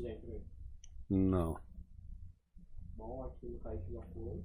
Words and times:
Entrou. 0.00 0.44
Não. 1.08 1.58
Bom, 2.96 3.24
aqui 3.24 3.46
no 3.46 3.58
Kaique 3.60 3.90
já 3.90 4.02
foi. 4.12 4.44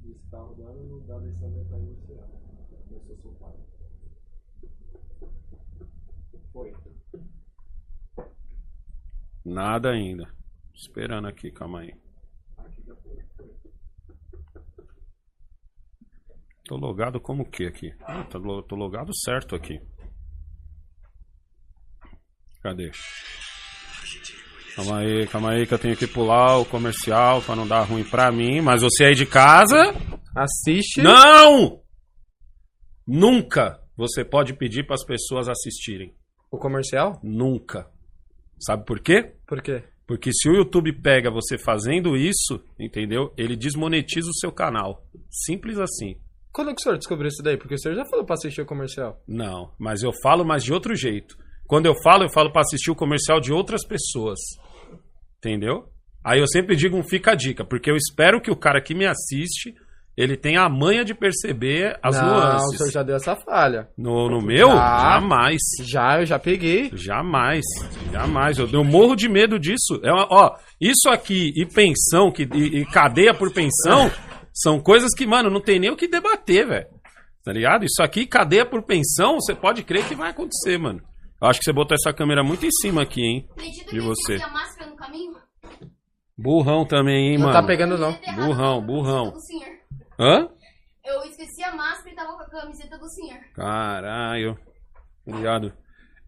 Disse 0.00 0.18
que 0.18 0.30
tá 0.30 0.38
rodando 0.38 1.00
no 1.00 1.12
Alessandra 1.14 1.64
pra 1.64 1.78
iniciar. 1.78 2.28
Começou 2.88 3.16
seu 3.22 3.32
pai. 3.36 3.56
Foi. 6.52 6.74
Nada 9.44 9.90
ainda. 9.92 10.30
Esperando 10.74 11.26
aqui, 11.26 11.50
calma 11.50 11.80
aí. 11.80 11.94
Aqui 12.58 12.82
já 12.86 12.96
foi. 12.96 13.24
Foi. 13.36 13.60
Tô 16.70 16.76
logado 16.76 17.18
como 17.20 17.42
o 17.42 17.50
que 17.50 17.66
aqui? 17.66 17.92
Ah, 18.06 18.22
tô, 18.30 18.38
lo- 18.38 18.62
tô 18.62 18.76
logado 18.76 19.10
certo 19.12 19.56
aqui. 19.56 19.80
Cadê? 22.62 22.92
Calma 24.76 24.98
aí, 25.00 25.26
calma 25.26 25.50
aí 25.50 25.66
que 25.66 25.74
eu 25.74 25.78
tenho 25.80 25.96
que 25.96 26.06
pular 26.06 26.58
o 26.58 26.64
comercial 26.64 27.42
pra 27.42 27.56
não 27.56 27.66
dar 27.66 27.82
ruim 27.82 28.04
pra 28.04 28.30
mim. 28.30 28.60
Mas 28.60 28.82
você 28.82 29.06
aí 29.06 29.14
de 29.16 29.26
casa, 29.26 29.76
Assiste. 30.36 31.02
não! 31.02 31.82
Nunca 33.04 33.82
você 33.96 34.24
pode 34.24 34.54
pedir 34.54 34.86
para 34.86 34.94
as 34.94 35.04
pessoas 35.04 35.48
assistirem. 35.48 36.14
O 36.52 36.56
comercial? 36.56 37.18
Nunca. 37.20 37.90
Sabe 38.60 38.84
por 38.86 39.00
quê? 39.00 39.34
Por 39.44 39.60
quê? 39.60 39.82
Porque 40.06 40.30
se 40.32 40.48
o 40.48 40.54
YouTube 40.54 40.92
pega 41.02 41.32
você 41.32 41.58
fazendo 41.58 42.16
isso, 42.16 42.62
entendeu? 42.78 43.34
Ele 43.36 43.56
desmonetiza 43.56 44.28
o 44.30 44.38
seu 44.38 44.52
canal. 44.52 45.04
Simples 45.28 45.76
assim. 45.76 46.14
Quando 46.52 46.68
que 46.74 46.80
o 46.80 46.82
senhor 46.82 46.98
descobriu 46.98 47.28
isso 47.28 47.42
daí? 47.42 47.56
Porque 47.56 47.74
o 47.74 47.78
senhor 47.78 47.94
já 47.94 48.04
falou 48.06 48.24
pra 48.24 48.34
assistir 48.34 48.60
o 48.62 48.66
comercial. 48.66 49.20
Não, 49.26 49.70
mas 49.78 50.02
eu 50.02 50.10
falo, 50.22 50.44
mas 50.44 50.64
de 50.64 50.72
outro 50.72 50.94
jeito. 50.96 51.36
Quando 51.66 51.86
eu 51.86 51.94
falo, 52.02 52.24
eu 52.24 52.30
falo 52.32 52.50
para 52.52 52.62
assistir 52.62 52.90
o 52.90 52.96
comercial 52.96 53.40
de 53.40 53.52
outras 53.52 53.86
pessoas. 53.86 54.38
Entendeu? 55.38 55.84
Aí 56.24 56.38
eu 56.40 56.46
sempre 56.48 56.76
digo 56.76 56.96
um 56.96 57.02
fica 57.02 57.32
a 57.32 57.34
dica, 57.34 57.64
porque 57.64 57.90
eu 57.90 57.96
espero 57.96 58.40
que 58.40 58.50
o 58.50 58.56
cara 58.56 58.80
que 58.82 58.94
me 58.94 59.06
assiste, 59.06 59.74
ele 60.16 60.36
tenha 60.36 60.62
a 60.62 60.68
manha 60.68 61.02
de 61.04 61.14
perceber 61.14 61.98
as 62.02 62.20
não, 62.20 62.26
o 62.28 62.30
nuances. 62.30 62.76
senhor 62.76 62.90
já 62.90 63.02
deu 63.02 63.16
essa 63.16 63.34
falha. 63.36 63.88
No, 63.96 64.28
no 64.28 64.42
meu? 64.42 64.66
Já. 64.68 65.12
Jamais. 65.14 65.60
Já, 65.82 66.20
eu 66.20 66.26
já 66.26 66.38
peguei. 66.38 66.90
Jamais. 66.92 67.64
Jamais. 68.12 68.58
Eu, 68.58 68.68
eu 68.70 68.84
morro 68.84 69.14
de 69.16 69.28
medo 69.30 69.58
disso. 69.58 69.98
É 70.02 70.12
uma- 70.12 70.26
ó, 70.30 70.56
isso 70.80 71.08
aqui 71.08 71.52
e 71.56 71.64
pensão, 71.64 72.30
que, 72.30 72.42
e, 72.54 72.80
e 72.80 72.84
cadeia 72.86 73.32
por 73.32 73.50
pensão, 73.54 74.10
são 74.52 74.80
coisas 74.80 75.10
que, 75.16 75.26
mano, 75.26 75.50
não 75.50 75.60
tem 75.60 75.78
nem 75.78 75.90
o 75.90 75.96
que 75.96 76.08
debater, 76.08 76.66
velho. 76.66 76.86
Tá 77.44 77.52
ligado? 77.52 77.84
Isso 77.84 78.02
aqui, 78.02 78.26
cadeia 78.26 78.66
por 78.66 78.82
pensão, 78.82 79.34
você 79.40 79.54
pode 79.54 79.82
crer 79.82 80.06
que 80.06 80.14
vai 80.14 80.30
acontecer, 80.30 80.78
mano. 80.78 81.00
Eu 81.40 81.48
acho 81.48 81.58
que 81.58 81.64
você 81.64 81.72
botou 81.72 81.94
essa 81.94 82.12
câmera 82.12 82.42
muito 82.44 82.66
em 82.66 82.70
cima 82.70 83.02
aqui, 83.02 83.22
hein? 83.22 83.48
Acredita 83.52 83.90
De 83.92 84.00
você. 84.00 84.34
a 84.34 84.48
máscara 84.48 84.90
no 84.90 84.96
caminho? 84.96 85.32
Burrão 86.36 86.86
também, 86.86 87.30
hein, 87.32 87.38
Não 87.38 87.46
mano? 87.48 87.52
tá 87.60 87.66
pegando, 87.66 87.98
não. 87.98 88.12
Burrão, 88.34 88.78
a 88.78 88.80
burrão. 88.80 89.32
Hã? 90.18 90.48
Eu 91.04 91.22
esqueci 91.24 91.62
a 91.64 91.74
máscara 91.74 92.10
e 92.10 92.14
tava 92.14 92.32
com 92.36 92.42
a 92.42 92.60
camiseta 92.62 92.98
do 92.98 93.08
senhor. 93.08 93.40
Caralho. 93.54 94.56
Obrigado. 95.26 95.72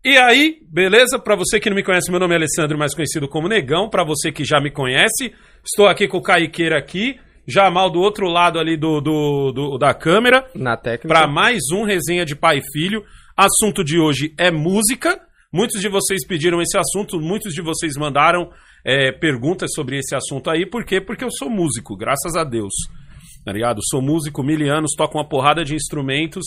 E 0.05 0.17
aí, 0.19 0.59
beleza? 0.69 1.19
Pra 1.19 1.37
você 1.37 1.61
que 1.61 1.71
não 1.71 1.77
me 1.77 1.85
conhece, 1.85 2.11
meu 2.11 2.19
nome 2.19 2.35
é 2.35 2.37
Alessandro, 2.37 2.77
mais 2.79 2.95
conhecido 2.95 3.29
como 3.29 3.49
Negão. 3.49 3.89
Pra 3.89 4.05
você 4.05 4.33
que 4.33 4.45
já 4.45 4.61
me 4.61 4.71
conhece, 4.71 5.33
estou 5.65 5.87
aqui 5.87 6.09
com 6.09 6.19
o 6.19 6.23
Caiqueira 6.23 6.77
aqui, 6.79 7.19
Jamal 7.47 7.91
do 7.91 8.01
outro 8.01 8.29
lado 8.29 8.59
ali 8.59 8.77
do, 8.77 9.01
do, 9.01 9.53
do- 9.53 9.79
da 9.79 9.93
câmera, 9.93 10.47
Na 10.55 10.77
técnica. 10.77 11.09
pra 11.09 11.27
mais 11.27 11.59
um 11.75 11.85
resenha 11.85 12.25
de 12.25 12.37
pai 12.37 12.59
e 12.59 12.73
filho. 12.73 13.03
Assunto 13.37 13.83
de 13.83 13.99
hoje 13.99 14.33
é 14.39 14.51
música. 14.51 15.21
Muitos 15.53 15.81
de 15.81 15.89
vocês 15.89 16.27
pediram 16.27 16.63
esse 16.63 16.79
assunto, 16.79 17.19
muitos 17.21 17.53
de 17.53 17.61
vocês 17.61 17.95
mandaram 17.97 18.49
é, 18.85 19.11
perguntas 19.13 19.71
sobre 19.75 19.99
esse 19.99 20.15
assunto 20.15 20.49
aí. 20.51 20.65
Por 20.65 20.85
quê? 20.85 21.01
Porque 21.01 21.25
eu 21.25 21.31
sou 21.31 21.51
músico, 21.51 21.97
graças 21.97 22.37
a 22.37 22.45
Deus. 22.45 22.73
Tá 23.45 23.53
ligado? 23.53 23.81
Sou 23.91 24.01
músico, 24.01 24.43
mil 24.43 24.73
anos, 24.73 24.93
toco 24.97 25.19
uma 25.19 25.29
porrada 25.29 25.65
de 25.65 25.75
instrumentos. 25.75 26.45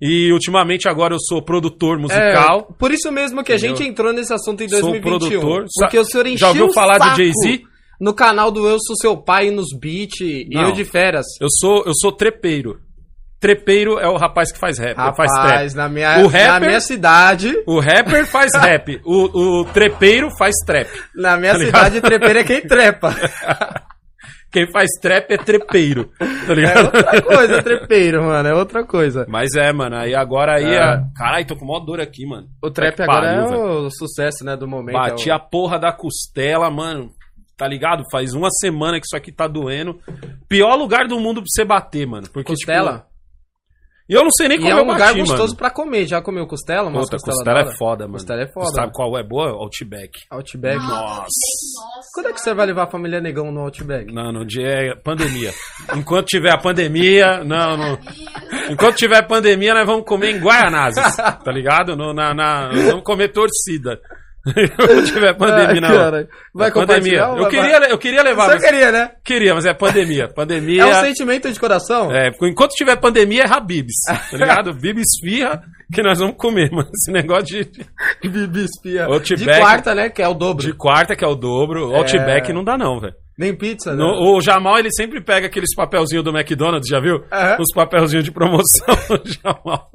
E 0.00 0.32
ultimamente 0.32 0.88
agora 0.88 1.12
eu 1.14 1.18
sou 1.20 1.42
produtor 1.42 1.98
musical. 1.98 2.68
É, 2.70 2.72
por 2.78 2.90
isso 2.92 3.10
mesmo 3.12 3.42
que 3.44 3.52
a 3.52 3.56
Entendeu? 3.56 3.76
gente 3.76 3.88
entrou 3.88 4.12
nesse 4.12 4.32
assunto 4.32 4.62
em 4.62 4.68
Sou 4.68 4.80
2021. 4.92 5.10
produtor. 5.40 5.64
Porque 5.80 5.98
o 5.98 6.04
senhor 6.04 6.26
encheu 6.26 6.38
Já 6.38 6.48
ouviu 6.48 6.72
falar 6.72 6.98
de 6.98 7.16
Jay-Z? 7.16 7.62
No 8.00 8.14
canal 8.14 8.50
do 8.50 8.68
Eu 8.68 8.78
Sou 8.80 8.94
Seu 8.96 9.16
Pai, 9.16 9.50
nos 9.50 9.68
beat 9.78 10.20
e 10.20 10.48
eu 10.52 10.72
de 10.72 10.84
férias. 10.84 11.26
Eu 11.40 11.48
sou, 11.50 11.82
eu 11.84 11.92
sou 12.00 12.12
trepeiro. 12.12 12.78
Trepeiro 13.40 13.98
é 14.00 14.08
o 14.08 14.16
rapaz 14.16 14.50
que 14.50 14.58
faz 14.58 14.78
rap, 14.78 14.96
faz 14.96 15.30
trap. 15.32 15.46
Rapaz, 15.48 15.74
na 15.74 15.88
minha, 15.88 16.18
O 16.18 16.22
na 16.24 16.28
rapper- 16.28 16.68
minha 16.68 16.80
cidade, 16.80 17.54
O 17.66 17.78
rapper 17.78 18.26
faz 18.26 18.50
rap, 18.58 19.00
o, 19.04 19.60
o 19.60 19.64
trepeiro 19.66 20.28
faz 20.36 20.54
trap. 20.66 20.88
na 21.14 21.36
minha 21.36 21.52
Tá 21.52 21.58
ligado? 21.58 21.74
cidade, 21.84 22.00
trepeiro 22.00 22.38
é 22.40 22.44
quem 22.44 22.60
trepa. 22.62 23.14
Quem 24.50 24.66
faz 24.72 24.88
trap 25.02 25.30
é 25.30 25.36
trepeiro, 25.36 26.06
tá 26.18 26.24
É 26.52 26.54
ligado? 26.54 26.84
outra 26.86 27.20
coisa, 27.22 27.62
trepeiro, 27.62 28.22
mano, 28.24 28.48
é 28.48 28.54
outra 28.54 28.82
coisa. 28.82 29.26
Mas 29.28 29.54
é, 29.54 29.70
mano, 29.74 29.94
aí 29.96 30.14
agora 30.14 30.54
aí. 30.56 30.64
É. 30.74 30.78
A... 30.82 31.02
Caralho, 31.14 31.46
tô 31.46 31.54
com 31.54 31.66
maior 31.66 31.80
dor 31.80 32.00
aqui, 32.00 32.24
mano. 32.24 32.48
O 32.62 32.70
trap 32.70 32.98
agora 33.02 33.26
pariu, 33.26 33.42
é 33.52 33.56
o 33.86 33.90
sucesso, 33.90 34.46
né, 34.46 34.56
do 34.56 34.66
momento. 34.66 34.94
Bati 34.94 35.28
é 35.28 35.34
o- 35.34 35.36
a 35.36 35.38
porra 35.38 35.78
da 35.78 35.92
costela, 35.92 36.70
mano. 36.70 37.10
Tá 37.58 37.66
ligado? 37.68 38.04
Faz 38.10 38.32
uma 38.34 38.48
semana 38.50 39.00
que 39.00 39.06
isso 39.06 39.16
aqui 39.16 39.32
tá 39.32 39.48
doendo. 39.48 39.98
Pior 40.48 40.76
lugar 40.76 41.08
do 41.08 41.18
mundo 41.18 41.40
pra 41.42 41.46
você 41.48 41.64
bater, 41.64 42.06
mano. 42.06 42.28
Porque, 42.32 42.52
Costela? 42.52 42.92
Tipo, 42.98 43.08
e 44.10 44.14
eu 44.14 44.22
não 44.24 44.30
sei 44.30 44.48
nem 44.48 44.56
E 44.56 44.60
como 44.62 44.72
é 44.72 44.78
eu 44.80 44.84
um 44.84 44.86
lugar 44.92 45.08
bati, 45.08 45.18
gostoso 45.18 45.42
mano. 45.48 45.56
pra 45.56 45.70
comer. 45.70 46.06
Já 46.06 46.22
comeu 46.22 46.46
costela? 46.46 46.88
Uma 46.88 47.00
Puta, 47.00 47.16
costela, 47.16 47.36
costela 47.36 47.60
é 47.60 47.76
foda, 47.76 48.04
mano. 48.04 48.12
Costela 48.14 48.42
é 48.42 48.46
foda. 48.46 48.68
Sabe 48.70 48.92
qual 48.94 49.18
é 49.18 49.22
boa? 49.22 49.50
Outback. 49.50 50.12
Outback. 50.30 50.76
Nossa. 50.78 51.26
Nossa. 51.26 52.08
Quando 52.14 52.28
é 52.28 52.32
que 52.32 52.40
você 52.40 52.54
vai 52.54 52.64
levar 52.66 52.84
a 52.84 52.90
família 52.90 53.20
Negão 53.20 53.52
no 53.52 53.60
Outback? 53.60 54.10
Não, 54.14 54.32
no 54.32 54.46
dia 54.46 54.66
é 54.66 54.94
pandemia. 54.94 55.52
Enquanto 55.94 56.26
tiver 56.28 56.52
a 56.54 56.56
pandemia, 56.58 57.44
não, 57.44 57.76
não. 57.76 57.98
Enquanto 58.70 58.96
tiver 58.96 59.20
pandemia, 59.26 59.74
nós 59.74 59.84
vamos 59.84 60.06
comer 60.06 60.30
em 60.36 60.40
Guaianazes, 60.40 61.16
tá 61.16 61.52
ligado? 61.52 61.94
No, 61.94 62.14
na, 62.14 62.32
na- 62.32 62.68
nós 62.72 62.84
vamos 62.86 63.02
comer 63.04 63.28
torcida. 63.28 64.00
Enquanto 64.56 65.04
tiver 65.06 65.34
pandemia, 65.34 65.80
não. 65.80 65.88
cara. 65.88 66.28
Vai 66.54 66.68
É 66.68 66.72
pandemia. 66.72 67.18
Eu 67.18 67.36
vai- 67.36 67.50
queria, 67.50 67.88
eu 67.90 67.98
queria 67.98 68.22
levar, 68.22 68.46
Você 68.46 68.54
mas... 68.54 68.64
queria, 68.64 68.92
né? 68.92 69.10
Queria, 69.24 69.54
mas 69.54 69.66
é 69.66 69.74
pandemia. 69.74 70.28
Pandemia... 70.34 70.82
É 70.82 70.86
um 70.86 71.04
sentimento 71.04 71.50
de 71.52 71.58
coração? 71.58 72.10
É, 72.12 72.30
enquanto 72.42 72.70
tiver 72.72 72.96
pandemia, 72.96 73.42
é 73.44 73.48
Habibs, 73.52 73.94
tá 74.06 74.36
ligado? 74.36 74.72
Bibis 74.74 75.06
firra 75.22 75.62
que 75.92 76.02
nós 76.02 76.18
vamos 76.18 76.36
comer, 76.36 76.70
mano. 76.72 76.88
Esse 76.94 77.10
negócio 77.10 77.46
de, 77.46 77.64
de 77.64 78.28
Bibi 78.28 78.64
espia. 78.64 79.06
Outback. 79.06 79.36
De 79.44 79.58
quarta, 79.60 79.94
né? 79.94 80.08
Que 80.10 80.22
é 80.22 80.28
o 80.28 80.34
dobro. 80.34 80.74
quarta, 80.76 81.16
que 81.16 81.24
é 81.24 81.28
o 81.28 81.34
dobro, 81.34 81.94
Outback 81.94 82.52
não 82.52 82.62
dá 82.64 82.76
não, 82.76 83.00
velho. 83.00 83.14
Nem 83.38 83.54
pizza, 83.56 83.92
né? 83.94 83.96
No- 83.98 84.36
o 84.36 84.40
Jamal, 84.40 84.78
ele 84.80 84.90
sempre 84.92 85.20
pega 85.22 85.46
aqueles 85.46 85.72
papelzinhos 85.74 86.24
do 86.24 86.36
McDonald's, 86.36 86.88
já 86.88 86.98
viu? 87.00 87.22
Aham. 87.32 87.56
Os 87.60 87.72
papelzinhos 87.74 88.24
de 88.24 88.32
promoção 88.32 88.94
do 89.08 89.22
Jamal. 89.30 89.88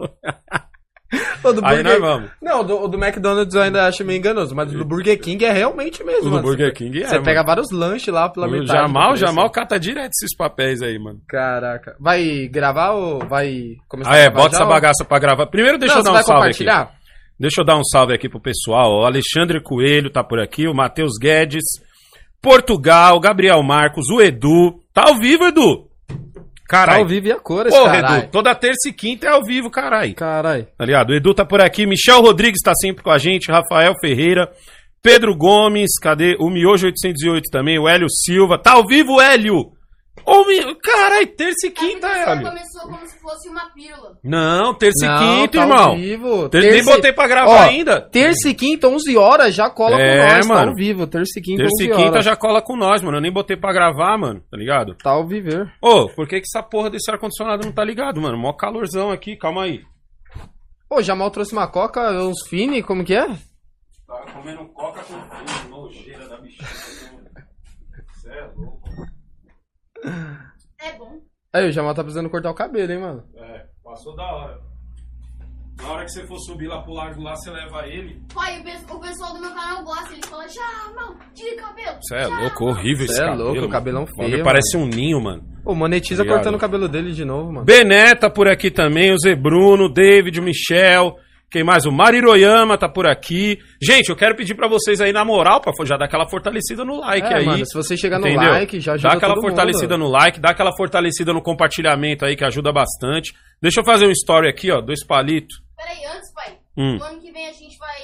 O 1.44 1.52
do 1.54 1.66
Aí 1.66 1.84
nós 1.84 1.94
Burger- 1.94 2.00
vamos. 2.02 2.30
Não, 2.42 2.62
o 2.62 2.64
do, 2.64 2.82
o 2.84 2.88
do 2.88 2.98
McDonald's 3.04 3.54
eu 3.54 3.62
ainda 3.62 3.86
acho 3.86 4.04
meio 4.06 4.18
enganoso, 4.18 4.56
mas 4.56 4.74
o 4.74 4.78
do 4.78 4.86
Burger 4.86 5.20
King 5.20 5.44
é 5.46 5.52
realmente 5.52 6.04
mesmo. 6.04 6.22
O 6.22 6.24
do 6.26 6.30
mano. 6.32 6.44
Burger 6.44 6.74
King 6.74 7.02
é, 7.04 7.06
Você 7.08 7.14
mano. 7.16 7.26
pega 7.26 7.44
vários 7.44 7.70
lanches 7.72 8.14
lá 8.14 8.30
pela 8.30 8.48
O 8.48 8.52
metade. 8.52 8.68
Jamal. 8.80 9.16
Jamal 9.16 9.50
cata 9.50 9.80
direto 9.80 10.12
esses 10.12 10.36
papéis 10.36 10.82
aí, 10.82 10.98
mano. 10.98 11.20
Caraca. 11.28 11.96
Vai 12.00 12.48
gravar 12.48 12.92
ou 12.92 13.20
vai 13.28 13.76
começar 13.90 14.12
Ah, 14.12 14.14
a 14.14 14.18
é, 14.18 14.24
gravar 14.24 14.36
bota 14.38 14.52
já 14.52 14.58
essa 14.58 14.64
ou- 14.66 14.70
bagaça 14.70 15.06
pra 15.06 15.20
gravar. 15.20 15.48
Primeiro 15.48 15.78
deixa 15.78 15.96
Não, 15.96 16.02
eu 16.02 16.04
dar 16.14 16.20
um 16.20 16.24
salve 16.24 16.50
aqui. 16.50 16.66
Deixa 17.40 17.62
eu 17.62 17.66
dar 17.66 17.76
um 17.78 17.84
salve 17.84 18.14
aqui 18.14 18.30
pro 18.30 18.40
pessoal. 18.42 19.02
O 19.02 19.06
Alexandre 19.06 19.62
Coelho 19.62 20.10
tá 20.10 20.24
por 20.24 20.40
aqui, 20.40 20.68
o 20.68 20.74
Matheus 20.74 21.14
Guedes, 21.20 21.64
Portugal, 22.42 23.20
Gabriel 23.20 23.62
Marcos, 23.64 24.10
o 24.10 24.22
Edu. 24.22 24.80
Tá 24.94 25.06
ao 25.10 25.16
vivo, 25.18 25.46
Edu? 25.46 25.88
Tá 26.74 26.80
Caralho. 26.80 27.02
ao 27.04 27.08
vivo 27.08 27.28
e 27.28 27.32
a 27.32 27.40
cores, 27.40 27.74
Porra, 27.74 27.92
caralho. 27.92 28.24
Edu, 28.24 28.32
toda 28.32 28.56
terça 28.56 28.90
e 28.90 28.94
quinta 28.94 29.28
é 29.28 29.30
ao 29.30 29.44
vivo, 29.44 29.70
caralho. 29.70 30.16
Caralho. 30.16 30.68
Tá 30.78 30.86
ligado? 30.86 31.12
O 31.12 31.14
Edu 31.16 31.34
tá 31.34 31.46
por 31.46 31.62
aqui, 31.62 31.86
Michel 31.86 32.22
Rodrigues 32.22 32.62
tá 32.64 32.74
sempre 32.74 33.04
com 33.04 33.12
a 33.12 33.18
gente, 33.18 33.52
Rafael 33.52 33.94
Ferreira, 34.02 34.50
Pedro 35.02 35.36
Gomes, 35.36 35.92
cadê? 36.02 36.36
O 36.40 36.50
Miojo 36.50 36.88
808 36.88 37.50
também, 37.52 37.78
o 37.78 37.88
Hélio 37.88 38.08
Silva. 38.10 38.58
Tá 38.58 38.72
ao 38.72 38.88
vivo, 38.88 39.22
Hélio? 39.22 39.72
Ô, 40.26 40.46
Mi... 40.46 40.76
Caralho, 40.82 41.28
terça 41.36 41.68
e 41.68 41.72
quinta, 41.72 42.08
a 42.08 42.18
Hélio. 42.32 42.48
começou 42.50 42.82
como 42.84 43.06
se 43.08 43.20
fosse 43.20 43.50
uma 43.50 43.70
pílula. 43.74 44.18
Não, 44.24 44.74
terça 44.74 45.06
Não, 45.06 45.16
e 45.16 45.20
quinta, 45.42 45.58
tá 45.58 45.64
irmão. 45.64 45.90
Ao 45.90 45.96
vivo. 45.98 46.50
Ter- 46.50 46.62
Nem 46.62 46.70
Terça- 46.72 46.96
botei 46.96 47.14
pra 47.14 47.28
gravar 47.28 47.52
Ó, 47.52 47.60
ainda. 47.62 48.02
Terça 48.02 48.50
e 48.50 48.54
quinta, 48.54 48.88
11 48.88 49.18
horas, 49.18 49.54
já 49.54 49.70
cola 49.70 50.00
É, 50.00 50.18
com 50.18 50.34
nós, 50.34 50.48
tá 50.48 50.54
mano. 50.54 50.70
ao 50.70 50.76
vivo. 50.76 51.08
Terça 51.08 51.40
e 51.40 51.42
quinta, 51.42 51.64
Terça 51.64 51.74
11 51.76 51.84
e 51.84 51.96
quinta 51.96 52.10
horas. 52.12 52.26
já 52.26 52.36
cola 52.36 52.62
com 52.62 52.76
nós, 52.78 53.02
mano. 53.02 53.18
Eu 53.18 53.22
nem 53.22 53.32
botei 53.32 53.58
pra 53.58 53.74
gravar, 53.74 54.18
mano. 54.18 54.42
Tá 54.50 54.58
ligado? 54.58 54.96
Tá 54.96 55.12
ao 55.12 55.28
viver. 55.28 55.72
Ô, 55.82 56.08
por 56.10 56.28
que, 56.28 56.40
que 56.40 56.48
essa 56.48 56.64
porra 56.64 56.90
desse 56.90 57.12
ar-condicionado 57.12 57.66
não 57.66 57.72
tá 57.74 57.84
ligado, 57.84 58.22
mano? 58.22 58.38
Mó 58.38 58.54
calorzão 58.54 59.12
aqui, 59.12 59.36
calma 59.36 59.64
aí. 59.64 59.82
Pô, 60.90 61.02
Jamal 61.02 61.32
trouxe 61.32 61.54
uma 61.54 61.68
coca, 61.68 62.12
uns 62.24 62.48
fini, 62.48 62.82
como 62.84 63.04
que 63.04 63.16
é? 63.16 63.26
Tava 64.06 64.32
comendo 64.32 64.64
coca 64.74 65.02
com 65.04 65.70
nojeira 65.70 66.28
da 66.30 66.38
bexiga. 66.38 67.12
Você 68.14 68.30
é 70.80 70.98
bom. 70.98 71.20
Aí, 71.54 71.68
o 71.68 71.72
Jamal 71.72 71.94
tá 71.94 72.04
precisando 72.04 72.30
cortar 72.30 72.52
o 72.52 72.56
cabelo, 72.56 72.92
hein, 72.92 73.00
mano. 73.00 73.24
É, 73.36 73.66
passou 73.84 74.16
da 74.16 74.24
hora. 74.24 74.60
Na 75.82 75.90
hora 75.92 76.06
que 76.06 76.12
você 76.12 76.26
for 76.28 76.38
subir 76.40 76.68
lá 76.68 76.82
pro 76.84 76.94
largo 76.94 77.22
lá, 77.22 77.36
você 77.36 77.50
leva 77.50 77.88
ele. 77.88 78.22
Pai, 78.34 78.60
o, 78.60 78.64
pe- 78.64 78.94
o 78.94 79.00
pessoal 79.00 79.34
do 79.34 79.42
meu 79.42 79.50
canal 79.50 79.84
gosta, 79.84 80.14
ele 80.14 80.22
fala, 80.26 80.48
já, 80.48 80.92
não, 80.96 81.18
tira 81.34 81.56
cabelo. 81.64 81.98
Você 82.02 82.16
é 82.16 82.28
louco, 82.28 82.64
mano." 82.66 82.78
horrível 82.78 83.06
esse 83.06 83.16
Cê 83.16 83.22
é 83.22 83.26
cabelo. 83.26 83.44
louco, 83.44 83.60
mano. 83.62 83.70
cabelão 83.72 84.04
O 84.04 84.06
bagulho 84.06 84.30
feio, 84.32 84.44
Parece 84.44 84.78
um 84.78 84.86
ninho, 84.86 85.20
mano. 85.22 85.44
Ô, 85.66 85.74
monetiza 85.74 86.22
Obrigado. 86.22 86.38
cortando 86.38 86.56
o 86.56 86.60
cabelo 86.60 86.88
dele 86.88 87.12
de 87.12 87.26
novo, 87.26 87.52
mano. 87.52 87.66
Bené 87.66 88.14
tá 88.16 88.30
por 88.30 88.48
aqui 88.48 88.70
também, 88.70 89.12
o 89.14 89.18
Zé 89.18 89.36
Bruno, 89.36 89.86
o 89.86 89.90
David, 89.94 90.40
o 90.40 90.44
Michel. 90.44 91.16
Quem 91.54 91.64
mais? 91.64 91.86
O 91.86 91.92
Mariroyama 91.92 92.80
tá 92.80 92.90
por 92.90 93.06
aqui. 93.06 93.60
Gente, 93.80 94.10
eu 94.10 94.16
quero 94.16 94.36
pedir 94.36 94.56
pra 94.56 94.68
vocês 94.68 95.00
aí, 95.00 95.14
na 95.14 95.24
moral, 95.24 95.62
pra 95.62 95.72
já 95.86 95.96
dar 95.96 96.06
aquela 96.06 96.28
fortalecida 96.28 96.84
no 96.84 97.00
like 97.00 97.28
É, 97.28 97.36
aí. 97.38 97.46
mano, 97.46 97.64
se 97.64 97.76
você 97.76 97.96
chegar 97.96 98.18
no 98.20 98.28
Entendeu? 98.28 98.50
like, 98.54 98.80
já 98.80 98.94
ajuda 98.94 99.10
Dá 99.10 99.16
aquela 99.18 99.36
todo 99.36 99.44
fortalecida 99.44 99.96
mundo. 99.96 100.06
no 100.08 100.12
like, 100.12 100.40
dá 100.40 100.50
aquela 100.50 100.76
fortalecida 100.76 101.32
no 101.32 101.44
compartilhamento 101.44 102.26
aí, 102.26 102.36
que 102.36 102.44
ajuda 102.44 102.74
bastante. 102.74 103.34
Deixa 103.62 103.82
eu 103.82 103.86
fazer 103.86 104.08
um 104.08 104.12
story 104.12 104.48
aqui, 104.50 104.72
ó, 104.72 104.82
dois 104.82 105.06
palitos. 105.06 105.62
Peraí, 105.78 106.04
antes, 106.06 106.34
pai, 106.34 106.58
Hum. 106.76 106.98
no 106.98 107.04
ano 107.04 107.20
que 107.22 107.32
vem 107.32 107.48
a 107.48 107.52
gente 107.54 107.78
vai 107.78 108.00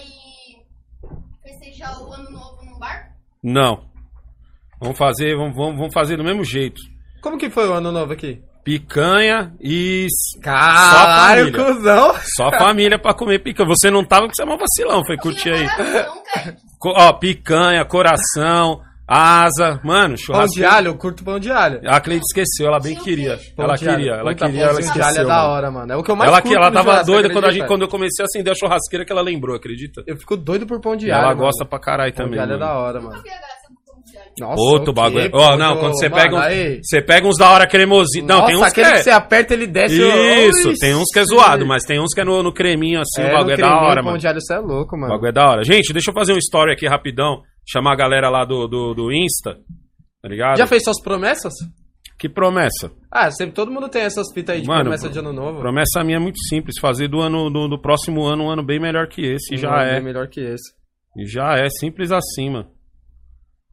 festejar 1.43 1.99
o 2.03 2.13
ano 2.13 2.29
novo 2.29 2.63
no 2.71 2.77
bar? 2.77 3.15
Não. 3.43 3.83
Vamos 4.79 4.95
fazer, 4.95 5.35
vamos, 5.35 5.55
vamos, 5.55 5.75
vamos 5.75 5.93
fazer 5.93 6.17
do 6.17 6.23
mesmo 6.23 6.43
jeito. 6.43 6.79
Como 7.19 7.35
que 7.39 7.49
foi 7.49 7.67
o 7.67 7.73
ano 7.73 7.91
novo 7.91 8.13
aqui? 8.13 8.43
Picanha 8.63 9.51
e 9.59 10.07
Caralho, 10.41 11.51
família. 11.51 11.73
cuzão! 11.73 12.15
só 12.35 12.51
família 12.51 12.99
pra 12.99 13.13
comer 13.13 13.39
picanha. 13.39 13.67
Você 13.69 13.89
não 13.89 14.03
tava 14.03 14.27
porque 14.27 14.35
você 14.35 14.43
é 14.43 14.53
um 14.53 14.57
vacilão, 14.57 15.05
foi 15.05 15.17
curtir 15.17 15.49
aí. 15.51 15.67
Coração, 15.69 16.23
cara. 16.33 16.55
Co- 16.79 16.93
ó, 16.95 17.13
picanha, 17.13 17.85
coração, 17.85 18.81
asa. 19.07 19.79
Mano, 19.83 20.09
Pão 20.15 20.17
churrasco. 20.17 20.53
de 20.55 20.65
alho, 20.65 20.87
eu 20.89 20.95
curto 20.97 21.23
pão 21.23 21.39
de 21.39 21.51
alho. 21.51 21.81
A 21.85 21.99
Cleide 21.99 22.23
esqueceu, 22.25 22.67
ela 22.67 22.79
bem 22.79 22.95
queria. 22.95 23.39
Pão 23.55 23.65
Ela 23.65 23.75
de 23.75 23.85
queria, 23.85 24.11
ela 24.13 24.33
queria, 24.35 24.61
ela 24.63 24.73
pãozinho 24.73 24.93
de 24.93 24.99
esqueceu. 24.99 25.05
alho 25.07 25.19
é 25.19 25.25
da 25.25 25.47
hora, 25.47 25.71
mano. 25.71 25.93
É 25.93 25.95
o 25.97 26.03
que 26.03 26.11
eu 26.11 26.15
mais 26.15 26.29
Ela, 26.29 26.41
curto 26.41 26.51
que, 26.53 26.57
ela 26.57 26.71
tava 26.71 27.03
doida 27.03 27.29
quando, 27.31 27.45
a 27.45 27.51
gente, 27.51 27.65
quando 27.67 27.81
eu 27.81 27.87
comecei 27.87 28.23
a 28.23 28.25
acender 28.25 28.53
a 28.53 28.55
churrasqueira 28.55 29.03
que 29.03 29.11
ela 29.11 29.21
lembrou, 29.21 29.55
acredita? 29.55 30.03
Eu 30.05 30.15
fico 30.17 30.37
doido 30.37 30.65
por 30.67 30.79
pão 30.79 30.95
de 30.95 31.07
E 31.07 31.11
alho. 31.11 31.19
ela 31.21 31.29
mano. 31.29 31.41
gosta 31.41 31.65
pra 31.65 31.79
caralho 31.79 32.13
Pão 32.13 32.25
também. 32.25 32.37
de 32.39 32.43
alho 32.43 32.53
é 32.53 32.57
da 32.59 32.73
hora, 32.77 33.01
mano. 33.01 33.21
Nossa, 34.39 34.61
Outro 34.61 34.91
o 34.91 34.93
bagulho. 34.93 35.29
Ó, 35.33 35.57
não, 35.57 35.77
quando 35.77 35.93
você 35.97 36.09
Mano, 36.09 36.21
pega 36.23 36.35
uns. 36.35 36.41
aí. 36.43 36.79
Você 36.83 37.01
pega 37.01 37.27
uns 37.27 37.37
da 37.37 37.49
hora 37.51 37.67
cremosinho. 37.67 38.25
Não, 38.25 38.37
Nossa, 38.39 38.47
tem 38.47 38.55
uns 38.55 38.61
que 38.61 38.67
aquele 38.81 38.87
é. 38.87 38.91
que 38.97 39.03
você 39.03 39.09
aperta, 39.11 39.53
ele 39.53 39.67
desce. 39.67 39.95
Isso, 39.95 40.73
tem 40.79 40.95
uns 40.95 41.05
que 41.13 41.19
é 41.19 41.23
zoado, 41.25 41.65
mas 41.65 41.83
tem 41.83 41.99
uns 41.99 42.13
que 42.13 42.21
é 42.21 42.23
no, 42.23 42.41
no 42.43 42.53
creminho 42.53 42.99
assim, 43.01 43.21
é, 43.21 43.29
o 43.29 43.37
bagulho 43.37 43.53
é 43.53 43.57
da 43.57 43.81
hora, 43.81 44.01
mano. 44.03 44.17
de 44.17 44.27
alho, 44.27 44.39
você 44.41 44.53
é 44.53 44.59
louco, 44.59 44.95
O 44.95 44.99
mano. 44.99 45.13
bagulho 45.13 45.29
é 45.29 45.33
da 45.33 45.49
hora. 45.49 45.63
Gente, 45.63 45.91
deixa 45.93 46.09
eu 46.11 46.13
fazer 46.13 46.33
um 46.33 46.37
story 46.37 46.71
aqui 46.73 46.87
rapidão. 46.87 47.41
Chamar 47.67 47.93
a 47.93 47.97
galera 47.97 48.29
lá 48.29 48.45
do, 48.45 48.67
do, 48.67 48.93
do 48.93 49.11
Insta. 49.13 49.57
Tá 50.21 50.27
ligado? 50.27 50.57
Já 50.57 50.65
fez 50.67 50.83
suas 50.83 51.01
promessas? 51.01 51.53
Que 52.17 52.27
promessa? 52.27 52.91
Ah, 53.09 53.31
sempre 53.31 53.53
todo 53.55 53.71
mundo 53.71 53.87
tem 53.87 54.01
essas 54.01 54.27
fitas 54.33 54.55
aí 54.55 54.61
de 54.61 54.67
Mano, 54.67 54.81
promessa 54.81 55.07
de 55.09 55.19
ano 55.19 55.31
novo. 55.31 55.59
Promessa 55.59 56.03
minha 56.03 56.17
é 56.17 56.19
muito 56.19 56.37
simples. 56.49 56.75
Fazer 56.81 57.07
do 57.07 57.21
ano 57.21 57.49
do, 57.49 57.67
do 57.69 57.79
próximo 57.79 58.25
ano 58.25 58.43
um 58.45 58.49
ano 58.49 58.61
bem 58.61 58.77
melhor 58.79 59.07
que 59.07 59.21
esse. 59.21 59.53
E 59.53 59.57
já 59.57 59.69
Não, 59.69 59.79
é. 59.79 59.93
bem 59.93 60.03
melhor 60.03 60.27
que 60.27 60.41
esse. 60.41 60.73
E 61.15 61.25
já 61.25 61.53
é. 61.57 61.69
Simples 61.69 62.11
assim, 62.11 62.49
mano. 62.49 62.67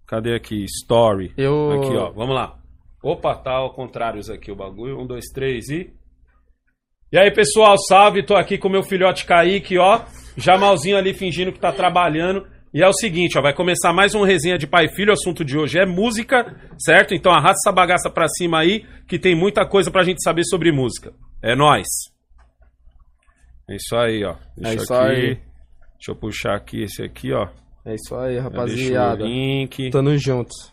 Cadê 0.06 0.34
aqui? 0.34 0.64
Story. 0.64 1.32
Eu. 1.36 1.70
Aqui, 1.72 1.96
ó. 1.96 2.10
Vamos 2.12 2.34
lá. 2.34 2.58
Opa, 3.02 3.34
tá 3.36 3.52
ao 3.52 3.72
contrário 3.74 4.20
aqui 4.32 4.50
o 4.50 4.56
bagulho. 4.56 5.00
Um, 5.00 5.06
dois, 5.06 5.24
três 5.32 5.68
e. 5.68 5.92
E 7.12 7.18
aí, 7.18 7.30
pessoal, 7.30 7.76
salve. 7.88 8.24
Tô 8.24 8.34
aqui 8.34 8.58
com 8.58 8.68
meu 8.68 8.82
filhote 8.82 9.24
Kaique, 9.26 9.78
ó. 9.78 10.02
Jamalzinho 10.36 10.96
ali 10.96 11.14
fingindo 11.14 11.52
que 11.52 11.58
tá 11.60 11.72
trabalhando. 11.72 12.46
E 12.74 12.82
é 12.82 12.88
o 12.88 12.92
seguinte, 12.92 13.38
ó, 13.38 13.42
vai 13.42 13.54
começar 13.54 13.92
mais 13.92 14.14
um 14.14 14.22
resenha 14.22 14.58
de 14.58 14.66
pai 14.66 14.84
e 14.86 14.94
filho. 14.94 15.10
O 15.10 15.12
assunto 15.14 15.44
de 15.44 15.56
hoje 15.56 15.78
é 15.78 15.86
música, 15.86 16.54
certo? 16.78 17.14
Então 17.14 17.32
arrasta 17.32 17.56
essa 17.64 17.72
bagaça 17.72 18.10
pra 18.10 18.28
cima 18.28 18.58
aí, 18.60 18.84
que 19.08 19.18
tem 19.18 19.34
muita 19.34 19.64
coisa 19.66 19.90
pra 19.90 20.02
gente 20.02 20.22
saber 20.22 20.44
sobre 20.44 20.70
música. 20.72 21.12
É 21.42 21.54
nóis. 21.56 21.86
É 23.70 23.76
isso 23.76 23.96
aí, 23.96 24.22
ó. 24.24 24.34
Deixa 24.56 24.72
É 24.72 24.74
isso 24.82 24.94
aqui. 24.94 25.10
aí. 25.10 25.26
Deixa 25.94 26.10
eu 26.10 26.16
puxar 26.16 26.54
aqui 26.54 26.82
esse 26.82 27.02
aqui, 27.02 27.32
ó. 27.32 27.48
É 27.86 27.94
isso 27.94 28.14
aí, 28.16 28.36
rapaziada. 28.38 29.22
o 29.22 29.26
link. 29.26 29.90
Tamo 29.90 30.16
juntos. 30.18 30.72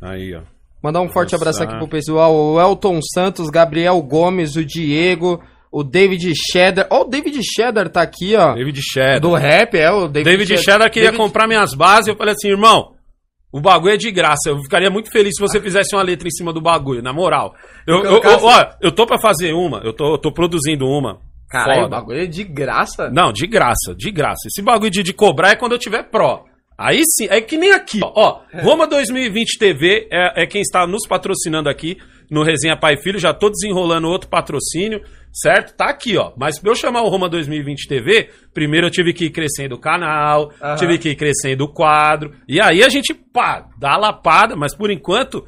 Aí, 0.00 0.34
ó. 0.34 0.42
Mandar 0.82 1.00
um 1.00 1.08
forte 1.08 1.34
abraço 1.34 1.62
aqui 1.62 1.76
pro 1.76 1.88
pessoal. 1.88 2.32
O 2.34 2.60
Elton 2.60 3.00
Santos, 3.02 3.48
Gabriel 3.50 4.00
Gomes, 4.02 4.54
o 4.54 4.64
Diego, 4.64 5.42
o 5.72 5.82
David 5.82 6.32
Cheddar. 6.52 6.86
Ó, 6.90 7.00
o 7.00 7.04
David 7.04 7.40
Cheddar 7.42 7.88
tá 7.88 8.02
aqui, 8.02 8.36
ó. 8.36 8.54
David 8.54 8.80
Cheddar. 8.80 9.20
Do 9.20 9.34
rap, 9.34 9.74
é 9.74 9.90
o 9.90 10.06
David, 10.06 10.30
David 10.46 10.62
Cheddar 10.62 10.90
queria 10.90 11.10
David- 11.10 11.24
comprar 11.26 11.48
minhas 11.48 11.74
bases. 11.74 12.06
Eu 12.06 12.16
falei 12.16 12.34
assim, 12.34 12.48
irmão, 12.48 12.94
o 13.50 13.60
bagulho 13.60 13.94
é 13.94 13.96
de 13.96 14.12
graça. 14.12 14.50
Eu 14.50 14.62
ficaria 14.62 14.90
muito 14.90 15.10
feliz 15.10 15.32
se 15.34 15.40
você 15.42 15.60
fizesse 15.60 15.96
uma 15.96 16.02
letra 16.02 16.28
em 16.28 16.30
cima 16.30 16.52
do 16.52 16.60
bagulho, 16.60 17.02
na 17.02 17.12
moral. 17.12 17.54
Eu, 17.86 18.04
eu, 18.04 18.22
eu, 18.22 18.44
ó, 18.44 18.66
eu 18.80 18.92
tô 18.92 19.06
pra 19.06 19.18
fazer 19.18 19.52
uma, 19.54 19.78
eu 19.78 19.92
tô, 19.92 20.12
eu 20.12 20.18
tô 20.18 20.30
produzindo 20.30 20.86
uma. 20.86 21.18
Caralho, 21.48 21.86
o 21.86 21.88
bagulho 21.88 22.20
é 22.20 22.26
de 22.26 22.44
graça. 22.44 23.10
Não, 23.10 23.32
de 23.32 23.46
graça, 23.46 23.94
de 23.96 24.10
graça. 24.10 24.48
Esse 24.48 24.62
bagulho 24.62 24.90
de, 24.90 25.02
de 25.02 25.12
cobrar 25.12 25.50
é 25.50 25.56
quando 25.56 25.72
eu 25.72 25.78
tiver 25.78 26.02
pró. 26.04 26.44
Aí 26.78 27.02
sim, 27.06 27.26
é 27.30 27.40
que 27.40 27.56
nem 27.56 27.72
aqui, 27.72 28.00
ó. 28.02 28.12
ó 28.14 28.40
Roma 28.60 28.86
2020 28.86 29.58
TV 29.58 30.08
é, 30.12 30.42
é 30.42 30.46
quem 30.46 30.60
está 30.60 30.86
nos 30.86 31.06
patrocinando 31.08 31.70
aqui 31.70 31.96
no 32.30 32.42
Resenha 32.42 32.76
Pai 32.76 32.98
Filho. 32.98 33.18
Já 33.18 33.32
tô 33.32 33.48
desenrolando 33.48 34.08
outro 34.08 34.28
patrocínio, 34.28 35.00
certo? 35.32 35.74
Tá 35.74 35.86
aqui, 35.86 36.18
ó. 36.18 36.32
Mas 36.36 36.58
pra 36.58 36.70
eu 36.70 36.74
chamar 36.74 37.02
o 37.02 37.08
Roma 37.08 37.30
2020 37.30 37.88
TV, 37.88 38.28
primeiro 38.52 38.88
eu 38.88 38.90
tive 38.90 39.14
que 39.14 39.26
ir 39.26 39.30
crescendo 39.30 39.76
o 39.76 39.80
canal, 39.80 40.52
Aham. 40.60 40.76
tive 40.76 40.98
que 40.98 41.10
ir 41.10 41.16
crescendo 41.16 41.64
o 41.64 41.72
quadro. 41.72 42.34
E 42.46 42.60
aí 42.60 42.82
a 42.82 42.90
gente, 42.90 43.14
pá, 43.14 43.66
dá 43.78 43.94
a 43.94 43.98
lapada, 43.98 44.54
mas 44.54 44.76
por 44.76 44.90
enquanto. 44.90 45.46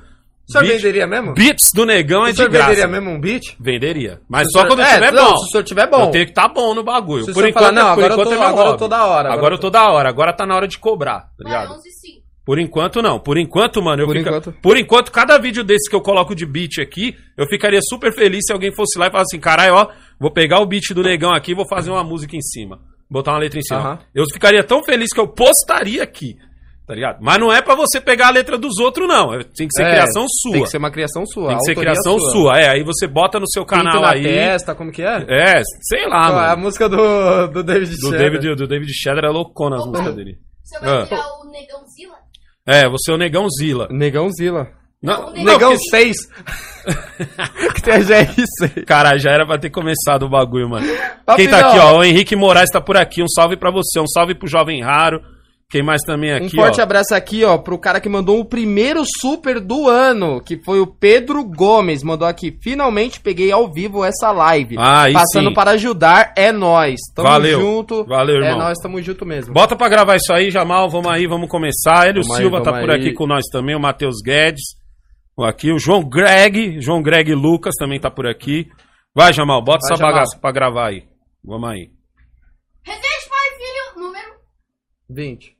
O 0.48 0.52
senhor 0.52 0.64
beat- 0.64 0.76
venderia 0.76 1.06
mesmo? 1.06 1.34
Beats 1.34 1.70
do 1.74 1.84
negão 1.84 2.24
é 2.26 2.28
o 2.28 2.30
de 2.30 2.36
senhor 2.36 2.50
graça. 2.50 2.68
venderia 2.70 2.88
mesmo 2.88 3.10
um 3.10 3.20
beat? 3.20 3.42
Venderia. 3.60 4.20
Mas 4.28 4.48
o 4.48 4.50
só 4.50 4.58
senhor- 4.60 4.68
quando 4.68 4.80
é, 4.82 4.94
tiver 4.94 5.12
não, 5.12 5.24
bom. 5.30 5.36
se 5.36 5.44
o 5.44 5.48
senhor 5.50 5.64
tiver 5.64 5.90
bom. 5.90 6.00
Eu 6.06 6.10
tenho 6.10 6.24
que 6.24 6.30
estar 6.30 6.48
bom 6.48 6.74
no 6.74 6.82
bagulho. 6.82 7.24
Se 7.24 7.30
o 7.30 7.34
por 7.34 7.40
senhor 7.40 7.50
enquanto, 7.50 7.64
falar, 7.64 7.72
não, 7.72 7.94
por 7.94 8.04
agora 8.04 8.12
eu 8.12 8.14
enquanto 8.14 8.28
tô- 8.28 8.34
é 8.34 8.38
meu 8.38 8.46
agora 8.48 8.60
eu 8.60 8.66
hobby. 8.72 8.78
tô 8.78 8.88
da 8.88 9.04
hora, 9.04 9.18
Agora, 9.28 9.34
agora 9.34 9.54
eu 9.54 9.58
tô 9.58 9.70
da 9.70 9.90
hora. 9.90 10.08
Agora 10.08 10.32
tá 10.32 10.46
na 10.46 10.56
hora 10.56 10.66
de 10.68 10.78
cobrar, 10.78 11.20
tá 11.20 11.44
ligado? 11.44 11.72
11 11.74 11.88
e 11.88 11.92
5. 11.92 12.18
Por 12.46 12.58
enquanto 12.58 13.02
não. 13.02 13.20
Por 13.20 13.36
enquanto, 13.36 13.82
mano, 13.82 14.02
eu 14.02 14.06
Por 14.06 14.16
fica... 14.16 14.30
enquanto. 14.30 14.52
Por 14.62 14.76
enquanto, 14.78 15.12
cada 15.12 15.36
vídeo 15.36 15.62
desse 15.62 15.90
que 15.90 15.94
eu 15.94 16.00
coloco 16.00 16.34
de 16.34 16.46
beat 16.46 16.78
aqui, 16.80 17.14
eu 17.36 17.46
ficaria 17.46 17.80
super 17.82 18.10
feliz 18.14 18.40
se 18.46 18.52
alguém 18.54 18.72
fosse 18.74 18.98
lá 18.98 19.08
e 19.08 19.10
falasse 19.10 19.34
assim, 19.36 19.40
caralho, 19.40 19.74
ó, 19.74 19.88
vou 20.18 20.30
pegar 20.30 20.60
o 20.60 20.66
beat 20.66 20.94
do 20.94 21.02
negão 21.02 21.30
aqui 21.34 21.50
e 21.50 21.54
vou 21.54 21.68
fazer 21.68 21.90
uma 21.90 22.02
música 22.02 22.34
em 22.34 22.40
cima. 22.40 22.78
Botar 23.10 23.32
uma 23.32 23.38
letra 23.38 23.58
em 23.58 23.62
cima. 23.62 23.80
Aham. 23.80 23.98
Eu 24.14 24.24
ficaria 24.32 24.64
tão 24.64 24.82
feliz 24.82 25.12
que 25.12 25.20
eu 25.20 25.28
postaria 25.28 26.02
aqui. 26.02 26.36
Tá 26.88 26.94
ligado? 26.94 27.18
Mas 27.20 27.38
não 27.38 27.52
é 27.52 27.60
pra 27.60 27.74
você 27.74 28.00
pegar 28.00 28.28
a 28.28 28.30
letra 28.30 28.56
dos 28.56 28.78
outros, 28.78 29.06
não. 29.06 29.34
É- 29.34 29.44
Tem 29.44 29.68
que 29.68 29.74
ser 29.76 29.82
É, 29.84 29.90
criação 29.90 30.24
sua. 30.26 30.52
Tem 30.52 30.62
que 30.62 30.70
ser 30.70 30.78
uma 30.78 30.90
criação 30.90 31.26
sua. 31.26 31.48
Tem 31.48 31.58
que 31.58 31.64
ser 31.66 31.74
criação 31.74 32.18
sua. 32.18 32.58
É, 32.58 32.70
aí 32.70 32.82
você 32.82 33.06
bota 33.06 33.38
no 33.38 33.46
seu 33.46 33.66
Pinto 33.66 33.76
canal 33.84 34.00
na 34.00 34.12
aí. 34.12 34.22
testa, 34.24 34.74
como 34.74 34.90
que 34.90 35.02
é? 35.02 35.24
É, 35.28 35.62
sei 35.82 36.08
lá, 36.08 36.32
mano. 36.32 36.38
a 36.52 36.56
música 36.56 36.88
do, 36.88 37.46
do 37.48 37.62
David 37.62 37.94
Do. 38.00 38.10
David, 38.10 38.54
do 38.54 38.66
David 38.66 38.90
Cheddar 38.94 39.26
é 39.26 39.28
loucona 39.28 39.76
as 39.76 39.84
músicas 39.86 40.14
dele. 40.16 40.38
Você 40.64 40.80
vai 40.80 40.90
Ah. 40.90 41.04
virar 41.04 41.26
o 41.42 41.50
negãozila? 41.52 42.14
É, 42.66 42.88
você 42.88 43.10
é 43.10 43.14
o 43.14 43.18
Negão 43.18 43.46
Zila. 43.50 43.88
Negão 43.90 44.28
Zila. 44.30 44.68
Não, 45.02 45.26
Não, 45.26 45.32
Negão 45.44 45.72
porque- 45.72 45.90
6. 45.90 46.16
que 47.74 47.82
tem 47.82 47.94
a 47.94 47.98
GR6. 48.00 48.84
Caralho, 48.86 49.18
já 49.18 49.30
era 49.30 49.46
pra 49.46 49.58
ter 49.58 49.70
começado 49.70 50.24
o 50.24 50.28
bagulho, 50.28 50.68
mano. 50.70 50.86
Quem 51.36 51.48
tá 51.48 51.68
aqui, 51.68 51.78
ó? 51.78 51.98
O 51.98 52.04
Henrique 52.04 52.34
Moraes 52.34 52.70
tá 52.70 52.80
por 52.80 52.96
aqui. 52.96 53.22
Um 53.22 53.28
salve 53.28 53.56
pra 53.56 53.70
você. 53.70 54.00
Um 54.00 54.06
salve 54.06 54.34
pro 54.34 54.48
Jovem 54.48 54.82
Raro. 54.82 55.20
Quem 55.70 55.82
mais 55.82 56.00
também 56.00 56.32
Um 56.32 56.36
aqui, 56.46 56.56
forte 56.56 56.80
ó? 56.80 56.82
abraço 56.82 57.14
aqui, 57.14 57.44
ó, 57.44 57.58
pro 57.58 57.78
cara 57.78 58.00
que 58.00 58.08
mandou 58.08 58.40
o 58.40 58.44
primeiro 58.44 59.02
super 59.20 59.60
do 59.60 59.86
ano, 59.86 60.40
que 60.40 60.56
foi 60.64 60.80
o 60.80 60.86
Pedro 60.86 61.44
Gomes. 61.44 62.02
Mandou 62.02 62.26
aqui, 62.26 62.56
finalmente 62.62 63.20
peguei 63.20 63.52
ao 63.52 63.70
vivo 63.70 64.02
essa 64.02 64.32
live. 64.32 64.76
Ah, 64.78 65.02
aí 65.02 65.12
Passando 65.12 65.48
sim. 65.48 65.54
para 65.54 65.72
ajudar, 65.72 66.32
é 66.34 66.50
nós. 66.50 66.98
Tamo 67.14 67.28
Valeu. 67.28 67.60
junto. 67.60 68.02
Valeu, 68.06 68.36
É 68.42 68.46
irmão. 68.48 68.60
nós, 68.60 68.78
tamo 68.82 69.02
junto 69.02 69.26
mesmo. 69.26 69.52
Bota 69.52 69.76
pra 69.76 69.90
gravar 69.90 70.16
isso 70.16 70.32
aí, 70.32 70.50
Jamal. 70.50 70.88
Vamos 70.88 71.12
aí, 71.12 71.26
vamos 71.26 71.50
começar. 71.50 72.06
Hélio 72.08 72.22
Vamos 72.22 72.36
aí, 72.38 72.42
Silva 72.44 72.62
tá 72.62 72.70
vamos 72.70 72.86
por 72.86 72.90
aí. 72.94 73.00
aqui 73.00 73.12
com 73.12 73.26
nós 73.26 73.44
também. 73.52 73.76
O 73.76 73.80
Matheus 73.80 74.22
Guedes. 74.24 74.64
Aqui 75.38 75.70
o 75.70 75.78
João 75.78 76.02
Greg. 76.02 76.80
João 76.80 77.02
Greg 77.02 77.34
Lucas 77.34 77.74
também 77.78 78.00
tá 78.00 78.10
por 78.10 78.26
aqui. 78.26 78.66
Vai, 79.14 79.34
Jamal, 79.34 79.62
bota 79.62 79.80
Vai, 79.82 79.92
essa 79.92 79.96
Jamal. 79.98 80.14
bagaça 80.14 80.38
pra 80.40 80.50
gravar 80.50 80.88
aí. 80.88 81.02
Vamos 81.44 81.68
aí. 81.68 81.90
Resenha 82.82 83.02
de 83.20 83.28
pai 83.28 83.48
e 83.48 83.56
filho, 83.58 84.06
número... 84.06 84.28
20. 85.08 85.56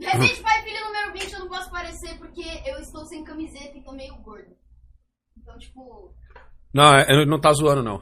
Resenha 0.00 0.34
de 0.34 0.40
pai 0.42 0.60
e 0.60 0.62
filho, 0.62 0.84
número 0.86 1.12
20, 1.12 1.32
eu 1.32 1.38
não 1.40 1.48
posso 1.48 1.68
aparecer 1.68 2.16
porque 2.18 2.44
eu 2.66 2.78
estou 2.78 3.04
sem 3.06 3.24
camiseta 3.24 3.76
e 3.76 3.82
tô 3.82 3.92
meio 3.92 4.14
gordo. 4.16 4.50
Então, 5.36 5.58
tipo... 5.58 6.14
Não, 6.72 6.94
é- 6.94 7.06
ele 7.08 7.26
não 7.26 7.40
tá 7.40 7.52
zoando, 7.52 7.82
não. 7.82 8.00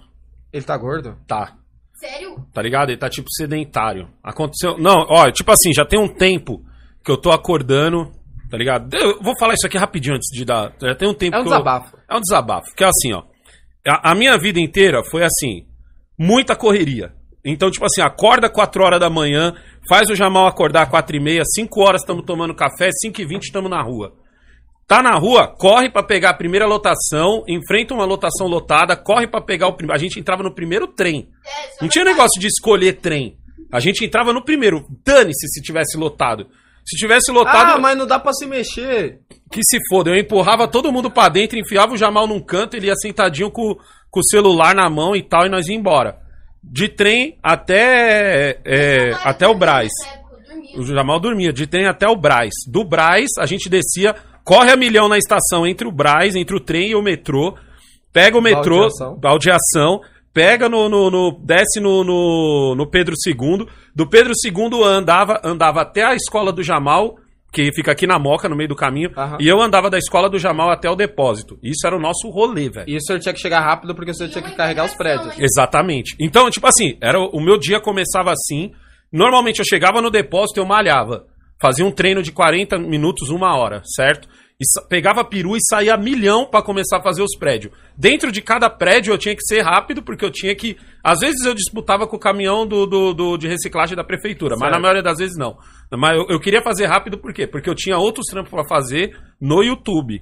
Ele 0.52 0.64
tá 0.64 0.76
gordo? 0.76 1.16
Tá. 1.26 1.56
Sério? 1.94 2.46
Tá 2.52 2.62
ligado? 2.62 2.90
Ele 2.90 2.98
tá 2.98 3.08
tipo 3.08 3.28
sedentário. 3.32 4.08
Aconteceu. 4.22 4.78
Não, 4.78 5.06
ó, 5.08 5.30
tipo 5.30 5.50
assim, 5.50 5.72
já 5.72 5.84
tem 5.84 5.98
um 5.98 6.08
tempo 6.08 6.64
que 7.04 7.10
eu 7.10 7.16
tô 7.20 7.30
acordando, 7.30 8.10
tá 8.50 8.56
ligado? 8.56 8.92
Eu 8.94 9.20
vou 9.22 9.36
falar 9.38 9.54
isso 9.54 9.66
aqui 9.66 9.76
rapidinho 9.78 10.16
antes 10.16 10.28
de 10.32 10.44
dar. 10.44 10.74
Já 10.80 10.94
tem 10.94 11.08
um 11.08 11.14
tempo 11.14 11.36
É 11.36 11.40
um 11.40 11.42
que 11.42 11.48
eu- 11.48 11.52
desabafo. 11.52 11.96
É 12.08 12.16
um 12.16 12.20
desabafo. 12.20 12.66
Porque 12.68 12.84
assim, 12.84 13.12
ó. 13.12 13.22
A, 13.86 14.12
a 14.12 14.14
minha 14.14 14.36
vida 14.38 14.60
inteira 14.60 15.02
foi 15.04 15.22
assim, 15.24 15.66
muita 16.18 16.54
correria. 16.56 17.14
Então, 17.44 17.70
tipo 17.70 17.84
assim, 17.86 18.02
acorda 18.02 18.50
4 18.50 18.82
horas 18.84 19.00
da 19.00 19.08
manhã, 19.08 19.54
faz 19.88 20.10
o 20.10 20.14
Jamal 20.14 20.46
acordar 20.46 20.90
4 20.90 21.16
e 21.16 21.20
meia, 21.20 21.42
5 21.44 21.80
horas 21.80 22.02
estamos 22.02 22.24
tomando 22.26 22.54
café, 22.54 22.90
5 22.92 23.20
e 23.20 23.24
20 23.24 23.44
estamos 23.44 23.70
na 23.70 23.82
rua. 23.82 24.12
Tá 24.86 25.02
na 25.02 25.14
rua, 25.16 25.46
corre 25.46 25.88
pra 25.88 26.02
pegar 26.02 26.30
a 26.30 26.34
primeira 26.34 26.66
lotação, 26.66 27.44
enfrenta 27.48 27.94
uma 27.94 28.04
lotação 28.04 28.46
lotada, 28.48 28.96
corre 28.96 29.26
pra 29.28 29.40
pegar 29.40 29.68
o 29.68 29.72
primeiro. 29.74 29.96
A 29.96 30.02
gente 30.02 30.18
entrava 30.18 30.42
no 30.42 30.52
primeiro 30.54 30.88
trem. 30.88 31.28
Não 31.80 31.88
tinha 31.88 32.04
negócio 32.04 32.40
de 32.40 32.48
escolher 32.48 32.94
trem. 32.94 33.36
A 33.72 33.78
gente 33.78 34.04
entrava 34.04 34.32
no 34.32 34.44
primeiro. 34.44 34.84
Dane-se 35.06 35.46
se 35.48 35.62
tivesse 35.62 35.96
lotado. 35.96 36.46
Se 36.84 36.96
tivesse 36.96 37.30
lotado, 37.30 37.72
Ah, 37.74 37.78
mas 37.78 37.96
não 37.96 38.04
dá 38.04 38.18
pra 38.18 38.32
se 38.32 38.46
mexer. 38.46 39.20
que 39.52 39.60
se 39.62 39.78
foda. 39.88 40.10
Eu 40.10 40.16
empurrava 40.16 40.66
todo 40.66 40.90
mundo 40.92 41.08
pra 41.10 41.28
dentro, 41.28 41.56
enfiava 41.58 41.92
o 41.94 41.96
Jamal 41.96 42.26
num 42.26 42.40
canto, 42.40 42.76
ele 42.76 42.88
ia 42.88 42.94
sentadinho 42.96 43.50
com, 43.50 43.76
com 44.10 44.20
o 44.20 44.24
celular 44.24 44.74
na 44.74 44.90
mão 44.90 45.14
e 45.14 45.22
tal, 45.22 45.46
e 45.46 45.48
nós 45.48 45.68
ia 45.68 45.76
embora. 45.76 46.18
De 46.62 46.88
trem 46.88 47.36
até, 47.42 48.58
é, 48.64 49.10
Mas, 49.12 49.26
até 49.26 49.48
o 49.48 49.54
Braz. 49.54 49.90
O 50.76 50.82
Jamal 50.84 51.18
dormia, 51.18 51.52
de 51.52 51.66
trem 51.66 51.86
até 51.86 52.06
o 52.06 52.14
Braz. 52.16 52.50
Do 52.68 52.84
Braz, 52.84 53.26
a 53.38 53.46
gente 53.46 53.68
descia, 53.68 54.14
corre 54.44 54.70
a 54.70 54.76
milhão 54.76 55.08
na 55.08 55.18
estação 55.18 55.66
entre 55.66 55.86
o 55.88 55.92
Braz, 55.92 56.36
entre 56.36 56.54
o 56.54 56.60
trem 56.60 56.90
e 56.90 56.94
o 56.94 57.02
metrô. 57.02 57.56
Pega 58.12 58.36
o 58.38 58.42
metrô, 58.42 58.76
Baldeação. 58.80 59.16
baldeação, 59.16 60.00
pega 60.34 60.68
no. 60.68 60.88
no- 60.88 61.10
no- 61.10 61.40
desce 61.44 61.80
no, 61.80 62.04
no, 62.04 62.74
no 62.76 62.86
Pedro 62.86 63.14
II. 63.26 63.66
Do 63.94 64.06
Pedro 64.08 64.32
II 64.44 64.82
andava, 64.84 65.40
andava 65.44 65.80
até 65.80 66.04
a 66.04 66.14
escola 66.14 66.52
do 66.52 66.62
Jamal, 66.62 67.16
que 67.52 67.72
fica 67.72 67.90
aqui 67.90 68.06
na 68.06 68.18
Moca, 68.18 68.48
no 68.48 68.54
meio 68.54 68.68
do 68.68 68.76
caminho. 68.76 69.10
Aham. 69.16 69.38
E 69.40 69.48
eu 69.48 69.60
andava 69.60 69.90
da 69.90 69.98
escola 69.98 70.30
do 70.30 70.38
Jamal 70.38 70.70
até 70.70 70.88
o 70.88 70.94
depósito. 70.94 71.58
Isso 71.62 71.84
era 71.84 71.96
o 71.96 72.00
nosso 72.00 72.30
rolê, 72.30 72.68
velho. 72.68 72.88
E 72.88 72.96
o 72.96 73.00
senhor 73.00 73.18
tinha 73.18 73.34
que 73.34 73.40
chegar 73.40 73.60
rápido 73.60 73.94
porque 73.94 74.12
o 74.12 74.14
senhor 74.14 74.30
tinha 74.30 74.42
que 74.42 74.54
carregar 74.54 74.84
os 74.84 74.94
prédios. 74.94 75.36
Exatamente. 75.36 76.14
Então, 76.20 76.48
tipo 76.48 76.66
assim, 76.66 76.96
era 77.00 77.18
o 77.18 77.40
o 77.40 77.42
meu 77.42 77.58
dia 77.58 77.80
começava 77.80 78.30
assim. 78.30 78.70
Normalmente 79.10 79.58
eu 79.58 79.64
chegava 79.64 80.02
no 80.02 80.10
depósito 80.10 80.60
e 80.60 80.62
eu 80.62 80.66
malhava. 80.66 81.24
Fazia 81.60 81.84
um 81.84 81.90
treino 81.90 82.22
de 82.22 82.30
40 82.30 82.78
minutos, 82.78 83.30
uma 83.30 83.56
hora, 83.56 83.82
certo? 83.84 84.28
E 84.60 84.64
pegava 84.90 85.24
peru 85.24 85.56
e 85.56 85.58
saía 85.66 85.96
milhão 85.96 86.44
pra 86.44 86.60
começar 86.60 86.98
a 86.98 87.02
fazer 87.02 87.22
os 87.22 87.34
prédios. 87.38 87.72
Dentro 87.96 88.30
de 88.30 88.42
cada 88.42 88.68
prédio 88.68 89.14
eu 89.14 89.16
tinha 89.16 89.34
que 89.34 89.42
ser 89.42 89.62
rápido, 89.62 90.02
porque 90.02 90.22
eu 90.22 90.30
tinha 90.30 90.54
que. 90.54 90.76
Às 91.02 91.20
vezes 91.20 91.46
eu 91.46 91.54
disputava 91.54 92.06
com 92.06 92.16
o 92.16 92.20
caminhão 92.20 92.66
do, 92.66 92.84
do- 92.84 93.14
do- 93.14 93.36
de 93.38 93.48
reciclagem 93.48 93.96
da 93.96 94.04
prefeitura, 94.04 94.56
mas 94.56 94.68
Certo. 94.68 94.74
na 94.74 94.78
maioria 94.80 95.02
das 95.02 95.16
vezes 95.16 95.36
não. 95.38 95.56
Mas 95.90 96.14
eu, 96.18 96.26
eu 96.28 96.38
queria 96.38 96.60
fazer 96.60 96.84
rápido 96.84 97.16
por 97.16 97.32
quê? 97.32 97.46
Porque 97.46 97.70
eu 97.70 97.74
tinha 97.74 97.96
outros 97.96 98.26
trampos 98.26 98.50
pra 98.50 98.64
fazer 98.68 99.16
no 99.40 99.62
YouTube. 99.62 100.20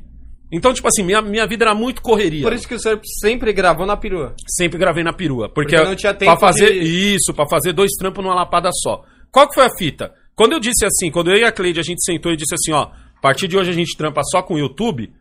Então, 0.53 0.73
tipo 0.73 0.87
assim, 0.89 1.03
minha, 1.03 1.21
minha 1.21 1.47
vida 1.47 1.65
era 1.65 1.75
muito 1.75 2.01
correria. 2.01 2.43
Por 2.45 2.53
isso 2.53 2.67
que 2.67 2.75
o 2.75 2.79
senhor 2.81 2.99
sempre 3.21 3.53
gravou 3.53 3.85
na 3.87 3.97
perua. 3.97 4.35
Sempre 4.49 4.79
gravei 4.79 5.03
na 5.05 5.13
perua. 5.13 5.49
Porque, 5.53 5.75
Porque 5.77 5.89
não 5.89 5.97
tinha 5.97 6.15
tempo 6.15 6.31
pra 6.31 6.41
fazer 6.41 6.73
de- 6.73 7.15
isso, 7.17 7.35
pra 7.35 7.45
fazer 7.51 7.73
dois 7.73 7.91
trampos 7.99 8.25
numa 8.25 8.35
lapada 8.37 8.71
só. 8.73 9.03
Qual 9.33 9.47
que 9.49 9.55
foi 9.55 9.65
a 9.67 9.77
fita? 9.77 10.11
Quando 10.35 10.53
eu 10.53 10.61
disse 10.61 10.87
assim, 10.87 11.11
quando 11.11 11.31
eu 11.33 11.37
e 11.37 11.45
a 11.45 11.51
Cleide 11.53 11.81
a 11.81 11.83
gente 11.83 12.03
sentou 12.03 12.33
e 12.33 12.37
disse 12.37 12.55
assim, 12.55 12.73
ó, 12.73 12.89
a 13.19 13.21
partir 13.21 13.49
de 13.49 13.57
hoje 13.59 13.71
a 13.71 13.75
gente 13.75 13.97
trampa 13.97 14.23
só 14.25 14.43
com 14.43 14.55
o 14.55 14.59
YouTube, 14.59 15.13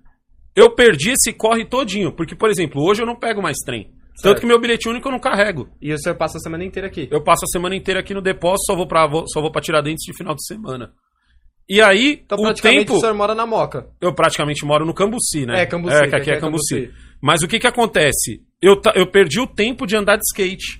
eu 0.55 0.73
perdi 0.73 1.11
esse 1.11 1.33
corre 1.33 1.65
todinho. 1.65 2.11
Porque, 2.11 2.35
por 2.35 2.49
exemplo, 2.49 2.81
hoje 2.83 3.01
eu 3.01 3.05
não 3.05 3.15
pego 3.15 3.41
mais 3.41 3.57
trem. 3.65 3.85
Tanto 3.85 4.21
Certo. 4.21 4.39
que 4.41 4.45
meu 4.47 4.59
bilhete 4.59 4.89
único 4.89 5.07
eu 5.07 5.11
não 5.11 5.19
carrego. 5.19 5.69
E 5.81 5.93
o 5.93 5.99
senhor 5.99 6.15
passa 6.15 6.37
a 6.37 6.41
semana 6.41 6.63
inteira 6.63 6.87
aqui. 6.87 7.07
Eu 7.11 7.21
passo 7.23 7.43
a 7.45 7.47
semana 7.51 7.75
inteira 7.75 7.99
aqui 7.99 8.13
no 8.15 8.21
depósito, 8.21 8.65
só 8.65 8.75
vou 8.75 8.87
pra, 8.87 9.07
só 9.31 9.41
vou 9.41 9.51
pra 9.51 9.61
Tiradentes 9.61 10.03
de 10.05 10.17
final 10.17 10.33
de 10.33 10.43
semana. 10.45 10.91
E 11.69 11.81
aí, 11.81 12.21
Então 12.25 12.37
o 12.39 12.53
tempo... 12.53 12.95
o 12.95 12.99
senhor 12.99 13.13
mora 13.13 13.35
na 13.35 13.45
Moca. 13.45 13.87
Eu 14.01 14.13
praticamente 14.15 14.65
moro 14.65 14.85
no 14.85 14.93
Cambuci, 14.93 15.45
né? 15.45 15.61
É, 15.61 15.65
Cambuci, 15.65 15.95
É, 15.95 16.07
que 16.07 16.15
aqui 16.15 16.31
é 16.31 16.35
é 16.35 16.39
Cambuci. 16.39 16.75
Cambuci. 16.75 16.93
Mas 17.21 17.41
o 17.43 17.47
que 17.47 17.59
que 17.59 17.67
acontece? 17.67 18.41
Eu, 18.61 18.81
eu 18.95 19.05
perdi 19.11 19.39
o 19.39 19.45
tempo 19.45 19.85
de 19.85 19.95
andar 19.95 20.15
de 20.15 20.23
skate. 20.23 20.79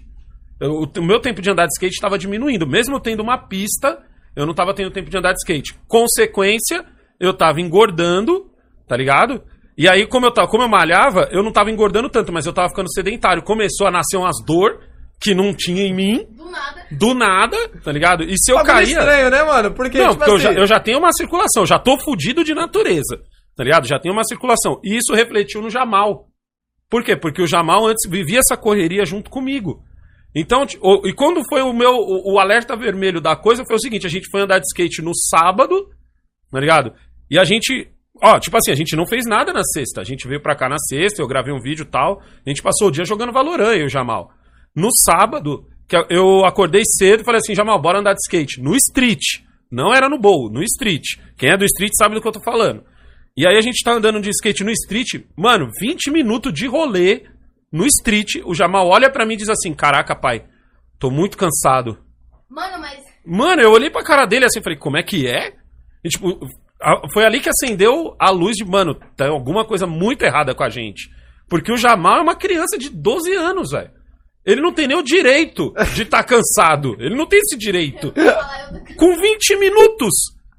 Eu- 0.60 0.90
o 0.98 1.04
meu 1.06 1.20
tempo 1.20 1.42
de 1.42 1.52
andar 1.52 1.66
de 1.68 1.74
skate 1.74 1.94
estava 1.94 2.18
diminuindo. 2.18 2.66
Mesmo 2.66 3.00
tendo 3.00 3.22
uma 3.22 3.38
pista, 3.38 4.02
eu 4.36 4.46
não 4.46 4.52
estava 4.52 4.74
tendo 4.74 4.90
tempo 4.90 5.10
de 5.12 5.18
andar 5.18 5.34
de 5.34 5.40
skate. 5.40 5.76
Consequência, 5.88 6.86
eu 7.20 7.32
estava 7.32 7.60
engordando, 7.62 8.50
tá 8.88 8.96
ligado? 8.96 9.44
E 9.78 9.88
aí, 9.88 10.08
como 10.08 10.26
eu, 10.26 10.32
tava, 10.32 10.48
como 10.48 10.64
eu 10.64 10.70
malhava, 10.70 11.28
eu 11.32 11.42
não 11.42 11.50
estava 11.50 11.70
engordando 11.70 12.10
tanto, 12.10 12.32
mas 12.34 12.46
eu 12.46 12.50
estava 12.50 12.70
ficando 12.70 12.92
sedentário. 12.92 13.44
Começou 13.44 13.88
a 13.88 13.92
nascer 13.92 14.18
umas 14.18 14.44
dor 14.46 14.80
que 15.20 15.34
não 15.34 15.54
tinha 15.54 15.84
em 15.84 15.94
mim, 15.94 16.28
Do 16.30 16.50
nada. 16.50 16.88
do 16.92 17.14
nada, 17.14 17.70
tá 17.84 17.92
ligado? 17.92 18.24
E 18.24 18.36
se 18.38 18.52
eu 18.52 18.58
Bagulho 18.58 18.74
caía... 18.74 18.98
estranho, 19.00 19.30
né, 19.30 19.44
mano? 19.44 19.72
Porque, 19.74 19.98
Não, 19.98 20.10
tipo 20.10 20.20
porque 20.20 20.32
eu 20.32 20.40
já, 20.40 20.50
assim, 20.50 20.60
eu 20.60 20.68
já 20.68 20.80
tenho 20.80 21.00
uma 21.00 21.12
circulação, 21.12 21.66
já 21.66 21.80
tô 21.80 22.00
fudido 22.00 22.44
de 22.44 22.54
natureza, 22.54 23.20
tá 23.56 23.64
ligado? 23.64 23.88
Já 23.88 24.00
tenho 24.00 24.14
uma 24.14 24.24
circulação. 24.24 24.80
E 24.84 24.96
isso 24.98 25.14
refletiu 25.14 25.62
no 25.62 25.70
Jamal. 25.70 26.28
Por 26.90 27.04
quê? 27.04 27.16
Porque 27.16 27.42
o 27.42 27.48
Jamal 27.48 27.86
antes 27.88 28.10
vivia 28.10 28.40
essa 28.40 28.56
correria 28.56 29.06
junto 29.06 29.30
comigo. 29.30 29.84
Então, 30.36 30.66
e 31.04 31.14
quando 31.14 31.42
foi 31.50 31.62
o 31.62 31.74
meu 31.74 31.94
o, 31.96 32.34
o 32.34 32.40
alerta 32.40 32.76
vermelho 32.76 33.20
da 33.20 33.36
coisa, 33.36 33.64
foi 33.66 33.76
o 33.76 33.80
seguinte, 33.80 34.06
a 34.06 34.10
gente 34.10 34.30
foi 34.30 34.42
andar 34.42 34.60
de 34.60 34.66
skate 34.68 35.02
no 35.02 35.16
sábado, 35.16 35.90
tá 36.52 36.60
ligado? 36.60 36.94
E 37.30 37.38
a 37.40 37.44
gente, 37.44 37.90
ó, 38.22 38.40
tipo 38.40 38.56
assim, 38.58 38.72
a 38.72 38.76
gente 38.76 38.96
não 38.96 39.06
fez 39.06 39.26
nada 39.26 39.52
na 39.54 39.64
sexta. 39.64 40.02
A 40.02 40.04
gente 40.04 40.28
veio 40.28 40.42
pra 40.42 40.56
cá 40.56 40.68
na 40.70 40.78
sexta, 40.78 41.22
eu 41.22 41.28
gravei 41.28 41.54
um 41.54 41.60
vídeo 41.60 41.84
e 41.84 41.90
tal. 41.90 42.22
A 42.46 42.50
gente 42.50 42.62
passou 42.62 42.88
o 42.88 42.92
dia 42.92 43.06
jogando 43.06 43.34
Valorant, 43.34 43.74
eu 43.76 43.82
e 43.82 43.86
o 43.86 43.90
Jamal. 43.90 44.32
No 44.76 44.90
sábado, 45.06 45.66
que 45.88 45.96
eu- 46.10 46.46
acordei 46.46 46.84
cedo 46.86 47.22
e 47.22 47.24
falei 47.26 47.40
assim, 47.40 47.56
Jamal, 47.56 47.82
bora 47.82 48.00
andar 48.00 48.14
de 48.14 48.20
skate. 48.26 48.62
No 48.62 48.76
street. 48.76 49.42
Não 49.70 49.94
era 49.94 50.08
no 50.08 50.18
bowl, 50.20 50.50
no 50.50 50.64
street. 50.64 51.04
Quem 51.38 51.50
é 51.50 51.58
do 51.58 51.66
street 51.66 51.92
sabe 51.98 52.16
do 52.16 52.22
que 52.22 52.28
eu 52.28 52.32
tô 52.32 52.40
falando. 52.40 52.84
E 53.36 53.46
aí 53.46 53.58
a 53.58 53.62
gente 53.62 53.84
tá 53.84 53.92
andando 53.92 54.22
de 54.22 54.30
skate 54.30 54.64
no 54.64 54.72
street, 54.72 55.26
mano, 55.36 55.70
20 55.80 56.10
minutos 56.10 56.54
de 56.54 56.66
rolê 56.68 57.26
no 57.72 57.86
street. 57.86 58.36
O 58.46 58.56
Jamal 58.56 58.88
olha 58.88 59.12
pra 59.12 59.26
mim 59.26 59.34
e 59.34 59.38
diz 59.38 59.50
assim: 59.50 59.74
Caraca, 59.74 60.16
pai, 60.16 60.46
tô 60.98 61.12
muito 61.12 61.38
cansado. 61.38 62.00
Mano, 62.50 62.80
mas. 62.80 63.04
Mano, 63.26 63.62
eu 63.62 63.72
olhei 63.72 63.90
pra 63.90 64.04
cara 64.04 64.26
dele 64.26 64.46
assim 64.46 64.60
e 64.60 64.64
falei: 64.64 64.78
Como 64.80 64.98
é 64.98 65.04
que 65.04 65.28
é? 65.28 65.54
E, 66.04 66.10
tipo, 66.10 66.40
foi 67.14 67.26
ali 67.26 67.40
que 67.40 67.50
acendeu 67.50 68.16
a 68.20 68.30
luz 68.30 68.56
de, 68.56 68.66
mano, 68.66 68.96
tem 69.16 69.28
alguma 69.28 69.66
coisa 69.66 69.88
muito 69.88 70.24
errada 70.24 70.54
com 70.54 70.64
a 70.64 70.70
gente. 70.70 71.10
Porque 71.50 71.72
o 71.72 71.78
Jamal 71.78 72.18
é 72.18 72.22
uma 72.22 72.36
criança 72.36 72.78
de 72.78 72.90
12 72.90 73.34
anos, 73.34 73.72
velho. 73.72 73.92
Ele 74.46 74.62
não 74.62 74.72
tem 74.72 74.88
nem 74.88 74.98
o 74.98 75.04
direito 75.04 75.74
de 75.94 76.04
estar 76.04 76.24
cansado. 76.24 76.96
Ele 77.00 77.16
não 77.16 77.26
tem 77.26 77.40
esse 77.40 77.58
direito 77.58 78.14
com 78.96 79.16
20 79.16 79.58
minutos 79.58 80.14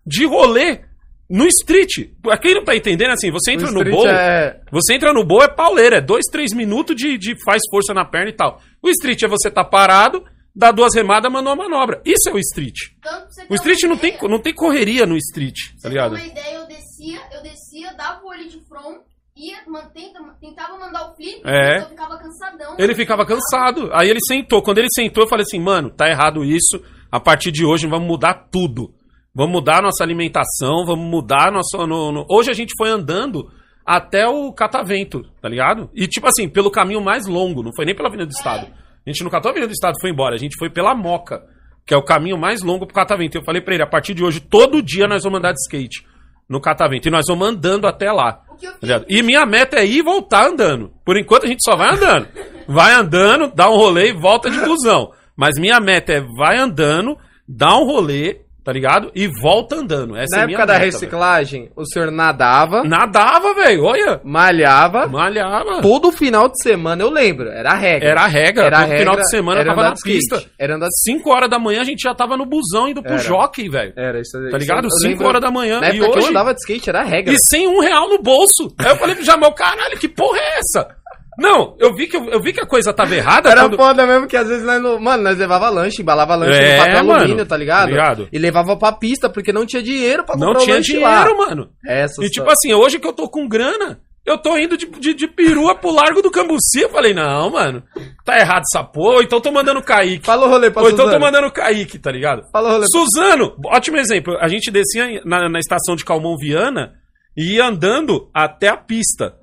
de 0.07 0.27
rolê 0.27 0.81
no 1.29 1.47
street. 1.47 2.11
Pra 2.23 2.39
quem 2.39 2.55
não 2.55 2.65
tá 2.65 2.75
entendendo, 2.75 3.13
assim, 3.13 3.31
você 3.31 3.53
entra 3.53 3.71
no 3.71 3.79
street 3.79 3.95
bowl, 3.95 4.09
é... 4.09 4.61
você 4.71 4.95
entra 4.95 5.13
no 5.13 5.25
bowl 5.25 5.43
é 5.43 5.49
pauleira, 5.49 5.99
é 5.99 6.01
2, 6.01 6.25
3 6.31 6.55
minutos 6.55 6.97
de, 6.97 7.19
de 7.19 7.35
faz 7.45 7.63
força 7.71 7.93
na 7.95 8.05
perna 8.05 8.31
e 8.31 8.37
tal. 8.37 8.61
O 8.83 8.89
street 8.91 9.23
é 9.23 9.29
você 9.29 9.51
tá 9.51 9.65
parado, 9.65 10.25
dá 10.59 10.73
duas 10.73 10.95
remadas, 10.95 11.31
manda 11.33 11.49
uma 11.51 11.57
manobra. 11.57 12.03
Isso 12.05 12.29
é 12.29 12.33
o 12.33 12.39
street. 12.39 12.75
Pra 13.01 13.27
O 13.49 13.55
street 13.55 13.83
não 13.85 13.97
tem, 13.97 14.19
não 14.23 14.41
tem 14.41 14.53
correria 14.53 15.07
no 15.07 15.17
street, 15.17 15.57
pra 15.75 15.83
tá 15.83 15.89
ligado? 15.89 16.11
uma 16.17 16.25
ideia, 16.27 16.55
eu 16.57 16.67
descia, 16.67 17.21
eu 17.33 17.43
descia, 17.43 17.95
dava 17.97 18.23
o 18.25 18.29
olho 18.29 18.49
de 18.49 18.61
front, 18.69 18.99
ia, 19.37 19.59
man- 19.69 19.89
tenta- 19.95 20.19
tentava 20.41 20.77
mandar 20.79 21.11
o 21.11 21.15
flip, 21.15 21.41
É. 21.45 21.79
eu 21.79 21.89
ficava 21.91 22.19
cansadão. 22.19 22.75
Ele 22.79 22.95
ficava 22.95 23.25
cansado. 23.25 23.89
Aí 23.93 24.11
ele 24.11 24.19
sentou. 24.27 24.61
Quando 24.63 24.79
ele 24.79 24.89
sentou, 24.93 25.23
eu 25.25 25.29
falei 25.29 25.45
assim, 25.45 25.61
mano, 25.61 25.91
tá 25.91 26.09
errado 26.09 26.45
isso. 26.45 26.83
A 27.11 27.21
partir 27.21 27.53
de 27.53 27.65
hoje 27.65 27.87
vamos 27.87 28.09
mudar 28.09 28.49
tudo. 28.51 28.93
Vamos 29.35 29.53
mudar 29.53 29.79
a 29.79 29.83
nossa 29.83 30.03
alimentação, 30.03 30.85
vamos 30.85 31.07
mudar 31.09 31.49
a 31.49 31.53
nossa. 31.53 31.87
no- 31.87 32.11
no- 32.11 32.27
Hoje 32.29 32.51
a 32.51 32.55
gente 32.55 32.73
foi 32.77 32.91
andando 32.91 33.49
até 33.87 34.27
o 34.27 34.53
catavento, 34.53 35.23
tá 35.41 35.49
ligado? 35.49 35.89
E 35.95 36.07
tipo 36.09 36.27
assim, 36.27 36.49
pelo 36.49 36.71
caminho 36.71 37.01
mais 37.01 37.27
longo, 37.27 37.63
não 37.63 37.71
foi 37.75 37.85
nem 37.87 37.95
pela 37.95 38.09
Avenida 38.09 38.27
do 38.29 38.33
Estado. 38.35 38.67
A 39.09 39.13
gente 39.13 39.25
não 39.25 39.31
catou 39.31 39.49
a 39.49 39.53
Avenida 39.53 39.69
do 39.69 39.75
Estado 39.75 39.95
foi 40.01 40.11
embora. 40.11 40.35
A 40.35 40.39
gente 40.39 40.57
foi 40.59 40.69
pela 40.69 40.95
Moca, 40.95 41.43
que 41.87 41.95
é 41.95 41.97
o 41.97 42.05
caminho 42.05 42.37
mais 42.37 42.63
longo 42.63 42.87
pro 42.87 42.95
catavento. 42.95 43.39
Eu 43.39 43.43
falei 43.43 43.63
pra 43.63 43.73
ele, 43.73 43.83
a 43.83 43.87
partir 43.87 44.13
de 44.13 44.23
hoje, 44.23 44.39
todo 44.39 44.83
dia 44.83 45.09
nós 45.09 45.25
vamos 45.25 45.39
andar 45.39 45.53
de 45.53 45.61
skate 45.61 46.07
no 46.47 46.61
catavento. 46.61 47.09
E 47.09 47.11
nós 47.11 47.25
vamos 47.27 47.49
andando 47.49 47.87
até 47.87 48.13
lá. 48.13 48.33
Tá? 48.35 49.05
E 49.09 49.23
minha 49.23 49.47
meta 49.47 49.79
é 49.79 49.87
ir 49.87 50.01
e 50.01 50.03
voltar 50.03 50.49
andando. 50.49 50.93
Por 51.07 51.17
enquanto 51.17 51.45
a 51.45 51.49
gente 51.49 51.65
só 51.65 51.75
vai 51.75 51.95
andando. 51.95 52.29
Vai 52.69 52.93
andando, 52.93 53.51
dá 53.55 53.71
um 53.71 53.77
rolê 53.77 54.11
e 54.11 54.13
volta 54.13 54.51
de 54.51 54.61
busão. 54.61 55.11
Mas 55.35 55.59
minha 55.59 55.81
meta 55.81 56.13
é 56.13 56.21
vai 56.21 56.59
andando, 56.59 57.17
dá 57.49 57.79
um 57.79 57.87
rolê, 57.87 58.43
tá 58.69 58.73
ligado? 58.75 59.11
E 59.15 59.27
volta 59.41 59.77
andando. 59.77 60.15
Essa 60.15 60.37
Na 60.37 60.43
é 60.43 60.45
época 60.45 60.67
da 60.67 60.73
meta, 60.75 60.85
reciclagem, 60.85 61.71
o 61.75 61.87
senhor 61.87 62.11
nadava. 62.11 62.85
Nadava, 62.85 63.55
velho. 63.55 63.83
Olha. 63.85 64.21
malhava, 64.23 65.07
Malhava. 65.07 65.81
todo 65.81 66.13
final 66.13 66.51
de 66.51 66.63
semana, 66.63 67.03
eu 67.03 67.09
lembro, 67.09 67.49
era 67.49 67.71
a 67.71 67.75
regra. 67.77 68.11
Era 68.11 68.21
a 68.21 68.27
regra. 68.27 68.65
Era 68.67 68.77
a 68.77 68.81
Todo 68.83 68.91
final 68.99 69.15
regra, 69.15 69.23
de 69.23 69.31
semana 69.31 69.61
eu 69.63 69.65
tava 69.67 69.83
na 69.85 69.93
skate, 69.95 70.17
pista. 70.19 70.43
Era 70.59 70.77
andar 70.77 70.89
de 70.89 71.01
5 71.03 71.31
horas 71.31 71.49
da 71.49 71.59
manhã 71.59 71.81
a 71.81 71.85
gente 71.85 72.03
já 72.03 72.15
tava 72.15 72.37
no 72.37 72.45
busão 72.45 72.87
indo 72.89 73.03
pro 73.03 73.13
Era. 73.15 73.23
jockey, 73.23 73.71
velho. 73.71 73.95
Era, 73.97 74.21
isso 74.21 74.33
Tá 74.51 74.59
ligado? 74.59 74.85
eu 74.85 74.91
5 74.91 75.09
lembro- 75.09 75.27
horas 75.29 75.41
da 75.41 75.51
manhã. 75.51 75.81
Na 75.81 75.87
E 75.89 75.97
época 75.97 76.05
que 76.13 76.19
eu 76.19 76.23
hoje. 76.23 76.29
andava 76.31 76.53
de 76.53 76.61
skate, 76.61 76.91
era 76.91 77.01
a 77.01 77.05
regra. 77.05 77.33
E 77.33 77.39
sem 77.39 77.67
um 77.67 77.81
real 77.81 78.07
no 78.11 78.21
bolso. 78.23 78.75
Aí 78.79 78.89
eu 78.91 78.97
falei 78.97 79.15
pro 79.15 79.25
Jamal, 79.25 79.53
caralho, 79.55 79.97
que 79.99 80.09
porra 80.09 80.39
é 80.39 80.59
essa? 80.59 80.89
Não, 81.39 81.77
eu 81.79 81.95
vi 81.95 82.09
que, 82.09 82.17
eu 82.17 82.41
vi 82.43 82.53
que 82.53 82.61
a 82.61 82.67
coisa 82.67 82.93
tava 82.93 83.15
errada. 83.15 83.49
Era 83.51 83.63
quando- 83.63 83.77
foda 83.77 84.05
mesmo 84.05 84.27
que 84.27 84.37
às 84.37 84.49
vezes 84.49 84.65
nós 84.65 84.83
não. 84.83 84.99
Mano, 84.99 85.23
nós 85.23 85.39
levava 85.39 85.69
lanche, 85.69 86.03
embalava 86.03 86.35
lanche 86.35 86.59
É, 86.59 86.73
no 86.73 86.79
papel 86.85 87.05
mano, 87.05 87.13
alumínio, 87.21 87.47
tá 87.47 87.57
ligado? 87.57 87.85
tá 87.85 87.91
ligado? 87.91 88.29
E 88.33 88.39
levava 88.39 88.77
pra 88.77 88.91
pista, 88.93 89.31
porque 89.31 89.53
não 89.53 89.65
tinha 89.65 89.83
dinheiro 89.83 90.25
pra 90.25 90.37
Não 90.37 90.49
comprar 90.49 90.63
o 90.63 90.65
tinha 90.65 90.81
dinheiro, 90.81 91.07
lá. 91.07 91.35
mano. 91.47 91.69
Essa 91.87 92.25
E 92.25 92.29
tipo 92.29 92.51
assim, 92.51 92.75
hoje 92.75 92.99
que 92.99 93.07
eu 93.07 93.13
tô 93.13 93.29
com 93.29 93.47
grana, 93.49 94.01
eu 94.27 94.37
tô 94.37 94.59
indo 94.59 94.77
de, 94.77 94.87
de, 94.87 95.15
de 95.15 95.29
perua 95.29 95.75
pro 95.77 95.93
Largo 95.93 96.21
do 96.21 96.31
Cambuci. 96.31 96.81
Eu 96.83 96.91
falei, 96.91 97.15
não, 97.15 97.51
mano, 97.51 97.83
tá 98.25 98.37
errado 98.39 98.65
essa 98.71 98.83
porra. 98.85 99.15
Ou 99.17 99.23
então 99.23 99.41
tô 99.41 99.53
mandando 99.53 99.79
o 99.79 99.83
Kaique. 99.85 100.27
Fala 100.27 100.45
o 100.45 100.51
rolê 100.51 100.71
pra 100.73 100.83
Ou 100.83 100.89
então 100.89 101.05
tô 101.05 101.13
Suzano. 101.13 101.25
mandando 101.25 101.47
o 101.47 101.53
Kaique, 101.53 101.99
tá 102.01 102.11
ligado? 102.11 102.43
Fala 102.53 102.69
o 102.69 102.73
rolê. 102.73 102.87
Suzano, 102.91 103.55
ótimo 103.67 103.97
exemplo. 103.97 104.37
A 104.41 104.49
gente 104.49 104.71
descia 104.73 105.23
na, 105.25 105.49
na 105.49 105.59
estação 105.61 105.95
de 105.95 106.05
Calmon 106.05 106.37
Viana 106.37 106.95
e 107.37 107.55
ia 107.55 107.65
andando 107.65 108.29
até 108.35 108.69
a 108.69 108.77
pista. 108.77 109.35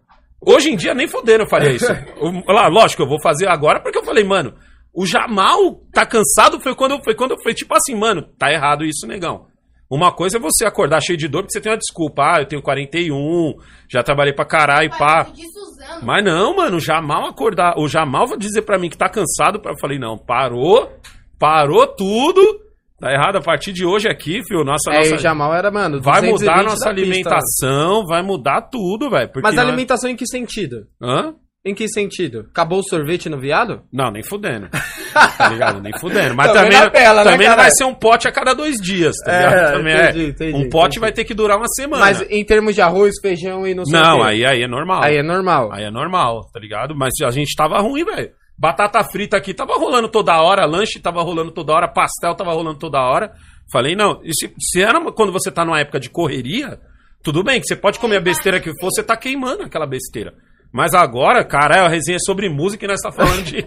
Hoje 0.45 0.71
em 0.71 0.75
dia, 0.75 0.93
nem 0.93 1.07
fodendo 1.07 1.43
eu 1.43 1.49
faria 1.49 1.71
isso. 1.71 1.87
Lá, 2.47 2.67
lógico, 2.67 3.03
eu 3.03 3.07
vou 3.07 3.21
fazer 3.21 3.47
agora 3.47 3.79
porque 3.79 3.97
eu 3.97 4.03
falei, 4.03 4.23
mano, 4.23 4.53
o 4.93 5.05
Jamal 5.05 5.81
tá 5.91 6.05
cansado 6.05 6.59
foi 6.61 6.75
quando, 6.75 7.03
foi 7.03 7.15
quando 7.15 7.35
foi 7.41 7.53
tipo 7.53 7.73
assim, 7.75 7.95
mano, 7.95 8.21
tá 8.37 8.51
errado 8.51 8.85
isso, 8.85 9.07
negão. 9.07 9.47
Uma 9.89 10.11
coisa 10.11 10.37
é 10.37 10.39
você 10.39 10.65
acordar 10.65 11.01
cheio 11.01 11.17
de 11.17 11.27
dor 11.27 11.43
porque 11.43 11.53
você 11.53 11.61
tem 11.61 11.71
uma 11.71 11.77
desculpa. 11.77 12.23
Ah, 12.23 12.41
eu 12.41 12.47
tenho 12.47 12.61
41, 12.61 13.53
já 13.87 14.01
trabalhei 14.01 14.33
pra 14.33 14.43
caralho, 14.43 14.89
pá. 14.89 15.25
Pai, 15.25 15.33
eu 15.37 15.61
usando. 15.63 16.03
Mas 16.05 16.23
não, 16.23 16.55
mano, 16.55 16.77
o 16.77 16.79
Jamal 16.79 17.27
acordar. 17.27 17.77
O 17.77 17.87
Jamal 17.87 18.25
vai 18.25 18.37
dizer 18.37 18.63
pra 18.63 18.79
mim 18.79 18.89
que 18.89 18.97
tá 18.97 19.07
cansado. 19.07 19.61
Eu 19.63 19.77
falei, 19.77 19.99
não, 19.99 20.17
parou, 20.17 20.91
parou 21.37 21.85
tudo. 21.85 22.64
Tá 22.99 23.11
errado 23.11 23.37
a 23.37 23.41
partir 23.41 23.73
de 23.73 23.85
hoje 23.85 24.07
aqui, 24.07 24.41
filho. 24.47 24.63
Nossa, 24.63 24.89
É, 24.91 24.97
nossa. 24.99 25.17
Jamal 25.17 25.53
era, 25.53 25.69
mano, 25.69 26.01
Vai 26.01 26.21
mudar 26.21 26.59
a 26.59 26.63
220 26.63 26.65
nossa 26.65 26.85
da 26.85 26.93
pista. 26.95 27.01
alimentação, 27.01 28.05
vai 28.05 28.21
mudar 28.23 28.61
tudo, 28.71 29.09
velho. 29.09 29.29
Mas 29.43 29.55
nós- 29.55 29.67
alimentação 29.67 30.09
em 30.09 30.15
que 30.15 30.25
sentido? 30.25 30.87
Hã? 31.01 31.33
Em 31.67 31.73
que 31.73 31.87
sentido? 31.89 32.45
Acabou 32.51 32.79
o 32.79 32.83
sorvete 32.87 33.27
no 33.27 33.39
viado? 33.39 33.81
Não, 33.91 34.11
nem 34.11 34.21
fudendo. 34.23 34.69
tá 35.37 35.49
ligado? 35.49 35.81
Nem 35.81 35.91
fudendo. 35.99 36.35
Mas 36.35 36.53
Também 36.53 36.71
também, 36.79 37.03
né, 37.03 37.23
também 37.23 37.49
não 37.49 37.55
vai 37.55 37.71
ser 37.71 37.85
um 37.85 37.93
pote 37.93 38.27
a 38.27 38.31
cada 38.31 38.53
dois 38.53 38.75
dias, 38.75 39.15
tá 39.25 39.33
É, 39.33 39.39
ligado? 39.49 39.73
Também 39.77 39.95
entendi, 39.95 40.25
é. 40.25 40.27
entendi, 40.29 40.53
um 40.57 40.69
pote 40.69 40.85
entendi. 40.85 40.99
vai 40.99 41.11
ter 41.11 41.25
que 41.25 41.33
durar 41.33 41.57
uma 41.57 41.67
semana. 41.69 42.05
Mas 42.05 42.21
em 42.29 42.45
termos 42.45 42.75
de 42.75 42.81
arroz, 42.81 43.15
feijão 43.19 43.65
e 43.67 43.73
não 43.73 43.83
sei 43.83 43.97
o 43.99 44.01
não, 44.03 44.23
aí, 44.23 44.45
aí 44.45 44.61
é 44.61 44.67
normal. 44.67 45.01
Aí 45.03 45.17
é 45.17 45.23
normal. 45.23 45.69
Aí 45.73 45.83
é 45.85 45.89
normal, 45.91 46.41
tá 46.53 46.59
ligado? 46.59 46.95
Mas 46.95 47.11
a 47.25 47.31
gente 47.31 47.55
tava 47.57 47.79
ruim, 47.79 48.05
velho. 48.05 48.29
Batata 48.57 49.03
frita 49.03 49.35
aqui 49.35 49.53
tava 49.53 49.74
rolando 49.74 50.09
toda 50.09 50.41
hora, 50.41 50.65
lanche 50.65 51.00
tava 51.00 51.21
rolando 51.21 51.51
toda 51.51 51.74
hora, 51.74 51.91
pastel 51.91 52.35
tava 52.35 52.53
rolando 52.53 52.79
toda 52.79 53.01
hora. 53.01 53.33
Falei, 53.71 53.95
não, 53.95 54.21
e 54.24 54.33
se, 54.33 54.53
se 54.59 54.81
era 54.81 55.00
quando 55.12 55.31
você 55.31 55.51
tá 55.51 55.65
numa 55.65 55.79
época 55.79 56.00
de 56.00 56.09
correria, 56.09 56.79
tudo 57.21 57.43
bem, 57.43 57.59
que 57.59 57.67
você 57.67 57.75
pode 57.75 58.00
comer 58.00 58.17
a 58.17 58.21
besteira 58.21 58.59
que 58.59 58.71
for, 58.79 58.91
você 58.91 59.03
tá 59.03 59.17
queimando 59.17 59.63
aquela 59.63 59.88
besteira. 59.88 60.33
Mas 60.71 60.93
agora, 60.93 61.43
caralho, 61.43 61.85
a 61.85 61.89
resenha 61.89 62.17
é 62.17 62.25
sobre 62.25 62.50
música 62.50 62.85
e 62.85 62.88
nós 62.88 63.01
tá 63.01 63.12
falando 63.12 63.43
de 63.43 63.65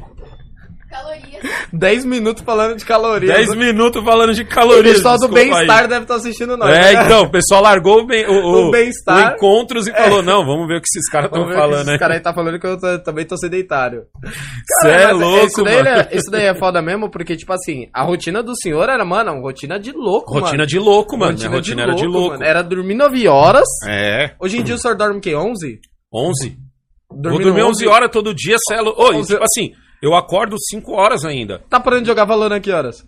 Calorias. 0.89 1.43
10 1.73 2.05
minutos 2.07 2.43
falando 2.43 2.77
de 2.77 2.85
calorias. 2.85 3.35
10 3.37 3.55
minutos 3.57 4.03
falando 4.03 4.33
de 4.33 4.43
O 4.43 4.47
calorias. 4.49 4.97
pessoal 4.97 5.17
do 5.19 5.29
bem-estar 5.29 5.87
deve 5.87 6.03
estar 6.05 6.15
assistindo 6.15 6.57
nós. 6.57 6.71
É, 6.75 6.95
né? 6.95 7.05
então, 7.05 7.23
o 7.25 7.31
pessoal 7.31 7.63
largou 7.63 8.01
o, 8.01 8.07
bem, 8.07 8.25
o, 8.27 8.31
o, 8.33 8.69
O 8.69 8.71
o 8.71 9.21
encontros 9.35 9.87
e 9.87 9.93
falou, 9.93 10.23
não, 10.23 10.47
vamos 10.47 10.67
ver 10.67 10.79
o 10.79 10.81
que 10.81 10.87
esses 10.89 11.11
caras 11.11 11.29
estão 11.29 11.47
o 11.47 11.53
falando, 11.53 11.83
Esse 11.83 11.91
né? 11.93 11.99
cara 11.99 12.15
aí 12.15 12.21
tá 12.21 12.33
falando 12.33 12.59
que 12.59 12.67
eu 12.67 12.79
tô- 12.81 12.99
também 13.01 13.27
tô 13.27 13.37
sedentário. 13.37 14.05
Você 14.81 14.89
é 14.89 15.07
mas 15.13 15.19
louco, 15.21 15.47
isso 15.47 15.63
daí, 15.63 15.75
mano. 15.77 15.89
é- 15.89 16.09
isso 16.13 16.31
daí 16.31 16.47
é 16.47 16.55
foda 16.55 16.81
mesmo, 16.81 17.11
porque, 17.11 17.37
tipo 17.37 17.53
assim, 17.53 17.89
a 17.93 18.03
rotina 18.03 18.43
do 18.43 18.55
senhor 18.57 18.89
era, 18.89 19.05
mano, 19.05 19.33
uma 19.33 19.43
rotina 19.43 19.79
de 19.79 19.93
louco, 19.93 20.33
Rotina 20.33 20.53
mano. 20.59 20.67
de 20.67 20.79
louco, 20.79 21.19
mano. 21.19 21.37
Minha 21.37 21.51
rotina 21.51 21.83
era 21.83 21.95
de 21.95 22.07
louco. 22.07 22.31
mano. 22.31 22.45
Era 22.45 22.63
dormir 22.63 22.95
9 22.95 23.29
horas. 23.29 23.69
É. 23.87 24.33
Hoje 24.41 24.59
em 24.59 24.63
dia 24.63 24.75
o 24.75 24.79
senhor 24.79 24.97
dorme 24.97 25.19
o 25.19 25.21
quê? 25.21 25.35
11? 25.35 25.81
11. 26.13 26.57
Vou 27.11 27.21
Dormindo 27.21 27.43
dormir 27.45 27.63
11 27.63 27.87
horas 27.87 28.11
todo 28.11 28.35
dia, 28.35 28.57
celo. 28.69 28.95
Ô, 28.97 29.13
e, 29.13 29.17
11 29.17 29.33
tipo 29.35 29.45
assim, 29.45 29.73
eu 30.03 30.15
acordo 30.15 30.57
5 30.71 30.93
horas 30.93 31.25
ainda. 31.25 31.61
Tá 31.69 31.79
parando 31.81 32.03
de 32.03 32.09
jogar 32.09 32.25
Valorant 32.25 32.61
que 32.61 32.71
horas? 32.73 33.05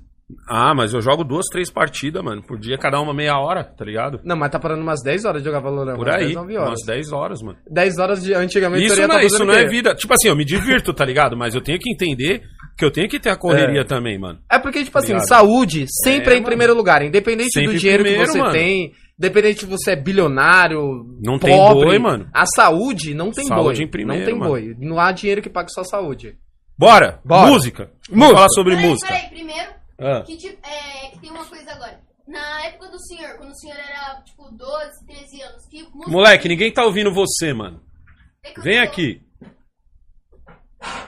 Ah, 0.49 0.73
mas 0.77 0.95
eu 0.95 1.01
jogo 1.03 1.25
duas, 1.25 1.45
três 1.51 1.73
partidas, 1.73 2.23
mano, 2.23 2.41
por 2.41 2.57
dia, 2.57 2.79
cada 2.79 3.01
uma 3.01 3.13
meia 3.13 3.37
hora, 3.37 3.65
tá 3.65 3.85
ligado? 3.85 4.21
Não, 4.25 4.37
mas 4.37 4.49
tá 4.51 4.61
parando 4.61 4.81
umas 4.81 5.03
10 5.03 5.25
horas 5.25 5.43
de 5.43 5.49
jogar 5.49 5.59
Valorant. 5.59 5.97
Por 5.97 6.09
aí, 6.09 6.27
10, 6.27 6.35
9 6.37 6.57
horas. 6.57 6.69
umas 6.71 6.87
10 6.87 7.13
horas, 7.13 7.43
mano. 7.43 7.59
10 7.69 7.99
horas 7.99 8.23
de 8.23 8.33
antigamente 8.33 8.85
Isso 8.85 8.95
eu 8.95 8.99
ia 9.01 9.09
não, 9.09 9.15
tá 9.17 9.23
é, 9.23 9.27
isso 9.27 9.45
não 9.45 9.53
é 9.55 9.67
vida. 9.67 9.93
Tipo 9.93 10.15
assim, 10.15 10.29
eu 10.29 10.37
me 10.37 10.45
divirto, 10.45 10.95
tá 10.95 11.05
ligado? 11.05 11.37
Mas 11.37 11.57
eu 11.57 11.61
tenho 11.61 11.81
que 11.81 11.91
entender 11.91 12.43
que 12.79 12.85
eu 12.85 12.93
tenho 12.93 13.09
que 13.09 13.19
ter 13.19 13.31
a 13.31 13.37
correria 13.37 13.81
É. 13.81 13.85
também, 13.85 14.21
mano. 14.21 14.39
É 14.49 14.57
porque, 14.57 14.85
tipo 14.85 14.97
assim, 14.97 15.09
Ligado? 15.15 15.27
saúde 15.27 15.87
sempre 16.05 16.31
É, 16.31 16.35
é, 16.35 16.37
em 16.37 16.41
mano. 16.41 16.47
primeiro 16.47 16.75
lugar. 16.77 17.03
Independente 17.03 17.51
Sempre 17.53 17.73
do 17.73 17.79
dinheiro 17.81 18.05
primeiro, 18.05 18.25
que 18.27 18.33
você 18.33 18.39
mano. 18.39 18.53
tem, 18.53 18.93
independente 19.19 19.61
se 19.61 19.67
você 19.67 19.91
é 19.91 19.97
bilionário, 19.97 20.81
Não 21.21 21.41
tem 21.41 21.57
pobre, 21.57 21.87
boi, 21.87 21.99
mano. 21.99 22.29
A 22.33 22.47
saúde 22.47 23.15
não 23.15 23.33
tem 23.33 23.47
Saúde 23.47 23.79
boi. 23.79 23.85
em 23.85 23.91
primeiro, 23.91 24.21
não 24.23 24.31
tem 24.31 24.39
mano. 24.39 24.51
boi. 24.53 24.75
Não 24.79 25.01
há 25.01 25.11
dinheiro 25.11 25.43
que 25.43 25.51
pague 25.51 25.73
sua 25.73 25.83
saúde. 25.83 26.37
Bora! 26.81 27.21
Bora. 27.23 27.51
Música! 27.51 27.93
Vamos 28.09 28.33
falar 28.33 28.49
sobre 28.55 28.75
Peraí, 28.75 28.89
música. 28.91 29.13
peraí, 29.13 29.29
primeiro, 29.29 29.71
Ah. 29.99 30.23
que, 30.23 30.37
tipo, 30.39 30.67
é, 30.67 31.11
que 31.11 31.19
tem 31.21 31.31
uma 31.31 31.45
coisa 31.45 31.71
agora. 31.73 32.01
Na 32.27 32.65
época 32.65 32.89
do 32.89 32.99
senhor, 33.07 33.37
quando 33.37 33.51
o 33.51 33.55
senhor 33.59 33.77
era, 33.77 34.23
tipo, 34.23 34.51
12, 34.51 35.05
13 35.07 35.43
anos, 35.43 35.67
que 35.67 35.83
música... 35.83 36.11
Moleque, 36.11 36.49
ninguém 36.49 36.73
tá 36.73 36.83
ouvindo 36.87 37.13
você, 37.13 37.53
mano. 37.53 37.83
É 38.43 38.59
Vem 38.63 38.79
tô- 38.79 38.83
aqui. 38.91 39.23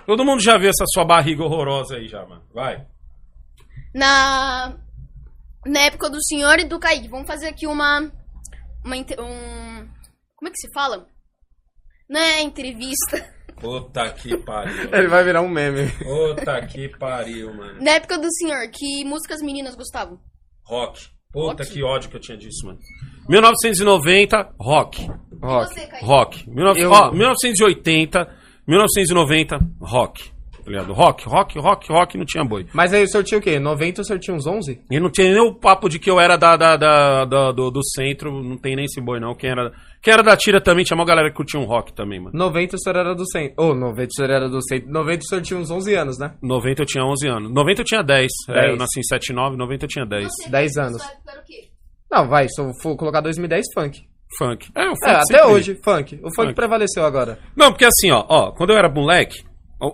Todo 0.04 0.24
mundo 0.26 0.42
já 0.42 0.58
viu 0.58 0.68
essa 0.68 0.84
sua 0.92 1.06
barriga 1.06 1.42
horrorosa 1.42 1.96
aí 1.96 2.06
já, 2.06 2.22
mano. 2.26 2.42
Vai. 2.52 2.86
Na... 3.94 4.76
Na 5.64 5.80
época 5.80 6.10
do 6.10 6.22
senhor 6.22 6.58
e 6.58 6.64
do 6.64 6.78
Kaique, 6.78 7.08
vamos 7.08 7.26
fazer 7.26 7.46
aqui 7.48 7.66
uma... 7.66 8.00
uma 8.84 8.96
um... 8.96 9.88
Como 10.36 10.48
é 10.48 10.50
que 10.50 10.58
se 10.58 10.70
fala? 10.74 11.06
Não 12.10 12.20
é 12.20 12.42
entrevista. 12.42 13.32
Puta 13.62 14.10
que 14.10 14.36
pariu. 14.36 14.90
Ele 14.92 15.08
vai 15.08 15.24
virar 15.24 15.40
um 15.40 15.48
meme. 15.48 15.88
Puta 15.92 16.60
que 16.66 16.88
pariu, 16.98 17.54
mano. 17.54 17.80
Na 17.80 17.92
época 17.92 18.18
do 18.18 18.30
senhor, 18.34 18.68
que 18.70 19.04
músicas 19.04 19.40
meninas 19.40 19.74
gostavam? 19.74 20.18
Rock. 20.64 21.06
Puta 21.32 21.62
Rock? 21.62 21.72
que 21.72 21.82
ódio 21.82 22.10
que 22.10 22.16
eu 22.16 22.20
tinha 22.20 22.36
disso, 22.36 22.66
mano. 22.66 22.78
1990, 23.28 24.52
rock. 24.60 25.08
Rock. 25.42 25.70
E 25.72 25.74
você? 25.74 25.88
Rock. 26.04 26.50
19... 26.50 26.80
Eu- 26.80 26.90
ó, 26.90 27.10
1980, 27.12 28.28
1990, 28.66 29.58
rock. 29.80 30.30
Tá 30.64 30.70
ligado? 30.70 30.92
Rock, 30.92 31.24
rock, 31.28 31.58
rock, 31.58 31.88
rock, 31.92 32.16
não 32.18 32.24
tinha 32.24 32.44
boi. 32.44 32.66
Mas 32.72 32.94
aí 32.94 33.02
o 33.02 33.08
senhor 33.08 33.24
tinha 33.24 33.38
o 33.38 33.42
quê? 33.42 33.58
90 33.58 34.02
o 34.02 34.04
senhor 34.04 34.18
tinha 34.20 34.36
uns 34.36 34.46
11? 34.46 34.80
E 34.90 35.00
não 35.00 35.10
tinha 35.10 35.28
nem 35.32 35.40
o 35.40 35.52
papo 35.54 35.88
de 35.88 35.98
que 35.98 36.08
eu 36.08 36.20
era 36.20 36.36
da, 36.36 36.56
da, 36.56 36.76
da- 36.76 37.24
da- 37.24 37.50
do, 37.52 37.68
do 37.70 37.80
centro, 37.84 38.30
não 38.42 38.56
tem 38.56 38.76
nem 38.76 38.84
esse 38.84 39.00
boi, 39.00 39.18
não. 39.18 39.34
Quem 39.34 39.50
era, 39.50 39.72
quem 40.02 40.12
era 40.12 40.22
da 40.22 40.36
tira 40.36 40.60
também, 40.60 40.84
tinha 40.84 40.96
uma 40.96 41.04
galera 41.04 41.30
que 41.30 41.36
curtia 41.36 41.60
um 41.60 41.64
rock 41.64 41.92
também, 41.94 42.18
mano. 42.20 42.36
90 42.36 42.76
o 42.76 42.78
senhor 42.78 42.96
era 42.98 43.14
do 43.14 43.24
centro. 43.30 43.54
Ô, 43.64 43.74
90 43.74 44.08
o 44.08 44.14
senhor 44.14 44.30
era 44.30 44.48
do 44.48 44.60
centro. 44.66 44.90
90 44.90 45.20
o 45.22 45.26
senhor 45.28 45.42
tinha 45.42 45.60
uns 45.60 45.70
11 45.70 45.94
anos, 45.94 46.18
né? 46.18 46.34
90 46.42 46.82
eu 46.82 46.86
tinha 46.86 47.04
11 47.04 47.28
anos. 47.28 47.52
90 47.52 47.80
eu 47.80 47.84
tinha 47.84 48.02
10. 48.02 48.30
É, 48.48 48.52
10. 48.52 48.70
eu 48.70 48.76
nasci 48.76 48.98
em 49.00 49.02
79, 49.04 49.56
90 49.56 49.84
eu 49.84 49.88
tinha 49.88 50.04
10. 50.06 50.24
Você, 50.28 50.48
10 50.50 50.74
na 50.76 50.82
anos. 50.84 51.02
quê? 51.46 51.68
Não, 52.10 52.28
vai, 52.28 52.46
se 52.48 52.60
eu 52.60 52.70
for 52.82 52.96
colocar 52.96 53.20
2010, 53.20 53.64
funk. 53.74 54.00
Funk. 54.38 54.70
É, 54.74 54.84
o 54.88 54.94
funk 54.96 55.06
É, 55.06 55.10
até 55.10 55.24
sempre- 55.24 55.46
hoje, 55.46 55.74
funk. 55.84 56.14
O 56.16 56.18
funk, 56.34 56.34
Funk. 56.36 56.54
prevaleceu 56.54 57.04
agora. 57.04 57.38
Não, 57.56 57.70
porque 57.70 57.84
assim, 57.84 58.10
ó, 58.10 58.24
ó, 58.28 58.52
quando 58.52 58.70
eu 58.70 58.76
era 58.78 58.88
moleque, 58.88 59.42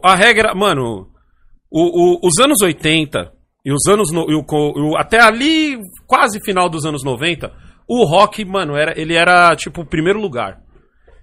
a 0.02 0.14
regra, 0.14 0.54
mano, 0.54 1.08
o- 1.70 2.16
o- 2.16 2.20
os 2.26 2.38
anos 2.40 2.62
80 2.62 3.30
e 3.64 3.72
os 3.72 3.86
anos. 3.88 4.10
no- 4.12 4.26
e 4.30 4.32
e 4.32 4.36
o- 4.36 4.96
até 4.96 5.20
ali, 5.20 5.76
quase 6.06 6.40
final 6.44 6.68
dos 6.70 6.84
anos 6.86 7.04
90, 7.04 7.52
o 7.88 8.04
rock, 8.04 8.44
mano, 8.44 8.76
era, 8.76 8.98
ele 9.00 9.14
era 9.14 9.56
tipo 9.56 9.80
o 9.80 9.86
primeiro 9.86 10.20
lugar. 10.20 10.60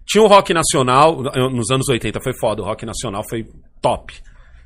Tinha 0.06 0.24
o 0.24 0.28
rock 0.28 0.54
nacional, 0.54 1.22
nos 1.52 1.70
anos 1.72 1.88
80 1.90 2.20
foi 2.22 2.34
foda, 2.40 2.62
o 2.62 2.66
rock 2.66 2.86
nacional 2.86 3.24
foi 3.28 3.46
top. 3.82 4.14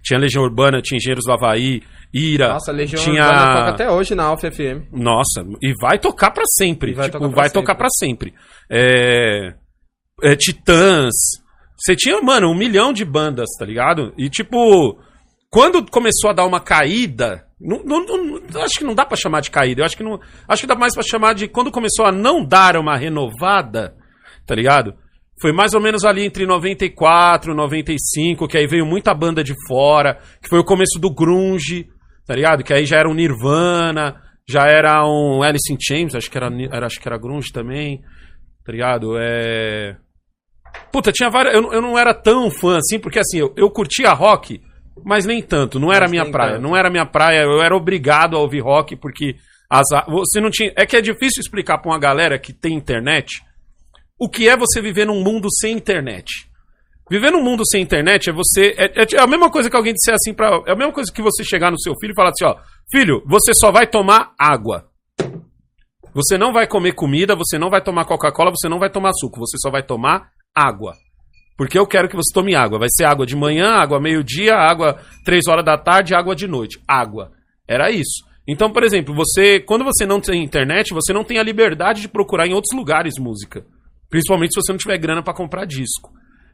Tinha 0.04 0.20
Legião 0.20 0.44
Urbana, 0.44 0.82
tinha 0.82 0.98
Engenheiros 0.98 1.26
do 1.26 1.34
Havaí, 1.34 1.82
Ira. 2.14 2.54
Nossa, 2.54 2.72
Legião 2.72 3.02
tinha... 3.04 3.26
Urbana 3.26 3.54
toca 3.54 3.70
até 3.70 3.92
hoje 3.92 4.16
na 4.16 4.24
Alfa 4.24 4.52
FM. 4.52 4.92
Nossa, 4.92 5.44
e 5.62 5.74
vai 5.82 6.00
tocar 6.00 6.32
pra 6.32 6.44
sempre. 6.58 6.92
E 6.92 6.94
vai 6.94 7.08
tipo, 7.08 7.20
tocar 7.20 7.30
pra 7.32 7.42
vai 7.42 7.50
tocar 7.50 7.76
pra 7.76 7.88
sempre. 7.90 8.34
É, 8.70 9.54
é, 10.24 10.36
Titãs. 10.36 11.14
Você 11.78 11.96
tinha, 11.96 12.22
mano, 12.22 12.50
um 12.50 12.58
milhão 12.58 12.92
de 12.92 13.06
bandas, 13.06 13.50
tá 13.58 13.66
ligado? 13.66 14.14
E 14.18 14.30
tipo, 14.30 14.98
quando 15.50 15.86
começou 15.90 16.30
a 16.30 16.34
dar 16.34 16.46
uma 16.46 16.60
caída, 16.60 17.46
não, 17.60 17.84
não- 17.84 18.06
não- 18.06 18.62
acho 18.62 18.76
que 18.80 18.84
não 18.86 18.96
dá 18.96 19.06
pra 19.06 19.18
chamar 19.18 19.42
de 19.42 19.52
caída. 19.52 19.82
Eu 19.82 19.86
acho 19.86 19.98
que 19.98 20.04
não, 20.04 20.20
acho 20.48 20.62
que 20.62 20.68
dá 20.68 20.76
mais 20.76 20.94
pra 20.94 21.04
chamar 21.04 21.34
de 21.34 21.48
quando 21.48 21.72
começou 21.72 22.06
a 22.06 22.12
não 22.12 22.44
dar 22.46 22.78
uma 22.78 22.96
renovada, 22.96 23.96
tá 24.46 24.56
ligado? 24.56 24.94
Foi 25.42 25.52
mais 25.54 25.74
ou 25.74 25.82
menos 25.82 26.04
ali 26.04 26.26
entre 26.26 26.46
94 26.46 27.52
e 27.52 27.56
95, 27.56 28.48
que 28.48 28.58
aí 28.58 28.68
veio 28.68 28.86
muita 28.86 29.14
banda 29.14 29.44
de 29.44 29.54
fora, 29.68 30.20
que 30.42 30.50
foi 30.50 30.60
o 30.60 30.66
começo 30.66 31.00
do 31.00 31.14
grunge, 31.14 31.88
tá 32.26 32.36
ligado? 32.36 32.64
Que 32.64 32.74
aí 32.74 32.86
já 32.86 32.98
era 32.98 33.10
um 33.10 33.14
Nirvana, 33.14 34.22
já 34.50 34.64
era 34.68 35.02
um 35.06 35.42
Alice 35.42 35.72
in 35.72 35.78
Chains, 35.80 36.16
acho 36.16 36.30
que 36.30 36.38
era, 36.38 36.50
era- 36.72 36.86
acho 36.86 37.00
que 37.00 37.08
era 37.08 37.18
grunge 37.18 37.52
também, 37.54 38.02
tá 38.66 38.72
ligado? 38.72 39.16
É... 39.18 39.96
Puta, 40.92 41.12
tinha 41.12 41.30
várias... 41.30 41.54
Eu, 41.56 41.62
não- 41.62 41.74
eu 41.74 41.82
não 41.82 41.98
era 41.98 42.14
tão 42.14 42.50
fã 42.52 42.78
assim, 42.78 43.00
porque 43.00 43.20
assim, 43.20 43.40
eu, 43.40 43.54
eu 43.56 43.70
curtia 43.72 44.12
rock, 44.12 44.62
mas 45.06 45.26
nem 45.26 45.42
tanto, 45.42 45.80
não 45.80 45.92
era 45.92 46.02
Mas 46.02 46.12
minha 46.12 46.32
praia, 46.32 46.54
tanto. 46.54 46.64
não 46.64 46.76
era 46.76 46.90
minha 46.90 47.06
praia, 47.06 47.42
eu 47.42 47.62
era 47.62 47.76
obrigado 47.76 48.36
a 48.36 48.40
ouvir 48.40 48.62
rock, 48.62 48.96
porque 48.96 49.36
as, 49.70 49.86
você 50.08 50.40
não 50.40 50.50
tinha... 50.50 50.72
É 50.76 50.86
que 50.86 50.96
é 50.96 51.02
difícil 51.02 51.42
explicar 51.42 51.78
pra 51.78 51.92
uma 51.92 52.00
galera 52.00 52.40
que 52.40 52.54
tem 52.54 52.74
internet 52.74 53.44
o 54.20 54.28
que 54.28 54.50
é 54.50 54.58
você 54.58 54.82
viver 54.82 55.06
num 55.06 55.24
mundo 55.24 55.48
sem 55.50 55.74
internet. 55.76 56.50
Viver 57.10 57.32
num 57.32 57.42
mundo 57.42 57.64
sem 57.66 57.82
internet 57.82 58.30
é 58.30 58.34
você. 58.34 58.76
É, 58.78 59.16
é 59.16 59.20
a 59.20 59.26
mesma 59.26 59.50
coisa 59.50 59.70
que 59.70 59.76
alguém 59.76 59.94
disser 59.94 60.14
assim 60.14 60.34
para. 60.34 60.62
É 60.68 60.74
a 60.74 60.76
mesma 60.76 60.94
coisa 60.94 61.12
que 61.12 61.22
você 61.22 61.44
chegar 61.44 61.72
no 61.72 61.80
seu 61.80 61.96
filho 62.00 62.12
e 62.12 62.16
falar 62.16 62.30
assim: 62.30 62.46
ó, 62.46 62.56
filho, 62.92 63.24
você 63.26 63.52
só 63.56 63.72
vai 63.72 63.88
tomar 63.88 64.34
água. 64.38 64.88
Você 66.14 66.38
não 66.38 66.52
vai 66.52 66.68
comer 66.68 66.94
comida, 66.94 67.36
você 67.36 67.58
não 67.58 67.70
vai 67.70 67.82
tomar 67.82 68.06
Coca-Cola, 68.06 68.52
você 68.52 68.68
não 68.68 68.80
vai 68.80 68.90
tomar 68.90 69.14
suco, 69.14 69.40
você 69.40 69.58
só 69.58 69.72
vai 69.72 69.82
tomar 69.82 70.30
água. 70.54 70.94
Porque 71.60 71.78
eu 71.78 71.86
quero 71.86 72.08
que 72.08 72.16
você 72.16 72.34
tome 72.34 72.56
água. 72.56 72.80
Vai 72.80 72.88
ser 72.90 73.04
água 73.04 73.26
de 73.26 73.36
manhã, 73.36 73.72
água 73.72 74.00
meio-dia, 74.00 74.56
água 74.56 74.98
três 75.26 75.44
horas 75.46 75.66
da 75.66 75.78
tarde, 75.78 76.16
água 76.16 76.34
de 76.34 76.48
noite. 76.48 76.80
Água. 76.88 77.34
Era 77.68 77.92
isso. 77.92 78.24
Então, 78.48 78.72
por 78.72 78.82
exemplo, 78.82 79.14
você, 79.14 79.60
quando 79.60 79.84
você 79.84 80.06
não 80.06 80.22
tem 80.22 80.42
internet, 80.42 80.94
você 80.94 81.12
não 81.12 81.26
tem 81.26 81.38
a 81.38 81.44
liberdade 81.44 82.00
de 82.00 82.08
procurar 82.08 82.48
em 82.48 82.54
outros 82.54 82.74
lugares 82.74 83.16
música. 83.20 83.66
Principalmente 84.10 84.54
se 84.54 84.62
você 84.62 84.72
não 84.72 84.80
tiver 84.80 84.98
grana 85.00 85.22
pra 85.22 85.34
comprar 85.34 85.66
disco. 85.66 86.10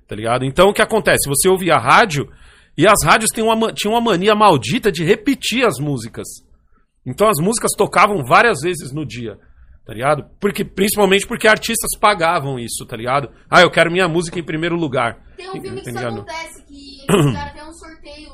Tá 0.08 0.16
ligado? 0.16 0.44
Então 0.44 0.70
o 0.70 0.74
que 0.74 0.82
acontece? 0.82 1.30
Você 1.30 1.48
ouvia 1.48 1.76
a 1.76 1.80
rádio 1.80 2.28
e 2.76 2.88
as 2.88 3.06
rádios 3.06 3.30
uma, 3.38 3.56
ma- 3.56 3.72
tinham 3.72 3.94
uma 3.94 4.02
mania 4.02 4.34
maldita 4.34 4.92
de 4.92 5.04
repetir 5.04 5.64
as 5.68 5.78
músicas. 5.80 6.26
Então 7.06 7.30
as 7.30 7.38
músicas 7.40 7.74
tocavam 7.78 8.24
várias 8.26 8.62
vezes 8.62 8.92
no 8.92 9.06
dia. 9.06 9.38
Tá 9.86 9.94
ligado? 9.94 10.26
Porque, 10.40 10.66
principalmente 10.66 11.28
porque 11.28 11.48
artistas 11.48 11.92
pagavam 12.00 12.58
isso, 12.58 12.86
tá 12.88 12.98
ligado? 12.98 13.30
Ah, 13.50 13.62
eu 13.62 13.70
quero 13.70 13.92
minha 13.92 14.08
música 14.08 14.40
em 14.40 14.44
primeiro 14.44 14.76
lugar. 14.76 15.20
Tem 15.38 15.48
um 15.50 15.52
filme 15.62 15.80
que 15.82 15.90
isso 15.90 16.00
acontece, 16.00 16.66
que 16.66 16.74
eles 17.14 17.26
fizeram 17.28 17.48
até 17.48 17.64
um 17.64 17.72
sorteio 17.74 18.30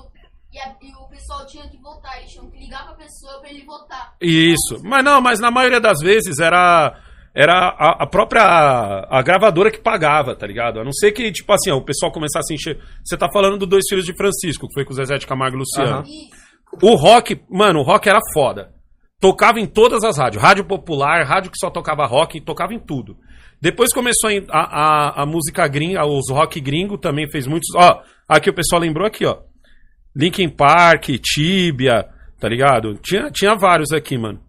e, 0.54 0.60
a- 0.60 0.76
e 0.82 0.94
o 0.96 1.10
pessoal 1.10 1.46
tinha 1.48 1.68
que 1.70 1.78
votar. 1.82 2.18
Eles 2.20 2.32
tinham 2.32 2.50
que 2.50 2.58
ligar 2.58 2.86
pra 2.86 2.94
pessoa 2.96 3.42
pra 3.42 3.50
ele 3.50 3.66
votar. 3.66 4.14
Isso. 4.22 4.82
Mas 4.82 5.04
não, 5.04 5.20
mas 5.20 5.40
na 5.42 5.52
maioria 5.52 5.82
das 5.82 6.00
vezes 6.00 6.40
era 6.40 6.98
era 7.34 7.54
a, 7.54 8.04
a 8.04 8.08
própria 8.08 8.44
a 9.10 9.22
gravadora 9.22 9.72
que 9.72 9.80
pagava, 9.80 10.36
tá 10.36 10.46
ligado? 10.48 10.80
A 10.80 10.84
não 10.86 10.92
ser 10.94 11.12
que, 11.12 11.32
tipo 11.34 11.52
assim, 11.52 11.70
ó, 11.72 11.78
o 11.78 11.84
pessoal 11.86 12.12
começasse 12.14 12.54
a 12.54 12.56
encher. 12.56 12.80
Você 13.04 13.18
tá 13.18 13.28
falando 13.32 13.58
do 13.58 13.66
Dois 13.68 13.84
Filhos 13.90 14.06
de 14.06 14.16
Francisco, 14.16 14.68
que 14.68 14.74
foi 14.74 14.86
com 14.86 14.92
o 14.92 14.96
Zezé 14.96 15.18
de 15.18 15.28
Camargo 15.28 15.58
e 15.58 15.60
Luciano. 15.60 16.04
Isso. 16.04 16.32
O 16.82 16.96
rock, 16.96 17.42
mano, 17.50 17.80
o 17.80 17.84
rock 17.84 18.08
era 18.10 18.20
foda. 18.34 18.72
Tocava 19.22 19.60
em 19.60 19.66
todas 19.68 20.04
as 20.04 20.18
rádios. 20.18 20.42
Rádio 20.42 20.66
popular, 20.66 21.24
rádio 21.26 21.52
que 21.52 21.58
só 21.60 21.70
tocava 21.70 22.06
rock, 22.08 22.42
tocava 22.42 22.74
em 22.74 22.80
tudo. 22.80 23.16
Depois 23.62 23.94
começou 23.94 24.30
a, 24.50 24.60
a, 24.60 25.22
a- 25.22 25.26
música 25.28 25.68
gringa, 25.68 26.04
os 26.06 26.30
rock 26.32 26.60
gringo 26.60 26.98
também 26.98 27.30
fez 27.30 27.46
muitos. 27.46 27.70
Ó, 27.76 28.02
aqui 28.28 28.50
o 28.50 28.54
pessoal 28.54 28.82
lembrou 28.82 29.06
aqui, 29.06 29.24
ó. 29.26 29.38
Linkin 30.16 30.50
Park, 30.50 31.10
Tibia, 31.22 32.10
tá 32.40 32.50
ligado? 32.50 32.96
Tinha, 32.96 33.30
tinha 33.30 33.56
vários 33.56 33.92
aqui, 33.94 34.18
mano. 34.18 34.42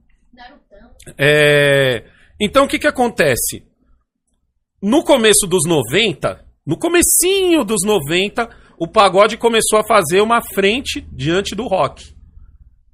É, 1.18 2.04
Então 2.40 2.64
o 2.64 2.68
que 2.68 2.78
que 2.78 2.86
acontece? 2.86 3.64
No 4.82 5.04
começo 5.04 5.46
dos 5.46 5.68
90, 5.68 6.42
no 6.66 6.78
comecinho 6.78 7.62
dos 7.64 7.84
90, 7.84 8.48
o 8.78 8.88
pagode 8.88 9.36
começou 9.36 9.78
a 9.78 9.84
fazer 9.86 10.20
uma 10.22 10.40
frente 10.54 11.06
diante 11.12 11.54
do 11.54 11.66
rock. 11.66 12.11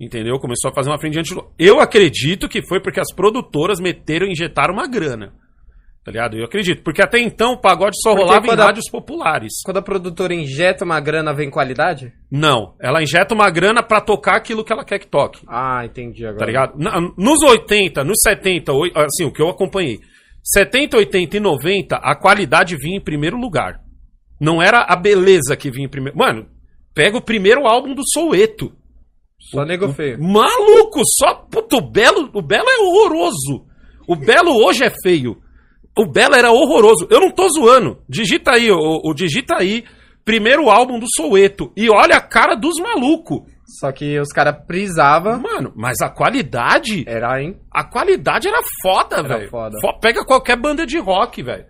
Entendeu? 0.01 0.39
Começou 0.39 0.71
a 0.71 0.75
fazer 0.75 0.89
uma 0.91 0.99
frente 0.99 1.15
diante 1.15 1.35
do 1.35 1.45
Eu 1.59 1.81
acredito 1.81 2.49
que 2.49 2.63
foi 2.63 2.81
porque 2.81 3.01
as 3.01 3.13
produtoras 3.13 3.81
meteram 3.81 4.27
e 4.27 4.31
injetaram 4.33 4.73
uma 4.75 4.87
grana. 4.87 5.33
Tá 6.05 6.13
ligado? 6.13 6.39
Eu 6.39 6.45
acredito. 6.45 6.83
Porque 6.85 7.03
até 7.03 7.19
então 7.19 7.53
o 7.55 7.61
pagode 7.61 7.97
só 8.01 8.11
Porque 8.11 8.25
rolava 8.25 8.47
em 8.47 8.51
a- 8.51 8.65
rádios 8.67 8.89
populares. 8.91 9.53
Quando 9.65 9.79
a 9.79 9.83
produtora 9.83 10.33
injeta 10.33 10.85
uma 10.85 10.99
grana, 11.01 11.35
vem 11.35 11.51
qualidade? 11.51 12.13
Não. 12.31 12.75
Ela 12.81 13.03
injeta 13.03 13.35
uma 13.35 13.51
grana 13.51 13.83
pra 13.83 14.01
tocar 14.01 14.37
aquilo 14.37 14.65
que 14.65 14.73
ela 14.73 14.85
quer 14.85 15.01
que 15.01 15.07
toque. 15.09 15.45
Ah, 15.49 15.85
entendi 15.85 16.25
agora. 16.25 16.39
Tá 16.39 16.47
ligado? 16.47 16.79
Nos 17.19 17.43
80, 17.43 18.05
nos 18.05 18.17
70, 18.23 18.73
oi- 18.73 18.93
assim, 18.95 19.25
o 19.25 19.33
que 19.33 19.43
eu 19.43 19.49
acompanhei. 19.51 19.99
70, 20.43 20.97
80 20.97 21.37
e 21.37 21.41
90, 21.41 21.97
a 21.97 22.15
qualidade 22.17 22.77
vinha 22.77 22.97
em 22.97 23.05
primeiro 23.05 23.37
lugar. 23.37 23.81
Não 24.41 24.63
era 24.63 24.87
a 24.89 24.97
beleza 24.97 25.57
que 25.59 25.71
vinha 25.71 25.87
em 25.87 25.91
primeiro. 25.91 26.17
Mano, 26.17 26.47
pega 26.95 27.19
o 27.19 27.23
primeiro 27.23 27.67
álbum 27.67 27.93
do 27.95 28.03
Soueto. 28.07 28.73
Só 29.51 29.65
nego 29.65 29.93
feio. 29.93 30.19
Maluco, 30.21 31.01
só. 31.19 31.35
Puto, 31.51 31.79
o 31.79 31.91
Belo, 31.91 32.31
o 32.35 32.43
Belo 32.43 32.69
é 32.69 32.79
horroroso. 32.79 33.67
O 34.07 34.17
Belo 34.17 34.53
hoje 34.65 34.85
é 34.85 34.93
feio. 35.03 35.37
O 35.97 36.07
Belo 36.07 36.35
era 36.35 36.51
horroroso. 36.53 37.07
Eu 37.11 37.21
não 37.21 37.31
tô 37.31 37.49
zoando. 37.49 37.99
Digita 38.09 38.53
aí, 38.53 38.71
o, 38.71 39.01
o 39.05 39.15
digita 39.15 39.57
aí. 39.59 39.85
Primeiro 40.25 40.69
álbum 40.69 40.99
do 40.99 41.07
Soueto. 41.17 41.73
E 41.77 41.89
olha 41.91 42.17
a 42.17 42.21
cara 42.21 42.55
dos 42.55 42.79
malucos. 42.79 43.41
Só 43.81 43.91
que 43.93 44.19
os 44.19 44.29
caras 44.29 44.65
prisavam. 44.67 45.41
Mano, 45.41 45.73
mas 45.75 46.01
a 46.01 46.09
qualidade. 46.09 47.05
Era, 47.07 47.41
hein? 47.43 47.59
A 47.71 47.85
qualidade 47.85 48.49
era 48.49 48.61
foda, 48.83 49.23
velho. 49.23 49.51
Pega 50.01 50.25
qualquer 50.25 50.57
banda 50.57 50.87
de 50.87 50.99
rock, 50.99 51.43
velho. 51.43 51.67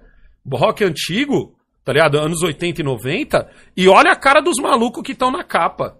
Rock 0.53 0.85
antigo, 0.85 1.55
tá 1.85 1.93
ligado? 1.93 2.19
Anos 2.19 2.43
80 2.43 2.81
e 2.81 2.85
90. 2.85 3.51
E 3.77 3.89
olha 3.89 4.13
a 4.13 4.17
cara 4.17 4.41
dos 4.41 4.57
malucos 4.61 5.03
que 5.03 5.13
estão 5.13 5.31
na 5.31 5.45
capa. 5.45 5.97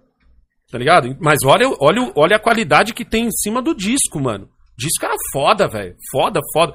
Tá 0.71 0.79
ligado? 0.79 1.17
Mas 1.21 1.39
olha, 1.45 1.67
olha, 1.81 2.13
olha 2.15 2.37
a 2.37 2.41
qualidade 2.41 2.93
que 2.93 3.05
tem 3.05 3.27
em 3.27 3.31
cima 3.31 3.63
do 3.63 3.75
disco, 3.75 4.21
mano. 4.21 4.49
Disco 4.77 5.05
era 5.05 5.17
foda, 5.33 5.67
velho. 5.67 5.95
Foda, 6.13 6.41
foda. 6.53 6.75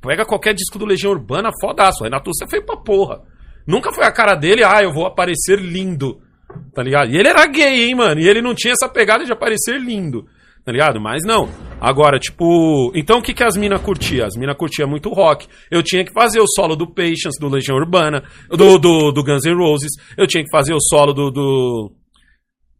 Pega 0.00 0.24
qualquer 0.24 0.54
disco 0.54 0.78
do 0.78 0.86
Legião 0.86 1.12
Urbana, 1.12 1.50
fodaço. 1.60 2.04
Renato 2.04 2.30
Russo 2.30 2.44
é 2.44 2.48
feio 2.48 2.64
pra 2.64 2.76
porra. 2.76 3.22
Nunca 3.66 3.92
foi 3.92 4.04
a 4.04 4.12
cara 4.12 4.34
dele, 4.34 4.62
ah, 4.64 4.82
eu 4.82 4.92
vou 4.92 5.06
aparecer 5.06 5.58
lindo. 5.58 6.20
Tá 6.74 6.82
ligado? 6.82 7.10
E 7.10 7.16
ele 7.16 7.28
era 7.28 7.46
gay, 7.46 7.86
hein, 7.86 7.94
mano? 7.94 8.20
E 8.20 8.28
ele 8.28 8.42
não 8.42 8.54
tinha 8.54 8.72
essa 8.72 8.88
pegada 8.88 9.24
de 9.24 9.32
aparecer 9.32 9.80
lindo. 9.80 10.26
Tá 10.64 10.72
ligado? 10.72 10.98
Mas 11.00 11.22
não. 11.24 11.48
Agora, 11.78 12.18
tipo. 12.18 12.90
Então 12.94 13.18
o 13.18 13.22
que, 13.22 13.34
que 13.34 13.44
as 13.44 13.56
minas 13.56 13.82
curtiam? 13.82 14.26
As 14.26 14.34
minas 14.34 14.56
curtiam 14.56 14.88
muito 14.88 15.10
rock. 15.10 15.46
Eu 15.70 15.82
tinha 15.82 16.04
que 16.04 16.12
fazer 16.12 16.40
o 16.40 16.46
solo 16.46 16.74
do 16.74 16.86
Patience, 16.86 17.38
do 17.38 17.48
Legião 17.48 17.76
Urbana, 17.76 18.22
do, 18.48 18.78
do, 18.78 19.12
do 19.12 19.22
Guns 19.22 19.44
N' 19.44 19.54
Roses. 19.54 19.92
Eu 20.16 20.26
tinha 20.26 20.42
que 20.42 20.50
fazer 20.50 20.72
o 20.72 20.80
solo 20.80 21.12
do. 21.12 21.30
do... 21.30 21.92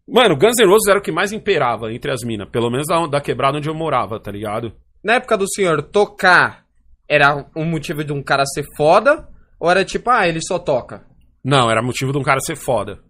Mano, 0.06 0.36
Guns 0.36 0.58
N' 0.60 0.66
Roses 0.66 0.88
era 0.88 0.98
o 0.98 1.02
que 1.02 1.10
mais 1.10 1.32
imperava 1.32 1.92
entre 1.92 2.10
as 2.10 2.22
minas. 2.22 2.48
Pelo 2.50 2.70
menos 2.70 2.86
da, 2.86 3.06
da 3.06 3.20
quebrada 3.20 3.58
onde 3.58 3.68
eu 3.68 3.74
morava, 3.74 4.20
tá 4.20 4.30
ligado? 4.30 4.72
Na 5.02 5.14
época 5.14 5.36
do 5.36 5.48
senhor, 5.48 5.82
tocar 5.82 6.64
era 7.08 7.46
um 7.56 7.64
motivo 7.64 8.04
de 8.04 8.12
um 8.12 8.22
cara 8.22 8.44
ser 8.46 8.64
foda? 8.76 9.28
Ou 9.58 9.70
era 9.70 9.84
tipo, 9.84 10.10
ah, 10.10 10.28
ele 10.28 10.40
só 10.42 10.58
toca? 10.58 11.06
Não, 11.42 11.70
era 11.70 11.82
motivo 11.82 12.12
de 12.12 12.18
um 12.18 12.22
cara 12.22 12.40
ser 12.40 12.56
foda. 12.56 13.00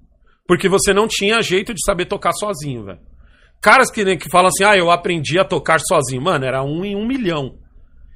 Porque 0.46 0.68
você 0.68 0.92
não 0.92 1.08
tinha 1.08 1.42
jeito 1.42 1.72
de 1.72 1.80
saber 1.84 2.06
tocar 2.06 2.32
sozinho, 2.32 2.84
velho. 2.84 3.00
Caras 3.60 3.90
que, 3.90 4.16
que 4.16 4.30
falam 4.30 4.48
assim, 4.48 4.64
ah, 4.64 4.76
eu 4.76 4.90
aprendi 4.90 5.38
a 5.38 5.44
tocar 5.44 5.80
sozinho. 5.80 6.22
Mano, 6.22 6.44
era 6.44 6.62
um 6.62 6.84
em 6.84 6.94
um 6.94 7.06
milhão. 7.06 7.58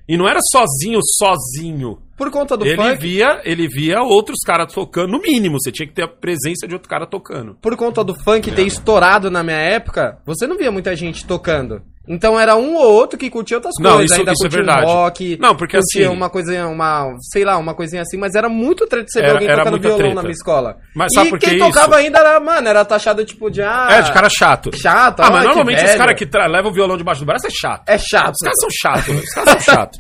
E 0.09 0.16
não 0.16 0.27
era 0.27 0.40
sozinho, 0.51 1.01
sozinho. 1.03 1.99
Por 2.16 2.31
conta 2.31 2.57
do 2.57 2.66
Ele 2.66 2.77
funk? 2.77 2.97
via, 2.97 3.40
ele 3.44 3.68
via 3.68 4.01
outros 4.03 4.38
caras 4.44 4.73
tocando. 4.73 5.12
No 5.12 5.21
mínimo, 5.21 5.59
você 5.61 5.71
tinha 5.71 5.87
que 5.87 5.92
ter 5.94 6.03
a 6.03 6.09
presença 6.09 6.66
de 6.66 6.75
outro 6.75 6.88
cara 6.88 7.07
tocando. 7.07 7.57
Por 7.61 7.77
conta 7.77 8.03
do 8.03 8.14
funk 8.25 8.51
ter 8.51 8.66
estourado 8.66 9.31
na 9.31 9.42
minha 9.42 9.59
época, 9.59 10.18
você 10.25 10.47
não 10.47 10.57
via 10.57 10.73
muita 10.73 10.97
gente 10.97 11.25
tocando. 11.27 11.83
Então 12.09 12.40
era 12.40 12.57
um 12.57 12.75
ou 12.75 12.92
outro 12.94 13.18
que 13.18 13.29
curtia 13.29 13.57
outras 13.59 13.75
Não, 13.81 13.92
coisas, 13.97 14.11
isso- 14.11 14.21
ainda 14.21 14.33
isso 14.33 14.42
é 14.42 14.49
curtia 14.49 14.62
um 14.62 14.64
verdade. 14.64 14.87
rock, 14.87 15.38
Não, 15.40 15.55
porque 15.55 15.77
curtia 15.77 16.07
assim- 16.07 16.16
uma 16.16 16.31
coisinha, 16.31 16.66
uma, 16.68 17.14
sei 17.33 17.44
lá, 17.44 17.59
uma 17.59 17.75
coisinha 17.75 18.03
assim, 18.03 18.16
mas 18.16 18.35
era 18.35 18.49
muito 18.49 18.87
treta 18.87 19.07
você 19.09 19.21
ver 19.21 19.31
alguém 19.33 19.49
era 19.49 19.59
tocando 19.64 19.79
violão 19.81 19.99
treta. 19.99 20.14
na 20.14 20.23
minha 20.23 20.33
escola. 20.33 20.77
Mas 20.94 21.12
e 21.12 21.14
sabe 21.14 21.31
por 21.31 21.38
que 21.38 21.47
quem 21.51 21.59
isso? 21.59 21.66
tocava 21.68 21.97
ainda 21.97 22.18
era, 22.18 22.40
mano, 22.40 22.68
era 22.68 22.85
taxado 22.85 23.25
tipo 23.25 23.51
de, 23.51 23.61
ah... 23.62 23.88
é, 23.90 24.03
de 24.03 24.12
cara 24.12 24.29
chato. 24.31 24.71
chato, 24.77 25.21
Ah, 25.21 25.27
ah, 25.27 25.31
mas 25.31 25.44
normalmente 25.44 25.85
os 25.85 25.94
caras 25.94 26.16
que 26.18 26.25
tra- 26.27 26.47
levam 26.47 26.71
o 26.71 26.75
violão 26.75 26.97
debaixo 26.97 27.21
do 27.21 27.27
braço 27.27 27.47
é 27.47 27.51
chato. 27.51 27.83
É 27.87 27.99
chato. 27.99 28.33
Os 28.35 28.38
caras 28.40 28.57
são 28.61 28.71
chatos, 28.71 29.23
os 29.25 29.35
caras 29.35 29.51
são 29.51 29.75
chatos. 29.75 29.99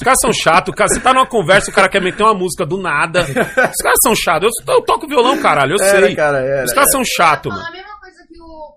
Os 0.00 0.02
caras 0.04 0.18
são 0.22 0.32
chatos, 0.32 0.74
cara, 0.74 0.88
você 0.88 1.00
tá 1.00 1.12
numa 1.12 1.26
conversa, 1.26 1.70
o 1.70 1.74
cara 1.74 1.86
quer 1.88 2.00
meter 2.00 2.22
uma 2.22 2.32
música 2.32 2.64
do 2.64 2.78
nada. 2.80 3.20
Os 3.20 3.82
caras 3.82 3.98
são 4.02 4.14
chatos. 4.16 4.48
Eu, 4.66 4.74
eu 4.76 4.80
toco 4.82 5.06
violão, 5.06 5.38
caralho, 5.42 5.76
eu 5.78 5.84
Era, 5.84 6.06
sei. 6.06 6.16
cara, 6.16 6.38
era, 6.38 6.64
Os 6.64 6.72
caras 6.72 6.90
são 6.90 7.02
chatos, 7.04 7.52
mano. 7.52 7.66
a 7.66 7.70
mesma 7.70 8.00
coisa 8.00 8.16
que 8.26 8.40
o. 8.40 8.76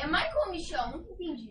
É 0.00 0.06
Michael 0.06 0.50
Michel, 0.52 0.84
nunca 0.92 1.10
entendi. 1.12 1.48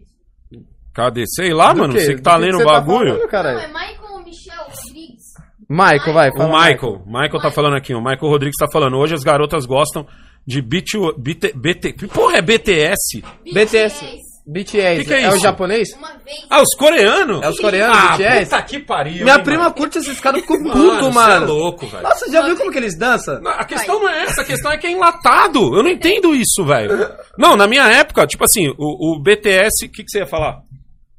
Cadê? 0.93 1.23
Sei 1.27 1.53
lá, 1.53 1.73
Do 1.73 1.79
mano, 1.79 1.93
quê? 1.93 1.99
você 2.01 2.15
que 2.15 2.21
tá 2.21 2.35
que 2.35 2.41
lendo 2.41 2.55
o 2.55 2.57
você 2.59 2.65
tá 2.65 2.71
bagulho. 2.73 3.19
falando, 3.29 3.53
Não, 3.53 3.59
é 3.61 3.67
Michael 3.67 4.23
Michel 4.23 4.63
Rodrigues. 4.69 5.23
Michael, 5.69 6.13
vai, 6.13 6.29
o 6.29 6.37
fala. 6.37 6.49
Michael, 6.69 7.01
Michael 7.07 7.41
tá 7.41 7.51
falando 7.51 7.75
aqui, 7.75 7.93
o 7.93 7.99
Michael 7.99 8.19
Rodrigues 8.31 8.57
tá 8.59 8.67
falando. 8.71 8.97
Hoje 8.97 9.15
as 9.15 9.23
garotas 9.23 9.65
gostam 9.65 10.05
de 10.45 10.61
BT, 10.61 10.97
BT, 11.17 11.53
BT 11.55 11.93
porra, 12.07 12.37
é 12.37 12.41
BTS? 12.41 13.23
BTS. 13.51 14.05
BTS. 14.45 14.99
Que 14.99 15.05
que 15.07 15.13
é 15.13 15.21
é 15.23 15.29
o 15.29 15.35
isso? 15.35 15.39
japonês? 15.43 15.93
Uma 15.97 16.09
vez. 16.17 16.45
Ah, 16.49 16.61
os 16.61 16.75
coreanos? 16.77 17.41
É 17.41 17.47
os 17.49 17.57
coreanos, 17.59 17.97
ah, 17.97 18.11
BTS? 18.17 18.49
puta 18.49 18.61
que 18.63 18.79
pariu. 18.79 19.23
Minha 19.23 19.35
hein, 19.37 19.43
prima 19.43 19.63
mano? 19.63 19.73
curte 19.73 19.97
esses 19.99 20.19
caras, 20.19 20.41
ficou 20.41 20.59
Mano, 20.59 20.73
puto, 20.73 21.11
mano. 21.13 21.45
é 21.45 21.47
louco, 21.47 21.87
velho. 21.87 22.03
Nossa, 22.03 22.29
já 22.29 22.41
viu 22.45 22.57
como 22.57 22.69
que 22.69 22.77
eles 22.77 22.97
dançam? 22.97 23.39
Não, 23.41 23.51
A 23.51 23.63
questão 23.63 24.01
não 24.01 24.09
é 24.09 24.23
essa, 24.23 24.41
a 24.41 24.45
questão 24.45 24.69
é 24.71 24.77
que 24.77 24.85
é 24.85 24.91
enlatado. 24.91 25.59
Eu 25.77 25.81
não 25.81 25.89
entendo 25.89 26.35
isso, 26.35 26.63
velho. 26.65 27.09
Não, 27.37 27.55
na 27.55 27.65
minha 27.67 27.87
época, 27.87 28.27
tipo 28.27 28.43
assim, 28.43 28.67
o, 28.77 29.15
o 29.15 29.19
BTS, 29.23 29.85
o 29.85 29.89
que, 29.89 30.03
que 30.03 30.09
você 30.11 30.19
ia 30.19 30.27
falar? 30.27 30.59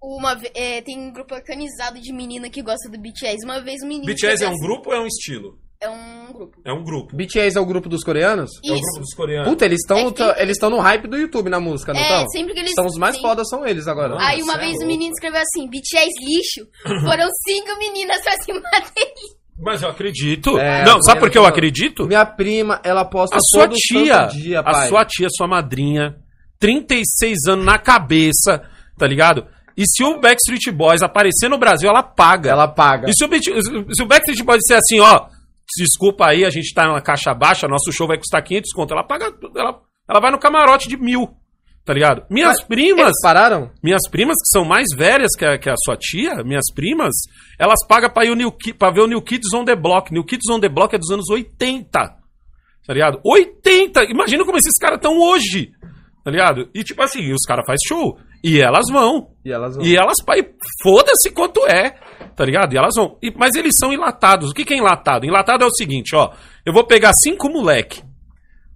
Uma, 0.07 0.39
é, 0.55 0.83
tem 0.83 0.99
um 0.99 1.11
grupo 1.13 1.35
organizado 1.35 2.01
de 2.01 2.13
menina 2.13 2.51
que 2.51 2.63
gosta 2.63 2.89
do 2.91 2.99
BTS. 2.99 3.45
Uma 3.45 3.61
vez 3.61 3.83
um 3.83 3.87
menino. 3.89 4.07
BTS 4.07 4.45
é 4.45 4.49
um 4.49 4.59
grupo 4.59 4.91
ou 4.91 4.97
é 4.97 5.01
um 5.01 5.07
estilo? 5.07 5.59
É 5.81 5.89
um 5.89 6.33
grupo. 6.33 6.61
É 6.65 6.73
um 6.73 6.83
grupo. 6.83 7.15
BTS 7.17 7.57
é 7.59 7.61
o 7.61 7.67
grupo 7.67 7.89
dos 7.89 8.03
coreanos? 8.03 8.51
É 8.65 8.71
o 8.71 8.75
Isso. 8.75 8.83
grupo 8.83 9.01
dos 9.01 9.15
coreanos. 9.15 9.49
Puta, 9.51 9.65
eles 9.67 9.81
estão 9.81 9.99
É 9.99 10.11
tem- 10.13 10.35
eles 10.43 10.57
estão 10.57 10.71
no 10.71 10.79
hype 10.79 11.07
do 11.09 11.17
YouTube 11.17 11.51
na 11.51 11.61
música, 11.61 11.93
não 11.93 12.01
É, 12.01 12.03
estão? 12.05 12.29
sempre 12.29 12.55
que 12.55 12.61
eles- 12.61 12.73
São 12.75 12.87
os 12.87 12.97
mais 12.97 13.17
sim. 13.17 13.23
fodas, 13.23 13.49
são 13.49 13.67
eles 13.67 13.87
agora. 13.87 14.17
Aí 14.21 14.43
uma 14.43 14.55
é 14.55 14.59
vez 14.59 14.71
louco. 14.73 14.85
o 14.85 14.89
menino 14.89 15.13
escreveu 15.13 15.41
assim: 15.43 15.69
BTS 15.69 16.11
lixo. 16.25 16.67
Foram 17.07 17.29
cinco 17.47 17.79
meninas 17.79 18.23
pra 18.23 18.33
cima 18.43 18.61
dele. 18.61 19.35
Mas 19.59 19.83
eu 19.83 19.89
acredito. 19.89 20.59
É, 20.59 20.85
não, 20.85 21.03
sabe 21.03 21.21
por 21.21 21.31
que 21.31 21.39
eu 21.39 21.47
acredito? 21.47 22.07
Minha 22.07 22.25
prima, 22.27 22.81
ela 22.83 23.05
posta 23.05 23.37
A 23.37 23.41
sua 23.41 23.69
todo 23.69 23.77
tia, 23.77 24.15
santo 24.23 24.37
dia, 24.37 24.61
a 24.61 24.89
sua 24.89 25.05
tia, 25.05 25.29
sua 25.31 25.47
madrinha, 25.47 26.17
36 26.59 27.39
anos 27.49 27.65
na 27.65 27.79
cabeça, 27.79 28.63
tá 28.99 29.07
ligado? 29.07 29.47
E 29.77 29.85
se 29.87 30.05
o 30.05 30.21
Backstreet 30.21 30.71
Boys 30.71 31.03
aparecer 31.03 31.49
no 31.49 31.59
Brasil, 31.59 31.89
ela 31.89 32.03
paga. 32.03 32.51
Ela 32.51 32.69
paga. 32.69 33.09
E 33.09 33.13
se 33.13 33.25
o, 33.25 33.95
se 33.95 34.03
o 34.03 34.07
Backstreet 34.07 34.43
Boys 34.45 34.61
disser 34.61 34.79
assim, 34.79 35.01
ó, 35.01 35.27
desculpa 35.79 36.27
aí, 36.27 36.45
a 36.45 36.51
gente 36.51 36.73
tá 36.73 36.87
na 36.87 37.01
caixa 37.01 37.35
baixa, 37.35 37.67
nosso 37.67 37.93
show 37.93 38.07
vai 38.07 38.19
custar 38.19 38.43
500 38.43 38.73
conto, 38.73 38.93
ela 38.93 39.03
paga, 39.05 39.33
ela, 39.57 39.81
ela 40.09 40.21
vai 40.21 40.31
no 40.31 40.39
camarote 40.39 40.89
de 40.89 40.97
mil, 40.97 41.29
tá 41.85 41.93
ligado? 41.93 42.25
Minhas 42.31 42.59
Mas 42.59 42.69
primas, 42.69 43.13
pararam? 43.21 43.71
minhas 43.83 44.09
primas 44.09 44.37
que 44.37 44.53
são 44.53 44.65
mais 44.65 44.87
velhas 44.95 45.31
que 45.37 45.45
a, 45.45 45.59
que 45.59 45.69
a 45.69 45.75
sua 45.85 45.97
tia, 45.97 46.45
minhas 46.45 46.73
primas, 46.73 47.13
elas 47.59 47.85
pagam 47.89 48.11
pra, 48.11 48.25
ir 48.25 48.31
o 48.31 48.37
New 48.37 48.53
pra 48.79 48.91
ver 48.91 49.01
o 49.01 49.09
New 49.09 49.23
Kids 49.23 49.53
on 49.53 49.65
the 49.65 49.75
Block. 49.75 50.13
New 50.13 50.25
Kids 50.25 50.49
on 50.51 50.61
the 50.61 50.69
Block 50.69 50.95
é 50.95 50.99
dos 50.99 51.11
anos 51.11 51.29
80, 51.29 51.89
tá 51.91 52.15
ligado? 52.93 53.21
80! 53.25 54.05
Imagina 54.05 54.45
como 54.45 54.59
esses 54.59 54.79
caras 54.81 54.99
estão 54.99 55.19
hoje, 55.19 55.73
tá 56.23 56.31
ligado? 56.31 56.69
E 56.75 56.85
tipo 56.85 57.03
assim, 57.03 57.33
os 57.33 57.43
caras 57.47 57.65
fazem 57.67 57.89
show. 57.89 58.17
E 58.45 58.61
elas 58.61 58.85
vão. 58.93 59.31
E 59.43 59.51
elas 59.51 59.75
vão. 59.75 59.85
E 59.85 59.97
elas, 59.97 60.17
pai, 60.25 60.47
foda-se 60.83 61.31
quanto 61.31 61.67
é, 61.67 61.97
tá 62.37 62.45
ligado? 62.45 62.75
E 62.75 62.77
elas 62.77 62.95
vão. 62.95 63.17
E- 63.23 63.33
mas 63.35 63.55
eles 63.55 63.73
são 63.81 63.91
enlatados. 63.91 64.51
O 64.51 64.55
que, 64.55 64.67
que 64.67 64.75
é 64.75 64.77
enlatado? 64.77 65.25
Enlatado 65.25 65.65
é 65.65 65.67
o 65.67 65.75
seguinte, 65.75 66.15
ó. 66.15 66.31
Eu 66.67 66.75
vou 66.75 66.85
pegar 66.87 67.15
cinco 67.15 67.49
moleque. 67.49 68.03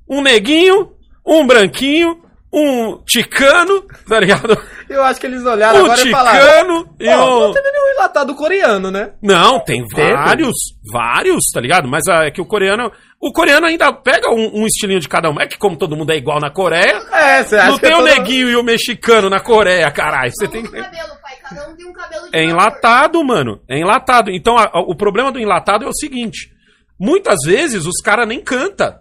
Um 0.08 0.22
neguinho, 0.22 0.92
um 1.26 1.46
branquinho, 1.46 2.22
um 2.50 2.96
ticano, 3.04 3.82
tá 4.08 4.18
ligado? 4.18 4.56
Eu 4.88 5.02
acho 5.04 5.20
que 5.20 5.26
eles 5.26 5.44
olharam 5.44 5.80
Um 5.80 5.84
agora 5.84 6.00
e 6.08 6.10
falaram. 6.10 6.40
ticano 6.40 6.96
e 6.98 7.08
um... 7.08 7.40
não 7.40 7.52
teve 7.52 7.70
nenhum 7.70 7.92
enlatado 7.94 8.34
coreano, 8.34 8.90
né? 8.90 9.12
Não, 9.22 9.60
tem 9.62 9.84
vários, 9.94 10.54
vários, 10.92 11.44
tá 11.52 11.60
ligado? 11.60 11.86
Mas 11.88 12.02
ah, 12.08 12.24
é 12.24 12.30
que 12.30 12.40
o 12.40 12.46
coreano... 12.46 12.90
O 13.20 13.32
coreano 13.32 13.66
ainda 13.66 13.92
pega 13.92 14.30
um, 14.30 14.62
um 14.62 14.66
estilinho 14.66 15.00
de 15.00 15.08
cada 15.08 15.28
um. 15.28 15.40
É 15.40 15.46
que 15.46 15.58
como 15.58 15.76
todo 15.76 15.96
mundo 15.96 16.12
é 16.12 16.16
igual 16.16 16.38
na 16.40 16.50
Coreia, 16.50 17.02
É, 17.12 17.42
você 17.42 17.56
acha 17.56 17.70
não 17.70 17.74
que 17.78 17.80
tem 17.86 17.92
é 17.92 17.96
o 17.98 18.02
neguinho 18.04 18.48
e 18.48 18.54
o 18.56 18.62
mexicano 18.62 19.28
na 19.28 19.40
Coreia, 19.40 19.90
caralho. 19.90 20.30
Você 20.32 20.46
tem 20.46 20.62
que... 20.62 20.70
cabelo, 20.70 21.08
pai. 21.20 21.34
Cada 21.42 21.68
um 21.68 21.74
tem 21.76 21.86
um 21.88 21.92
cabelo 21.92 22.30
de 22.30 22.36
É 22.38 22.44
enlatado, 22.44 23.24
mano. 23.24 23.60
É 23.68 23.76
enlatado. 23.76 24.30
Então, 24.30 24.56
a- 24.56 24.70
a- 24.72 24.80
o 24.80 24.94
problema 24.94 25.32
do 25.32 25.40
enlatado 25.40 25.84
é 25.84 25.88
o 25.88 25.92
seguinte: 25.94 26.48
muitas 26.98 27.38
vezes 27.44 27.86
os 27.86 28.00
caras 28.04 28.28
nem 28.28 28.40
canta. 28.40 29.00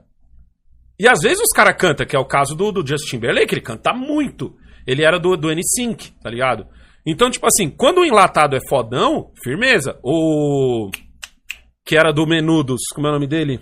E 1.00 1.08
às 1.08 1.20
vezes 1.22 1.40
os 1.40 1.54
caras 1.56 1.76
canta, 1.78 2.04
que 2.04 2.16
é 2.16 2.20
o 2.20 2.26
caso 2.26 2.56
do, 2.56 2.72
do 2.72 2.86
Justin 2.88 3.18
Timberlake, 3.18 3.54
ele 3.54 3.62
canta 3.62 3.94
muito. 3.94 4.56
Ele 4.88 5.04
era 5.04 5.20
do, 5.20 5.36
do 5.36 5.50
N5, 5.50 6.14
tá 6.24 6.30
ligado? 6.30 6.66
Então, 7.06 7.30
tipo 7.30 7.46
assim, 7.46 7.70
quando 7.70 8.00
o 8.00 8.06
enlatado 8.06 8.56
é 8.56 8.60
fodão, 8.70 9.32
firmeza. 9.44 10.00
O. 10.04 10.90
Que 11.86 11.96
era 11.98 12.12
do 12.12 12.26
Menudos, 12.26 12.82
como 12.96 13.08
é 13.08 13.10
o 13.10 13.14
nome 13.14 13.28
dele? 13.28 13.60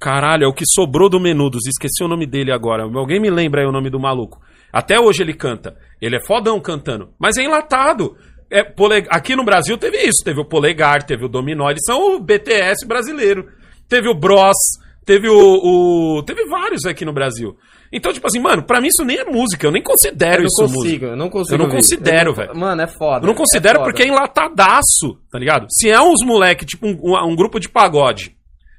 Caralho, 0.00 0.44
é 0.44 0.46
o 0.48 0.52
que 0.52 0.64
sobrou 0.66 1.08
do 1.08 1.18
Menudos, 1.18 1.66
esqueci 1.66 2.04
o 2.04 2.08
nome 2.08 2.26
dele 2.26 2.52
agora. 2.52 2.82
Alguém 2.84 3.20
me 3.20 3.30
lembra 3.30 3.62
aí 3.62 3.66
o 3.66 3.72
nome 3.72 3.88
do 3.90 3.98
maluco. 3.98 4.40
Até 4.72 5.00
hoje 5.00 5.22
ele 5.22 5.32
canta. 5.34 5.74
Ele 6.02 6.16
é 6.16 6.24
fodão 6.24 6.60
cantando, 6.60 7.10
mas 7.18 7.36
é 7.38 7.42
enlatado. 7.44 8.16
É, 8.50 8.62
pole- 8.62 9.06
Aqui 9.08 9.34
no 9.34 9.44
Brasil 9.44 9.78
teve 9.78 9.96
isso. 9.98 10.22
Teve 10.24 10.40
o 10.40 10.44
Polegar, 10.44 11.02
teve 11.04 11.24
o 11.24 11.28
Dominó, 11.28 11.70
eles 11.70 11.82
são 11.86 12.16
o 12.16 12.20
BTS 12.20 12.86
brasileiro. 12.86 13.46
Teve 13.88 14.08
o 14.08 14.14
Bros, 14.14 14.52
teve 15.04 15.28
o, 15.28 15.34
o- 16.18 16.22
Teve 16.24 16.44
vários 16.46 16.84
aqui 16.84 17.04
no 17.04 17.12
Brasil. 17.12 17.56
Então, 17.96 18.12
tipo 18.12 18.26
assim, 18.26 18.38
mano, 18.38 18.62
pra 18.62 18.78
mim 18.80 18.88
isso 18.88 19.02
nem 19.04 19.16
é 19.16 19.24
música, 19.24 19.66
eu 19.66 19.72
nem 19.72 19.82
considero 19.82 20.36
Eu 20.36 20.40
não 20.40 20.46
isso 20.46 20.62
consigo, 20.62 20.82
música. 20.84 21.06
eu 21.06 21.16
não 21.16 21.30
consigo. 21.30 21.54
Eu 21.54 21.58
não 21.66 21.68
considero, 21.74 22.18
Eu 22.18 22.24
não- 22.26 22.34
velho. 22.34 22.56
Mano, 22.56 22.82
é 22.82 22.86
foda. 22.86 23.24
Eu 23.24 23.28
não 23.28 23.34
considero 23.34 23.80
é 23.80 23.84
porque 23.84 24.02
é 24.02 24.06
enlatadaço, 24.08 25.18
tá 25.32 25.38
ligado? 25.38 25.66
Se 25.70 25.88
é 25.90 26.00
uns 26.00 26.20
moleque, 26.24 26.64
tipo 26.66 26.86
um, 26.86 26.98
um- 27.02 27.32
um 27.32 27.36
grupo 27.36 27.58
de 27.58 27.68
pagode. 27.68 28.34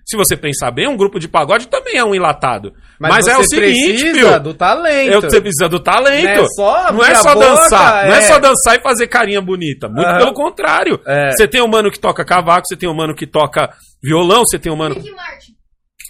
Se 0.05 0.15
você 0.15 0.37
pensar 0.37 0.71
bem, 0.71 0.87
um 0.87 0.95
grupo 0.95 1.19
de 1.19 1.27
pagode 1.27 1.67
também 1.67 1.97
é 1.97 2.03
um 2.03 2.15
enlatado. 2.15 2.71
Mas, 2.97 3.27
é 3.27 3.33
o 3.37 3.43
você 3.43 3.57
seguinte, 3.57 3.99
precisa 3.99 4.13
filho. 4.29 4.39
do 4.39 4.53
talento. 4.53 5.11
É 5.17 5.19
que 5.21 5.29
você 5.29 5.41
precisa 5.41 5.67
do 5.67 5.79
talento. 5.81 6.23
Não 6.23 6.31
é 6.43 6.47
só 6.47 6.93
Não 6.93 7.03
é 7.03 7.15
só 7.15 7.33
boca, 7.33 7.45
dançar. 7.45 8.05
Não 8.07 8.13
é 8.15 8.17
é. 8.19 8.21
só 8.21 8.39
dançar 8.39 8.77
e 8.77 8.79
fazer 8.81 9.07
carinha 9.07 9.41
bonita. 9.41 9.89
Muito 9.89 10.07
Aham. 10.07 10.17
pelo 10.19 10.33
contrário. 10.33 10.97
É. 11.05 11.31
Você 11.31 11.45
tem 11.45 11.61
um 11.61 11.67
mano 11.67 11.91
que 11.91 11.99
toca 11.99 12.23
cavaco, 12.23 12.65
você 12.65 12.77
tem 12.77 12.87
um 12.87 12.95
mano 12.95 13.13
que 13.13 13.27
toca 13.27 13.69
violão, 14.01 14.43
você 14.45 14.57
tem 14.57 14.71
um 14.71 14.77
mano. 14.77 14.95
Rick 14.95 15.11
Martin. 15.11 15.46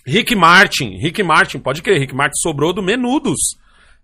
Rick 0.07 0.35
Martin. 0.35 0.97
Rick 1.01 1.21
Martin, 1.23 1.59
pode 1.59 1.81
crer. 1.81 1.99
Rick 1.99 2.15
Martin 2.15 2.35
sobrou 2.41 2.71
do 2.73 2.81
Menudos. 2.81 3.39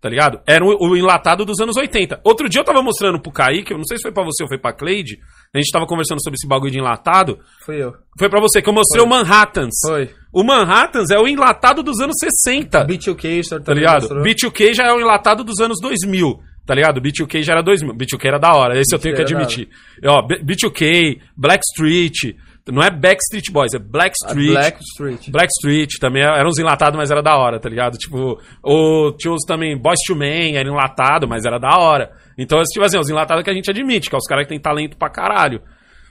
Tá 0.02 0.10
ligado? 0.10 0.42
Era 0.46 0.66
o, 0.66 0.90
o 0.90 0.98
enlatado 0.98 1.46
dos 1.46 1.62
anos 1.62 1.78
80. 1.78 2.20
Outro 2.26 2.50
dia 2.50 2.60
eu 2.60 2.66
tava 2.66 2.82
mostrando 2.84 3.22
pro 3.22 3.32
Kaique, 3.32 3.72
eu 3.72 3.78
não 3.78 3.86
sei 3.86 3.96
se 3.96 4.02
foi 4.04 4.12
pra 4.12 4.22
você 4.26 4.44
ou 4.44 4.50
foi 4.50 4.58
pra 4.58 4.74
Cleide. 4.74 5.18
A 5.56 5.58
gente 5.58 5.72
tava 5.72 5.86
conversando 5.86 6.22
sobre 6.22 6.36
esse 6.36 6.46
bagulho 6.46 6.72
de 6.74 6.78
enlatado. 6.78 7.40
Fui 7.66 7.82
eu. 7.82 7.94
Foi 8.20 8.28
pra 8.30 8.42
você 8.42 8.62
que 8.62 8.68
eu 8.68 8.74
mostrei 8.74 9.00
Foi. 9.02 9.08
o 9.08 9.10
Manhattans. 9.10 9.72
Foi. 9.88 10.10
O 10.34 10.44
Manhattans 10.44 11.10
é 11.10 11.18
o 11.18 11.26
enlatado 11.26 11.82
dos 11.82 12.02
anos 12.02 12.16
60. 12.20 12.86
B2K, 12.86 13.40
o 13.40 13.44
senhor 13.46 13.64
Tá 13.64 13.74
ligado? 13.74 14.02
mostrou. 14.02 14.24
B2K 14.24 14.74
já 14.74 14.84
é 14.88 14.92
o 14.94 15.00
enlatado 15.00 15.42
dos 15.42 15.62
anos 15.62 15.80
2000. 15.80 16.38
Tá 16.66 16.76
ligado? 16.76 17.00
B2K 17.02 17.42
já 17.42 17.54
era 17.54 17.64
2000. 17.64 17.94
B2K 17.96 18.26
era 18.26 18.40
da 18.40 18.54
hora, 18.56 18.78
esse 18.78 18.94
eu 18.94 19.00
tenho 19.00 19.16
que 19.16 19.22
admitir. 19.22 19.70
Ó, 20.06 20.22
B- 20.22 20.42
B2K, 20.44 21.20
Blackstreet. 21.38 22.36
Não 22.72 22.82
é 22.82 22.90
Backstreet 22.90 23.52
Boys, 23.52 23.74
é 23.74 23.78
A 23.78 23.80
Blackstreet. 23.80 24.52
Black 24.52 24.80
Street. 24.82 25.30
Blackstreet 25.30 26.00
também 26.00 26.24
era 26.24 26.48
uns 26.48 26.58
enlatados, 26.58 26.98
mas 26.98 27.12
era 27.12 27.22
da 27.22 27.36
hora, 27.38 27.60
tá 27.60 27.68
ligado? 27.68 27.98
Tipo, 27.98 28.40
o, 28.64 29.12
tinha 29.18 29.34
uns 29.34 29.44
também 29.46 29.78
Boys 29.78 30.00
to 30.08 30.16
Men, 30.16 30.56
era 30.56 30.68
enlatado, 30.68 31.28
mas 31.28 31.44
era 31.44 31.60
da 31.60 31.78
hora. 31.78 32.12
Então, 32.38 32.62
tipo 32.64 32.86
assim, 32.86 32.98
os 32.98 33.10
enlatados 33.10 33.44
que 33.44 33.50
a 33.50 33.54
gente 33.54 33.70
admite, 33.70 34.10
que 34.10 34.16
é 34.16 34.18
os 34.18 34.26
caras 34.26 34.46
que 34.46 34.50
tem 34.50 34.60
talento 34.60 34.96
pra 34.98 35.10
caralho. 35.10 35.62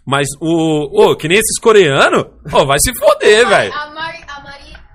Mas 0.05 0.27
o. 0.41 1.11
Ô, 1.11 1.17
que 1.17 1.27
nem 1.29 1.39
esses 1.39 1.59
coreanos, 1.59 2.27
ô, 2.53 2.67
vai 2.67 2.79
se 2.81 2.93
foder, 2.99 3.49
velho. 3.49 3.73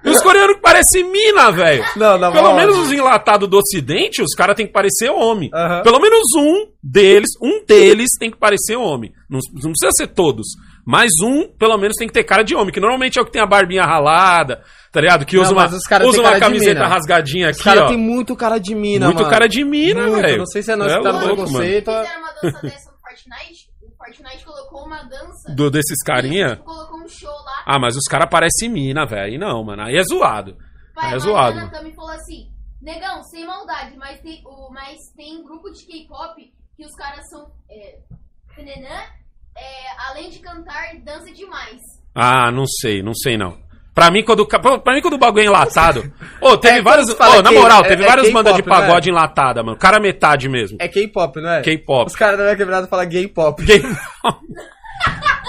E 0.04 0.10
os 0.10 0.22
coreanos 0.22 0.56
que 0.56 0.62
parecem 0.62 1.04
mina, 1.12 1.52
velho. 1.52 1.84
Não, 1.98 2.18
não, 2.18 2.32
Pelo 2.32 2.56
menos 2.56 2.78
os 2.78 2.92
enlatados 2.92 3.50
do 3.50 3.58
ocidente, 3.58 4.22
os 4.22 4.34
caras 4.36 4.56
têm 4.56 4.66
que 4.68 4.72
parecer 4.72 5.10
homem. 5.10 5.50
Aham. 5.54 5.82
Pelo 5.82 6.00
menos 6.00 6.24
um 6.38 6.68
deles, 6.82 7.30
um 7.42 7.66
deles 7.66 8.10
tem 8.20 8.32
que 8.32 8.38
parecer 8.38 8.78
homem. 8.78 9.12
Não, 9.30 9.40
não 9.54 9.72
precisa 9.72 9.92
ser 9.92 10.08
todos. 10.08 10.46
Mas 10.90 11.12
um, 11.22 11.50
pelo 11.50 11.78
menos, 11.78 11.98
tem 11.98 12.08
que 12.08 12.14
ter 12.14 12.24
cara 12.24 12.44
de 12.44 12.56
homem. 12.56 12.72
Que 12.72 12.80
normalmente 12.80 13.20
é 13.20 13.22
o 13.22 13.26
que 13.26 13.32
tem 13.32 13.42
a 13.42 13.46
barbinha 13.46 13.84
ralada, 13.84 14.64
tá 14.90 15.02
ligado? 15.02 15.26
Que 15.26 15.36
Não, 15.36 15.44
usa 15.44 15.52
uma, 15.52 15.66
os 15.68 15.84
caras 15.84 16.08
usa 16.08 16.22
uma 16.22 16.30
cara 16.30 16.40
camiseta 16.40 16.88
rasgadinha 16.88 17.50
aqui, 17.50 17.58
Os 17.58 17.64
caras 17.66 17.84
ó. 17.84 17.88
têm 17.90 17.98
muito 17.98 18.34
cara 18.38 18.58
de 18.58 18.74
mina, 18.74 19.08
Muito 19.08 19.18
mano. 19.18 19.30
cara 19.30 19.50
de 19.50 19.66
mina, 19.66 20.10
velho. 20.10 20.38
Não 20.38 20.46
sei 20.46 20.64
se 20.64 20.72
é 20.72 20.78
nós 20.78 20.90
É 20.90 20.98
que 20.98 21.04
tá 21.04 21.12
no 21.12 21.20
louco, 21.20 21.36
preconceito. 21.44 21.92
Fizeram 21.92 22.20
uma 22.22 22.32
dança 22.32 22.62
dessa 22.62 22.92
no 22.92 22.98
Fortnite. 23.00 23.70
O 23.84 23.98
Fortnite 23.98 24.46
colocou 24.46 24.86
uma 24.86 25.04
dança. 25.04 25.54
Do, 25.54 25.70
desses 25.70 26.02
carinha. 26.06 26.52
Tipo, 26.52 26.64
colocou 26.64 27.00
um 27.02 27.10
show 27.10 27.30
lá. 27.32 27.64
Ah, 27.66 27.80
mas 27.80 27.98
os 27.98 28.06
caras 28.10 28.30
parecem 28.30 28.70
mina, 28.70 29.06
velho. 29.06 29.24
Aí 29.26 29.38
não, 29.38 29.62
mano. 29.66 29.82
Aí 29.84 29.98
é 29.98 30.04
zoado. 30.04 30.56
Pai, 30.96 31.12
é 31.12 31.16
a 31.16 31.20
zoado. 31.20 31.56
Mariana 31.56 31.78
também 31.78 31.94
falou 31.94 32.12
assim: 32.12 32.48
Negão, 32.82 33.22
sem 33.24 33.46
maldade, 33.46 33.98
mas 33.98 34.22
tem, 34.22 34.42
o, 34.46 34.72
mas 34.74 34.96
tem 35.18 35.44
grupo 35.44 35.70
de 35.70 35.86
K-pop 35.86 36.42
que 36.78 36.86
os 36.86 36.96
caras 36.96 37.28
são. 37.30 37.52
É, 37.70 37.98
é, 39.58 40.10
além 40.12 40.30
de 40.30 40.40
cantar, 40.40 40.84
dança 41.04 41.32
demais. 41.34 41.80
Ah, 42.16 42.52
não 42.52 42.66
sei, 42.66 43.02
não 43.04 43.14
sei 43.14 43.38
não. 43.38 43.58
Pra 43.94 44.12
mim, 44.12 44.24
quando, 44.24 44.46
pra 44.48 44.94
mim, 44.94 45.02
quando 45.02 45.16
o 45.16 45.18
bagulho 45.18 45.44
é 45.44 45.48
enlatado. 45.48 46.12
Ô, 46.40 46.56
teve 46.56 46.80
É, 46.80 46.82
vários. 46.84 47.10
Ô, 47.10 47.42
na 47.42 47.52
moral, 47.52 47.84
é- 47.84 47.88
teve 47.88 48.04
é 48.04 48.08
várias 48.08 48.32
bandas 48.32 48.54
de 48.56 48.62
né? 48.62 48.68
pagode 48.68 49.10
enlatada, 49.10 49.64
mano. 49.64 49.76
Cara 49.78 50.00
metade 50.00 50.48
mesmo. 50.48 50.78
É 50.80 50.88
K-pop, 50.88 51.42
não 51.42 51.50
é? 51.50 51.62
K-pop. 51.64 52.08
Os 52.08 52.16
caras 52.16 52.38
da 52.38 52.44
minha 52.44 52.56
quebrada 52.56 52.88
falam 52.88 53.08
gay 53.08 53.28
pop. 53.28 53.60
Gay- 53.66 53.82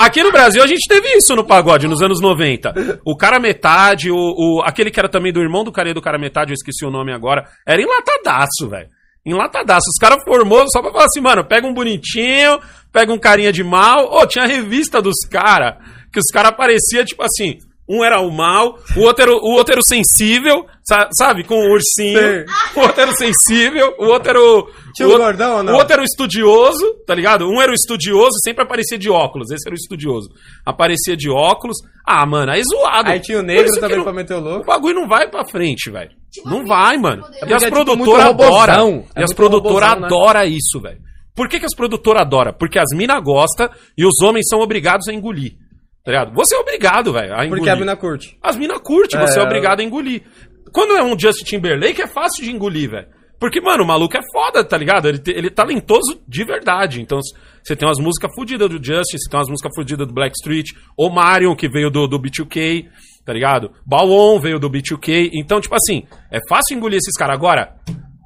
Aqui 0.00 0.22
no 0.22 0.30
Brasil 0.30 0.62
a 0.62 0.66
gente 0.66 0.86
teve 0.88 1.08
isso 1.16 1.34
no 1.34 1.44
pagode 1.44 1.88
nos 1.88 2.00
anos 2.00 2.20
90. 2.20 3.00
O 3.04 3.16
cara 3.16 3.40
metade, 3.40 4.10
o, 4.10 4.14
o- 4.16 4.62
aquele 4.64 4.90
que 4.90 4.98
era 5.00 5.08
também 5.08 5.32
do 5.32 5.40
irmão 5.42 5.64
do 5.64 5.72
cara 5.72 5.92
do 5.92 6.00
cara 6.00 6.18
metade, 6.18 6.52
eu 6.52 6.54
esqueci 6.54 6.86
o 6.86 6.90
nome 6.90 7.12
agora, 7.12 7.44
era 7.66 7.82
enlatadaço, 7.82 8.68
velho. 8.70 8.88
Enlatadaço. 9.30 9.86
Os 9.88 9.98
caras 9.98 10.22
formou 10.24 10.64
só 10.68 10.80
pra 10.80 10.92
falar 10.92 11.04
assim, 11.04 11.20
mano, 11.20 11.44
pega 11.44 11.66
um 11.66 11.74
bonitinho, 11.74 12.58
pega 12.92 13.12
um 13.12 13.18
carinha 13.18 13.52
de 13.52 13.62
mal. 13.62 14.12
Ô, 14.12 14.26
tinha 14.26 14.44
a 14.44 14.48
revista 14.48 15.00
dos 15.00 15.16
caras, 15.30 15.76
que 16.12 16.18
os 16.18 16.30
caras 16.32 16.50
apareciam, 16.50 17.04
tipo 17.04 17.22
assim, 17.22 17.58
um 17.88 18.04
era 18.04 18.20
o 18.20 18.30
mal, 18.30 18.78
o 18.96 19.00
outro 19.00 19.22
era 19.22 19.32
o, 19.32 19.36
o 19.36 19.52
outro 19.54 19.72
era 19.72 19.80
o 19.80 19.84
sensível, 19.84 20.66
sa- 20.86 21.08
sabe? 21.18 21.44
Com 21.44 21.54
o 21.54 21.70
ursinho. 21.72 22.18
Sei. 22.18 22.44
O 22.76 22.80
outro 22.80 23.00
era 23.00 23.10
o 23.10 23.16
sensível, 23.16 23.94
o 23.98 24.04
outro 24.06 24.30
era 24.30 24.40
o. 24.40 24.68
Tinha 24.94 25.06
o 25.06 25.10
o 25.10 25.12
outro- 25.14 25.26
gordão 25.26 25.56
ou 25.58 25.62
não? 25.62 25.72
O 25.74 25.76
outro 25.76 25.92
era 25.94 26.02
o 26.02 26.04
estudioso, 26.04 26.94
tá 27.06 27.14
ligado? 27.14 27.48
Um 27.48 27.60
era 27.62 27.70
o 27.70 27.74
estudioso, 27.74 28.30
sempre 28.44 28.62
aparecia 28.64 28.98
de 28.98 29.08
óculos. 29.10 29.50
Esse 29.50 29.66
era 29.68 29.74
o 29.74 29.78
estudioso. 29.78 30.28
Aparecia 30.66 31.16
de 31.16 31.30
óculos. 31.30 31.76
Ah, 32.06 32.24
mano, 32.26 32.52
aí 32.52 32.62
zoado. 32.64 33.08
Aí 33.10 33.20
tinha 33.20 33.38
o 33.38 33.42
negro 33.42 33.68
também 33.80 33.96
não- 33.96 34.04
pra 34.04 34.12
meter 34.12 34.34
o 34.34 34.38
O 34.38 34.40
louco. 34.44 34.66
bagulho 34.66 34.94
não 34.94 35.08
vai 35.08 35.28
pra 35.30 35.44
frente, 35.46 35.90
velho. 35.90 36.10
Não 36.44 36.64
vai, 36.66 36.96
mano. 36.98 37.22
E 37.22 37.26
É 37.26 37.28
as 37.28 37.38
porque 37.38 37.54
é 37.54 37.58
tipo 37.58 37.70
produtoras 37.74 38.24
adoram. 38.26 39.04
E 39.16 39.20
É 39.20 39.24
as 39.24 39.32
produtoras 39.34 39.90
né? 40.00 40.06
adoram 40.06 40.44
isso, 40.44 40.80
velho. 40.80 40.98
Por 41.34 41.48
que, 41.48 41.60
que 41.60 41.66
as 41.66 41.74
produtoras 41.74 42.22
adoram? 42.22 42.52
Porque 42.52 42.78
as 42.78 42.88
minas 42.94 43.22
gostam 43.22 43.68
e 43.96 44.04
os 44.04 44.20
homens 44.22 44.46
são 44.48 44.58
obrigados 44.60 45.06
a 45.08 45.12
engolir. 45.12 45.52
Tá 46.08 46.12
ligado? 46.12 46.32
Você 46.36 46.56
é 46.56 46.58
obrigado, 46.58 47.12
velho, 47.12 47.34
a 47.34 47.44
engolir. 47.44 47.50
Porque 47.50 47.68
a 47.68 47.76
mina 47.76 47.94
curte. 47.94 48.38
As 48.42 48.56
minas 48.56 48.80
curtem, 48.80 49.20
você 49.20 49.38
é 49.38 49.42
É. 49.42 49.44
obrigado 49.44 49.80
a 49.80 49.84
engolir. 49.84 50.22
Quando 50.72 50.96
é 50.96 51.02
um 51.02 51.18
Justin 51.18 51.44
Timberlake, 51.44 52.00
é 52.00 52.06
fácil 52.06 52.42
de 52.42 52.50
engolir, 52.50 52.88
velho. 52.90 53.08
Porque, 53.38 53.60
mano, 53.60 53.84
o 53.84 53.86
maluco 53.86 54.16
é 54.16 54.20
foda, 54.32 54.64
tá 54.64 54.78
ligado? 54.78 55.06
Ele, 55.06 55.20
ele 55.26 55.48
é 55.48 55.50
talentoso 55.50 56.18
de 56.26 56.44
verdade. 56.44 57.02
Então, 57.02 57.20
você 57.62 57.76
tem 57.76 57.86
umas 57.86 57.98
músicas 57.98 58.34
fodidas 58.34 58.70
do 58.70 58.82
Justin, 58.82 59.18
você 59.18 59.28
tem 59.28 59.38
umas 59.38 59.50
músicas 59.50 59.70
fodidas 59.74 60.06
do 60.08 60.14
Blackstreet, 60.14 60.70
o 60.96 61.10
Marion, 61.10 61.54
que 61.54 61.68
veio 61.68 61.90
do, 61.90 62.06
do 62.08 62.18
B2K, 62.18 62.86
tá 63.26 63.34
ligado? 63.34 63.70
Bawon 63.84 64.40
veio 64.40 64.58
do 64.58 64.70
B2K. 64.70 65.28
Então, 65.34 65.60
tipo 65.60 65.74
assim, 65.74 66.04
é 66.32 66.38
fácil 66.48 66.74
engolir 66.74 66.96
esses 66.96 67.14
caras. 67.18 67.36
Agora, 67.36 67.74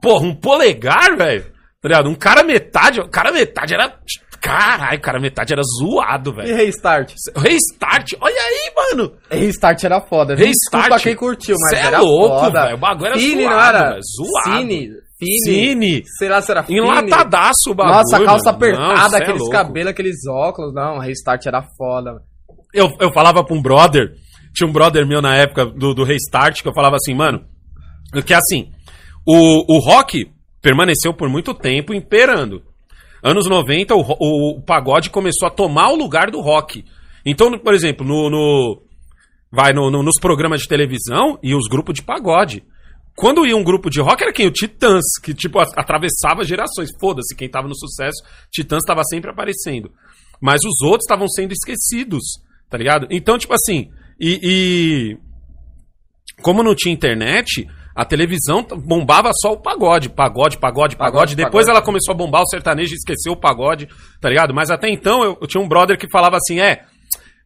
porra, 0.01 0.25
um 0.25 0.37
polegar, 0.37 1.17
velho, 1.17 1.47
tá 1.81 1.89
ligado? 1.89 2.09
Um 2.09 2.15
cara 2.15 2.45
metade, 2.45 3.01
o 3.01 3.09
cara 3.09 3.33
metade 3.33 3.75
era... 3.75 3.99
Caralho, 4.43 5.01
cara, 5.01 5.21
metade 5.21 5.53
era 5.53 5.63
zoado, 5.79 6.31
E 6.33 6.35
velho. 6.35 6.57
Restart? 6.57 7.15
Restart, 7.37 8.13
olha 8.21 8.35
aí, 8.43 8.73
mano. 8.75 9.13
Restart 9.31 9.85
era 9.85 10.01
foda. 10.01 10.35
viu? 10.35 10.47
Restart. 10.47 10.83
Desculpa 10.83 11.01
quem 11.03 11.15
curtiu, 11.17 11.57
mas 11.61 11.71
Cê 11.71 11.77
é 11.77 11.87
era 11.87 12.01
louco, 12.01 12.41
foda. 12.41 12.63
velho. 12.65 12.75
O 12.75 12.81
bagulho 12.81 13.07
era 13.07 13.19
Cine, 13.19 13.43
zoado, 13.43 13.55
não 13.57 13.63
era? 13.63 13.89
velho, 13.91 14.01
zoado. 14.17 14.59
Cine. 14.59 14.89
Fine. 15.21 15.39
Cine. 15.45 16.03
Sei 16.19 16.29
lá 16.29 16.43
se 16.43 16.51
era 16.51 16.65
Fine. 16.65 16.81
Enlatadaço 16.81 17.71
o 17.71 17.75
bagulho. 17.75 17.97
Nossa, 17.99 18.25
calça 18.25 18.53
mano. 18.53 18.57
apertada, 18.57 19.09
Não, 19.11 19.19
é 19.19 19.23
aqueles 19.23 19.41
louco. 19.41 19.53
cabelos, 19.53 19.91
aqueles 19.93 20.17
óculos. 20.29 20.75
Não, 20.75 20.99
Restart 20.99 21.47
era 21.47 21.63
foda. 21.79 22.11
Eu, 22.75 22.91
eu 22.99 23.13
falava 23.13 23.45
pra 23.45 23.55
um 23.57 23.63
brother, 23.63 24.11
tinha 24.53 24.69
um 24.69 24.73
brother 24.73 25.07
meu 25.07 25.23
na 25.23 25.37
época 25.37 25.67
do, 25.67 25.95
do 25.95 26.03
Restart, 26.03 26.61
que 26.63 26.69
eu 26.69 26.75
falava 26.75 26.97
assim, 26.97 27.15
mano, 27.15 27.45
que 28.27 28.35
assim, 28.35 28.71
o, 29.25 29.77
o 29.77 29.79
rock 29.79 30.27
permaneceu 30.61 31.15
por 31.15 31.29
muito 31.29 31.55
tempo 31.55 31.95
imperando. 31.95 32.61
Anos 33.23 33.47
90, 33.49 33.95
o, 33.95 34.01
o, 34.01 34.59
o 34.59 34.63
pagode 34.63 35.11
começou 35.11 35.47
a 35.47 35.51
tomar 35.51 35.91
o 35.91 35.97
lugar 35.97 36.31
do 36.31 36.41
rock. 36.41 36.85
Então, 37.25 37.57
por 37.59 37.73
exemplo, 37.75 38.05
no, 38.07 38.29
no- 38.29 38.83
vai 39.51 39.73
no- 39.73 39.91
no- 39.91 40.03
nos 40.03 40.19
programas 40.19 40.63
de 40.63 40.69
televisão 40.69 41.39
e 41.43 41.55
os 41.55 41.69
grupos 41.69 41.95
de 41.95 42.03
pagode. 42.03 42.65
Quando 43.15 43.47
ia 43.47 43.57
um 43.57 43.63
grupo 43.63 43.91
de 43.91 44.01
rock, 44.01 44.23
era 44.23 44.33
quem? 44.33 44.47
O 44.47 44.51
Titãs, 44.53 45.03
que, 45.23 45.35
tipo, 45.35 45.61
atravessava 45.61 46.43
gerações. 46.45 46.89
Foda-se, 46.99 47.37
quem 47.37 47.49
tava 47.49 47.69
no 47.69 47.77
sucesso, 47.79 48.17
Titãs 48.51 48.81
estava 48.83 49.03
sempre 49.05 49.31
aparecendo. 49.31 49.93
Mas 50.41 50.61
os 50.65 50.81
outros 50.83 51.05
estavam 51.05 51.29
sendo 51.29 51.53
esquecidos, 51.53 52.23
tá 52.69 52.77
ligado? 52.79 53.07
Então, 53.11 53.39
tipo 53.39 53.53
assim, 53.55 53.89
e, 54.19 54.41
e 54.43 55.19
como 56.43 56.63
não 56.63 56.75
tinha 56.75 56.93
internet, 56.95 57.69
a 57.95 58.05
televisão 58.05 58.67
bombava 58.85 59.31
só 59.35 59.53
o 59.53 59.57
pagode, 59.57 60.09
pagode, 60.09 60.59
pagode, 60.59 60.59
pagode. 60.59 60.97
Pagode, 60.97 61.37
Depois 61.37 61.67
pagode. 61.67 61.71
ela 61.71 61.83
começou 61.83 62.13
a 62.13 62.17
bombar 62.17 62.43
o 62.43 62.47
sertanejo 62.49 62.95
e 62.95 62.97
esqueceu 62.97 63.33
o 63.33 63.37
pagode, 63.37 63.89
tá 64.21 64.29
ligado? 64.29 64.55
Mas 64.55 64.71
até 64.71 64.89
então 64.89 65.23
eu, 65.23 65.39
eu 65.41 65.47
tinha 65.47 65.63
um 65.63 65.69
brother 65.69 65.99
que 65.99 66.09
falava 66.11 66.37
assim, 66.37 66.61
é, 66.61 66.85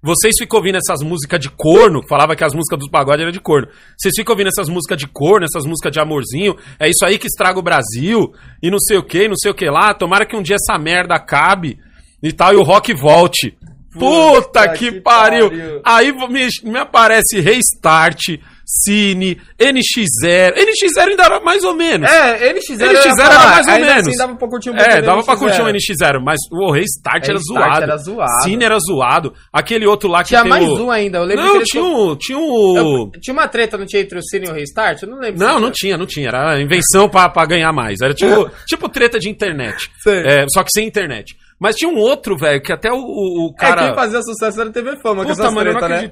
vocês 0.03 0.37
ficam 0.39 0.59
ouvindo 0.59 0.77
essas 0.77 1.01
músicas 1.03 1.41
de 1.41 1.51
corno, 1.51 2.01
falava 2.09 2.37
que 2.37 2.45
as 2.45 2.55
músicas 2.55 2.79
dos 2.79 2.89
pagode 2.89 3.23
eram 3.23 3.33
de 3.33 3.41
corno. 3.41 3.67
Vocês 3.99 4.15
ficam 4.17 4.35
ouvindo 4.35 4.49
essas 4.49 4.69
músicas 4.69 4.99
de 4.99 5.09
corno, 5.09 5.45
essas 5.45 5.65
músicas 5.65 5.91
de 5.91 5.99
amorzinho, 5.99 6.55
é 6.79 6.89
isso 6.89 7.05
aí 7.05 7.19
que 7.19 7.27
estraga 7.27 7.59
o 7.59 7.63
Brasil, 7.63 8.33
e 8.63 8.71
não 8.71 8.79
sei 8.79 8.99
o 8.99 9.03
que, 9.03 9.27
não 9.27 9.37
sei 9.37 9.51
o 9.51 9.55
que 9.55 9.69
lá, 9.69 9.93
tomara 9.95 10.25
que 10.25 10.37
um 10.37 10.43
dia 10.43 10.57
essa 10.57 10.79
merda 10.79 11.15
acabe 11.17 11.79
e 12.23 12.33
tal, 12.33 12.53
e 12.53 12.57
o 12.57 12.63
rock 12.63 12.95
volte. 12.95 13.57
Puta, 13.93 14.43
Puta 14.43 14.69
que, 14.75 14.93
que 14.93 15.01
pariu. 15.01 15.49
pariu. 15.49 15.81
Aí 15.85 16.13
me, 16.13 16.47
me 16.71 16.79
aparece 16.79 17.41
Restart, 17.41 18.39
Cine, 18.67 19.41
NX0. 19.61 20.55
NX0 20.55 21.09
ainda 21.11 21.23
era 21.25 21.41
mais 21.41 21.63
ou 21.63 21.73
menos. 21.75 22.11
É, 22.11 22.53
NX0 22.53 22.79
NX0 22.79 23.21
era 23.21 23.39
mais 23.49 23.67
ou 23.69 23.73
menos. 23.75 24.09
Assim, 24.09 24.17
dava 24.19 24.35
pra 24.35 24.49
curtir 24.49 24.71
um 24.71 24.77
É, 24.77 25.01
dava 25.01 25.23
pra 25.23 25.35
NX0. 25.35 25.39
curtir 25.39 25.63
um 25.63 25.67
NX0, 25.67 26.21
mas 26.25 26.39
o 26.51 26.73
Restart, 26.73 27.25
era, 27.29 27.35
Restart 27.39 27.43
zoado. 27.65 27.83
era 27.85 27.97
zoado. 27.97 28.43
Cine 28.43 28.65
era 28.65 28.79
zoado. 28.81 29.35
Aquele 29.53 29.87
outro 29.87 30.09
lá 30.09 30.23
que 30.23 30.29
Tinha 30.31 30.45
mais 30.45 30.65
o... 30.67 30.85
um 30.85 30.91
ainda, 30.91 31.19
eu 31.19 31.25
lembro 31.25 31.45
que 31.45 31.53
Não, 31.53 31.63
tinha 31.65 31.85
um... 31.85 32.17
Tinha 32.17 32.39
um... 32.39 32.77
Eu- 32.77 33.11
Tinha 33.21 33.33
uma 33.33 33.47
treta, 33.47 33.79
não 33.79 33.87
tinha 33.87 34.03
entre 34.03 34.19
o 34.19 34.23
Cine 34.23 34.47
e 34.47 34.51
o 34.51 34.53
Restart? 34.53 35.01
Eu 35.03 35.09
não 35.11 35.19
lembro. 35.21 35.39
Não, 35.39 35.61
não 35.61 35.71
tinha, 35.71 35.97
não 35.97 36.07
tinha. 36.07 36.27
Era 36.29 36.61
invenção 36.61 37.09
pra, 37.09 37.29
pra 37.29 37.47
ganhar 37.47 37.73
mais. 37.73 38.01
Era 38.03 38.13
tipo, 38.15 38.51
tipo 38.67 38.89
treta 38.89 39.19
de 39.19 39.31
internet. 39.31 39.89
É, 40.09 40.45
só 40.53 40.65
que 40.65 40.71
sem 40.73 40.87
internet. 40.89 41.37
Mas 41.59 41.77
tinha 41.77 41.89
um 41.91 41.97
outro, 41.97 42.37
velho, 42.37 42.61
que 42.61 42.73
até 42.73 42.91
o, 42.93 42.97
o, 42.97 43.47
o 43.49 43.55
É, 43.57 43.61
cara... 43.61 43.87
quem 43.87 43.95
fazia 43.95 44.21
sucesso 44.23 44.61
era 44.61 44.71
TV 44.71 44.97
Fama, 44.97 45.23
Puta, 45.23 45.33
essas 45.33 45.55
mano, 45.55 45.71
eu 45.71 45.75
não 45.75 45.81
treta, 45.81 46.03
né? 46.03 46.11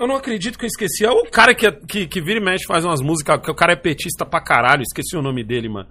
Eu 0.00 0.06
não 0.06 0.16
acredito 0.16 0.58
que 0.58 0.64
eu 0.64 0.66
esqueci. 0.68 1.04
É 1.04 1.10
o 1.10 1.24
cara 1.30 1.54
que, 1.54 1.70
que, 1.70 2.06
que 2.06 2.22
vira 2.22 2.40
e 2.40 2.42
mexe 2.42 2.64
faz 2.66 2.86
umas 2.86 3.02
músicas, 3.02 3.38
que 3.42 3.50
o 3.50 3.54
cara 3.54 3.74
é 3.74 3.76
petista 3.76 4.24
pra 4.24 4.40
caralho. 4.40 4.80
Esqueci 4.80 5.14
o 5.14 5.20
nome 5.20 5.44
dele, 5.44 5.68
mano. 5.68 5.90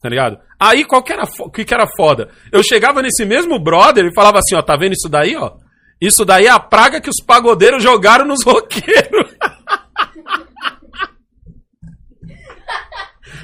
Tá 0.00 0.08
ligado? 0.08 0.38
Aí, 0.58 0.82
qual 0.82 1.02
que 1.02 1.12
era, 1.12 1.28
que, 1.52 1.66
que 1.66 1.74
era 1.74 1.86
foda? 1.94 2.30
Eu 2.50 2.62
chegava 2.62 3.02
nesse 3.02 3.22
mesmo 3.26 3.58
brother 3.58 4.06
e 4.06 4.14
falava 4.14 4.38
assim, 4.38 4.54
ó, 4.54 4.62
tá 4.62 4.78
vendo 4.78 4.94
isso 4.94 5.10
daí, 5.10 5.36
ó? 5.36 5.52
Isso 6.00 6.24
daí 6.24 6.46
é 6.46 6.50
a 6.50 6.58
praga 6.58 7.02
que 7.02 7.10
os 7.10 7.22
pagodeiros 7.22 7.82
jogaram 7.82 8.24
nos 8.24 8.42
roqueiros. 8.46 9.28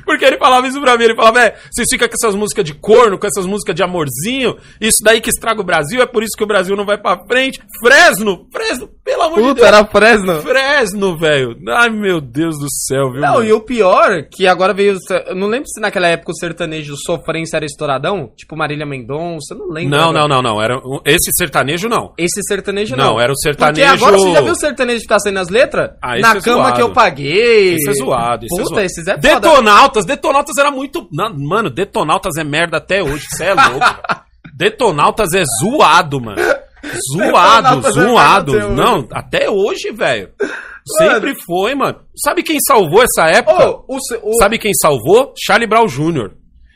Porque 0.06 0.24
ele 0.24 0.38
falava 0.38 0.66
isso 0.66 0.80
pra 0.80 0.96
mim, 0.96 1.04
ele 1.04 1.14
falava, 1.14 1.40
é, 1.42 1.58
vocês 1.70 1.88
ficam 1.90 2.08
com 2.08 2.14
essas 2.14 2.34
músicas 2.34 2.64
de 2.64 2.72
corno, 2.72 3.18
com 3.18 3.26
essas 3.26 3.44
músicas 3.44 3.74
de 3.74 3.82
amorzinho, 3.82 4.56
isso 4.80 5.02
daí 5.02 5.20
que 5.20 5.28
estraga 5.28 5.60
o 5.60 5.64
Brasil, 5.64 6.00
é 6.00 6.06
por 6.06 6.22
isso 6.22 6.38
que 6.38 6.44
o 6.44 6.46
Brasil 6.46 6.74
não 6.74 6.86
vai 6.86 6.96
pra 6.96 7.26
frente. 7.26 7.60
Fresno, 7.82 8.48
Fresno, 8.50 8.88
pelo 9.06 9.22
amor 9.22 9.36
de 9.36 9.42
Puta, 9.42 9.54
Deus. 9.54 9.66
era 9.68 9.86
Fresno. 9.86 10.42
Fresno, 10.42 11.16
velho. 11.16 11.56
Ai, 11.68 11.88
meu 11.90 12.20
Deus 12.20 12.58
do 12.58 12.66
céu, 12.68 13.12
viu? 13.12 13.20
Não, 13.20 13.34
mano? 13.34 13.44
e 13.44 13.52
o 13.52 13.60
pior, 13.60 14.24
que 14.28 14.46
agora 14.48 14.74
veio. 14.74 14.98
Eu 15.28 15.34
não 15.36 15.46
lembro 15.46 15.68
se 15.68 15.80
naquela 15.80 16.08
época 16.08 16.32
o 16.32 16.36
sertanejo 16.36 16.96
sofrência 16.96 17.56
era 17.56 17.64
estouradão, 17.64 18.32
tipo 18.36 18.56
Marília 18.56 18.84
Mendonça, 18.84 19.54
não 19.54 19.68
lembro. 19.70 19.90
Não, 19.96 20.10
agora. 20.10 20.28
não, 20.28 20.42
não, 20.42 20.42
não. 20.54 20.60
Era, 20.62 20.74
esse 21.04 21.30
sertanejo 21.38 21.88
não. 21.88 22.12
Esse 22.18 22.40
sertanejo 22.48 22.96
não. 22.96 23.12
Não, 23.12 23.20
era 23.20 23.32
o 23.32 23.36
sertanejo- 23.36 23.88
Porque 23.88 24.04
agora 24.04 24.18
você 24.18 24.32
já 24.32 24.40
viu 24.40 24.52
o 24.52 24.56
sertanejo 24.56 25.00
que 25.02 25.06
tá 25.08 25.18
saindo 25.20 25.36
nas 25.36 25.48
letras? 25.48 25.90
Ah, 26.02 26.18
Na 26.18 26.32
é 26.36 26.40
cama 26.40 26.62
zoado. 26.64 26.74
que 26.74 26.82
eu 26.82 26.92
paguei. 26.92 27.74
Esse 27.76 27.90
é 27.90 27.92
zoado, 27.94 28.44
esse 28.46 28.56
Puta, 28.56 28.62
é 28.62 28.66
zoado. 28.74 28.80
esses 28.86 29.06
é 29.06 29.12
foda. 29.12 29.20
Detonautas, 29.20 30.04
Detonautas 30.04 30.56
era 30.58 30.70
muito. 30.72 31.08
Mano, 31.12 31.70
Detonautas 31.70 32.36
é 32.36 32.42
merda 32.42 32.78
até 32.78 33.02
hoje, 33.02 33.24
você 33.30 33.44
é 33.44 33.54
louco. 33.54 33.86
Detonautas 34.56 35.32
é 35.34 35.42
zoado, 35.62 36.20
mano. 36.20 36.40
Zoado, 37.12 37.92
zoado. 37.92 38.70
Não, 38.70 39.06
até 39.12 39.50
hoje, 39.50 39.90
velho. 39.92 40.30
Sempre 40.98 41.34
foi, 41.44 41.74
mano. 41.74 41.98
Sabe 42.16 42.42
quem 42.42 42.58
salvou 42.66 43.02
essa 43.02 43.28
época? 43.28 43.70
Ô, 43.70 43.84
o, 43.88 43.96
o, 44.22 44.34
Sabe 44.38 44.58
quem 44.58 44.72
salvou? 44.80 45.32
Charlie 45.36 45.68
Brown 45.68 45.86
Jr. 45.86 46.30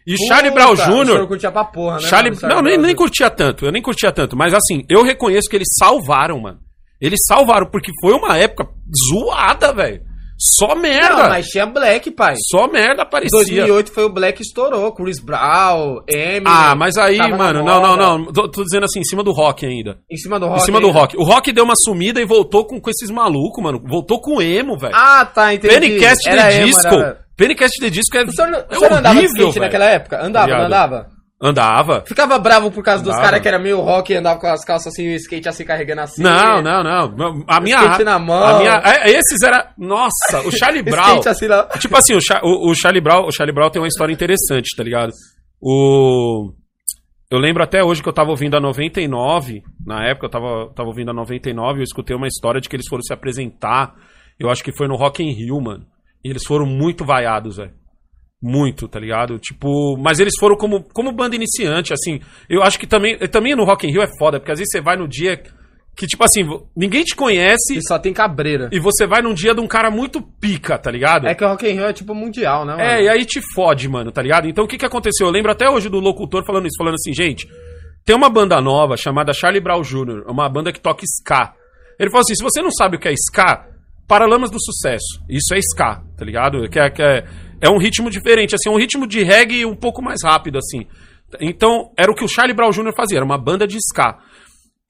E 0.06 0.16
Puta, 0.16 0.26
Charlie 0.26 0.50
Brown 0.50 0.74
Jr. 0.74 1.26
curtia 1.28 1.52
pra 1.52 1.64
porra, 1.64 1.96
né? 1.96 2.00
Charlie... 2.02 2.34
mano? 2.34 2.54
Não, 2.54 2.62
nem, 2.62 2.78
nem 2.78 2.94
curtia 2.96 3.30
tanto. 3.30 3.64
Eu 3.66 3.70
nem 3.72 3.82
curtia 3.82 4.10
tanto. 4.10 4.36
Mas 4.36 4.52
assim, 4.52 4.82
eu 4.88 5.04
reconheço 5.04 5.48
que 5.48 5.56
eles 5.56 5.68
salvaram, 5.78 6.40
mano. 6.40 6.58
Eles 7.00 7.20
salvaram, 7.26 7.66
porque 7.70 7.92
foi 8.00 8.12
uma 8.12 8.36
época 8.36 8.68
zoada, 9.08 9.72
velho. 9.72 10.02
Só 10.42 10.74
merda. 10.74 11.24
Não, 11.24 11.28
mas 11.28 11.46
tinha 11.48 11.66
Black, 11.66 12.10
pai. 12.12 12.34
Só 12.50 12.66
merda 12.66 13.02
aparecia. 13.02 13.30
2008 13.38 13.92
foi 13.92 14.04
o 14.04 14.08
Black 14.08 14.38
que 14.38 14.42
estourou. 14.42 14.90
Chris 14.92 15.20
Brown, 15.22 16.00
Eminem. 16.08 16.44
Ah, 16.46 16.74
mas 16.74 16.96
aí, 16.96 17.18
mano, 17.18 17.62
não, 17.62 17.82
não, 17.82 17.96
não. 17.96 18.32
Tô, 18.32 18.48
tô 18.48 18.62
dizendo 18.64 18.84
assim, 18.84 19.00
em 19.00 19.04
cima 19.04 19.22
do 19.22 19.32
rock 19.32 19.66
ainda. 19.66 19.98
Em 20.10 20.16
cima 20.16 20.40
do 20.40 20.46
rock. 20.46 20.62
em 20.62 20.64
cima 20.64 20.80
do 20.80 20.86
ainda. 20.86 20.98
rock. 20.98 21.16
O 21.18 21.22
rock 21.24 21.52
deu 21.52 21.64
uma 21.64 21.74
sumida 21.76 22.20
e 22.22 22.24
voltou 22.24 22.64
com, 22.64 22.80
com 22.80 22.88
esses 22.90 23.10
malucos, 23.10 23.62
mano. 23.62 23.82
Voltou 23.86 24.18
com 24.20 24.40
emo, 24.40 24.78
velho. 24.78 24.94
Ah, 24.96 25.26
tá, 25.26 25.52
entendi. 25.52 25.74
Pennycast 25.74 26.30
de 26.30 26.36
emo, 26.36 26.66
disco. 26.66 26.86
era- 26.86 27.20
Pennycast 27.36 27.80
de 27.80 27.90
disco 27.90 28.16
é, 28.16 28.22
O 28.24 28.32
senhor, 28.32 28.50
não- 28.50 28.58
é 28.58 28.64
o 28.70 28.78
senhor 28.78 28.90
não 28.90 28.98
andava 28.98 29.14
de 29.14 29.20
horrível, 29.26 29.36
skate 29.48 29.52
velho. 29.54 29.64
naquela 29.64 29.84
época? 29.90 30.24
Andava, 30.24 30.46
não 30.46 30.56
Viado. 30.56 30.66
andava? 30.66 31.06
Andava. 31.42 32.04
Ficava 32.06 32.38
bravo 32.38 32.70
por 32.70 32.84
causa 32.84 33.02
dos 33.02 33.12
Andava. 33.12 33.24
caras 33.26 33.40
que 33.40 33.48
era 33.48 33.58
meio 33.58 33.80
rock 33.80 34.12
e 34.12 34.16
andava 34.16 34.38
com 34.38 34.46
as 34.46 34.62
calças 34.62 34.92
assim, 34.92 35.08
o 35.08 35.14
skate 35.16 35.48
assim, 35.48 35.64
carregando 35.64 36.02
assim. 36.02 36.22
Não, 36.22 36.60
não, 36.60 36.82
não. 36.84 37.44
A 37.48 37.60
minha. 37.60 37.78
Skate 37.78 38.04
na 38.04 38.18
mão. 38.18 38.42
A 38.44 38.58
minha, 38.58 38.82
é, 38.84 39.10
esses 39.10 39.42
era. 39.42 39.72
Nossa, 39.78 40.40
o 40.46 40.50
Charlie 40.52 40.82
Brown. 40.88 41.06
Skate 41.20 41.28
assim 41.30 41.46
lá. 41.46 41.64
Tipo 41.78 41.96
assim, 41.96 42.14
o, 42.14 42.20
Cha- 42.20 42.40
o, 42.42 42.70
o 42.70 42.74
Charlie 42.74 43.00
Brown, 43.00 43.26
o 43.26 43.32
Charlie 43.32 43.54
Brown 43.54 43.70
tem 43.70 43.80
uma 43.80 43.88
história 43.88 44.12
interessante, 44.12 44.76
tá 44.76 44.82
ligado? 44.84 45.12
O 45.60 46.52
eu 47.30 47.38
lembro 47.38 47.62
até 47.62 47.82
hoje 47.82 48.02
que 48.02 48.08
eu 48.08 48.12
tava 48.12 48.30
ouvindo 48.30 48.56
a 48.56 48.60
99, 48.60 49.62
na 49.86 50.04
época 50.04 50.26
eu 50.26 50.30
tava, 50.30 50.72
tava 50.74 50.88
ouvindo 50.88 51.10
a 51.10 51.14
99 51.14 51.78
e 51.78 51.80
eu 51.80 51.84
escutei 51.84 52.16
uma 52.16 52.26
história 52.26 52.60
de 52.60 52.68
que 52.68 52.74
eles 52.74 52.88
foram 52.88 53.02
se 53.02 53.12
apresentar, 53.14 53.94
eu 54.38 54.50
acho 54.50 54.64
que 54.64 54.72
foi 54.76 54.88
no 54.88 54.96
Rock 54.96 55.22
in 55.22 55.30
Rio, 55.32 55.60
mano. 55.60 55.86
E 56.24 56.28
eles 56.28 56.42
foram 56.44 56.66
muito 56.66 57.04
vaiados, 57.04 57.56
velho. 57.58 57.70
Muito, 58.42 58.88
tá 58.88 58.98
ligado? 58.98 59.38
Tipo, 59.38 59.96
mas 59.98 60.18
eles 60.18 60.32
foram 60.38 60.56
como, 60.56 60.82
como 60.94 61.12
banda 61.12 61.36
iniciante, 61.36 61.92
assim. 61.92 62.20
Eu 62.48 62.62
acho 62.62 62.78
que 62.78 62.86
também, 62.86 63.18
também 63.28 63.54
no 63.54 63.64
Rock 63.64 63.86
in 63.86 63.90
Rio 63.90 64.02
é 64.02 64.08
foda, 64.18 64.38
porque 64.40 64.52
às 64.52 64.58
vezes 64.58 64.70
você 64.72 64.80
vai 64.80 64.96
no 64.96 65.06
dia 65.06 65.42
que, 65.94 66.06
tipo 66.06 66.24
assim, 66.24 66.40
ninguém 66.74 67.04
te 67.04 67.14
conhece 67.14 67.76
E 67.76 67.86
só 67.86 67.98
tem 67.98 68.14
cabreira. 68.14 68.70
e 68.72 68.80
você 68.80 69.06
vai 69.06 69.20
num 69.20 69.34
dia 69.34 69.54
de 69.54 69.60
um 69.60 69.66
cara 69.66 69.90
muito 69.90 70.22
pica, 70.40 70.78
tá 70.78 70.90
ligado? 70.90 71.26
É 71.26 71.34
que 71.34 71.44
o 71.44 71.48
Rock 71.48 71.68
in 71.68 71.74
Rio 71.74 71.84
é 71.84 71.92
tipo 71.92 72.14
mundial, 72.14 72.64
né, 72.64 72.72
mano? 72.72 72.82
É, 72.82 73.02
e 73.02 73.08
aí 73.08 73.26
te 73.26 73.40
fode, 73.54 73.86
mano, 73.88 74.10
tá 74.10 74.22
ligado? 74.22 74.48
Então 74.48 74.64
o 74.64 74.68
que 74.68 74.78
que 74.78 74.86
aconteceu? 74.86 75.26
Eu 75.26 75.32
lembro 75.32 75.50
até 75.52 75.68
hoje 75.68 75.90
do 75.90 76.00
locutor 76.00 76.42
falando 76.46 76.66
isso, 76.66 76.78
falando 76.78 76.94
assim, 76.94 77.12
gente, 77.12 77.46
tem 78.06 78.16
uma 78.16 78.30
banda 78.30 78.58
nova 78.62 78.96
chamada 78.96 79.34
Charlie 79.34 79.60
Brown 79.60 79.82
Jr., 79.82 80.24
uma 80.26 80.48
banda 80.48 80.72
que 80.72 80.80
toca 80.80 81.04
ska. 81.04 81.52
Ele 81.98 82.08
falou 82.08 82.22
assim, 82.22 82.34
se 82.34 82.42
você 82.42 82.62
não 82.62 82.70
sabe 82.70 82.96
o 82.96 82.98
que 82.98 83.08
é 83.08 83.12
ska, 83.12 83.66
Paralamas 84.08 84.50
do 84.50 84.58
Sucesso. 84.60 85.22
Isso 85.28 85.54
é 85.54 85.58
ska, 85.58 86.02
tá 86.16 86.24
ligado? 86.24 86.68
Que 86.68 86.80
é, 86.80 86.90
que 86.90 87.00
é, 87.00 87.24
é 87.60 87.68
um 87.70 87.78
ritmo 87.78 88.10
diferente, 88.10 88.54
assim, 88.54 88.68
é 88.68 88.72
um 88.72 88.78
ritmo 88.78 89.06
de 89.06 89.22
reggae 89.22 89.64
um 89.66 89.74
pouco 89.76 90.02
mais 90.02 90.20
rápido, 90.24 90.58
assim. 90.58 90.86
Então, 91.40 91.92
era 91.96 92.10
o 92.10 92.14
que 92.14 92.24
o 92.24 92.28
Charlie 92.28 92.54
Brown 92.56 92.70
Jr. 92.70 92.92
fazia, 92.94 93.18
era 93.18 93.24
uma 93.24 93.38
banda 93.38 93.66
de 93.66 93.76
ska. 93.78 94.18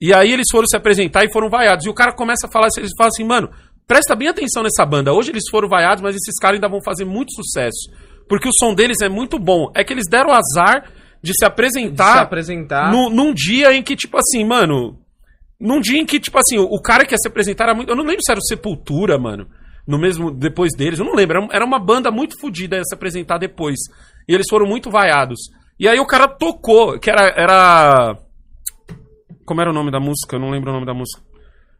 E 0.01 0.13
aí 0.13 0.31
eles 0.31 0.47
foram 0.51 0.65
se 0.67 0.75
apresentar 0.75 1.23
e 1.23 1.31
foram 1.31 1.49
vaiados. 1.49 1.85
E 1.85 1.89
o 1.89 1.93
cara 1.93 2.11
começa 2.13 2.47
a 2.47 2.51
falar, 2.51 2.67
eles 2.77 2.91
falam 2.97 3.09
assim, 3.13 3.23
mano, 3.23 3.49
presta 3.87 4.15
bem 4.15 4.27
atenção 4.29 4.63
nessa 4.63 4.83
banda. 4.85 5.13
Hoje 5.13 5.29
eles 5.31 5.43
foram 5.51 5.69
vaiados, 5.69 6.01
mas 6.01 6.15
esses 6.15 6.35
caras 6.41 6.55
ainda 6.55 6.67
vão 6.67 6.81
fazer 6.81 7.05
muito 7.05 7.31
sucesso. 7.35 7.91
Porque 8.27 8.47
o 8.47 8.53
som 8.53 8.73
deles 8.73 8.97
é 9.01 9.09
muito 9.09 9.37
bom. 9.37 9.71
É 9.75 9.83
que 9.83 9.93
eles 9.93 10.05
deram 10.09 10.31
azar 10.31 10.91
de 11.21 11.33
se 11.37 11.45
apresentar, 11.45 12.13
se 12.13 12.19
apresentar. 12.19 12.91
no- 12.91 13.09
num 13.11 13.31
dia 13.33 13.73
em 13.75 13.83
que, 13.83 13.95
tipo 13.95 14.17
assim, 14.17 14.43
mano. 14.43 14.97
Num 15.59 15.79
dia 15.79 15.99
em 16.01 16.05
que, 16.07 16.19
tipo 16.19 16.39
assim, 16.39 16.57
o, 16.57 16.63
o 16.63 16.81
cara 16.81 17.05
que 17.05 17.13
ia 17.13 17.17
se 17.19 17.27
apresentar 17.27 17.65
era 17.65 17.75
muito. 17.75 17.89
Eu 17.89 17.95
não 17.95 18.03
lembro 18.03 18.21
se 18.25 18.31
era 18.31 18.39
o 18.39 18.43
Sepultura, 18.43 19.19
mano. 19.19 19.47
No 19.87 19.97
mesmo. 19.97 20.31
Depois 20.31 20.71
deles. 20.75 20.99
Eu 20.99 21.05
não 21.05 21.13
lembro. 21.13 21.37
Era, 21.51 21.65
um- 21.65 21.67
uma 21.67 21.79
banda 21.79 22.11
muito 22.11 22.39
fodida 22.39 22.81
se 22.83 22.93
apresentar 22.93 23.37
depois. 23.37 23.77
E 24.27 24.33
eles 24.33 24.47
foram 24.49 24.65
muito 24.67 24.89
vaiados. 24.89 25.39
E 25.79 25.87
aí 25.87 25.99
o 25.99 26.05
cara 26.05 26.27
tocou, 26.27 26.99
que 26.99 27.09
era. 27.09 27.33
era 27.35 28.17
Como 29.45 29.61
era 29.61 29.69
o 29.69 29.73
nome 29.73 29.91
da 29.91 29.99
música? 29.99 30.35
Eu 30.35 30.39
não 30.39 30.49
lembro 30.49 30.69
o 30.69 30.73
nome 30.73 30.85
da 30.85 30.93
música. 30.93 31.21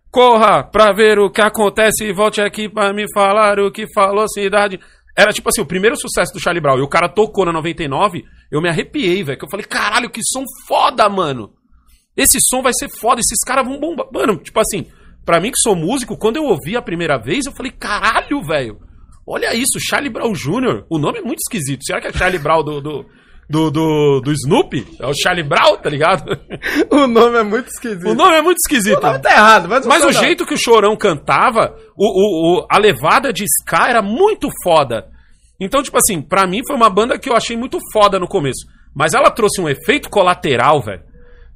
Corra 0.10 0.64
pra 0.64 0.92
ver 0.92 1.20
o 1.20 1.30
que 1.30 1.40
acontece 1.42 2.04
e 2.06 2.12
volte 2.14 2.42
aqui 2.42 2.68
pra 2.68 2.92
me 2.92 3.06
falar 3.14 3.60
o 3.60 3.72
que 3.72 3.86
falou 3.94 4.28
cidade. 4.28 4.80
Era 5.18 5.32
tipo 5.32 5.48
assim, 5.50 5.62
o 5.62 5.66
primeiro 5.66 5.96
sucesso 5.96 6.34
do 6.34 6.40
Charlie 6.42 6.62
Brown. 6.62 6.80
E 6.80 6.82
o 6.82 6.88
cara 6.90 7.08
tocou 7.08 7.46
na 7.46 7.54
99, 7.54 8.24
eu 8.52 8.62
me 8.62 8.68
arrepiei, 8.70 9.24
velho. 9.24 9.38
Que 9.38 9.46
eu 9.46 9.50
falei, 9.50 9.66
caralho, 9.66 10.10
que 10.10 10.20
som 10.24 10.44
foda, 10.68 11.08
mano. 11.08 11.54
Esse 12.16 12.40
som 12.50 12.62
vai 12.62 12.74
ser 12.74 12.90
foda, 13.00 13.22
esses 13.22 13.40
caras 13.46 13.66
vão 13.66 13.80
bombar. 13.80 14.08
Mano, 14.14 14.38
tipo 14.38 14.60
assim, 14.60 14.88
pra 15.26 15.40
mim 15.40 15.50
que 15.52 15.60
sou 15.60 15.76
músico, 15.76 16.18
quando 16.18 16.38
eu 16.38 16.44
ouvi 16.44 16.76
a 16.76 16.82
primeira 16.82 17.18
vez, 17.18 17.46
eu 17.46 17.52
falei, 17.52 17.72
caralho, 17.72 18.42
velho. 18.44 18.78
Olha 19.28 19.54
isso, 19.54 19.80
Charlie 19.80 20.10
Brown 20.12 20.34
Jr. 20.34 20.84
O 20.90 20.98
nome 20.98 21.20
é 21.20 21.22
muito 21.22 21.40
esquisito. 21.40 21.84
Será 21.86 22.02
que 22.02 22.08
é 22.08 22.14
Charlie 22.14 22.40
Brown 22.42 22.64
do, 22.64 22.82
do, 22.82 23.06
do, 23.50 23.72
do, 23.72 24.22
do 24.22 24.32
Snoopy? 24.32 24.86
É 25.00 25.06
o 25.08 25.14
Charlie 25.14 25.44
Brown, 25.48 25.78
tá 25.78 25.90
ligado? 25.90 26.24
O 26.90 27.08
nome 27.08 27.38
é 27.38 27.44
muito 27.44 27.68
esquisito. 27.68 28.10
O 28.10 28.16
nome 28.16 28.36
é 28.36 28.42
muito 28.42 28.58
esquisito. 28.58 28.98
O 28.98 29.02
nome 29.08 29.20
tá 29.20 29.32
errado, 29.32 29.70
mas, 29.70 29.86
Mas 29.86 30.04
o 30.04 30.08
tá. 30.08 30.14
jeito 30.14 30.46
que 30.46 30.54
o 30.56 30.58
Chorão 30.62 30.98
cantava, 30.98 31.76
o, 31.96 32.06
o, 32.06 32.60
o- 32.62 32.68
a 32.70 32.78
levada 32.78 33.32
de 33.32 33.46
ska 33.46 33.88
era 33.90 34.02
muito 34.02 34.50
foda. 34.64 35.06
Então, 35.60 35.82
tipo 35.84 35.98
assim, 35.98 36.22
pra 36.22 36.48
mim 36.48 36.62
foi 36.66 36.76
uma 36.76 36.90
banda 36.90 37.18
que 37.20 37.30
eu 37.30 37.36
achei 37.36 37.56
muito 37.56 37.78
foda 37.94 38.20
no 38.20 38.28
começo. 38.28 38.66
Mas 38.94 39.14
ela 39.14 39.30
trouxe 39.32 39.62
um 39.62 39.70
efeito 39.70 40.10
colateral, 40.10 40.82
velho. 40.82 41.02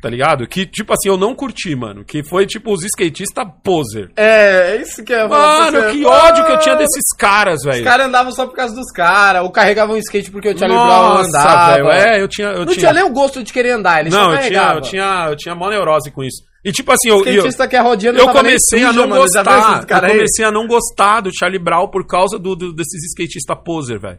Tá 0.02 0.10
ligado? 0.10 0.46
Que, 0.48 0.68
tipo 0.68 0.94
assim, 0.94 1.10
eu 1.10 1.18
não 1.18 1.34
curti, 1.34 1.76
mano. 1.76 2.04
Que 2.06 2.24
foi, 2.24 2.46
tipo, 2.46 2.72
os 2.72 2.84
skatistas 2.84 3.44
poser. 3.64 4.12
É, 4.16 4.76
é 4.76 4.82
isso 4.82 5.04
que 5.04 5.14
pra 5.16 5.28
Mano, 5.28 5.82
você. 5.82 5.92
que 5.94 6.06
ódio 6.06 6.46
que 6.46 6.52
eu 6.52 6.60
tinha 6.60 6.76
desses 6.76 7.16
caras, 7.18 7.62
Os 7.62 7.66
velho. 7.66 7.84
caras 7.84 8.06
andavam 8.08 8.32
só 8.32 8.46
por 8.46 8.56
causa 8.56 8.76
dos 8.76 8.92
caras, 8.92 9.42
ou 9.42 9.50
carregavam 9.50 9.96
um 9.96 9.98
skate 9.98 10.30
porque 10.30 10.50
o 10.50 10.58
Charlie 10.58 10.78
Brown 10.78 11.18
andava. 11.18 11.74
velho. 11.76 11.90
É, 11.90 12.22
eu 12.22 12.28
tinha. 12.28 12.50
Eu 12.50 12.60
não 12.60 12.66
tinha... 12.68 12.78
tinha 12.78 12.94
nem 12.94 13.04
o 13.04 13.10
gosto 13.14 13.42
de 13.44 13.52
querer 13.52 13.72
andar, 13.72 14.02
ele 14.02 14.12
Não, 14.12 14.26
só 14.26 14.34
eu 14.36 14.42
tinha, 14.48 14.74
eu 14.76 14.82
tinha, 14.82 15.26
eu 15.30 15.36
tinha 15.36 15.56
mó 15.56 15.70
neurose 15.70 16.12
com 16.12 16.24
isso. 16.24 16.44
E 16.64 16.72
tipo 16.72 16.92
assim, 16.92 17.10
eu, 17.10 17.24
eu, 17.26 17.68
que 17.68 17.76
é 17.76 17.80
rodinha 17.80 18.12
não 18.12 18.20
eu 18.20 18.30
comecei 18.30 18.84
a 18.84 18.92
não 18.94 19.08
mano, 19.08 19.22
gostar. 19.22 19.86
Eu 19.90 20.02
comecei 20.02 20.46
a 20.46 20.52
não 20.52 20.68
gostar 20.68 21.22
do 21.22 21.32
Charlie 21.36 21.60
Brown 21.64 21.88
por 21.90 22.06
causa 22.06 22.38
do, 22.38 22.56
do- 22.56 22.74
desses 22.74 23.04
skatistas 23.12 23.58
poser, 23.64 24.00
velho. 24.00 24.18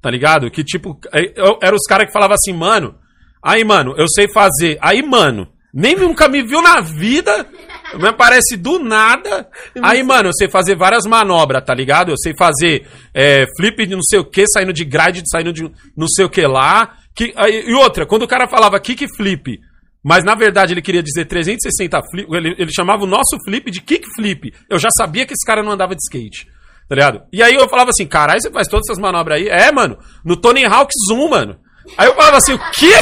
Tá 0.00 0.10
ligado? 0.10 0.50
Que 0.50 0.64
tipo, 0.64 0.98
é, 1.12 1.32
eu- 1.36 1.58
era 1.62 1.74
os 1.76 1.84
caras 1.88 2.06
que 2.06 2.12
falavam 2.12 2.34
assim, 2.34 2.52
mano. 2.52 2.96
Aí, 3.42 3.64
mano, 3.64 3.94
eu 3.96 4.06
sei 4.08 4.28
fazer. 4.32 4.78
Aí, 4.80 5.02
mano, 5.02 5.48
nem 5.72 5.96
nunca 5.96 6.28
me 6.28 6.42
viu 6.42 6.62
na 6.62 6.80
vida. 6.80 7.46
Me 7.94 8.08
aparece 8.08 8.56
do 8.56 8.78
nada. 8.78 9.48
Aí, 9.82 10.02
mano, 10.02 10.28
eu 10.28 10.32
sei 10.32 10.48
fazer 10.48 10.76
várias 10.76 11.04
manobras, 11.04 11.62
tá 11.64 11.74
ligado? 11.74 12.10
Eu 12.10 12.16
sei 12.16 12.34
fazer 12.36 12.86
é, 13.14 13.44
flip 13.56 13.86
de 13.86 13.94
não 13.94 14.02
sei 14.02 14.18
o 14.20 14.24
que, 14.24 14.46
saindo 14.48 14.72
de 14.72 14.84
grade, 14.84 15.22
saindo 15.26 15.52
de 15.52 15.62
não 15.96 16.06
sei 16.08 16.24
o 16.24 16.30
que 16.30 16.46
lá. 16.46 16.96
Que, 17.14 17.32
aí- 17.36 17.64
e 17.66 17.74
outra, 17.74 18.06
quando 18.06 18.22
o 18.22 18.28
cara 18.28 18.48
falava 18.48 18.80
kick 18.80 19.06
flip, 19.16 19.58
mas 20.02 20.24
na 20.24 20.34
verdade 20.34 20.72
ele 20.72 20.80
queria 20.80 21.02
dizer 21.02 21.26
360 21.26 22.00
flip, 22.10 22.32
ele, 22.34 22.54
ele 22.58 22.72
chamava 22.72 23.04
o 23.04 23.06
nosso 23.06 23.36
flip 23.44 23.70
de 23.70 23.82
kick 23.82 24.06
flip. 24.16 24.54
Eu 24.70 24.78
já 24.78 24.88
sabia 24.96 25.26
que 25.26 25.34
esse 25.34 25.44
cara 25.46 25.62
não 25.62 25.72
andava 25.72 25.94
de 25.94 26.00
skate. 26.02 26.46
Tá 26.88 26.94
ligado? 26.94 27.22
E 27.32 27.42
aí 27.42 27.54
eu 27.54 27.68
falava 27.68 27.90
assim, 27.90 28.06
caralho, 28.06 28.40
você 28.40 28.50
faz 28.50 28.66
todas 28.68 28.88
essas 28.88 29.00
manobras 29.00 29.38
aí? 29.38 29.48
É, 29.48 29.70
mano, 29.70 29.98
no 30.24 30.36
Tony 30.36 30.64
Hawk 30.64 30.90
Zoom, 31.08 31.28
mano. 31.28 31.56
Aí 31.96 32.06
eu 32.06 32.14
falava 32.14 32.36
assim, 32.38 32.54
o 32.54 32.58
quê? 32.72 32.92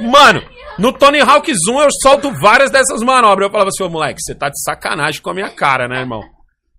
Mano, 0.00 0.42
no 0.78 0.92
Tony 0.92 1.20
Hawk 1.20 1.52
Zoom 1.66 1.80
eu 1.80 1.88
solto 2.02 2.30
várias 2.40 2.70
dessas 2.70 3.02
manobras. 3.02 3.46
Eu 3.46 3.50
falava 3.52 3.68
assim, 3.68 3.82
ô 3.82 3.88
moleque, 3.88 4.20
você 4.20 4.34
tá 4.34 4.48
de 4.48 4.62
sacanagem 4.62 5.20
com 5.20 5.30
a 5.30 5.34
minha 5.34 5.50
cara, 5.50 5.88
né, 5.88 6.00
irmão? 6.00 6.22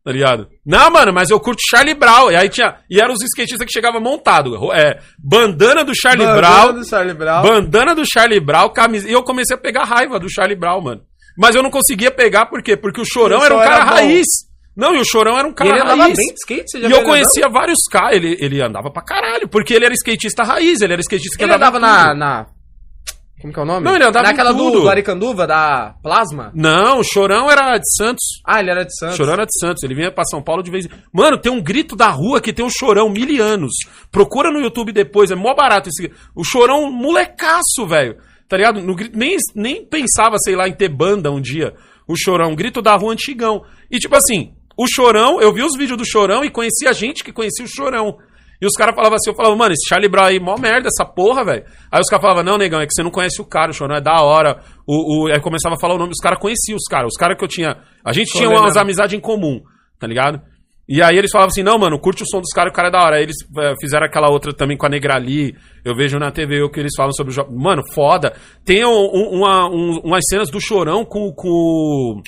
Tá 0.03 0.13
ligado? 0.13 0.47
Não, 0.65 0.89
mano, 0.89 1.13
mas 1.13 1.29
eu 1.29 1.39
curto 1.39 1.61
Charlie 1.69 1.93
Brown. 1.93 2.31
E 2.31 2.35
aí 2.35 2.49
tinha. 2.49 2.77
E 2.89 2.99
eram 3.01 3.13
os 3.13 3.21
skatistas 3.21 3.65
que 3.65 3.71
chegavam 3.71 3.99
montado. 3.99 4.73
É, 4.73 4.99
bandana 5.19 5.83
do 5.83 5.91
Charlie 5.93 6.25
Bandana 6.25 6.47
Brown. 6.47 6.73
do 6.73 6.87
Charlie 6.87 7.13
Brown. 7.13 7.41
Bandana 7.43 7.95
do 7.95 8.03
Charlie 8.05 8.39
Brown, 8.39 8.69
camisa. 8.69 9.09
E 9.09 9.11
eu 9.11 9.21
comecei 9.23 9.55
a 9.55 9.59
pegar 9.59 9.83
raiva 9.83 10.17
do 10.17 10.31
Charlie 10.31 10.55
Brown, 10.55 10.81
mano. 10.81 11.01
Mas 11.37 11.53
eu 11.53 11.61
não 11.61 11.69
conseguia 11.69 12.09
pegar, 12.11 12.45
por 12.47 12.63
quê? 12.63 12.75
Porque 12.77 13.01
o 13.01 13.05
Chorão 13.05 13.43
era 13.43 13.53
um 13.53 13.59
cara 13.59 13.75
era 13.75 13.83
raiz. 13.83 14.25
Não, 14.79 14.95
e 14.95 14.99
o 14.99 15.05
Chorão 15.05 15.37
era 15.37 15.47
um 15.47 15.51
E 15.51 15.55
cara 15.55 15.69
ele 15.69 15.81
andava 15.81 16.03
raiz. 16.03 16.15
bem 16.17 16.27
de 16.27 16.33
skate, 16.35 16.63
você 16.67 16.81
já 16.81 16.87
E 16.87 16.91
eu 16.91 17.03
conhecia 17.03 17.49
vários 17.49 17.79
caras. 17.91 18.15
Ele, 18.15 18.37
ele 18.39 18.61
andava 18.61 18.89
pra 18.89 19.01
caralho, 19.03 19.47
porque 19.49 19.73
ele 19.73 19.85
era 19.85 19.93
skatista 19.93 20.43
raiz, 20.43 20.79
ele 20.79 20.93
era 20.93 21.01
skatista 21.01 21.37
que 21.37 21.43
Ele 21.43 21.53
andava 21.53 21.77
em 21.77 21.81
na, 21.81 22.15
na... 22.15 22.45
Como 23.41 23.53
que 23.53 23.59
é 23.59 23.63
o 23.63 23.65
nome? 23.65 23.85
Não, 23.85 23.95
ele 23.95 24.03
andava 24.03 24.27
Naquela 24.27 24.51
do, 24.53 24.71
do 24.71 24.89
Aricanduva, 24.89 25.47
da 25.47 25.95
Plasma? 26.03 26.51
Não, 26.53 26.99
o 26.99 27.03
Chorão 27.03 27.49
era 27.49 27.77
de 27.77 27.95
Santos. 27.95 28.41
Ah, 28.45 28.59
ele 28.59 28.69
era 28.69 28.83
de 28.83 28.93
Santos. 28.97 29.15
Chorão 29.15 29.33
era 29.33 29.45
de 29.45 29.57
Santos, 29.57 29.81
ele 29.83 29.95
vinha 29.95 30.11
pra 30.11 30.25
São 30.25 30.41
Paulo 30.41 30.61
de 30.61 30.69
vez 30.69 30.85
em 30.85 30.89
Mano, 31.13 31.37
tem 31.37 31.49
um 31.51 31.61
grito 31.61 31.95
da 31.95 32.09
rua 32.09 32.41
que 32.41 32.51
tem 32.51 32.65
um 32.65 32.69
chorão 32.69 33.09
mil 33.09 33.41
anos. 33.41 33.71
Procura 34.11 34.51
no 34.51 34.59
YouTube 34.59 34.91
depois, 34.91 35.31
é 35.31 35.35
mó 35.35 35.53
barato 35.53 35.87
esse. 35.87 36.11
O 36.35 36.43
chorão 36.43 36.91
molecaço, 36.91 37.87
velho. 37.87 38.17
Tá 38.49 38.57
ligado? 38.57 38.81
No 38.81 38.95
nem, 39.13 39.37
nem 39.55 39.85
pensava, 39.85 40.37
sei 40.39 40.55
lá, 40.55 40.67
em 40.67 40.73
ter 40.73 40.89
banda 40.89 41.31
um 41.31 41.39
dia. 41.39 41.73
O 42.07 42.15
chorão, 42.17 42.55
grito 42.55 42.81
da 42.81 42.95
rua 42.97 43.13
antigão. 43.13 43.61
E 43.89 43.99
tipo 43.99 44.15
assim, 44.17 44.53
o 44.81 44.85
chorão, 44.87 45.41
eu 45.41 45.51
vi 45.53 45.61
os 45.63 45.77
vídeos 45.77 45.97
do 45.97 46.05
chorão 46.05 46.43
e 46.43 46.49
conhecia 46.49 46.93
gente 46.93 47.23
que 47.23 47.33
conhecia 47.33 47.65
o 47.65 47.67
chorão. 47.67 48.17
E 48.61 48.65
os 48.65 48.73
caras 48.73 48.93
falavam 48.93 49.15
assim, 49.15 49.29
eu 49.29 49.35
falava, 49.35 49.55
mano, 49.55 49.73
esse 49.73 49.87
Charlie 49.87 50.09
Brown 50.09 50.25
aí, 50.25 50.39
mó 50.39 50.57
merda, 50.57 50.87
essa 50.89 51.05
porra, 51.05 51.45
velho. 51.45 51.63
Aí 51.91 52.01
os 52.01 52.09
caras 52.09 52.21
falavam, 52.21 52.43
não, 52.43 52.57
negão, 52.57 52.81
é 52.81 52.85
que 52.85 52.93
você 52.93 53.01
não 53.03 53.09
conhece 53.11 53.41
o 53.41 53.45
cara, 53.45 53.71
o 53.71 53.73
chorão 53.73 53.95
é 53.95 54.01
da 54.01 54.21
hora. 54.21 54.61
O, 54.85 55.27
o... 55.27 55.27
Aí 55.31 55.39
começava 55.39 55.75
a 55.75 55.79
falar 55.79 55.95
o 55.95 55.97
nome, 55.97 56.11
os 56.11 56.21
caras 56.21 56.39
conheciam 56.39 56.75
os 56.75 56.83
caras. 56.89 57.07
Os 57.07 57.17
caras 57.17 57.37
que 57.37 57.43
eu 57.43 57.47
tinha. 57.47 57.77
A 58.03 58.11
gente 58.11 58.31
tinha 58.31 58.49
umas 58.49 58.75
amizades 58.75 59.17
em 59.17 59.19
comum, 59.21 59.61
tá 59.97 60.05
ligado? 60.05 60.41
E 60.91 61.01
aí 61.01 61.17
eles 61.17 61.31
falavam 61.31 61.51
assim, 61.51 61.61
não, 61.63 61.77
mano, 61.77 61.99
curte 61.99 62.23
o 62.23 62.25
som 62.27 62.41
dos 62.41 62.51
caras, 62.51 62.71
o 62.73 62.75
cara 62.75 62.87
é 62.89 62.91
da 62.91 62.99
hora. 62.99 63.15
Aí 63.17 63.23
eles 63.23 63.35
eh, 63.59 63.73
fizeram 63.79 64.05
aquela 64.07 64.29
outra 64.29 64.51
também 64.53 64.75
com 64.75 64.87
a 64.87 64.89
Negrali. 64.89 65.55
Eu 65.85 65.95
vejo 65.95 66.17
na 66.17 66.31
TV 66.31 66.61
o 66.63 66.69
que 66.69 66.79
eles 66.79 66.95
falam 66.97 67.13
sobre 67.13 67.31
o 67.31 67.33
jogo. 67.35 67.55
Mano, 67.57 67.83
foda. 67.93 68.35
Tem 68.65 68.83
um- 68.83 68.89
um- 69.13 69.37
uma, 69.39 69.69
um- 69.69 70.01
umas 70.03 70.23
cenas 70.29 70.49
do 70.49 70.59
chorão 70.59 71.05
com, 71.05 71.31
com, 71.31 72.21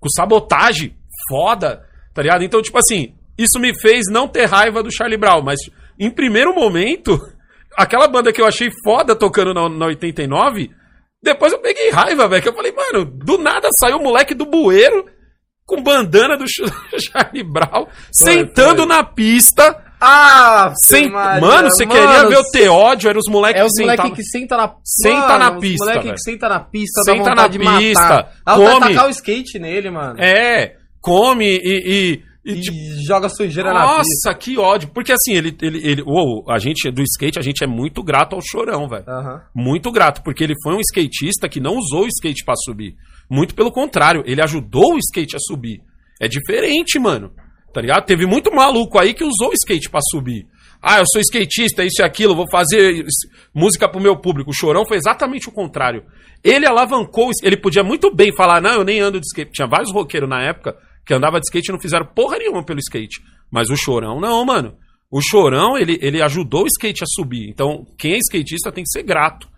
com 0.00 0.08
sabotagem. 0.16 0.94
Foda, 1.28 1.82
tá 2.14 2.22
ligado? 2.22 2.42
Então, 2.44 2.60
tipo 2.62 2.78
assim, 2.78 3.14
isso 3.38 3.58
me 3.58 3.72
fez 3.80 4.04
não 4.10 4.26
ter 4.28 4.46
raiva 4.46 4.82
do 4.82 4.92
Charlie 4.94 5.18
Brown, 5.18 5.42
mas 5.42 5.58
em 5.98 6.10
primeiro 6.10 6.54
momento, 6.54 7.18
aquela 7.76 8.06
banda 8.08 8.32
que 8.32 8.40
eu 8.40 8.46
achei 8.46 8.70
foda 8.84 9.14
tocando 9.16 9.52
na, 9.54 9.68
na 9.68 9.86
89, 9.86 10.70
depois 11.22 11.52
eu 11.52 11.58
peguei 11.58 11.90
raiva, 11.90 12.28
velho. 12.28 12.42
Que 12.42 12.48
eu 12.48 12.54
falei, 12.54 12.72
mano, 12.72 13.04
do 13.04 13.38
nada 13.38 13.68
saiu 13.78 13.96
o 13.98 14.02
moleque 14.02 14.34
do 14.34 14.46
bueiro 14.46 15.06
com 15.66 15.82
bandana 15.82 16.36
do 16.36 16.46
Ch- 16.46 16.62
Charlie 17.10 17.42
Brown, 17.42 17.86
sentando 18.12 18.82
foi. 18.82 18.86
na 18.86 19.02
pista. 19.02 19.82
Ah, 19.98 20.72
Sem... 20.84 21.10
Maria, 21.10 21.40
Mano, 21.40 21.70
você 21.70 21.86
mano, 21.86 21.98
queria 22.00 22.28
ver 22.28 22.36
o 22.36 22.50
teódio? 22.50 23.08
Eram 23.08 23.18
os 23.18 23.32
moleques 23.32 23.62
É 23.62 23.64
os 23.64 23.72
que 23.72 23.82
sentavam. 23.82 24.12
que 24.12 24.22
senta 24.22 24.56
na 24.56 24.74
Senta 24.84 25.38
na 25.38 25.52
os 25.54 25.58
pista, 25.60 25.84
moleque 25.86 26.04
velho. 26.04 26.14
que 26.14 26.20
senta 26.22 26.48
na 26.50 26.60
pista, 26.60 27.02
Senta 27.02 27.34
na 27.34 27.48
pista. 27.48 28.28
Dá 28.44 28.54
come. 28.54 28.80
tacar 28.94 29.06
o 29.06 29.10
skate 29.10 29.58
nele, 29.58 29.90
mano. 29.90 30.20
É, 30.22 30.76
come 31.06 31.44
e. 31.44 31.60
e, 31.64 32.22
e, 32.44 32.52
E 32.52 32.60
tipo, 32.60 32.76
joga 33.06 33.28
sujeira 33.28 33.72
na 33.72 33.80
pista. 33.80 33.96
nossa, 34.28 34.38
que 34.38 34.58
ódio. 34.58 34.88
Porque 34.92 35.12
assim, 35.12 35.34
ele. 35.34 35.56
ele, 35.62 35.80
ele 35.88 36.02
uou, 36.02 36.44
a 36.48 36.58
gente 36.58 36.90
do 36.90 37.02
skate, 37.02 37.38
a 37.38 37.42
gente 37.42 37.62
é 37.62 37.66
muito 37.66 38.02
grato 38.02 38.34
ao 38.34 38.42
chorão, 38.42 38.88
velho. 38.88 39.04
Aham. 39.08 39.42
Muito 39.54 39.90
grato, 39.92 40.22
porque 40.22 40.42
ele 40.44 40.54
foi 40.62 40.74
um 40.74 40.80
skatista 40.80 41.48
que 41.48 41.60
não 41.60 41.76
usou 41.76 42.04
o 42.04 42.08
skate 42.08 42.44
pra 42.44 42.54
subir. 42.56 42.94
Muito 43.30 43.54
pelo 43.54 43.72
contrário, 43.72 44.22
ele 44.26 44.40
ajudou 44.42 44.94
o 44.94 44.98
skate 44.98 45.36
a 45.36 45.40
subir. 45.40 45.80
É 46.20 46.28
diferente, 46.28 46.98
mano. 46.98 47.32
Tá 47.74 47.80
ligado? 47.80 48.06
Teve 48.06 48.26
muito 48.26 48.54
maluco 48.54 48.98
aí 48.98 49.12
que 49.12 49.24
usou 49.24 49.50
o 49.50 49.54
skate 49.54 49.90
pra 49.90 50.00
subir. 50.10 50.46
Ah, 50.80 51.00
eu 51.00 51.04
sou 51.10 51.20
skatista, 51.20 51.84
isso 51.84 52.00
e 52.00 52.04
aquilo, 52.04 52.36
vou 52.36 52.46
fazer 52.50 53.04
música 53.52 53.88
pro 53.88 54.00
meu 54.00 54.16
público. 54.16 54.50
O 54.50 54.54
Chorão 54.54 54.86
foi 54.86 54.96
exatamente 54.98 55.48
o 55.48 55.52
contrário. 55.52 56.04
Ele 56.44 56.64
alavancou, 56.66 57.30
ele 57.42 57.56
podia 57.56 57.82
muito 57.82 58.14
bem 58.14 58.32
falar, 58.34 58.60
não, 58.62 58.74
eu 58.74 58.84
nem 58.84 59.00
ando 59.00 59.18
de 59.20 59.26
skate. 59.26 59.50
Tinha 59.52 59.66
vários 59.66 59.92
roqueiros 59.92 60.28
na 60.28 60.42
época 60.42 60.76
que 61.06 61.14
andava 61.14 61.38
de 61.38 61.46
skate 61.46 61.70
e 61.70 61.72
não 61.72 61.80
fizeram 61.80 62.06
porra 62.06 62.36
nenhuma 62.38 62.64
pelo 62.64 62.80
skate. 62.80 63.22
Mas 63.50 63.70
o 63.70 63.76
Chorão 63.76 64.20
não, 64.20 64.44
mano. 64.44 64.74
O 65.10 65.20
Chorão, 65.22 65.78
ele, 65.78 65.98
ele 66.02 66.20
ajudou 66.20 66.64
o 66.64 66.66
skate 66.66 67.04
a 67.04 67.06
subir. 67.06 67.48
Então, 67.48 67.86
quem 67.96 68.14
é 68.14 68.18
skatista 68.18 68.72
tem 68.72 68.82
que 68.82 68.90
ser 68.90 69.04
grato 69.04 69.48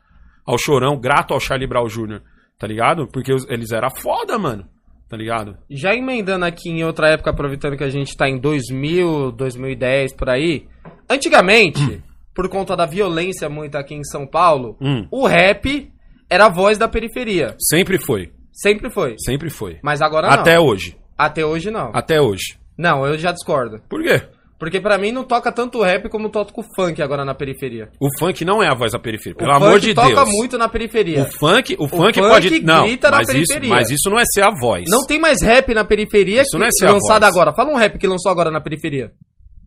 ao 0.47 0.59
Chorão, 0.59 0.99
grato 1.01 1.33
ao 1.33 1.41
Charlie 1.41 1.67
Brown 1.67 1.87
Jr., 1.87 2.21
tá 2.59 2.67
ligado? 2.67 3.07
Porque 3.09 3.33
eles 3.49 3.71
eram 3.73 3.89
foda, 3.91 4.39
mano, 4.39 4.67
tá 5.09 5.17
ligado? 5.17 5.57
Já 5.71 5.95
emendando 5.95 6.45
aqui 6.45 6.69
em 6.69 6.85
outra 6.85 7.09
época, 7.09 7.31
aproveitando 7.31 7.77
que 7.79 7.85
a 7.85 7.89
gente 7.89 8.15
tá 8.17 8.29
em 8.29 8.39
2000, 8.39 9.33
2010, 9.33 10.13
por 10.15 10.29
aí. 10.29 10.67
Antigamente, 11.09 12.03
por 12.35 12.49
conta 12.49 12.77
da 12.77 12.85
violência 12.85 13.49
muito 13.49 13.77
aqui 13.77 13.95
em 13.95 14.05
São 14.05 14.27
Paulo, 14.27 14.77
Hum. 14.81 15.07
o 15.11 15.27
rap 15.27 15.91
era 16.29 16.47
a 16.47 16.51
voz 16.51 16.77
da 16.77 16.87
periferia. 16.87 17.57
Sempre 17.59 17.99
foi, 17.99 18.31
Sempre 18.53 18.91
foi. 18.91 19.15
sempre 19.19 19.49
foi. 19.51 19.79
Mas 19.83 20.03
agora 20.03 20.29
não. 20.29 20.35
Até 20.35 20.61
hoje, 20.61 20.95
Até 21.19 21.45
hoje 21.45 21.71
não. 21.71 21.91
até 21.93 22.21
hoje. 22.21 22.57
Não, 22.79 23.05
eu 23.05 23.19
já 23.19 23.33
discordo. 23.33 23.81
Por 23.89 24.01
quê? 24.03 24.23
Porque 24.59 24.81
pra 24.81 24.99
mim 24.99 25.13
não 25.13 25.23
toca 25.25 25.53
tanto 25.53 25.79
o 25.79 25.83
rap 25.85 26.09
como 26.09 26.29
toca 26.29 26.53
o 26.57 26.65
funk 26.75 27.01
agora 27.03 27.25
na 27.25 27.33
periferia. 27.35 27.91
O 28.01 28.09
funk 28.19 28.45
não 28.45 28.61
é 28.63 28.69
a 28.69 28.75
voz 28.75 28.91
da 28.93 28.99
periferia, 28.99 29.37
pelo 29.37 29.51
o 29.53 29.55
amor 29.55 29.79
de 29.81 29.95
toca 29.95 30.09
Deus. 30.15 30.29
muito 30.31 30.59
na 30.59 30.69
periferia. 30.69 31.23
O 31.23 31.27
funk, 31.27 31.77
o, 31.79 31.87
funk 31.89 32.19
funk 32.19 32.21
pode 32.21 32.61
não, 32.63 32.85
grita 32.87 33.11
na 33.11 33.17
mas 33.19 33.29
isso, 33.29 33.37
periferia. 33.49 33.69
mas 33.69 33.91
isso 33.91 34.11
não 34.11 34.19
é 34.19 34.25
ser 34.27 34.43
a 34.43 34.51
voz. 34.51 34.85
Não 34.89 35.07
tem 35.07 35.21
mais 35.21 35.43
rap 35.43 35.73
na 35.75 35.85
periferia 35.85 36.43
Isso 36.43 36.51
que 36.53 36.59
não 36.59 36.67
é 36.67 36.71
ser 36.73 36.87
a 36.87 36.93
lançado 36.93 37.21
voz. 37.23 37.33
agora. 37.35 37.53
Fala 37.55 37.71
um 37.71 37.77
rap 37.77 37.99
que 37.99 38.07
lançou 38.07 38.31
agora 38.33 38.51
na 38.51 38.61
periferia. 38.61 39.13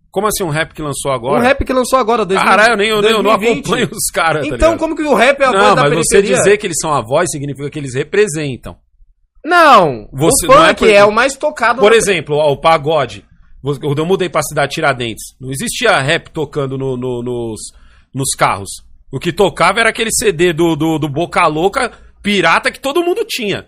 Como 0.09 0.27
assim 0.27 0.43
um 0.43 0.49
rap 0.49 0.73
que 0.73 0.81
lançou 0.81 1.11
agora? 1.13 1.39
Um 1.39 1.41
rap 1.41 1.63
que 1.63 1.71
lançou 1.71 1.97
agora, 1.97 2.25
2000, 2.25 2.49
Caralho, 2.49 2.73
eu, 2.73 2.77
nem, 2.77 2.89
eu, 2.89 3.01
nem- 3.01 3.11
eu 3.11 3.23
não 3.23 3.31
2020. 3.37 3.59
acompanho 3.65 3.89
os 3.93 4.11
caras, 4.13 4.41
tá 4.47 4.55
Então, 4.55 4.71
ligado? 4.71 4.79
como 4.79 4.93
que 4.95 5.03
o 5.03 5.13
rap 5.13 5.39
é 5.39 5.45
a 5.45 5.51
voz 5.51 5.63
Não, 5.63 5.75
da 5.75 5.81
mas 5.83 5.93
você 5.93 6.15
periferia? 6.17 6.35
dizer 6.37 6.57
que 6.57 6.67
eles 6.67 6.77
são 6.81 6.93
a 6.93 7.01
voz 7.01 7.29
significa 7.31 7.69
que 7.69 7.79
eles 7.79 7.95
representam. 7.95 8.75
Não, 9.43 10.07
Você- 10.13 10.45
o 10.45 10.49
não 10.49 10.63
é 10.65 10.67
funk 10.69 10.79
por- 10.79 10.89
é, 10.89 11.03
o 11.03 11.11
mais 11.11 11.35
tocado. 11.35 11.79
Por 11.79 11.91
na- 11.91 11.97
exemplo, 11.97 12.35
ó, 12.37 12.51
o 12.51 12.57
pagode. 12.57 13.25
Quando 13.61 13.99
eu 13.99 14.05
mudei 14.05 14.27
pra 14.29 14.41
cidade 14.41 14.73
Tiradentes, 14.73 15.35
não 15.39 15.51
existia 15.51 15.97
rap 15.99 16.29
tocando 16.31 16.77
no- 16.77 16.97
no- 16.97 17.21
nos, 17.23 17.59
nos 18.13 18.31
carros. 18.35 18.69
O 19.11 19.19
que 19.19 19.31
tocava 19.31 19.79
era 19.79 19.89
aquele 19.89 20.09
CD 20.11 20.51
do, 20.53 20.75
do, 20.75 20.97
do 20.97 21.07
Boca 21.09 21.45
Louca 21.47 21.91
pirata 22.23 22.71
que 22.71 22.79
todo 22.79 23.03
mundo 23.03 23.23
tinha. 23.27 23.67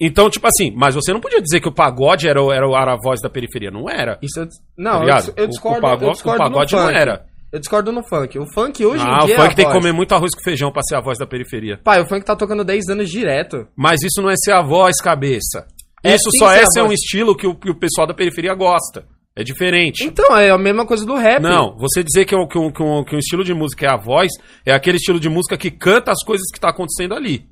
Então, 0.00 0.28
tipo 0.30 0.46
assim, 0.46 0.72
mas 0.76 0.94
você 0.94 1.12
não 1.12 1.20
podia 1.20 1.40
dizer 1.40 1.60
que 1.60 1.68
o 1.68 1.72
pagode 1.74 2.28
era, 2.28 2.40
o- 2.42 2.52
era, 2.52 2.66
era 2.66 2.92
a 2.92 2.96
voz 3.02 3.20
da 3.20 3.30
periferia. 3.30 3.70
Não 3.70 3.88
era. 3.88 4.18
Isso 4.22 4.38
eu, 4.38 4.46
tá 4.46 4.54
não, 4.76 5.02
eu, 5.04 5.14
dis- 5.16 5.32
eu 5.36 5.44
O- 5.44 5.48
discordo, 5.48 5.78
o 5.78 5.82
pagode, 5.82 6.04
eu 6.04 6.12
discordo 6.12 6.42
o 6.42 6.46
pagode 6.46 6.74
não 6.76 6.82
funk. 6.86 6.94
era. 6.96 7.24
Eu 7.52 7.58
discordo 7.58 7.90
no 7.92 8.02
funk. 8.06 8.38
O 8.38 8.44
funk 8.52 8.84
hoje 8.84 9.02
Ah, 9.06 9.20
em 9.20 9.24
o 9.24 9.26
dia 9.26 9.36
funk 9.36 9.52
é 9.52 9.54
tem 9.54 9.66
que 9.66 9.72
comer 9.72 9.92
muito 9.92 10.14
arroz 10.14 10.30
com 10.34 10.42
feijão 10.42 10.70
pra 10.70 10.82
ser 10.82 10.96
a 10.96 11.00
voz 11.00 11.18
da 11.18 11.26
periferia. 11.26 11.80
Pai, 11.82 12.00
o 12.00 12.06
funk 12.06 12.24
tá 12.24 12.36
tocando 12.36 12.62
10 12.64 12.88
anos 12.88 13.08
direto. 13.08 13.66
Mas 13.76 14.02
isso 14.02 14.20
não 14.20 14.28
é 14.30 14.34
ser 14.36 14.52
a 14.52 14.62
voz, 14.62 14.96
cabeça. 15.00 15.66
É 16.04 16.14
isso 16.14 16.30
só 16.38 16.52
é 16.52 16.64
ser 16.66 16.82
um 16.82 16.92
estilo 16.92 17.34
que 17.36 17.46
o, 17.46 17.54
que 17.54 17.70
o 17.70 17.74
pessoal 17.78 18.06
da 18.06 18.14
periferia 18.14 18.54
gosta. 18.54 19.06
É 19.34 19.42
diferente. 19.42 20.04
Então, 20.04 20.36
é 20.36 20.50
a 20.50 20.58
mesma 20.58 20.84
coisa 20.84 21.06
do 21.06 21.14
rap. 21.14 21.40
Não, 21.40 21.76
você 21.78 22.02
dizer 22.02 22.24
que, 22.24 22.34
o- 22.34 22.46
que, 22.48 22.58
um- 22.58 22.70
que, 22.72 22.82
um, 22.82 23.04
que 23.04 23.14
um 23.14 23.18
estilo 23.18 23.44
de 23.44 23.54
música 23.54 23.86
é 23.86 23.90
a 23.90 23.96
voz, 23.96 24.30
é 24.66 24.72
aquele 24.74 24.96
estilo 24.96 25.18
de 25.20 25.28
música 25.28 25.56
que 25.56 25.70
canta 25.70 26.10
as 26.10 26.22
coisas 26.24 26.44
que 26.52 26.58
tá 26.60 26.70
acontecendo 26.70 27.14
ali. 27.14 27.46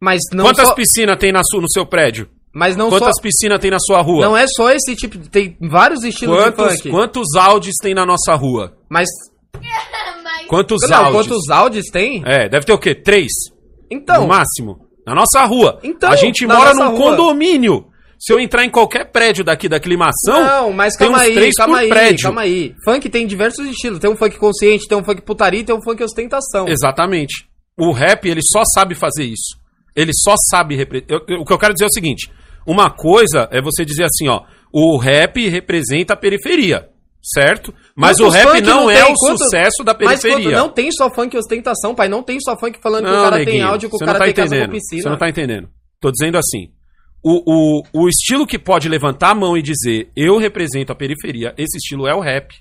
Mas 0.00 0.20
não 0.32 0.44
Quantas 0.44 0.68
só, 0.68 0.74
piscinas 0.74 1.18
tem 1.18 1.32
na 1.32 1.40
no 1.54 1.70
seu 1.70 1.86
prédio? 1.86 2.28
Mas 2.54 2.76
não 2.76 2.88
só 2.90 2.98
Quantas 2.98 3.20
piscinas 3.20 3.58
tem 3.58 3.70
na 3.70 3.78
sua 3.80 4.00
rua? 4.00 4.24
não 4.24 4.36
é 4.36 4.46
só 4.46 4.70
esse 4.70 4.94
tipo, 4.94 5.18
de- 5.18 5.28
tem 5.28 5.56
vários 5.60 6.02
estilos 6.04 6.36
quantos, 6.36 6.76
de 6.76 6.82
funk. 6.82 6.90
quantos 6.90 7.26
áudios 7.36 7.74
tem 7.82 7.94
na 7.94 8.06
nossa 8.06 8.34
rua? 8.34 8.76
Mas 8.88 9.08
Quantos 10.48 10.78
não, 10.88 10.96
áudios? 11.06 11.26
quantos 11.26 11.50
áudios 11.50 11.86
tem? 11.86 12.22
É, 12.26 12.48
deve 12.48 12.66
ter 12.66 12.72
o 12.72 12.78
quê? 12.78 12.94
Três? 12.94 13.30
Então, 13.90 14.22
no 14.22 14.28
máximo. 14.28 14.78
Na 15.06 15.14
nossa 15.14 15.44
rua. 15.44 15.78
Então, 15.82 16.10
a 16.10 16.16
gente 16.16 16.46
mora 16.46 16.72
num 16.74 16.90
rua. 16.96 17.10
condomínio. 17.16 17.86
Se 18.18 18.32
eu 18.32 18.38
entrar 18.40 18.64
em 18.64 18.70
qualquer 18.70 19.10
prédio 19.10 19.44
daqui 19.44 19.68
da 19.68 19.76
aclimação, 19.76 20.42
Não, 20.44 20.72
mas 20.72 20.96
calma 20.96 21.18
aí, 21.20 21.34
três 21.34 21.54
calma 21.56 21.78
aí, 21.78 21.88
prédio. 21.88 22.22
calma 22.24 22.40
aí. 22.42 22.74
Funk 22.84 23.08
tem 23.10 23.26
diversos 23.26 23.66
estilos. 23.68 23.98
Tem 23.98 24.08
um 24.10 24.16
funk 24.16 24.38
consciente, 24.38 24.86
tem 24.88 24.96
um 24.96 25.04
funk 25.04 25.20
putaria 25.22 25.60
e 25.60 25.64
tem 25.64 25.74
um 25.74 25.82
funk 25.82 26.02
ostentação. 26.02 26.66
Exatamente. 26.68 27.46
O 27.78 27.90
rap, 27.92 28.26
ele 28.26 28.40
só 28.42 28.62
sabe 28.74 28.94
fazer 28.94 29.24
isso. 29.24 29.58
Ele 29.96 30.12
só 30.14 30.34
sabe. 30.50 30.74
repre- 30.76 31.04
eu- 31.08 31.20
eu- 31.28 31.40
o 31.40 31.44
que 31.44 31.52
eu 31.52 31.58
quero 31.58 31.74
dizer 31.74 31.84
é 31.84 31.88
o 31.88 31.92
seguinte: 31.92 32.30
uma 32.66 32.90
coisa 32.90 33.48
é 33.50 33.60
você 33.60 33.84
dizer 33.84 34.04
assim, 34.04 34.28
ó, 34.28 34.42
o 34.72 34.96
rap 34.98 35.48
representa 35.48 36.14
a 36.14 36.16
periferia, 36.16 36.88
certo? 37.22 37.72
Mas 37.96 38.16
Quantos 38.18 38.34
o 38.34 38.36
rap 38.36 38.48
funk 38.48 38.60
não, 38.62 38.90
é 38.90 39.02
tem? 39.02 39.12
o 39.12 39.14
Quantos- 39.14 39.44
sucesso 39.44 39.84
da 39.84 39.92
Mas 39.94 40.20
periferia. 40.20 40.50
quando- 40.50 40.62
não 40.62 40.68
tem 40.68 40.90
só 40.92 41.08
funk 41.14 41.36
ostentação, 41.36 41.94
pai. 41.94 42.08
Não 42.08 42.22
tem 42.22 42.38
só 42.40 42.56
funk 42.58 42.78
falando 42.82 43.04
que 43.04 43.10
o 43.10 43.14
Não, 43.14 43.22
cara 43.24 43.36
tem 43.36 43.44
neguinho, 43.46 43.66
áudio, 43.68 43.88
que 43.90 43.96
o 43.96 43.98
cara 43.98 44.12
não 44.12 44.18
tá 44.18 44.24
tem 44.26 44.34
casa 44.34 44.48
com 44.48 44.54
entendendo. 44.56 44.72
piscina. 44.72 45.02
Você 45.02 45.08
não 45.08 45.18
tá 45.18 45.28
entendendo. 45.28 45.68
Tô 46.00 46.10
dizendo 46.10 46.36
assim. 46.38 46.68
O, 47.26 47.42
o, 47.46 48.02
o 48.04 48.08
estilo 48.08 48.46
que 48.46 48.58
pode 48.58 48.86
levantar 48.88 49.30
a 49.30 49.34
mão 49.34 49.56
e 49.56 49.62
dizer 49.62 50.10
eu 50.14 50.36
represento 50.36 50.92
a 50.92 50.94
periferia, 50.94 51.54
esse 51.56 51.78
estilo 51.78 52.06
é 52.06 52.14
o 52.14 52.20
rap. 52.20 52.52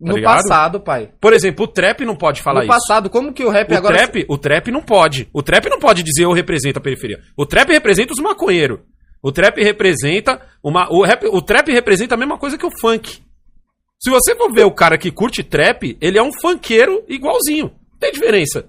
no 0.00 0.08
tá 0.12 0.14
ligado? 0.14 0.34
passado, 0.36 0.80
pai. 0.80 1.10
Por 1.20 1.32
exemplo, 1.32 1.64
o 1.64 1.68
trap 1.68 2.04
não 2.04 2.14
pode 2.14 2.40
falar 2.42 2.60
no 2.60 2.66
isso. 2.66 2.72
passado, 2.72 3.10
como 3.10 3.32
que 3.32 3.44
o 3.44 3.48
rap 3.50 3.72
O 3.72 3.76
agora... 3.76 3.96
trap, 3.96 4.24
o 4.28 4.38
trap 4.38 4.70
não 4.70 4.82
pode. 4.82 5.28
O 5.32 5.42
trap 5.42 5.68
não 5.68 5.78
pode 5.80 6.04
dizer 6.04 6.24
eu 6.24 6.32
represento 6.32 6.78
a 6.78 6.82
periferia. 6.82 7.18
O 7.36 7.44
trap 7.46 7.68
representa 7.72 8.12
os 8.12 8.20
maconheiros. 8.20 8.78
O 9.24 9.32
trap 9.32 9.56
representa 9.62 10.38
uma 10.62 10.86
o 10.92 11.02
rap, 11.02 11.24
o 11.26 11.40
trap 11.40 11.72
representa 11.72 12.14
a 12.14 12.18
mesma 12.18 12.36
coisa 12.38 12.58
que 12.58 12.66
o 12.66 12.70
funk. 12.80 13.22
Se 13.98 14.10
você 14.10 14.36
for 14.36 14.52
ver 14.52 14.64
o 14.66 14.70
cara 14.74 14.98
que 14.98 15.10
curte 15.10 15.42
trap, 15.42 15.96
ele 15.98 16.18
é 16.18 16.22
um 16.22 16.30
funkeiro 16.42 17.02
igualzinho. 17.08 17.72
Não 17.92 17.98
tem 17.98 18.12
diferença. 18.12 18.66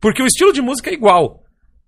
Porque 0.00 0.22
o 0.22 0.26
estilo 0.26 0.50
de 0.52 0.62
música 0.62 0.88
é 0.88 0.94
igual. 0.94 1.42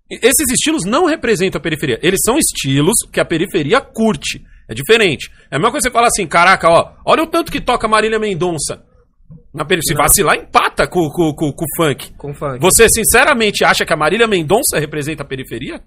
Esses 0.07 0.51
estilos 0.51 0.85
não 0.85 1.05
representam 1.07 1.57
a 1.57 1.61
periferia. 1.63 1.99
Eles 2.03 2.19
são 2.23 2.37
estilos 2.37 2.93
que 3.11 3.19
a 3.19 3.25
periferia 3.25 3.81
curte. 3.81 4.43
É 4.69 4.73
diferente. 4.75 5.31
É 5.49 5.55
a 5.55 5.57
mesma 5.59 5.71
coisa 5.71 5.87
que 5.87 5.91
você 5.91 5.93
falar 5.93 6.07
assim, 6.07 6.27
caraca, 6.27 6.69
ó, 6.69 6.93
olha 7.05 7.23
o 7.23 7.27
tanto 7.27 7.51
que 7.51 7.59
toca 7.59 7.87
Marília 7.87 8.19
Mendonça. 8.19 8.85
Na 9.51 9.65
peri- 9.65 9.81
Se 9.83 9.95
vacilar, 9.95 10.35
empata 10.35 10.87
com, 10.87 11.09
com, 11.09 11.33
com, 11.33 11.51
com 11.51 11.65
o 11.65 11.75
funk. 11.75 12.13
Com 12.17 12.33
funk. 12.35 12.59
Você 12.59 12.87
sinceramente 12.87 13.65
acha 13.65 13.83
que 13.83 13.93
a 13.93 13.97
Marília 13.97 14.27
Mendonça 14.27 14.77
representa 14.79 15.23
a 15.23 15.25
periferia? 15.25 15.81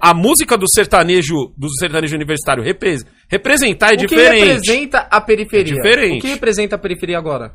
A 0.00 0.12
música 0.14 0.56
do 0.56 0.66
sertanejo, 0.72 1.52
do 1.56 1.68
sertanejo 1.78 2.14
universitário 2.14 2.62
repre- 2.62 2.98
representar 3.28 3.92
é 3.92 3.94
o 3.94 3.98
que 3.98 4.06
diferente. 4.06 4.46
representa 4.46 4.98
a 5.10 5.20
periferia? 5.20 5.72
É 5.72 5.76
diferente. 5.76 6.18
O 6.18 6.20
que 6.22 6.28
representa 6.28 6.76
a 6.76 6.78
periferia 6.78 7.18
agora? 7.18 7.52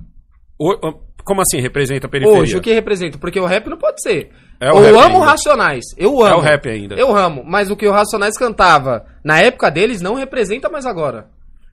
O- 0.60 0.88
o- 0.88 1.00
como 1.24 1.42
assim 1.42 1.60
representa 1.60 2.08
a 2.08 2.10
periferia? 2.10 2.40
Hoje, 2.42 2.58
o 2.58 2.62
que 2.62 2.72
representa? 2.74 3.18
Porque 3.18 3.40
o 3.40 3.46
rap 3.46 3.68
não 3.68 3.78
pode 3.78 4.02
ser. 4.02 4.30
É 4.60 4.72
o 4.72 4.78
eu 4.78 4.96
rap 4.96 5.06
amo 5.06 5.16
ainda. 5.18 5.26
Racionais. 5.32 5.84
Eu 5.98 6.22
amo. 6.24 6.34
É 6.34 6.36
o 6.36 6.40
rap 6.40 6.70
ainda. 6.70 6.96
Eu 6.96 7.16
amo. 7.16 7.44
Mas 7.46 7.70
o 7.70 7.76
que 7.76 7.88
o 7.88 7.92
Racionais 7.92 8.38
cantava 8.38 9.06
na 9.24 9.40
época 9.40 9.70
deles 9.70 10.02
não 10.02 10.14
representa 10.16 10.70
mais 10.70 10.86
agora. 10.86 11.28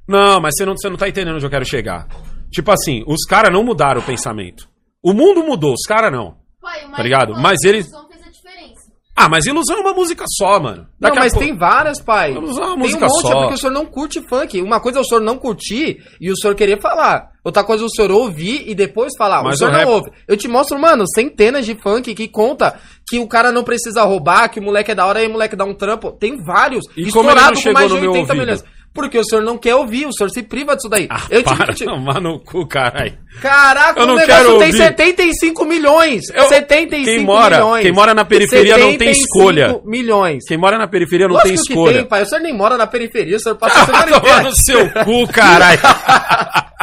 Não, 0.09 0.41
mas 0.41 0.55
você 0.57 0.65
não, 0.65 0.77
você 0.77 0.89
não 0.89 0.97
tá 0.97 1.09
entendendo 1.09 1.37
onde 1.37 1.47
eu 1.47 1.51
quero 1.51 1.65
chegar. 1.65 2.09
Tipo 2.51 2.73
assim, 2.73 3.05
os 3.07 3.25
caras 3.25 3.53
não 3.53 3.63
mudaram 3.63 4.01
o 4.01 4.05
pensamento. 4.05 4.69
O 5.03 5.13
mundo 5.13 5.45
mudou, 5.45 5.73
os 5.75 5.87
caras 5.87 6.11
não. 6.13 6.37
Pai, 6.61 6.85
o 6.87 6.91
Tá 6.91 7.03
ligado? 7.03 7.35
Mas 7.35 7.59
ele- 7.65 7.83
Jackson 7.83 8.09
fez 8.09 8.21
a 8.27 8.31
diferença. 8.31 8.83
Ah, 9.15 9.29
mas 9.29 9.45
ilusão 9.47 9.77
é 9.77 9.81
uma 9.81 9.93
música 9.93 10.25
só, 10.39 10.59
mano. 10.59 10.87
Não, 10.99 11.11
Daqui 11.11 11.19
a 11.19 11.21
mas 11.21 11.33
pouco- 11.33 11.47
tem 11.47 11.57
várias, 11.57 12.01
pai. 12.01 12.33
Vamos 12.33 12.51
usar 12.53 12.63
uma 12.63 12.71
tem 12.71 12.79
música 12.79 13.05
um 13.05 13.09
monte, 13.09 13.21
só. 13.23 13.29
é 13.29 13.35
porque 13.41 13.55
o 13.55 13.59
senhor 13.59 13.73
não 13.73 13.85
curte 13.87 14.21
funk. 14.27 14.63
Uma 14.63 14.81
coisa 14.81 14.99
é 14.99 15.03
o 15.03 15.05
senhor 15.05 15.21
não 15.21 15.37
curtir 15.37 16.03
e 16.21 16.31
o 16.31 16.37
senhor 16.37 16.55
querer 16.55 16.81
falar. 16.81 17.31
Outra 17.45 17.63
coisa 17.63 17.83
é 17.85 17.87
o 17.87 17.91
senhor 17.91 18.11
ouvir 18.11 18.65
e 18.67 18.75
depois 18.75 19.13
falar. 19.19 19.43
Mas 19.43 19.57
o 19.57 19.59
senhor 19.59 19.71
o 19.71 19.73
não 19.73 19.79
rap- 19.81 19.89
ouve. 19.91 20.11
Eu 20.27 20.37
te 20.37 20.49
mostro, 20.49 20.79
mano, 20.79 21.05
centenas 21.15 21.67
de 21.67 21.75
funk 21.75 22.15
que 22.15 22.27
conta 22.27 22.79
que 23.07 23.19
o 23.19 23.27
cara 23.29 23.53
não 23.53 23.63
precisa 23.63 24.03
roubar, 24.03 24.49
que 24.49 24.59
o 24.61 24.63
moleque 24.63 24.93
é 24.93 24.95
da 24.95 25.05
hora 25.05 25.23
e 25.23 25.27
o 25.27 25.31
moleque 25.31 25.57
dá 25.57 25.65
um 25.65 25.75
trampo. 25.75 26.13
Tem 26.13 26.43
vários. 26.43 26.85
E 26.97 27.11
como 27.11 27.31
ele 27.31 27.41
não 27.41 27.55
chegou 27.55 27.89
no 27.89 28.01
meu 28.01 28.11
ouvido? 28.15 28.35
milhões. 28.35 28.65
Porque 28.95 29.19
o 29.19 29.25
senhor 29.25 29.43
não 29.43 29.57
quer 29.57 29.75
ouvir, 29.75 30.07
o 30.07 30.13
senhor 30.13 30.29
se 30.29 30.43
priva 30.43 30.77
disso 30.77 30.87
daí. 30.89 31.07
Ah, 31.11 31.23
eu 31.31 31.43
para, 31.43 31.73
te, 31.73 31.87
tomar 31.87 32.21
no 32.21 32.39
cu, 32.39 32.67
caralho. 32.67 33.17
Caraca, 33.41 33.99
Eu 33.99 34.07
não 34.07 34.15
o 34.15 34.19
negócio 34.19 34.37
quero 34.43 34.59
tem 34.59 34.67
ouvir. 34.67 34.77
75 34.77 35.65
milhões. 35.65 36.25
Eu- 36.35 36.49
75 36.49 37.05
quem 37.07 37.25
mora- 37.25 37.57
milhões. 37.57 37.83
quem 37.85 37.93
mora 37.93 38.13
na 38.13 38.25
periferia 38.27 38.77
não 38.77 38.89
tem 38.99 39.15
75 39.15 39.39
escolha. 39.39 39.81
milhões. 39.87 40.45
Quem 40.47 40.59
mora 40.59 40.77
na 40.77 40.87
periferia 40.87 41.27
não 41.27 41.37
Lógico 41.37 41.55
tem 41.55 41.63
escolha. 41.73 41.97
tem, 42.01 42.05
pai. 42.05 42.23
O 42.23 42.27
senhor 42.27 42.43
nem 42.43 42.53
mora 42.53 42.77
na 42.77 42.87
periferia, 42.87 43.37
o 43.37 43.41
senhor 43.41 43.55
passa 43.57 43.81
a 43.81 43.85
Vai 43.87 44.03
semana 44.09 44.21
tomar 44.21 44.43
no 44.43 44.53
seu 44.55 44.91
cu, 45.05 45.27
caralho. 45.33 45.81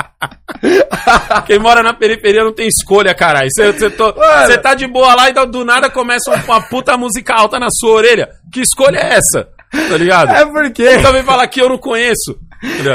Quem 1.45 1.59
mora 1.59 1.83
na 1.83 1.93
periferia 1.93 2.43
não 2.43 2.53
tem 2.53 2.67
escolha, 2.67 3.13
caralho. 3.13 3.47
Você 3.55 4.57
tá 4.57 4.73
de 4.73 4.87
boa 4.87 5.13
lá 5.15 5.29
e 5.29 5.33
do 5.45 5.63
nada 5.63 5.89
começa 5.89 6.31
uma 6.45 6.61
puta 6.69 6.97
música 6.97 7.33
alta 7.35 7.59
na 7.59 7.67
sua 7.69 7.91
orelha. 7.91 8.29
Que 8.51 8.61
escolha 8.61 8.97
é 8.97 9.13
essa? 9.15 9.47
Tá 9.71 9.97
ligado? 9.97 10.31
É 10.31 10.45
porque... 10.45 10.89
Então 10.95 11.11
vem 11.13 11.23
falar 11.23 11.47
que 11.47 11.61
eu 11.61 11.69
não 11.69 11.77
conheço. 11.77 12.37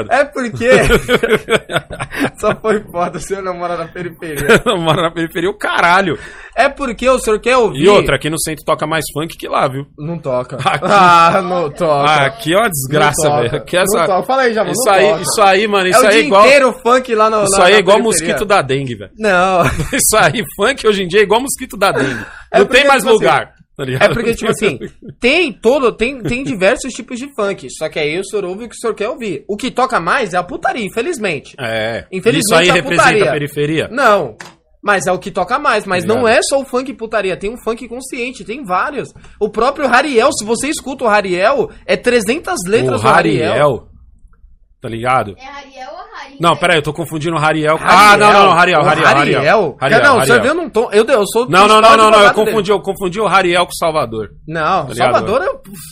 Tá? 0.08 0.16
É 0.18 0.24
porque... 0.24 0.68
Só 2.38 2.54
foi 2.56 2.80
foda, 2.90 3.16
o 3.18 3.20
senhor 3.20 3.42
não 3.42 3.54
mora 3.54 3.76
na 3.76 3.86
periferia. 3.88 4.60
Eu 4.66 4.76
moro 4.78 5.00
na 5.00 5.10
periferia, 5.10 5.48
o 5.48 5.56
caralho. 5.56 6.18
É 6.54 6.68
porque 6.68 7.08
o 7.08 7.18
senhor 7.18 7.40
quer 7.40 7.56
ouvir... 7.56 7.82
E 7.84 7.88
outra, 7.88 8.16
aqui 8.16 8.28
no 8.28 8.38
centro 8.40 8.64
toca 8.64 8.86
mais 8.86 9.04
funk 9.12 9.36
que 9.38 9.48
lá, 9.48 9.66
viu? 9.68 9.86
Não 9.98 10.18
toca. 10.18 10.56
Aqui. 10.56 10.84
Ah, 10.84 11.40
não 11.42 11.70
toca. 11.70 12.10
Ah, 12.10 12.26
aqui 12.26 12.52
é 12.52 12.58
uma 12.58 12.68
desgraça, 12.68 13.28
velho. 13.40 13.56
Aqui 13.56 13.76
é 13.76 13.78
Não 13.84 13.84
essa... 14.00 14.06
toca. 14.06 14.26
Fala 14.26 14.42
aí, 14.42 14.52
Jamon, 14.54 14.70
Isso 14.72 14.90
aí, 14.90 15.08
toca. 15.08 15.22
isso 15.22 15.42
aí, 15.42 15.66
mano, 15.68 15.86
é 15.86 15.90
isso 15.90 16.02
o 16.02 16.06
aí 16.06 16.16
é 16.16 16.20
igual. 16.20 16.46
inteiro 16.46 16.72
funk 16.82 17.14
lá 17.14 17.30
no 17.30 17.44
Isso 17.44 17.62
aí 17.62 17.74
é 17.74 17.78
igual 17.78 17.96
periferia. 17.98 18.02
mosquito 18.34 18.44
da 18.44 18.62
dengue, 18.62 18.94
velho. 18.96 19.10
Não. 19.18 19.64
Isso 19.92 20.16
aí, 20.18 20.44
funk 20.56 20.86
hoje 20.86 21.02
em 21.04 21.08
dia 21.08 21.20
é 21.20 21.22
igual 21.22 21.40
mosquito 21.40 21.76
da 21.76 21.90
dengue. 21.92 22.26
É 22.52 22.58
Não 22.58 22.66
tem 22.66 22.86
mais 22.86 23.02
tipo 23.02 23.14
lugar. 23.14 23.52
Tá 23.76 23.84
ligado? 23.84 24.10
É 24.10 24.14
porque, 24.14 24.34
tipo 24.34 24.50
assim, 24.50 24.78
tem 25.20 25.52
todo, 25.52 25.92
tem, 25.92 26.22
tem 26.22 26.42
diversos 26.44 26.92
tipos 26.92 27.18
de 27.18 27.28
funk. 27.34 27.68
Só 27.70 27.88
que 27.88 27.98
aí 27.98 28.18
o 28.18 28.24
senhor 28.24 28.44
ouve 28.44 28.64
o 28.64 28.68
que 28.68 28.74
o 28.74 28.78
senhor 28.78 28.94
quer 28.94 29.08
ouvir. 29.08 29.44
O 29.48 29.56
que 29.56 29.70
toca 29.70 29.98
mais 30.00 30.34
é 30.34 30.36
a 30.36 30.42
putaria, 30.42 30.84
infelizmente. 30.84 31.54
É. 31.58 32.06
Infelizmente, 32.12 32.44
Isso 32.46 32.54
aí 32.54 32.70
a 32.70 32.74
representa 32.74 33.02
putaria. 33.08 33.28
a 33.28 33.32
periferia. 33.32 33.88
Não. 33.90 34.36
Mas 34.82 35.06
é 35.06 35.12
o 35.12 35.18
que 35.18 35.30
toca 35.30 35.58
mais. 35.58 35.86
Mas 35.86 36.04
Tá 36.04 36.14
não 36.14 36.28
é 36.28 36.40
só 36.42 36.60
o 36.60 36.64
funk 36.64 36.92
putaria. 36.92 37.36
Tem 37.38 37.50
um 37.50 37.56
funk 37.56 37.88
consciente. 37.88 38.44
Tem 38.44 38.62
vários. 38.64 39.12
O 39.40 39.48
próprio 39.48 39.86
Hariel, 39.88 40.30
se 40.32 40.44
você 40.44 40.68
escuta 40.68 41.04
o 41.04 41.08
Hariel, 41.08 41.70
é 41.86 41.96
300 41.96 42.54
letras 42.68 43.00
o 43.00 43.02
do 43.02 43.08
Hariel. 43.08 43.50
Hariel. 43.52 43.88
Tá 44.80 44.88
ligado? 44.90 45.34
É 45.38 45.46
Ariel 45.46 45.90
ou? 45.90 46.03
Não, 46.40 46.56
peraí, 46.56 46.78
eu 46.78 46.82
tô 46.82 46.92
confundindo 46.92 47.36
o 47.36 47.38
Hariel. 47.38 47.78
Ah, 47.80 48.16
não, 48.16 48.32
não, 48.32 48.46
não, 48.46 48.52
Hariel, 48.52 48.80
O 48.80 48.84
Hariel, 48.88 49.06
Hariel. 49.06 49.38
Hariel? 49.40 49.76
Hariel, 49.80 50.02
não, 50.02 50.08
o 50.16 50.20
Hariel. 50.20 50.26
senhor 50.26 50.42
viu 50.42 50.54
num 50.54 50.68
tom. 50.70 50.88
Eu, 50.92 51.04
eu 51.04 51.26
sou. 51.26 51.48
Não, 51.48 51.66
não, 51.68 51.80
não, 51.80 51.96
não, 51.96 52.10
não, 52.10 52.20
eu 52.22 52.32
confundi, 52.34 52.70
eu 52.70 52.80
confundi 52.80 53.20
o 53.20 53.26
Hariel 53.26 53.64
com 53.64 53.72
o 53.72 53.76
Salvador. 53.76 54.28
Não, 54.46 54.88
ligado? 54.88 54.96
Salvador 54.96 55.42
é. 55.42 55.48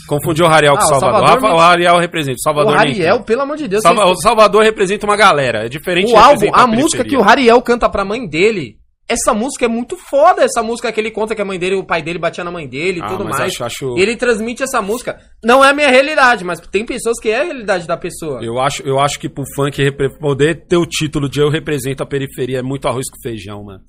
Confundi 0.07 0.43
o 0.43 0.47
Hariel 0.47 0.75
com 0.75 0.81
Ah, 0.81 0.85
o 0.85 0.87
o 0.87 1.01
Salvador. 1.01 1.29
Salvador 1.29 1.57
O 1.57 1.61
Hariel 1.61 1.99
representa, 1.99 2.33
o 2.35 2.37
O 2.37 2.43
Salvador 2.43 2.73
nem 2.73 2.81
Hariel, 2.81 3.17
tanto. 3.17 3.27
pelo 3.27 3.43
amor 3.43 3.57
de 3.57 3.69
Deus. 3.69 3.83
Salva- 3.83 4.07
O 4.07 4.17
Salvador 4.17 4.63
representa 4.63 5.07
uma 5.07 5.17
galera, 5.17 5.67
é 5.67 5.69
diferente 5.69 6.13
O 6.13 6.17
álbum, 6.17 6.31
representa 6.33 6.61
a 6.63 6.67
música 6.67 7.05
que 7.05 7.17
o. 7.17 7.23
Hariel 7.23 7.61
canta 7.63 7.89
pra 7.89 8.05
mãe 8.05 8.29
dele 8.29 8.77
essa 9.09 9.35
música 9.35 9.65
é 9.65 9.69
muito 9.69 9.97
foda, 9.97 10.43
essa 10.43 10.63
música 10.63 10.91
que 10.93 10.99
ele 11.01 11.11
conta 11.11 11.35
que 11.35 11.43
a 11.43 11.45
mãe 11.45 11.59
dele, 11.59 11.77
o 11.77 11.85
pai 11.85 12.03
dele 12.03 12.19
batia 12.19 12.43
na 12.45 12.51
mãe 12.51 12.67
dele 12.69 13.01
e 13.01 13.03
Ah, 13.03 13.09
tudo 13.09 13.25
mais. 13.25 13.41
acho- 13.41 13.65
acho- 13.65 13.99
ele 13.99 14.17
transmite 14.17 14.63
essa 14.63 14.81
música. 14.81 15.19
Não 15.45 15.63
é 15.65 15.71
a 15.71 15.75
minha 15.75 15.89
realidade, 15.91 16.45
mas 16.45 16.61
tem 16.61 16.85
pessoas 16.87 17.19
que 17.21 17.29
é 17.29 17.41
a 17.41 17.45
realidade 17.45 17.87
da 17.87 17.97
pessoa. 17.97 18.41
Eu 18.43 18.59
acho, 18.59 18.83
eu 18.83 18.99
acho 18.99 19.19
que 19.19 19.29
pro 19.29 19.45
funk 19.55 19.79
poder 20.21 20.67
ter 20.67 20.77
o 20.77 20.87
título 20.87 21.29
de 21.29 21.41
eu 21.41 21.51
represento 21.51 22.03
a 22.03 22.07
periferia 22.07 22.61
é 22.61 22.63
muito 22.63 22.89
arroz 22.89 23.05
com 23.11 23.21
feijão, 23.23 23.65
mano. 23.65 23.81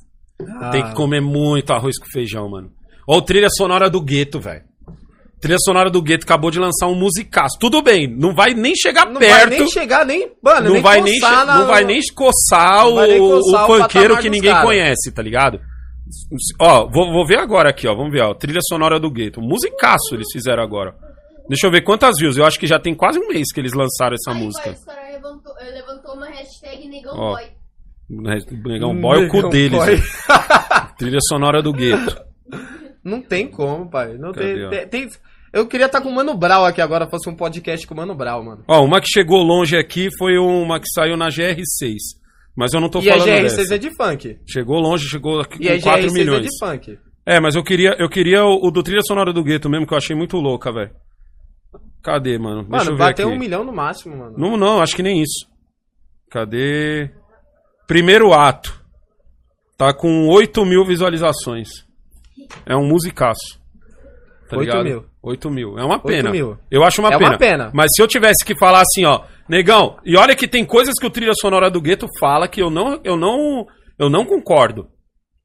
Ah. 0.59 0.69
Tem 0.71 0.83
que 0.83 0.93
comer 0.95 1.21
muito 1.21 1.71
arroz 1.71 1.97
com 1.99 2.05
feijão, 2.07 2.49
mano. 2.49 2.69
Ó, 3.07 3.17
o 3.17 3.21
trilha 3.21 3.49
sonora 3.49 3.89
do 3.89 4.01
gueto, 4.01 4.39
velho. 4.39 4.63
Trilha 5.43 5.57
sonora 5.59 5.89
do 5.89 6.01
gueto 6.01 6.23
acabou 6.23 6.49
de 6.49 6.57
lançar 6.57 6.87
um 6.87 6.95
musicaço. 6.95 7.57
Tudo 7.59 7.81
bem, 7.81 8.07
não 8.07 8.33
vai 8.33 8.53
nem 8.53 8.73
chegar 8.73 9.05
Não 9.05 9.19
perto. 9.19 9.49
vai 9.49 9.59
nem 9.59 9.67
chegar, 9.67 10.05
nem. 10.05 10.31
Mano, 10.41 10.67
não, 10.67 10.73
nem 10.73 10.81
vai 10.81 11.01
nem, 11.01 11.19
na- 11.19 11.45
não 11.59 11.67
vai 11.67 11.83
nem 11.83 11.99
coçar 12.15 12.85
Não 12.85 12.93
o, 12.93 13.01
nem 13.05 13.19
o, 13.19 13.29
coçar 13.29 13.63
o 13.63 13.67
funkeiro 13.67 13.89
patamar 14.15 14.21
que 14.21 14.29
ninguém 14.29 14.51
cara. 14.53 14.65
conhece, 14.65 15.11
tá 15.11 15.21
ligado? 15.21 15.59
Ó, 16.61 16.87
vou, 16.89 17.11
vou 17.11 17.27
ver 17.27 17.39
agora 17.39 17.69
aqui, 17.71 17.85
ó. 17.85 17.93
Vamos 17.93 18.13
ver, 18.13 18.21
ó. 18.21 18.33
Trilha 18.33 18.61
sonora 18.63 19.01
do 19.01 19.11
gueto. 19.11 19.41
Musicaço 19.41 20.13
eles 20.15 20.27
fizeram 20.31 20.63
agora. 20.63 20.95
Deixa 21.49 21.67
eu 21.67 21.71
ver 21.71 21.81
quantas 21.81 22.17
views. 22.17 22.37
Eu 22.37 22.45
acho 22.45 22.57
que 22.57 22.65
já 22.65 22.79
tem 22.79 22.95
quase 22.95 23.19
um 23.19 23.27
mês 23.27 23.51
que 23.53 23.59
eles 23.59 23.73
lançaram 23.73 24.15
essa 24.15 24.31
Aí, 24.31 24.41
música. 24.41 24.71
Os 24.71 24.85
caras 24.85 25.11
levantou, 25.11 25.53
eh, 25.59 25.71
levantou 25.71 26.13
uma 26.15 26.27
hashtag 26.29 26.87
negão 26.87 27.13
Ó. 27.17 27.31
boy. 27.35 27.43
Negão 28.65 28.95
boy 28.95 29.23
é 29.23 29.25
o 29.25 29.29
cu 29.29 29.49
deles. 29.49 29.79
Trilha 30.97 31.19
sonora 31.27 31.61
do 31.61 31.73
gueto. 31.73 32.15
Não 33.03 33.21
tem 33.21 33.47
como, 33.49 33.89
pai. 33.89 34.13
Não 34.17 34.31
Cadê, 34.31 34.69
tem, 34.69 34.87
tem, 34.87 34.87
tem- 34.87 35.09
Eu 35.53 35.67
queria 35.67 35.85
estar 35.85 36.01
com 36.01 36.09
o 36.09 36.15
Mano 36.15 36.35
Brau 36.35 36.65
aqui 36.65 36.81
agora, 36.81 37.07
fosse 37.07 37.29
um 37.29 37.35
podcast 37.35 37.85
com 37.85 37.93
o 37.93 37.97
Mano 37.97 38.15
Brau, 38.15 38.43
mano. 38.43 38.63
Ó, 38.67 38.83
uma 38.83 38.99
que 38.99 39.07
chegou 39.07 39.43
longe 39.43 39.77
aqui 39.77 40.09
foi 40.17 40.37
uma 40.37 40.79
que 40.79 40.87
saiu 40.89 41.15
na 41.15 41.27
GR6. 41.29 41.95
Mas 42.55 42.73
eu 42.73 42.81
não 42.81 42.89
tô 42.89 42.99
e 43.01 43.09
a 43.09 43.13
falando 43.13 43.29
GR6 43.29 43.41
dessa. 43.57 43.75
é 43.75 43.77
de 43.77 43.95
funk. 43.95 44.39
Chegou 44.47 44.79
longe, 44.79 45.07
chegou 45.07 45.39
aqui 45.41 45.63
E 45.63 45.69
a 45.69 45.75
com 45.75 45.81
4 45.81 46.07
GR6 46.07 46.13
milhões. 46.13 46.39
é 46.45 46.49
de 46.49 46.57
funk. 46.59 46.99
É, 47.25 47.39
mas 47.39 47.55
eu 47.55 47.63
queria, 47.63 47.95
eu 47.99 48.09
queria 48.09 48.43
o, 48.43 48.67
o 48.67 48.71
do 48.71 48.81
trilha 48.83 49.01
sonora 49.07 49.31
do 49.31 49.43
gueto 49.43 49.69
mesmo, 49.69 49.85
que 49.87 49.93
eu 49.93 49.97
achei 49.97 50.15
muito 50.15 50.37
louca, 50.37 50.71
velho. 50.73 50.91
Cadê, 52.01 52.37
mano? 52.37 52.63
Deixa 52.67 52.85
Mano, 52.85 52.97
bateu 52.97 53.27
aqui. 53.27 53.35
um 53.37 53.39
milhão 53.39 53.63
no 53.63 53.71
máximo, 53.71 54.17
mano. 54.17 54.35
Não, 54.37 54.57
não, 54.57 54.81
acho 54.81 54.95
que 54.95 55.03
nem 55.03 55.21
isso. 55.21 55.47
Cadê? 56.29 57.11
Primeiro 57.87 58.33
ato. 58.33 58.81
Tá 59.77 59.93
com 59.93 60.27
8 60.27 60.65
mil 60.65 60.83
visualizações. 60.85 61.69
É 62.65 62.75
um 62.75 62.85
musicaço. 62.87 63.59
Tá 64.49 64.57
8 64.57 64.59
ligado? 64.67 64.83
mil. 64.83 65.05
8 65.23 65.49
mil. 65.49 65.79
É 65.79 65.85
uma 65.85 65.99
pena. 65.99 66.29
mil. 66.29 66.57
Eu 66.69 66.83
acho 66.83 67.01
uma, 67.01 67.13
É 67.13 67.17
pena. 67.17 67.31
uma 67.31 67.37
pena. 67.37 67.71
Mas 67.73 67.87
se 67.95 68.01
eu 68.01 68.07
tivesse 68.07 68.43
que 68.45 68.57
falar 68.57 68.81
assim, 68.81 69.05
ó, 69.05 69.21
negão, 69.47 69.97
e 70.05 70.17
olha 70.17 70.35
que 70.35 70.47
tem 70.47 70.65
coisas 70.65 70.93
que 70.99 71.07
o 71.07 71.09
trilha 71.09 71.33
sonora 71.33 71.71
do 71.71 71.81
gueto 71.81 72.07
fala 72.19 72.47
que 72.47 72.61
eu 72.61 72.69
não, 72.69 72.99
eu 73.05 73.15
não, 73.15 73.65
eu 73.97 74.09
não 74.09 74.25
concordo. 74.25 74.87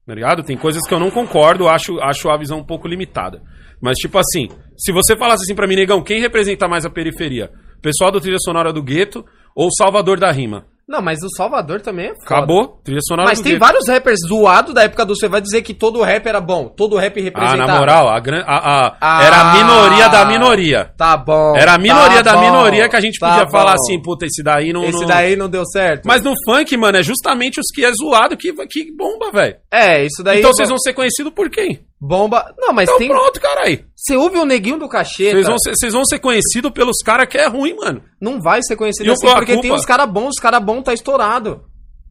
Tá 0.05 0.13
ligado? 0.13 0.43
Tem 0.43 0.57
coisas 0.57 0.85
que 0.87 0.93
eu 0.93 0.99
não 0.99 1.09
concordo, 1.09 1.67
acho, 1.69 1.99
acho 2.01 2.29
a 2.29 2.37
visão 2.37 2.57
um 2.59 2.65
pouco 2.65 2.87
limitada. 2.87 3.41
Mas, 3.81 3.97
tipo 3.97 4.17
assim, 4.17 4.49
se 4.77 4.91
você 4.91 5.15
falasse 5.15 5.43
assim 5.43 5.55
pra 5.55 5.67
mim, 5.67 5.75
negão, 5.75 6.03
quem 6.03 6.19
representa 6.19 6.67
mais 6.67 6.85
a 6.85 6.89
periferia? 6.89 7.49
Pessoal 7.81 8.11
do 8.11 8.19
trilha 8.19 8.39
sonora 8.43 8.73
do 8.73 8.83
gueto 8.83 9.23
ou 9.55 9.69
Salvador 9.71 10.19
da 10.19 10.29
Rima? 10.31 10.65
Não, 10.89 11.03
mas 11.03 11.19
o 11.21 11.29
Salvador 11.37 11.81
também 11.81 12.07
é 12.07 12.09
foda. 12.15 12.23
Acabou? 12.25 12.81
Trilha 12.83 12.99
sonora 13.07 13.29
Mas 13.29 13.39
tem 13.41 13.59
vários 13.59 13.87
rappers 13.87 14.17
zoados 14.27 14.73
da 14.73 14.81
época 14.83 15.05
do 15.05 15.15
Você 15.15 15.27
vai 15.27 15.39
dizer 15.39 15.61
que 15.61 15.71
todo 15.73 16.01
rap 16.01 16.25
era 16.25 16.41
bom, 16.41 16.67
todo 16.67 16.97
rap 16.97 17.19
Ah, 17.19 17.23
representava. 17.23 17.67
na 17.67 17.79
moral, 17.79 18.09
a, 18.09 18.19
gran- 18.19 18.43
a, 18.47 18.87
a- 18.87 18.97
Ah. 18.99 19.23
era 19.23 19.39
a 19.41 19.53
minoria 19.53 20.09
da 20.09 20.25
minoria. 20.25 20.91
Tá 20.97 21.15
bom. 21.15 21.55
Era 21.55 21.75
a 21.75 21.77
minoria 21.77 22.23
tá 22.23 22.31
da 22.31 22.37
bom, 22.37 22.41
minoria 22.41 22.89
que 22.89 22.95
a 22.95 23.01
gente 23.01 23.19
tá 23.19 23.29
podia 23.29 23.49
falar 23.51 23.75
bom. 23.75 23.81
assim, 23.83 24.01
puta, 24.01 24.25
esse 24.25 24.41
daí 24.41 24.73
não. 24.73 24.83
Esse 24.83 25.01
não- 25.01 25.07
daí 25.07 25.35
não 25.35 25.47
deu 25.47 25.63
certo. 25.65 26.05
Mas 26.07 26.23
no 26.23 26.33
funk, 26.43 26.75
mano, 26.75 26.97
é 26.97 27.03
justamente 27.03 27.59
os 27.59 27.67
que 27.71 27.85
é 27.85 27.91
zoado 27.93 28.35
que, 28.35 28.51
que 28.67 28.91
bomba, 28.95 29.31
velho. 29.31 29.57
É, 29.71 30.03
isso 30.03 30.23
daí. 30.23 30.39
Então 30.39 30.51
vocês 30.51 30.69
vão 30.69 30.79
ser 30.79 30.93
conhecidos 30.93 31.31
por 31.33 31.51
quem? 31.51 31.79
Bomba. 32.01 32.53
Não, 32.57 32.71
mas 32.73 32.87
Então 32.87 32.97
tem. 32.97 33.09
pronto, 33.09 33.39
caralho. 33.41 33.85
Você 33.95 34.15
ouve 34.15 34.37
o 34.37 34.45
neguinho 34.45 34.79
do 34.79 34.87
cacheta. 34.87 35.31
Vocês 35.35 35.47
vão, 35.47 35.57
ser- 35.59 35.91
vão 35.91 36.05
ser 36.05 36.19
conhecidos 36.19 36.71
pelos 36.71 36.97
caras 37.03 37.27
que 37.27 37.37
é 37.37 37.47
ruim, 37.47 37.75
mano. 37.75 38.01
Não 38.21 38.39
vai 38.41 38.61
ser 38.63 38.75
conhecido 38.77 39.09
E 39.09 39.11
assim, 39.11 39.27
porque 39.27 39.53
culpa- 39.53 39.61
tem 39.61 39.71
os 39.73 39.85
caras 39.85 40.09
bons, 40.09 40.29
os 40.29 40.39
caras 40.41 40.63
bons 40.63 40.83
tá 40.83 40.93
estourado. 40.93 41.63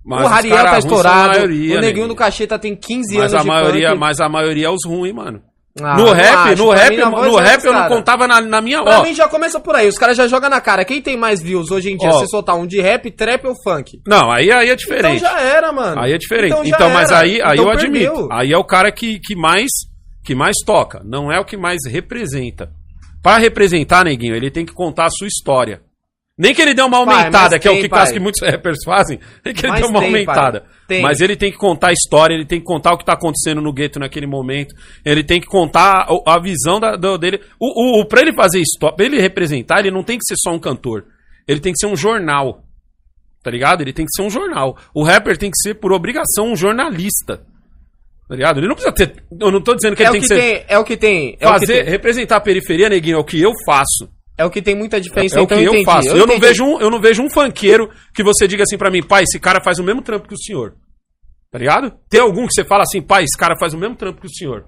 Mas 0.05 0.25
o 0.25 0.29
Rariel 0.29 0.57
tá 0.65 0.79
estourado. 0.79 1.29
maioria, 1.31 1.57
o 1.57 1.59
neguinho 1.59 1.81
neguinho. 1.81 2.09
do 2.09 2.15
cacheta 2.15 2.59
tem 2.59 2.75
15 2.77 3.15
Mas 3.17 3.33
anos 3.33 3.35
a 3.35 3.39
de 3.41 3.47
maioria, 3.47 3.89
funk. 3.91 4.01
mas 4.01 4.21
a 4.21 4.29
maioria 4.29 4.67
é 4.67 4.71
os 4.71 4.85
ruins, 4.87 5.15
mano. 5.15 5.43
Ah, 5.83 5.97
no 5.97 6.13
rap, 6.13 6.57
no 6.57 6.71
rap, 6.71 6.91
mim, 6.91 6.97
no 6.97 7.39
é 7.39 7.43
rap 7.43 7.65
eu 7.65 7.73
não 7.73 7.89
contava 7.89 8.27
na, 8.27 8.41
na 8.41 8.61
minha. 8.61 8.83
Pra 8.83 9.01
Ó, 9.01 9.03
mim 9.03 9.15
já 9.15 9.29
começa 9.29 9.61
por 9.61 9.75
aí. 9.75 9.89
Os 9.89 9.97
caras 9.97 10.17
já 10.17 10.27
jogam 10.27 10.51
na 10.51 10.61
cara. 10.61 10.85
Quem 10.85 11.01
tem 11.01 11.17
mais 11.17 11.41
views 11.41 11.71
hoje 11.71 11.91
em 11.91 11.97
dia? 11.97 12.11
Ó. 12.11 12.21
Se 12.21 12.27
soltar 12.29 12.57
um 12.57 12.67
de 12.67 12.81
rap, 12.81 13.11
trap 13.11 13.47
ou 13.47 13.55
funk? 13.63 14.01
não, 14.07 14.31
aí, 14.31 14.51
aí 14.51 14.71
é 14.71 14.77
diferente. 14.77 15.19
Então 15.19 15.31
já 15.31 15.41
era, 15.41 15.73
mano. 15.73 16.01
Aí 16.01 16.13
é 16.13 16.19
diferente. 16.19 16.53
Então, 16.53 16.65
Então, 16.65 16.91
mas 16.91 17.11
aí, 17.11 17.41
aí 17.43 17.59
Então 17.59 17.65
eu 17.65 17.71
admito. 17.71 18.29
Aí 18.31 18.53
é 18.53 18.59
o 18.59 18.65
cara 18.65 18.91
que, 18.91 19.19
que 19.19 19.35
mais 19.35 19.69
que 20.25 20.35
mais 20.35 20.57
toca, 20.67 21.01
não 21.05 21.33
é 21.33 21.41
o 21.41 21.45
que 21.45 21.57
mais 21.57 21.79
representa. 21.89 22.71
Pra 23.23 23.39
representar, 23.39 24.05
neguinho, 24.05 24.37
ele 24.37 24.51
tem 24.51 24.67
que 24.67 24.75
contar 24.75 25.07
a 25.07 25.11
sua 25.11 25.27
história. 25.27 25.81
Nem 26.39 26.55
que 26.55 26.63
ele 26.63 26.73
dê 26.73 26.83
uma 26.83 27.05
Pai, 27.05 27.17
aumentada, 27.17 27.51
mas 27.57 27.61
que 27.61 27.67
é 27.67 27.71
o 27.71 27.75
tem, 27.75 27.83
que 27.83 27.89
pai. 27.89 27.99
quase 27.99 28.13
que 28.13 28.21
muitos 28.21 28.41
rappers 28.49 28.79
fazem, 28.85 29.19
nem 29.45 29.53
que 29.53 29.61
ele 29.67 29.73
Mas 29.73 29.81
dê 29.81 29.87
uma 29.89 29.99
tem, 29.99 30.09
aumentada. 30.09 30.61
pai. 30.61 30.71
Tem. 30.87 31.03
Mas 31.03 31.21
ele 31.21 31.35
tem 31.37 31.51
que 31.51 31.59
contar 31.59 31.89
a 31.89 31.93
história, 31.93 32.33
ele 32.35 32.45
tem 32.47 32.61
que 32.61 32.65
contar 32.65 32.93
o 32.93 32.97
que 32.99 33.05
tá 33.05 33.15
acontecendo 33.15 33.61
no 33.61 33.73
gueto 33.73 33.99
naquele 33.99 34.27
momento, 34.27 34.73
ele 35.05 35.25
tem 35.25 35.41
que 35.41 35.49
contar 35.49 36.07
a, 36.09 36.35
a 36.35 36.41
visão 36.41 36.79
da- 36.79 36.95
do- 36.95 37.19
dele. 37.19 37.41
O, 37.61 37.99
o, 37.99 38.01
o- 38.03 38.07
pra 38.07 38.21
ele 38.21 38.33
fazer 38.33 38.61
história, 38.61 38.95
pra 38.97 39.05
ele 39.05 39.21
representar, 39.21 39.81
ele 39.81 39.91
não 39.91 40.05
tem 40.05 40.17
que 40.17 40.25
ser 40.27 40.37
só 40.39 40.53
um 40.55 40.61
cantor. 40.61 41.07
Ele 41.49 41.59
tem 41.59 41.73
que 41.73 41.79
ser 41.81 41.87
um 41.93 41.97
jornal. 41.97 42.63
Tá 43.43 43.51
ligado? 43.51 43.81
Ele 43.81 43.93
tem 43.93 44.05
que 44.07 44.13
ser 44.15 44.23
um 44.23 44.31
jornal. 44.31 44.77
O 44.95 45.03
rapper 45.03 45.37
tem 45.37 45.51
que 45.51 45.57
ser, 45.61 45.75
por 45.75 45.93
obrigação, 45.93 46.53
um 46.53 46.57
jornalista. 46.57 47.39
Tá 48.29 48.35
ligado? 48.37 48.59
Ele 48.61 48.69
não 48.69 48.75
precisa 48.75 48.95
ter. 48.95 49.23
Eu 49.41 49.51
não 49.51 49.61
tô 49.61 49.75
dizendo 49.75 49.97
que 49.97 50.03
É 50.03 50.07
ele 50.07 50.13
tem 50.13 50.21
que 50.21 50.29
que 50.29 50.35
ser. 50.35 50.41
tem, 50.41 50.65
é 50.69 50.79
o 50.79 50.85
que 50.85 50.97
tem. 50.97 51.37
É 51.41 51.49
o 51.49 51.53
que 51.55 51.61
fazer, 51.61 51.83
tem, 51.85 51.91
representar 51.91 52.37
a 52.37 52.41
periferia, 52.41 52.89
neguinho, 52.89 53.17
é 53.17 53.21
o 53.21 53.25
que 53.25 53.41
eu 53.41 53.51
faço. 53.67 54.09
É 54.39 54.45
o 54.45 54.51
que 54.51 54.63
tem 54.63 54.77
muita 54.77 55.01
diferença. 55.01 55.37
É 55.37 55.41
o 55.41 55.45
então 55.45 55.59
que 55.59 55.65
eu 55.65 55.71
entendi, 55.71 55.85
faço. 55.85 56.09
Eu, 56.09 56.27
não 56.27 56.37
entendi. 56.37 56.41
vejo 56.41 56.65
um, 56.65 56.81
eu 56.81 56.91
não 56.91 57.01
vejo 57.01 57.23
um 57.23 57.29
funkeiro 57.29 57.91
que 58.15 58.23
você 58.23 58.47
diga 58.47 58.63
assim 58.63 58.79
pra 58.79 58.91
mim, 58.91 59.03
pai, 59.03 59.25
esse 59.25 59.41
cara 59.41 59.61
faz 59.61 59.81
o 59.81 59.85
mesmo 59.85 60.01
trampo 60.01 60.29
que 60.29 60.35
o 60.35 60.39
senhor. 60.39 60.77
Tá 61.51 61.59
ligado? 61.59 61.93
Tem 62.09 62.21
algum 62.21 62.47
que 62.47 62.53
você 62.53 62.65
fala 62.65 62.83
assim, 62.83 63.03
pai, 63.03 63.25
esse 63.25 63.37
cara 63.37 63.57
faz 63.59 63.75
o 63.75 63.79
mesmo 63.79 63.97
trampo 63.97 64.21
que 64.21 64.29
o 64.29 64.33
senhor. 64.33 64.65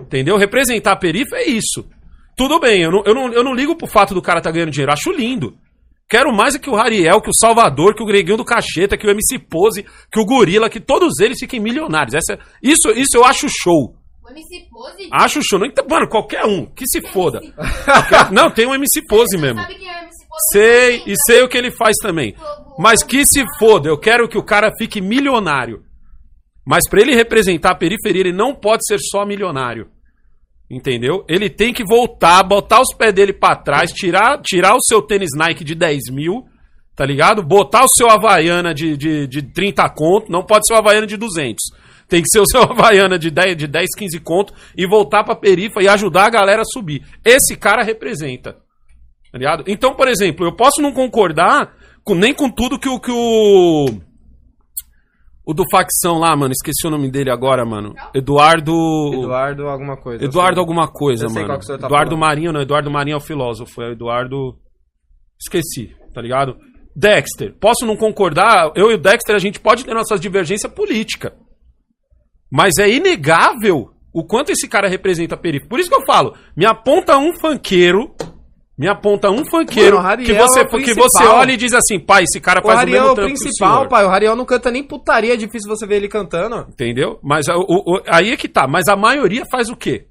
Entendeu? 0.00 0.36
Representar 0.36 0.92
a 0.92 0.96
periferia 0.96 1.44
é 1.44 1.50
isso. 1.50 1.88
Tudo 2.36 2.60
bem, 2.60 2.82
eu 2.82 2.90
não, 2.90 3.02
eu, 3.04 3.14
não, 3.14 3.32
eu 3.32 3.44
não 3.44 3.54
ligo 3.54 3.76
pro 3.76 3.86
fato 3.86 4.14
do 4.14 4.22
cara 4.22 4.40
tá 4.40 4.50
ganhando 4.50 4.70
dinheiro. 4.70 4.92
Acho 4.92 5.10
lindo. 5.10 5.58
Quero 6.08 6.32
mais 6.32 6.54
é 6.54 6.58
que 6.58 6.70
o 6.70 6.74
Rariel, 6.74 7.20
que 7.20 7.30
o 7.30 7.38
Salvador, 7.38 7.94
que 7.94 8.02
o 8.02 8.06
Greguinho 8.06 8.36
do 8.36 8.44
Cacheta, 8.44 8.96
que 8.96 9.06
o 9.06 9.10
MC 9.10 9.38
Pose, 9.38 9.84
que 10.10 10.20
o 10.20 10.24
Gorila, 10.24 10.68
que 10.68 10.80
todos 10.80 11.20
eles 11.20 11.38
fiquem 11.38 11.60
milionários. 11.60 12.14
Essa, 12.14 12.38
isso, 12.62 12.90
isso 12.90 13.16
eu 13.16 13.24
acho 13.24 13.46
show. 13.48 13.94
MC 14.30 14.68
Pose? 14.70 15.08
Acho 15.12 15.40
show. 15.42 15.58
Não, 15.58 15.68
mano, 15.88 16.08
qualquer 16.08 16.44
um. 16.44 16.66
Que 16.66 16.84
se 16.86 17.00
foda. 17.08 17.40
Qualquer- 17.84 18.30
não, 18.32 18.50
tem 18.50 18.66
um 18.66 18.74
MC 18.74 19.06
Pose 19.06 19.36
mesmo. 19.38 19.60
Sabe 19.60 19.74
quem 19.74 19.88
é 19.88 19.92
o 19.92 20.02
MC 20.02 20.26
Pose? 20.28 20.40
Sei, 20.52 21.02
e 21.06 21.14
sei 21.26 21.42
o 21.42 21.48
que 21.48 21.58
ele 21.58 21.70
faz 21.70 21.96
também. 22.02 22.34
Mas 22.78 23.02
que 23.02 23.24
se 23.26 23.44
foda, 23.58 23.88
eu 23.88 23.98
quero 23.98 24.28
que 24.28 24.38
o 24.38 24.44
cara 24.44 24.72
fique 24.78 25.00
milionário. 25.00 25.82
Mas 26.66 26.88
pra 26.88 27.00
ele 27.00 27.14
representar 27.14 27.72
a 27.72 27.74
periferia, 27.76 28.20
ele 28.20 28.32
não 28.32 28.54
pode 28.54 28.82
ser 28.86 28.98
só 28.98 29.24
milionário. 29.26 29.88
Entendeu? 30.70 31.24
Ele 31.28 31.50
tem 31.50 31.72
que 31.72 31.82
voltar, 31.84 32.42
botar 32.44 32.80
os 32.80 32.94
pés 32.96 33.12
dele 33.12 33.32
pra 33.32 33.56
trás, 33.56 33.92
tirar, 33.92 34.40
tirar 34.40 34.76
o 34.76 34.80
seu 34.80 35.02
tênis 35.02 35.30
Nike 35.36 35.64
de 35.64 35.74
10 35.74 36.02
mil, 36.12 36.44
tá 36.94 37.04
ligado? 37.04 37.42
Botar 37.42 37.84
o 37.84 37.88
seu 37.88 38.08
Havaiana 38.08 38.72
de, 38.72 38.96
de, 38.96 39.26
de 39.26 39.42
30 39.42 39.88
conto, 39.90 40.30
não 40.30 40.44
pode 40.44 40.66
ser 40.68 40.74
o 40.74 40.76
Havaiana 40.76 41.08
de 41.08 41.16
200. 41.16 41.56
Tem 42.10 42.20
que 42.20 42.28
ser 42.28 42.40
o 42.40 42.46
seu 42.46 42.62
Havaiana 42.70 43.18
de 43.18 43.30
10, 43.30 43.56
de 43.56 43.66
10 43.66 43.86
15 43.96 44.20
conto 44.20 44.52
e 44.76 44.86
voltar 44.86 45.24
pra 45.24 45.36
perifa 45.36 45.80
e 45.80 45.88
ajudar 45.88 46.26
a 46.26 46.30
galera 46.30 46.62
a 46.62 46.64
subir. 46.64 47.02
Esse 47.24 47.56
cara 47.56 47.82
representa. 47.82 48.56
Tá 49.32 49.38
ligado? 49.38 49.64
Então, 49.66 49.94
por 49.94 50.08
exemplo, 50.08 50.44
eu 50.44 50.54
posso 50.54 50.82
não 50.82 50.92
concordar 50.92 51.72
com, 52.04 52.14
nem 52.14 52.34
com 52.34 52.50
tudo 52.50 52.78
que 52.78 52.88
o. 52.88 52.98
Que 52.98 53.12
o 53.12 54.10
o 55.46 55.54
do 55.54 55.64
facção 55.68 56.18
lá, 56.18 56.36
mano, 56.36 56.52
esqueci 56.52 56.86
o 56.86 56.90
nome 56.90 57.10
dele 57.10 57.28
agora, 57.28 57.64
mano. 57.64 57.92
Eduardo. 58.14 58.72
Eduardo 59.12 59.68
alguma 59.68 59.96
coisa. 59.96 60.24
Eduardo 60.24 60.52
assim. 60.52 60.60
alguma 60.60 60.86
coisa, 60.86 61.24
Eu 61.24 61.30
sei 61.30 61.42
mano. 61.42 61.58
tá 61.58 61.74
Eduardo 61.74 61.90
falando. 61.90 62.18
Marinho, 62.18 62.52
não, 62.52 62.60
Eduardo 62.60 62.90
Marinho 62.90 63.14
é 63.14 63.16
o 63.16 63.20
filósofo, 63.20 63.82
é 63.82 63.88
o 63.88 63.92
Eduardo. 63.92 64.56
Esqueci, 65.40 65.92
tá 66.14 66.20
ligado? 66.20 66.56
Dexter, 66.94 67.52
posso 67.58 67.84
não 67.84 67.96
concordar? 67.96 68.70
Eu 68.76 68.92
e 68.92 68.94
o 68.94 68.98
Dexter, 68.98 69.34
a 69.34 69.40
gente 69.40 69.58
pode 69.58 69.84
ter 69.84 69.92
nossas 69.94 70.20
divergências 70.20 70.72
políticas. 70.72 71.32
Mas 72.50 72.74
é 72.78 72.88
inegável 72.88 73.90
o 74.12 74.24
quanto 74.24 74.50
esse 74.50 74.66
cara 74.68 74.88
representa 74.88 75.34
a 75.34 75.38
periferia. 75.38 75.68
Por 75.68 75.78
isso 75.78 75.88
que 75.88 75.94
eu 75.96 76.04
falo, 76.04 76.34
me 76.56 76.66
aponta 76.66 77.16
um 77.16 77.32
funkeiro. 77.38 78.14
Me 78.76 78.88
aponta 78.88 79.30
um 79.30 79.44
funkeiro 79.44 79.98
Mano, 80.02 80.22
que 80.24 80.32
você, 80.32 80.60
é 80.60 80.64
que 80.64 80.94
você 80.94 81.22
olha 81.24 81.52
e 81.52 81.56
diz 81.58 81.74
assim, 81.74 82.00
pai, 82.00 82.22
esse 82.24 82.40
cara 82.40 82.60
O 82.60 82.62
faz 82.66 82.76
o 82.76 82.78
Rariel 82.78 82.96
é 82.96 83.00
mesmo 83.08 83.12
o 83.12 83.26
principal, 83.26 83.88
pai. 83.88 84.04
O 84.06 84.08
Rariel 84.08 84.34
não 84.34 84.46
canta 84.46 84.70
nem 84.70 84.82
putaria, 84.82 85.34
é 85.34 85.36
difícil 85.36 85.68
você 85.68 85.86
ver 85.86 85.96
ele 85.96 86.08
cantando. 86.08 86.66
Entendeu? 86.70 87.20
Mas 87.22 87.46
o- 87.48 87.60
o- 87.68 88.02
aí 88.08 88.30
é 88.32 88.36
que 88.38 88.48
tá. 88.48 88.66
Mas 88.66 88.88
a 88.88 88.96
maioria 88.96 89.44
faz 89.50 89.68
o 89.68 89.76
quê? 89.76 90.06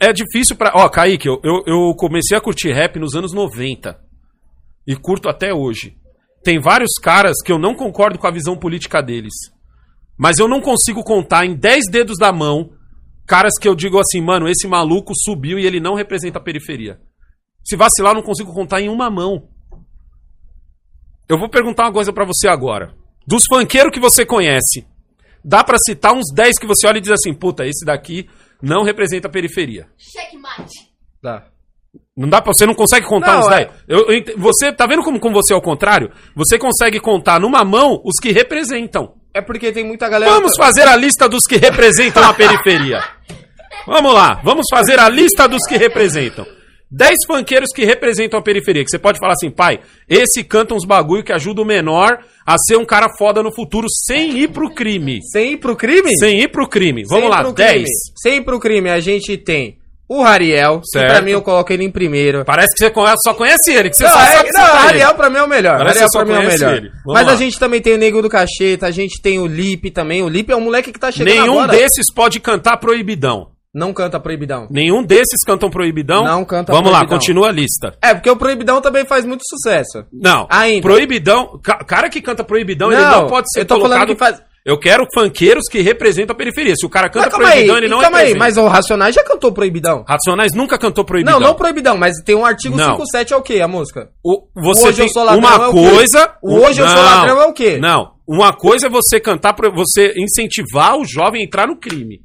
É 0.00 0.12
difícil 0.12 0.56
pra. 0.56 0.72
Ó, 0.74 0.88
Kaique, 0.88 1.28
eu, 1.28 1.40
eu, 1.44 1.62
eu 1.66 1.94
comecei 1.96 2.36
a 2.36 2.40
curtir 2.40 2.72
rap 2.72 2.98
nos 2.98 3.14
anos 3.14 3.32
90. 3.32 3.98
E 4.86 4.96
curto 4.96 5.28
até 5.28 5.52
hoje. 5.52 5.96
Tem 6.42 6.60
vários 6.60 6.92
caras 7.02 7.34
que 7.44 7.52
eu 7.52 7.58
não 7.58 7.74
concordo 7.74 8.18
com 8.18 8.26
a 8.26 8.32
visão 8.32 8.56
política 8.56 9.00
deles. 9.00 9.32
Mas 10.22 10.38
eu 10.38 10.46
não 10.46 10.60
consigo 10.60 11.02
contar 11.02 11.44
em 11.44 11.56
10 11.56 11.90
dedos 11.90 12.16
da 12.16 12.30
mão 12.32 12.70
caras 13.26 13.54
que 13.60 13.66
eu 13.66 13.74
digo 13.74 13.98
assim, 13.98 14.20
mano, 14.20 14.48
esse 14.48 14.68
maluco 14.68 15.12
subiu 15.16 15.58
e 15.58 15.66
ele 15.66 15.80
não 15.80 15.94
representa 15.96 16.38
a 16.38 16.42
periferia. 16.42 17.00
Se 17.64 17.74
vacilar, 17.74 18.12
eu 18.12 18.16
não 18.16 18.22
consigo 18.22 18.52
contar 18.54 18.80
em 18.80 18.88
uma 18.88 19.10
mão. 19.10 19.48
Eu 21.28 21.36
vou 21.38 21.48
perguntar 21.48 21.84
uma 21.86 21.92
coisa 21.92 22.12
pra 22.12 22.24
você 22.24 22.46
agora. 22.46 22.94
Dos 23.26 23.42
funkeiros 23.48 23.90
que 23.92 23.98
você 23.98 24.24
conhece, 24.24 24.86
dá 25.44 25.64
pra 25.64 25.76
citar 25.78 26.12
uns 26.12 26.32
10 26.32 26.56
que 26.58 26.66
você 26.68 26.86
olha 26.86 26.98
e 26.98 27.00
diz 27.00 27.10
assim, 27.10 27.34
puta, 27.34 27.66
esse 27.66 27.84
daqui 27.84 28.28
não 28.62 28.84
representa 28.84 29.26
a 29.26 29.30
periferia. 29.30 29.88
Checkmate. 29.98 30.88
Tá. 31.20 31.48
Não 32.16 32.28
dá 32.28 32.40
pra, 32.40 32.52
você 32.54 32.64
não 32.64 32.74
consegue 32.74 33.06
contar 33.06 33.34
Não, 33.34 33.40
uns 33.40 33.52
é- 33.52 33.64
10. 33.66 33.84
Eu, 33.88 33.98
eu 34.06 34.12
ent- 34.14 34.36
você, 34.36 34.72
tá 34.72 34.86
vendo 34.86 35.02
como 35.02 35.18
com 35.18 35.32
você 35.32 35.52
é 35.52 35.56
o 35.56 35.60
contrário? 35.60 36.12
Você 36.36 36.58
consegue 36.58 37.00
contar 37.00 37.40
numa 37.40 37.64
mão 37.64 38.00
os 38.04 38.20
que 38.22 38.30
representam. 38.30 39.20
É 39.34 39.40
porque 39.40 39.72
tem 39.72 39.84
muita 39.84 40.08
galera. 40.08 40.32
Vamos 40.32 40.52
fazer 40.56 40.86
a 40.86 40.96
lista 40.96 41.28
dos 41.28 41.46
que 41.46 41.56
representam 41.56 42.22
a 42.22 42.34
periferia. 42.34 43.02
Vamos 43.86 44.12
lá, 44.12 44.40
vamos 44.44 44.66
fazer 44.70 44.98
a 45.00 45.08
lista 45.08 45.48
dos 45.48 45.66
que 45.66 45.76
representam. 45.76 46.46
10 46.90 47.14
funkeiros 47.26 47.70
que 47.74 47.86
representam 47.86 48.38
a 48.38 48.42
periferia. 48.42 48.84
Que 48.84 48.90
você 48.90 48.98
pode 48.98 49.18
falar 49.18 49.32
assim, 49.32 49.50
pai, 49.50 49.80
esse 50.06 50.44
canta 50.44 50.74
uns 50.74 50.84
bagulho 50.84 51.24
que 51.24 51.32
ajuda 51.32 51.62
o 51.62 51.64
menor 51.64 52.18
a 52.46 52.58
ser 52.58 52.76
um 52.76 52.84
cara 52.84 53.08
foda 53.16 53.42
no 53.42 53.52
futuro 53.52 53.86
sem 53.88 54.38
ir 54.38 54.48
pro 54.48 54.72
crime. 54.74 55.20
Sem 55.32 55.54
ir 55.54 55.56
pro 55.56 55.74
crime? 55.74 56.14
Sem 56.18 56.40
ir 56.40 56.48
pro 56.48 56.68
crime. 56.68 57.02
Vamos 57.08 57.30
lá, 57.30 57.42
pro 57.42 57.52
10. 57.52 57.72
crime. 57.72 57.86
Sem 58.14 58.36
ir 58.36 58.44
pro 58.44 58.60
crime, 58.60 58.90
a 58.90 59.00
gente 59.00 59.38
tem 59.38 59.78
o 60.08 60.22
Rariel, 60.22 60.80
que 60.80 60.86
Certo. 60.98 61.10
pra 61.10 61.22
mim 61.22 61.30
eu 61.30 61.40
coloco 61.42 61.72
ele 61.72 61.84
em 61.84 61.90
primeiro. 61.90 62.44
Parece 62.44 62.74
que 62.74 62.78
você 62.84 62.92
só 63.24 63.34
conhece 63.34 63.72
ele, 63.72 63.88
que 63.90 63.96
você 63.96 64.04
Não, 64.04 64.10
só 64.10 64.20
é- 64.20 64.26
sabe 64.32 64.48
não, 64.52 64.60
ele. 64.60 64.88
Ariel 64.88 65.14
pra 65.14 65.30
mim 65.30 65.36
é 65.38 65.42
o 65.42 65.48
melhor. 65.48 65.78
Parece 65.78 65.96
Ariel 65.98 66.08
que 66.10 66.18
pra 66.18 66.24
mim 66.26 66.32
é 66.32 66.38
o 66.38 66.46
melhor. 66.48 66.90
Mas 67.06 67.26
lá. 67.26 67.32
a 67.32 67.36
gente 67.36 67.58
também 67.58 67.80
tem 67.80 67.94
o 67.94 67.98
Nego 67.98 68.20
do 68.20 68.28
Cacheta, 68.28 68.86
a 68.86 68.90
gente 68.90 69.20
tem 69.22 69.38
o 69.38 69.46
Lipe 69.46 69.90
também. 69.90 70.22
O 70.22 70.28
Lipe 70.28 70.52
é 70.52 70.56
um 70.56 70.60
moleque 70.60 70.92
que 70.92 70.98
tá 70.98 71.10
chegando 71.10 71.32
Nenhum 71.34 71.60
agora. 71.60 71.78
desses 71.78 72.12
pode 72.14 72.40
cantar 72.40 72.76
proibidão. 72.76 73.48
Não 73.74 73.90
canta 73.94 74.20
Proibidão. 74.20 74.68
Nenhum 74.70 75.02
desses 75.02 75.42
cantam 75.46 75.70
proibidão. 75.70 76.24
Não 76.26 76.44
canta 76.44 76.70
Vamos 76.72 76.90
lá, 76.92 76.98
Proibidão. 76.98 77.18
continua 77.18 77.48
a 77.48 77.52
lista. 77.52 77.94
É, 78.02 78.12
porque 78.12 78.28
o 78.28 78.36
Proibidão 78.36 78.82
também 78.82 79.06
faz 79.06 79.24
muito 79.24 79.40
sucesso. 79.48 80.04
Não, 80.12 80.46
Ainda. 80.50 80.82
proibidão. 80.82 81.58
ca- 81.64 81.82
cara 81.82 82.10
que 82.10 82.20
canta 82.20 82.44
proibidão, 82.44 82.92
ele 82.92 83.00
Não, 83.00 83.22
não 83.22 83.26
pode 83.28 83.46
ser 83.50 83.60
eu 83.60 83.64
tô 83.64 83.76
falando 83.76 83.92
colocado. 83.92 84.08
que 84.08 84.14
faz- 84.14 84.42
Eu 84.64 84.78
quero 84.78 85.04
funkeiros 85.12 85.64
que 85.68 85.80
representam 85.80 86.34
a 86.34 86.36
periferia. 86.36 86.74
Se 86.76 86.86
o 86.86 86.88
cara 86.88 87.10
canta 87.10 87.28
calma 87.30 87.46
aí, 87.46 87.52
proibidão, 87.52 87.76
ele 87.78 87.88
não 87.88 88.00
calma 88.00 88.18
aí, 88.18 88.26
representa. 88.32 88.44
mas 88.44 88.56
o 88.56 88.68
Racionais 88.68 89.14
já 89.14 89.24
cantou 89.24 89.52
Proibidão. 89.52 90.04
Racionais 90.06 90.52
nunca 90.54 90.78
cantou 90.78 91.04
proibidão. 91.04 91.40
Não, 91.40 91.48
não 91.48 91.54
Proibidão, 91.56 91.96
mas 91.96 92.14
tem 92.24 92.36
um 92.36 92.46
artigo 92.46 92.76
Não. 92.76 92.90
57 92.92 93.32
é 93.32 93.36
o 93.36 93.42
quê, 93.42 93.60
a 93.60 93.66
música? 93.66 94.10
O- 94.24 94.46
você 94.54 94.88
Hoje 94.88 95.02
eu 95.02 95.08
sou 95.08 95.24
ladrão 95.24 95.40
uma 95.40 95.64
é 95.64 95.68
o 95.68 95.72
coisa. 95.72 96.36
O 96.40 96.54
hoje 96.60 96.80
eu 96.80 96.86
sou 96.86 96.96
Não, 96.96 97.04
ladrão 97.04 97.40
é 97.42 97.46
o 97.46 97.52
quê? 97.52 97.78
Não. 97.78 98.12
Uma 98.26 98.52
coisa 98.52 98.86
é 98.86 98.90
você 98.90 99.18
cantar, 99.18 99.52
você 99.74 100.14
incentivar 100.16 100.96
o 100.96 101.04
jovem 101.04 101.42
a 101.42 101.44
entrar 101.44 101.66
no 101.66 101.76
crime. 101.76 102.20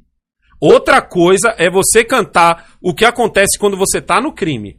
Outra 0.60 1.02
coisa 1.02 1.54
é 1.58 1.68
você 1.68 2.04
cantar 2.04 2.70
o 2.80 2.94
que 2.94 3.04
acontece 3.04 3.58
quando 3.58 3.76
você 3.76 4.00
tá 4.00 4.20
no 4.20 4.32
crime. 4.32 4.76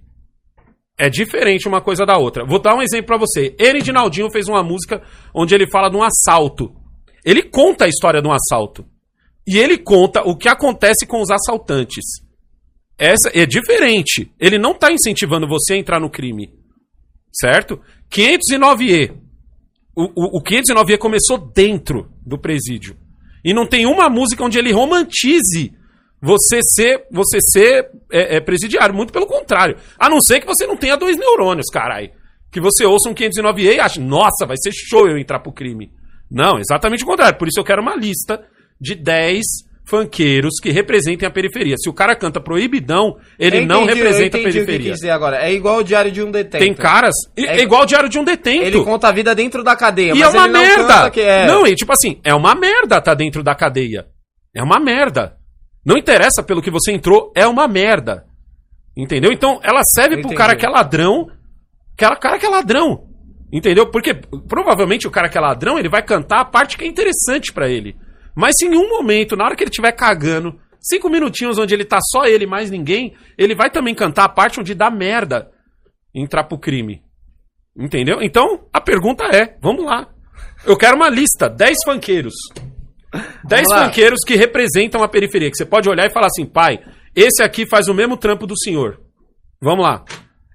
É 0.97 1.09
diferente 1.09 1.67
uma 1.67 1.81
coisa 1.81 2.05
da 2.05 2.17
outra. 2.17 2.45
Vou 2.45 2.59
dar 2.61 2.75
um 2.75 2.81
exemplo 2.81 3.07
pra 3.07 3.17
você. 3.17 3.53
Ele 3.59 3.81
de 3.81 3.91
Naldinho 3.91 4.29
fez 4.31 4.47
uma 4.47 4.63
música 4.63 5.01
onde 5.33 5.53
ele 5.55 5.69
fala 5.69 5.89
de 5.89 5.95
um 5.97 6.03
assalto. 6.03 6.73
Ele 7.29 7.43
conta 7.43 7.85
a 7.85 7.87
história 7.87 8.23
de 8.23 8.27
um 8.27 8.31
assalto. 8.31 8.83
E 9.45 9.59
ele 9.59 9.77
conta 9.77 10.23
o 10.23 10.35
que 10.35 10.49
acontece 10.49 11.05
com 11.05 11.21
os 11.21 11.29
assaltantes. 11.29 12.03
Essa 12.97 13.29
é 13.35 13.45
diferente. 13.45 14.31
Ele 14.39 14.57
não 14.57 14.73
tá 14.73 14.91
incentivando 14.91 15.47
você 15.47 15.73
a 15.73 15.77
entrar 15.77 15.99
no 15.99 16.09
crime. 16.09 16.51
Certo? 17.31 17.79
509E. 18.11 19.15
O, 19.95 20.05
o, 20.05 20.39
o 20.39 20.43
509E 20.43 20.97
começou 20.97 21.37
dentro 21.37 22.11
do 22.25 22.39
presídio. 22.39 22.97
E 23.45 23.53
não 23.53 23.67
tem 23.67 23.85
uma 23.85 24.09
música 24.09 24.43
onde 24.43 24.57
ele 24.57 24.71
romantize 24.71 25.71
você 26.19 26.61
ser, 26.63 27.05
você 27.11 27.37
ser 27.41 27.91
é, 28.11 28.37
é, 28.37 28.41
presidiário. 28.41 28.95
Muito 28.95 29.13
pelo 29.13 29.27
contrário. 29.27 29.77
A 29.99 30.09
não 30.09 30.19
ser 30.19 30.39
que 30.39 30.47
você 30.47 30.65
não 30.65 30.75
tenha 30.75 30.97
dois 30.97 31.15
neurônios, 31.15 31.67
carai. 31.71 32.11
Que 32.51 32.59
você 32.59 32.87
ouça 32.87 33.07
um 33.07 33.13
509E 33.13 33.75
e 33.75 33.79
ache, 33.79 33.99
nossa, 33.99 34.47
vai 34.47 34.57
ser 34.57 34.71
show 34.73 35.07
eu 35.07 35.19
entrar 35.19 35.39
pro 35.41 35.53
crime. 35.53 35.91
Não, 36.29 36.59
exatamente 36.59 37.03
o 37.03 37.07
contrário. 37.07 37.37
Por 37.37 37.47
isso 37.47 37.59
eu 37.59 37.63
quero 37.63 37.81
uma 37.81 37.95
lista 37.95 38.43
de 38.79 38.95
10 38.95 39.41
funkeiros 39.85 40.59
que 40.61 40.69
representem 40.69 41.27
a 41.27 41.31
periferia. 41.31 41.75
Se 41.77 41.89
o 41.89 41.93
cara 41.93 42.15
canta 42.15 42.39
proibidão, 42.39 43.17
ele 43.39 43.57
Eu 43.57 43.65
não 43.65 43.83
entendi, 43.83 43.89
eu 43.99 44.05
representa 44.05 44.37
a 44.37 44.39
entendi 44.39 44.57
o 44.57 44.61
que 44.61 44.65
periferia. 44.67 44.93
dizer 44.93 45.09
agora. 45.09 45.37
É 45.43 45.51
igual 45.51 45.77
o 45.79 45.83
Diário 45.83 46.11
de 46.11 46.21
um 46.21 46.29
Detento. 46.29 46.63
Tem 46.63 46.73
caras. 46.75 47.15
É, 47.35 47.41
É- 47.57 47.61
igual 47.63 47.81
o 47.81 47.85
diário 47.87 48.07
de 48.07 48.19
um 48.19 48.23
detento. 48.23 48.63
Ele 48.65 48.83
conta 48.83 49.07
a 49.07 49.11
vida 49.11 49.33
dentro 49.33 49.63
da 49.63 49.75
cadeia, 49.75 50.13
E 50.15 50.21
é 50.21 50.27
uma 50.27 50.47
não 50.47 50.61
merda. 50.61 51.09
que 51.09 51.21
é... 51.21 51.47
Não, 51.47 51.65
e 51.65 51.75
tipo 51.75 51.91
assim, 51.91 52.19
é 52.23 52.35
uma 52.35 52.53
merda 52.53 53.01
tá 53.01 53.15
dentro 53.15 53.41
da 53.41 53.55
cadeia. 53.55 54.05
É 54.55 54.61
uma 54.61 54.79
merda. 54.79 55.35
Não 55.83 55.97
interessa 55.97 56.43
pelo 56.43 56.61
que 56.61 56.69
você 56.69 56.91
entrou, 56.91 57.31
é 57.35 57.47
uma 57.47 57.67
merda. 57.67 58.25
Entendeu? 58.95 59.31
Então, 59.31 59.59
ela 59.63 59.81
serve 59.83 60.15
Eu 60.15 60.19
pro 60.19 60.27
entendi. 60.27 60.35
cara 60.35 60.55
que 60.55 60.65
é 60.65 60.69
ladrão, 60.69 61.27
aquela 61.95 62.15
cara 62.15 62.37
que 62.37 62.45
é 62.45 62.49
ladrão. 62.49 63.08
Entendeu? 63.51 63.89
Porque 63.89 64.13
provavelmente 64.47 65.07
o 65.07 65.11
cara 65.11 65.27
que 65.27 65.37
é 65.37 65.41
ladrão, 65.41 65.79
ele 65.79 65.89
vai 65.89 66.03
cantar 66.03 66.41
a 66.41 66.45
parte 66.45 66.77
que 66.77 66.83
é 66.83 66.87
interessante 66.87 67.51
pra 67.51 67.67
ele. 67.67 67.95
Mas 68.35 68.53
se 68.57 68.67
em 68.67 68.75
um 68.75 68.87
momento, 68.89 69.35
na 69.35 69.45
hora 69.45 69.55
que 69.55 69.63
ele 69.63 69.71
estiver 69.71 69.91
cagando, 69.91 70.59
cinco 70.79 71.09
minutinhos 71.09 71.57
onde 71.57 71.73
ele 71.73 71.83
tá 71.83 71.99
só 72.11 72.25
ele 72.25 72.45
e 72.45 72.47
mais 72.47 72.69
ninguém, 72.69 73.15
ele 73.37 73.55
vai 73.55 73.69
também 73.69 73.95
cantar 73.95 74.25
a 74.25 74.29
parte 74.29 74.59
onde 74.59 74.75
dá 74.75 74.89
merda 74.91 75.49
entrar 76.13 76.43
pro 76.43 76.59
crime. 76.59 77.01
Entendeu? 77.77 78.21
Então, 78.21 78.67
a 78.73 78.79
pergunta 78.79 79.23
é, 79.25 79.57
vamos 79.61 79.85
lá. 79.85 80.07
Eu 80.65 80.77
quero 80.77 80.95
uma 80.95 81.09
lista, 81.09 81.49
10 81.49 81.77
funkeiros. 81.85 82.33
10 83.47 83.67
Vamos 83.67 83.69
lá. 83.69 83.85
funkeiros 83.85 84.19
que 84.25 84.35
representam 84.35 85.01
a 85.01 85.07
periferia, 85.07 85.49
que 85.49 85.57
você 85.57 85.65
pode 85.65 85.89
olhar 85.89 86.05
e 86.05 86.13
falar 86.13 86.27
assim, 86.27 86.45
pai, 86.45 86.79
esse 87.15 87.41
aqui 87.41 87.65
faz 87.65 87.87
o 87.87 87.93
mesmo 87.93 88.17
trampo 88.17 88.45
do 88.45 88.57
senhor. 88.57 88.99
Vamos 89.61 89.83
lá. 89.83 90.03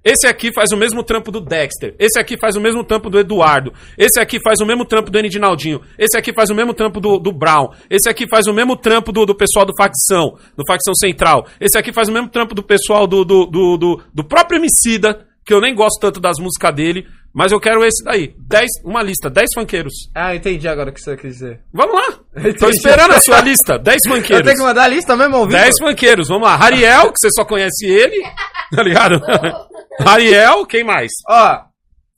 Esse 0.05 0.27
aqui 0.27 0.53
faz 0.53 0.71
o 0.71 0.77
mesmo 0.77 1.03
trampo 1.03 1.31
do 1.31 1.41
Dexter. 1.41 1.95
Esse 1.99 2.19
aqui 2.21 2.37
faz 2.39 2.57
o 2.57 2.61
mesmo 2.61 2.85
trampo 2.85 3.09
do 3.09 3.19
Eduardo. 3.19 3.73
Esse 3.97 4.21
aqui 4.21 4.39
faz 4.39 4.61
o 4.61 4.67
mesmo 4.67 4.85
trampo 4.85 5.11
do 5.11 5.19
N. 5.19 5.29
Dinaldinho. 5.31 5.81
Esse 5.99 6.19
aqui 6.19 6.33
faz 6.35 6.51
o 6.51 6.55
mesmo 6.55 6.75
trampo 6.75 7.01
do, 7.01 7.19
do 7.19 7.33
Brown. 7.33 7.69
Esse 7.89 8.11
aqui 8.11 8.29
faz 8.29 8.47
o 8.47 8.53
mesmo 8.53 8.77
trampo 8.77 9.11
do, 9.13 9.25
do 9.25 9.35
pessoal 9.35 9.65
do 9.65 9.73
Facção, 9.77 10.37
do 10.57 10.63
Facção 10.67 10.95
Central. 10.95 11.47
Esse 11.59 11.79
aqui 11.79 11.91
faz 11.93 12.09
o 12.09 12.13
mesmo 12.13 12.29
trampo 12.29 12.55
do 12.55 12.63
pessoal 12.63 13.07
do, 13.07 13.25
do, 13.25 13.47
do, 13.47 13.77
do, 13.79 14.03
do 14.13 14.25
próprio 14.25 14.59
Emicida, 14.59 15.27
que 15.45 15.55
eu 15.55 15.61
nem 15.61 15.75
gosto 15.75 15.99
tanto 16.01 16.21
das 16.21 16.39
músicas 16.39 16.75
dele, 16.75 17.07
mas 17.35 17.51
eu 17.51 17.59
quero 17.59 17.85
esse 17.85 18.05
daí. 18.05 18.35
Dez, 18.39 18.69
uma 18.85 19.03
lista, 19.03 19.29
10 19.29 19.47
funkeiros. 19.55 19.93
Ah, 20.15 20.35
entendi 20.37 20.69
agora 20.69 20.91
o 20.91 20.93
que 20.93 21.01
você 21.01 21.17
quis 21.17 21.33
dizer. 21.35 21.61
Vamos 21.73 21.95
lá. 21.95 22.53
Tô 22.59 22.69
esperando 22.69 23.13
a 23.13 23.21
sua 23.21 23.41
lista. 23.41 23.79
10 23.79 24.05
Eu 24.07 24.13
funkeiros. 24.13 24.45
tenho 24.45 24.57
que 24.59 24.63
mandar 24.63 24.85
a 24.85 24.89
lista 24.89 25.17
mesmo 25.17 25.39
vivo? 25.47 25.51
10 25.59 25.79
funkeiros, 25.79 26.29
vamos 26.29 26.47
lá. 26.47 26.57
Rariel, 26.57 27.11
que 27.11 27.19
você 27.19 27.29
só 27.35 27.45
conhece 27.45 27.87
ele. 27.87 28.17
Tá 28.75 28.83
ligado? 28.83 29.21
Rariel, 30.01 30.67
quem 30.67 30.85
mais? 30.85 31.11
Ó, 31.29 31.61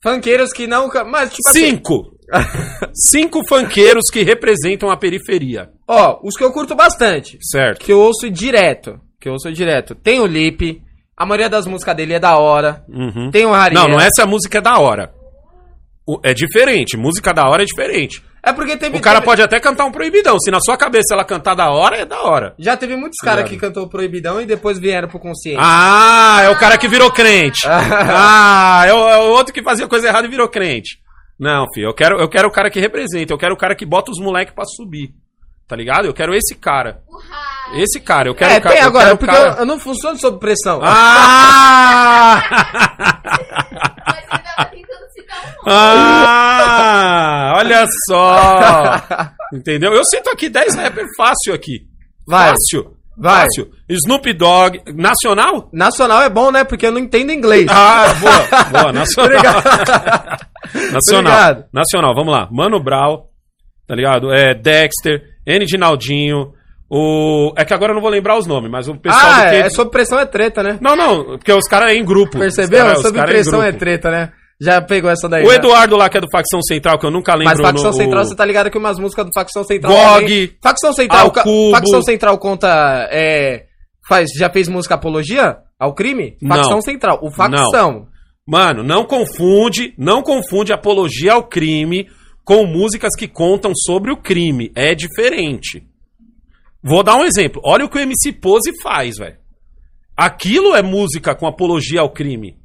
funkeiros 0.01 0.51
que 0.51 0.67
não... 0.67 0.89
Mas, 1.05 1.29
tipo 1.31 1.49
assim... 1.49 1.69
Cinco. 1.69 2.17
Cinco 2.93 3.41
funkeiros 3.47 4.05
que 4.11 4.23
representam 4.23 4.89
a 4.89 4.97
periferia. 4.97 5.69
Ó, 5.87 6.19
os 6.23 6.35
que 6.35 6.43
eu 6.43 6.51
curto 6.51 6.75
bastante. 6.75 7.37
Certo. 7.41 7.79
Que 7.79 7.91
eu 7.93 7.99
ouço 7.99 8.29
direto. 8.29 8.99
Que 9.19 9.29
eu 9.29 9.33
ouço 9.33 9.51
direto. 9.51 9.95
Tem 9.95 10.19
o 10.19 10.25
Lipe. 10.25 10.81
A 11.15 11.25
maioria 11.25 11.49
das 11.49 11.65
músicas 11.65 11.95
dele 11.95 12.13
é 12.13 12.19
da 12.19 12.37
hora. 12.37 12.83
Uhum. 12.89 13.31
Tem 13.31 13.45
o 13.45 13.51
Rariel. 13.51 13.81
Não, 13.81 13.89
não 13.89 14.01
é 14.01 14.07
essa 14.07 14.25
música 14.25 14.59
é 14.59 14.61
da 14.61 14.77
hora. 14.77 15.13
É 16.23 16.33
diferente. 16.33 16.95
Música 16.95 17.33
da 17.33 17.47
hora 17.47 17.63
é 17.63 17.65
diferente. 17.65 18.23
É 18.43 18.53
porque 18.53 18.77
teve... 18.77 18.97
O 18.97 19.01
cara 19.01 19.17
teve- 19.17 19.25
pode 19.25 19.41
até 19.41 19.59
cantar 19.59 19.83
um 19.85 19.91
proibidão. 19.91 20.39
Se 20.39 20.49
na 20.51 20.59
sua 20.61 20.77
cabeça 20.77 21.13
ela 21.13 21.25
cantar 21.25 21.53
da 21.55 21.69
hora, 21.69 21.97
é 21.97 22.05
da 22.05 22.21
hora. 22.21 22.53
Já 22.57 22.77
teve 22.77 22.95
muitos 22.95 23.19
caras 23.19 23.49
que 23.49 23.57
cantou 23.57 23.89
Proibidão 23.89 24.39
e 24.41 24.45
depois 24.45 24.79
vieram 24.79 25.07
pro 25.09 25.19
consciente. 25.19 25.59
Ah, 25.61 26.39
é 26.43 26.49
o 26.49 26.57
cara 26.57 26.77
que 26.77 26.87
virou 26.87 27.11
crente. 27.11 27.67
Ah, 27.69 28.83
é 28.87 28.93
o, 28.93 29.09
é 29.09 29.17
o 29.17 29.29
outro 29.31 29.53
que 29.53 29.61
fazia 29.63 29.87
coisa 29.87 30.07
errada 30.07 30.27
e 30.27 30.29
virou 30.29 30.47
crente. 30.47 30.99
Não, 31.39 31.65
filho, 31.73 31.89
eu 31.89 31.93
quero, 31.93 32.19
eu 32.19 32.29
quero 32.29 32.47
o 32.47 32.51
cara 32.51 32.69
que 32.69 32.79
representa, 32.79 33.33
eu 33.33 33.37
quero 33.37 33.53
o 33.53 33.57
cara 33.57 33.75
que 33.75 33.85
bota 33.85 34.11
os 34.11 34.19
moleques 34.19 34.53
pra 34.55 34.63
subir. 34.65 35.13
Tá 35.67 35.75
ligado? 35.75 36.05
Eu 36.05 36.13
quero 36.13 36.33
esse 36.33 36.55
cara. 36.55 37.01
Esse 37.75 37.99
cara, 37.99 38.29
eu 38.29 38.35
quero 38.35 38.53
é, 38.53 38.57
o 38.57 38.61
cara. 38.61 38.75
tem 38.75 38.83
eu 38.83 38.87
agora, 38.89 39.13
o 39.13 39.17
porque 39.17 39.35
cara- 39.35 39.49
eu, 39.49 39.53
eu 39.59 39.65
não 39.65 39.77
funciono 39.79 40.17
sob 40.17 40.39
pressão. 40.39 40.79
Ah! 40.81 42.41
ah! 45.67 47.53
Olha 47.57 47.85
só! 48.07 49.01
Entendeu? 49.53 49.93
Eu 49.93 50.03
sinto 50.05 50.29
aqui 50.29 50.49
10 50.49 50.75
rapper 50.75 51.05
fácil 51.17 51.53
aqui. 51.53 51.87
Vai. 52.25 52.49
Fácil. 52.49 52.97
Vai. 53.17 53.41
Fácil. 53.41 53.71
Snoop 53.89 54.31
Dogg. 54.33 54.81
Nacional? 54.93 55.69
Nacional 55.73 56.21
é 56.21 56.29
bom, 56.29 56.51
né? 56.51 56.63
Porque 56.63 56.85
eu 56.85 56.91
não 56.91 56.99
entendo 56.99 57.31
inglês. 57.31 57.67
Ah, 57.69 58.13
boa. 58.13 58.63
Boa, 58.71 58.91
nacional. 58.93 59.41
nacional. 60.91 61.33
Obrigado. 61.33 61.65
Nacional, 61.73 62.13
vamos 62.13 62.33
lá. 62.33 62.47
Mano 62.51 62.81
Brown, 62.81 63.23
tá 63.87 63.95
ligado? 63.95 64.31
É 64.31 64.53
Dexter, 64.53 65.21
N. 65.45 65.65
Dinaldinho, 65.65 66.53
o... 66.89 67.53
É 67.57 67.65
que 67.65 67.73
agora 67.73 67.91
eu 67.91 67.95
não 67.95 68.01
vou 68.01 68.09
lembrar 68.09 68.37
os 68.37 68.47
nomes, 68.47 68.71
mas 68.71 68.87
o 68.87 68.95
pessoal 68.95 69.25
ah, 69.25 69.49
do 69.49 69.55
é, 69.55 69.63
que... 69.63 69.69
sob 69.71 69.91
pressão 69.91 70.19
é 70.19 70.25
treta, 70.25 70.63
né? 70.63 70.77
Não, 70.79 70.95
não, 70.95 71.37
porque 71.37 71.51
os 71.51 71.67
caras 71.67 71.91
é 71.91 71.95
em 71.95 72.05
grupo. 72.05 72.37
Percebeu? 72.39 72.79
Cara- 72.79 72.93
os 72.93 73.01
sob 73.01 73.15
cara 73.15 73.27
pressão 73.27 73.61
é 73.61 73.67
grupo. 73.67 73.79
treta, 73.79 74.09
né? 74.09 74.31
Já 74.59 74.81
pegou 74.81 75.09
essa 75.09 75.29
daí. 75.29 75.45
O? 75.45 75.51
Eduardo 75.51 75.95
lá, 75.95 76.09
que 76.09 76.17
é 76.17 76.21
do 76.21 76.27
Facção 76.31 76.61
Central, 76.63 76.97
que 76.97 77.05
eu 77.05 77.11
nunca 77.11 77.33
lembro 77.35 77.53
Mas 77.53 77.61
Facção 77.61 77.91
no- 77.91 77.97
Central, 77.97 78.21
o- 78.21 78.25
você 78.25 78.35
tá 78.35 78.43
ligado 78.45 78.71
que 78.71 78.77
umas 78.77 78.97
músicas 78.97 79.25
do 79.25 79.31
Facção 79.33 79.63
Central. 79.63 79.91
GOG, 79.93 80.21
também- 80.47 80.57
Facção 80.63 80.93
Central, 80.93 81.31
Cubo. 81.31 81.71
Facção 81.71 82.01
Central 82.01 82.37
conta. 82.39 83.07
É, 83.11 83.65
faz, 84.07 84.29
já 84.35 84.49
fez 84.49 84.67
música 84.67 84.95
apologia 84.95 85.57
ao 85.79 85.93
crime? 85.93 86.35
Não. 86.41 86.55
Facção 86.57 86.81
Central. 86.81 87.19
O 87.21 87.29
Facção. 87.29 88.07
Mano, 88.47 88.81
não 88.83 89.05
confunde, 89.05 89.93
não 89.97 90.23
confunde 90.23 90.73
apologia 90.73 91.33
ao 91.33 91.43
crime 91.43 92.07
com 92.43 92.65
músicas 92.65 93.11
que 93.15 93.27
contam 93.27 93.73
sobre 93.75 94.11
o 94.11 94.17
crime. 94.17 94.71
É 94.75 94.95
diferente. 94.95 95.83
Vou 96.81 97.03
dar 97.03 97.15
um 97.15 97.25
exemplo. 97.25 97.61
Olha 97.63 97.85
o 97.85 97.89
que 97.89 97.97
o 97.97 98.01
MC 98.01 98.31
Pose 98.31 98.71
faz, 98.81 99.17
velho. 99.17 99.35
Aquilo 100.15 100.73
é 100.75 100.81
música 100.81 101.35
com 101.35 101.45
apologia 101.45 101.99
ao 102.01 102.09
crime. 102.09 102.57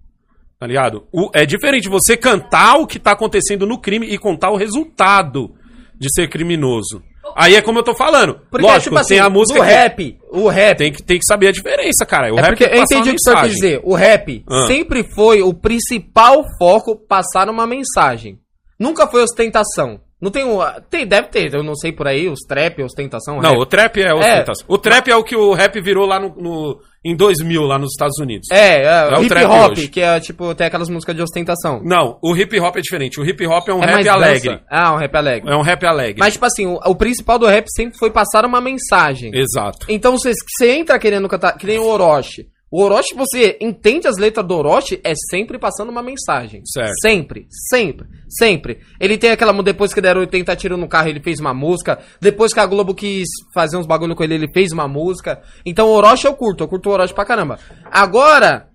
Tá 0.62 0.66
ligado? 0.68 1.08
O- 1.12 1.28
é 1.34 1.44
diferente 1.44 1.88
você 1.88 2.16
cantar 2.16 2.76
o 2.76 2.86
que 2.86 3.00
tá 3.00 3.10
acontecendo 3.10 3.66
no 3.66 3.80
crime 3.80 4.06
e 4.06 4.16
contar 4.16 4.50
o 4.52 4.56
resultado 4.56 5.50
de 5.98 6.06
ser 6.14 6.28
criminoso. 6.28 7.02
Aí 7.34 7.56
é 7.56 7.60
como 7.60 7.80
eu 7.80 7.82
tô 7.82 7.96
falando. 7.96 8.38
Porque, 8.48 8.64
Lógico, 8.64 8.84
tipo 8.90 8.98
assim, 8.98 9.14
tem 9.14 9.18
a 9.18 9.28
música 9.28 9.58
do 9.58 9.64
que- 9.66 9.72
rap, 9.72 10.18
o 10.30 10.46
rap. 10.46 10.78
tem 10.78 10.92
que, 10.92 11.02
tem 11.02 11.18
que 11.18 11.24
saber 11.26 11.48
a 11.48 11.50
diferença, 11.52 12.06
cara. 12.06 12.32
O 12.32 12.38
é 12.38 12.42
rap 12.42 12.50
porque 12.50 12.62
eu 12.64 12.80
entendi 12.80 13.10
o 13.10 13.14
que 13.14 13.18
você 13.20 13.34
quer 13.34 13.48
dizer. 13.48 13.80
O 13.82 13.94
rap 13.96 14.44
Ah. 14.48 14.66
sempre 14.68 15.02
foi 15.02 15.42
o 15.42 15.52
principal 15.52 16.44
foco 16.56 16.94
passar 16.94 17.48
uma 17.50 17.66
mensagem. 17.66 18.38
Nunca 18.78 19.08
foi 19.08 19.24
ostentação. 19.24 19.98
Não 20.20 20.30
tem 20.30 20.44
um. 20.44 20.58
Tem, 20.88 21.04
deve 21.04 21.26
ter, 21.26 21.52
eu 21.52 21.64
não 21.64 21.74
sei 21.74 21.90
por 21.90 22.06
aí, 22.06 22.28
os 22.28 22.38
trap, 22.46 22.80
ostentação. 22.84 23.40
Não, 23.40 23.50
rap. 23.50 23.58
o 23.58 23.66
trap 23.66 24.00
é 24.00 24.14
ostentação. 24.14 24.64
O 24.68 24.78
trap 24.78 25.08
é 25.10 25.16
o 25.16 25.24
que 25.24 25.34
o 25.34 25.52
rap 25.54 25.80
virou 25.80 26.06
lá 26.06 26.20
no, 26.20 26.28
no- 26.36 26.78
em 27.04 27.16
2000, 27.16 27.62
lá 27.62 27.78
nos 27.78 27.90
Estados 27.92 28.18
Unidos. 28.18 28.48
É, 28.50 28.82
é, 28.84 28.84
É 28.84 29.18
o 29.18 29.22
hip 29.24 29.44
hop, 29.44 29.70
hoje. 29.72 29.88
que 29.88 30.00
é 30.00 30.20
tipo, 30.20 30.54
tem 30.54 30.66
aquelas 30.66 30.88
músicas 30.88 31.16
de 31.16 31.22
ostentação. 31.22 31.80
Não, 31.84 32.18
o 32.22 32.36
hip 32.36 32.58
hop 32.60 32.76
é 32.76 32.80
diferente. 32.80 33.20
O 33.20 33.24
hip 33.24 33.44
hop 33.46 33.68
é 33.68 33.74
um 33.74 33.82
é 33.82 33.86
rap 33.86 34.08
alegre. 34.08 34.48
dança. 34.50 34.64
Ah, 34.70 34.94
um 34.94 34.98
rap 34.98 35.14
alegre. 35.16 35.50
É 35.52 35.56
um 35.56 35.62
rap 35.62 35.84
alegre. 35.84 36.20
Mas, 36.20 36.34
tipo 36.34 36.46
assim, 36.46 36.66
o, 36.66 36.74
o 36.86 36.94
principal 36.94 37.38
do 37.38 37.46
rap 37.46 37.66
sempre 37.68 37.98
foi 37.98 38.10
passar 38.10 38.44
uma 38.44 38.60
mensagem. 38.60 39.32
Exato. 39.34 39.86
Então, 39.88 40.12
você, 40.16 40.32
você 40.32 40.70
entra 40.72 40.98
querendo 40.98 41.28
cantar, 41.28 41.56
que 41.58 41.66
nem 41.66 41.78
o 41.78 41.86
Orochi. 41.86 42.46
O 42.72 42.82
Orochi, 42.82 43.14
você 43.14 43.58
entende 43.60 44.08
as 44.08 44.16
letras 44.16 44.46
do 44.46 44.56
Orochi, 44.56 44.98
é 45.04 45.12
sempre 45.30 45.58
passando 45.58 45.90
uma 45.90 46.02
mensagem. 46.02 46.62
Certo. 46.64 46.94
Sempre, 47.02 47.46
sempre, 47.68 48.08
sempre. 48.26 48.80
Ele 48.98 49.18
tem 49.18 49.30
aquela, 49.30 49.52
depois 49.62 49.92
que 49.92 50.00
deram 50.00 50.22
80 50.22 50.56
tiros 50.56 50.80
no 50.80 50.88
carro, 50.88 51.08
ele 51.08 51.20
fez 51.20 51.38
uma 51.38 51.52
música. 51.52 51.98
Depois 52.18 52.54
que 52.54 52.60
a 52.60 52.64
Globo 52.64 52.94
quis 52.94 53.28
fazer 53.52 53.76
uns 53.76 53.86
bagulho 53.86 54.16
com 54.16 54.24
ele, 54.24 54.36
ele 54.36 54.50
fez 54.54 54.72
uma 54.72 54.88
música. 54.88 55.42
Então, 55.66 55.86
o 55.86 55.92
Orochi 55.92 56.26
eu 56.26 56.34
curto, 56.34 56.64
eu 56.64 56.68
curto 56.68 56.88
o 56.88 56.92
Orochi 56.94 57.12
pra 57.12 57.26
caramba. 57.26 57.58
Agora, 57.90 58.68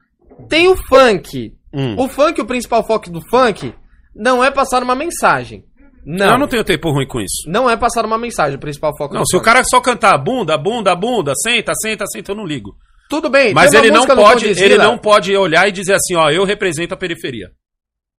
tem 0.47 0.67
o 0.67 0.75
funk. 0.75 1.55
Hum. 1.73 1.95
O 1.97 2.07
funk, 2.07 2.39
o 2.39 2.45
principal 2.45 2.85
foco 2.85 3.09
do 3.09 3.21
funk, 3.31 3.73
não 4.15 4.43
é 4.43 4.51
passar 4.51 4.83
uma 4.83 4.93
mensagem. 4.93 5.65
Não. 6.05 6.33
Eu 6.33 6.37
não 6.37 6.47
tenho 6.47 6.63
tempo 6.63 6.91
ruim 6.91 7.07
com 7.07 7.19
isso. 7.19 7.49
Não 7.49 7.67
é 7.67 7.75
passar 7.75 8.05
uma 8.05 8.19
mensagem, 8.19 8.57
o 8.57 8.61
principal 8.61 8.95
foco 8.95 9.15
Não, 9.15 9.25
se 9.25 9.35
o 9.35 9.39
funk. 9.39 9.45
cara 9.45 9.63
só 9.63 9.81
cantar 9.81 10.15
bunda, 10.19 10.55
bunda, 10.55 10.95
bunda, 10.95 11.33
senta, 11.35 11.73
senta, 11.73 12.05
senta, 12.05 12.31
eu 12.31 12.35
não 12.35 12.45
ligo. 12.45 12.75
Tudo 13.09 13.29
bem, 13.29 13.53
Mas 13.53 13.73
ele 13.73 13.89
não 13.89 14.05
pode, 14.05 14.47
ele 14.47 14.77
não 14.77 14.97
pode 14.97 15.35
olhar 15.35 15.67
e 15.67 15.71
dizer 15.71 15.93
assim, 15.93 16.15
ó, 16.15 16.29
eu 16.29 16.43
represento 16.43 16.93
a 16.93 16.97
periferia. 16.97 17.49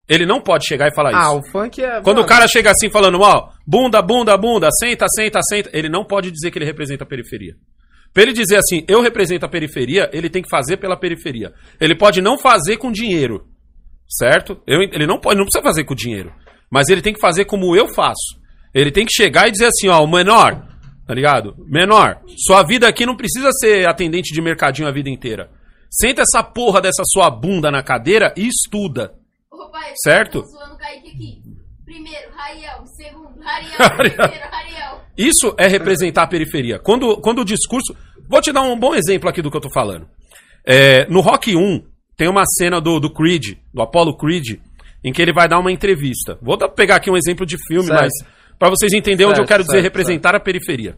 Ele 0.08 0.24
não 0.24 0.40
pode 0.40 0.66
chegar 0.66 0.88
e 0.88 0.94
falar 0.94 1.10
Ah, 1.14 1.28
isso. 1.28 1.38
o 1.38 1.42
funk 1.52 1.82
é. 1.82 2.00
Quando 2.00 2.16
o 2.18 2.20
mano, 2.20 2.26
cara 2.28 2.48
chega 2.48 2.70
assim 2.70 2.88
falando, 2.90 3.20
ó, 3.20 3.50
bunda, 3.66 4.00
bunda, 4.00 4.34
bunda, 4.38 4.70
senta, 4.80 5.06
senta, 5.08 5.40
senta, 5.42 5.68
ele 5.74 5.90
não 5.90 6.04
pode 6.06 6.30
dizer 6.30 6.50
que 6.50 6.58
ele 6.58 6.64
representa 6.64 7.04
a 7.04 7.06
periferia. 7.06 7.52
Pra 8.14 8.22
ele 8.22 8.32
dizer 8.32 8.56
assim, 8.56 8.82
eu 8.88 9.02
represento 9.02 9.44
a 9.44 9.48
periferia, 9.50 10.08
ele 10.14 10.30
tem 10.30 10.42
que 10.42 10.48
fazer 10.48 10.78
pela 10.78 10.96
periferia. 10.98 11.52
Ele 11.78 11.94
pode 11.94 12.22
não 12.22 12.38
fazer 12.38 12.78
com 12.78 12.90
dinheiro, 12.90 13.44
certo? 14.08 14.58
Eu- 14.66 14.80
ele 14.80 15.06
não 15.06 15.20
pode, 15.20 15.36
não 15.36 15.44
precisa 15.44 15.62
fazer 15.62 15.84
com 15.84 15.94
dinheiro, 15.94 16.32
mas 16.70 16.88
ele 16.88 17.02
tem 17.02 17.12
que 17.12 17.20
fazer 17.20 17.44
como 17.44 17.76
eu 17.76 17.86
faço. 17.88 18.38
Ele 18.74 18.90
tem 18.90 19.04
que 19.04 19.12
chegar 19.12 19.46
e 19.48 19.50
dizer 19.50 19.66
assim, 19.66 19.88
ó, 19.88 20.02
o 20.02 20.10
menor, 20.10 20.66
tá 21.08 21.14
ligado? 21.14 21.54
Menor, 21.66 22.20
sua 22.36 22.62
vida 22.62 22.86
aqui 22.86 23.06
não 23.06 23.16
precisa 23.16 23.50
ser 23.50 23.88
atendente 23.88 24.30
de 24.34 24.42
mercadinho 24.42 24.86
a 24.86 24.92
vida 24.92 25.08
inteira. 25.08 25.50
Senta 25.90 26.20
essa 26.20 26.42
porra 26.44 26.82
dessa 26.82 27.02
sua 27.06 27.30
bunda 27.30 27.70
na 27.70 27.82
cadeira 27.82 28.34
e 28.36 28.46
estuda. 28.46 29.14
Ô, 29.50 29.70
pai, 29.70 29.90
Certo? 30.02 30.42
tô 30.42 30.48
zoando 30.48 30.74
o 30.74 30.76
Kaique 30.78 31.08
aqui. 31.08 31.42
Primeiro, 31.82 32.28
Rariel. 32.36 32.84
Segundo, 32.94 33.30
Rariel. 33.40 33.78
Rariel. 33.78 34.16
Terceiro, 34.16 34.48
Rariel. 34.50 35.00
Isso 35.16 35.54
é 35.58 35.66
representar 35.66 36.24
a 36.24 36.28
periferia. 36.28 36.78
Quando, 36.78 37.16
quando 37.22 37.40
o 37.40 37.44
discurso. 37.44 37.96
Vou 38.28 38.42
te 38.42 38.52
dar 38.52 38.60
um 38.60 38.78
bom 38.78 38.94
exemplo 38.94 39.30
aqui 39.30 39.40
do 39.40 39.50
que 39.50 39.56
eu 39.56 39.62
tô 39.62 39.70
falando. 39.70 40.06
É, 40.66 41.06
no 41.08 41.22
Rock 41.22 41.56
1, 41.56 41.82
tem 42.18 42.28
uma 42.28 42.44
cena 42.44 42.78
do, 42.82 43.00
do 43.00 43.10
Creed, 43.10 43.56
do 43.72 43.80
Apollo 43.80 44.18
Creed, 44.18 44.60
em 45.02 45.10
que 45.10 45.22
ele 45.22 45.32
vai 45.32 45.48
dar 45.48 45.58
uma 45.58 45.72
entrevista. 45.72 46.38
Vou 46.42 46.58
pegar 46.68 46.96
aqui 46.96 47.10
um 47.10 47.16
exemplo 47.16 47.46
de 47.46 47.56
filme, 47.66 47.86
Certo. 47.86 47.98
mas 48.02 48.12
para 48.58 48.70
vocês 48.70 48.92
entenderem 48.92 49.30
onde 49.30 49.40
eu 49.40 49.46
Certo, 49.46 49.48
quero 49.48 49.62
dizer 49.62 49.82
certo, 49.82 49.84
representar 49.84 50.34
a 50.34 50.40
periferia. 50.40 50.96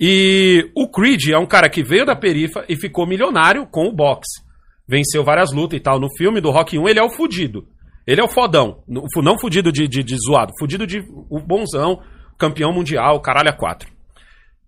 E 0.00 0.70
o 0.74 0.90
Creed 0.90 1.28
é 1.28 1.38
um 1.38 1.46
cara 1.46 1.68
que 1.68 1.82
veio 1.82 2.04
da 2.04 2.16
perifa 2.16 2.64
e 2.68 2.76
ficou 2.76 3.06
milionário 3.06 3.66
com 3.66 3.86
o 3.86 3.92
boxe. 3.92 4.42
Venceu 4.88 5.22
várias 5.22 5.52
lutas 5.52 5.78
e 5.78 5.82
tal. 5.82 6.00
No 6.00 6.08
filme 6.16 6.40
do 6.40 6.50
Rock 6.50 6.78
1, 6.78 6.88
ele 6.88 6.98
é 6.98 7.02
o 7.02 7.10
fudido. 7.10 7.68
Ele 8.06 8.20
é 8.20 8.24
o 8.24 8.28
fodão. 8.28 8.82
Não 8.88 9.38
fudido 9.38 9.70
de, 9.70 9.86
de, 9.86 10.02
de 10.02 10.16
zoado, 10.16 10.52
fudido 10.58 10.86
de 10.86 11.04
o 11.30 11.38
bonzão, 11.38 12.02
campeão 12.36 12.72
mundial, 12.72 13.20
caralho 13.20 13.50
a 13.50 13.56
quatro. 13.56 13.88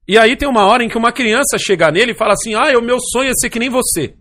E 0.06 0.16
aí 0.16 0.36
tem 0.36 0.48
uma 0.48 0.66
hora 0.66 0.84
em 0.84 0.88
que 0.88 0.98
uma 0.98 1.10
criança 1.10 1.58
chega 1.58 1.90
nele 1.90 2.12
e 2.12 2.16
fala 2.16 2.34
assim: 2.34 2.54
Ah, 2.54 2.78
o 2.78 2.82
meu 2.82 2.98
sonho 3.00 3.30
é 3.30 3.34
ser 3.34 3.50
que 3.50 3.58
nem 3.58 3.70
você. 3.70 4.14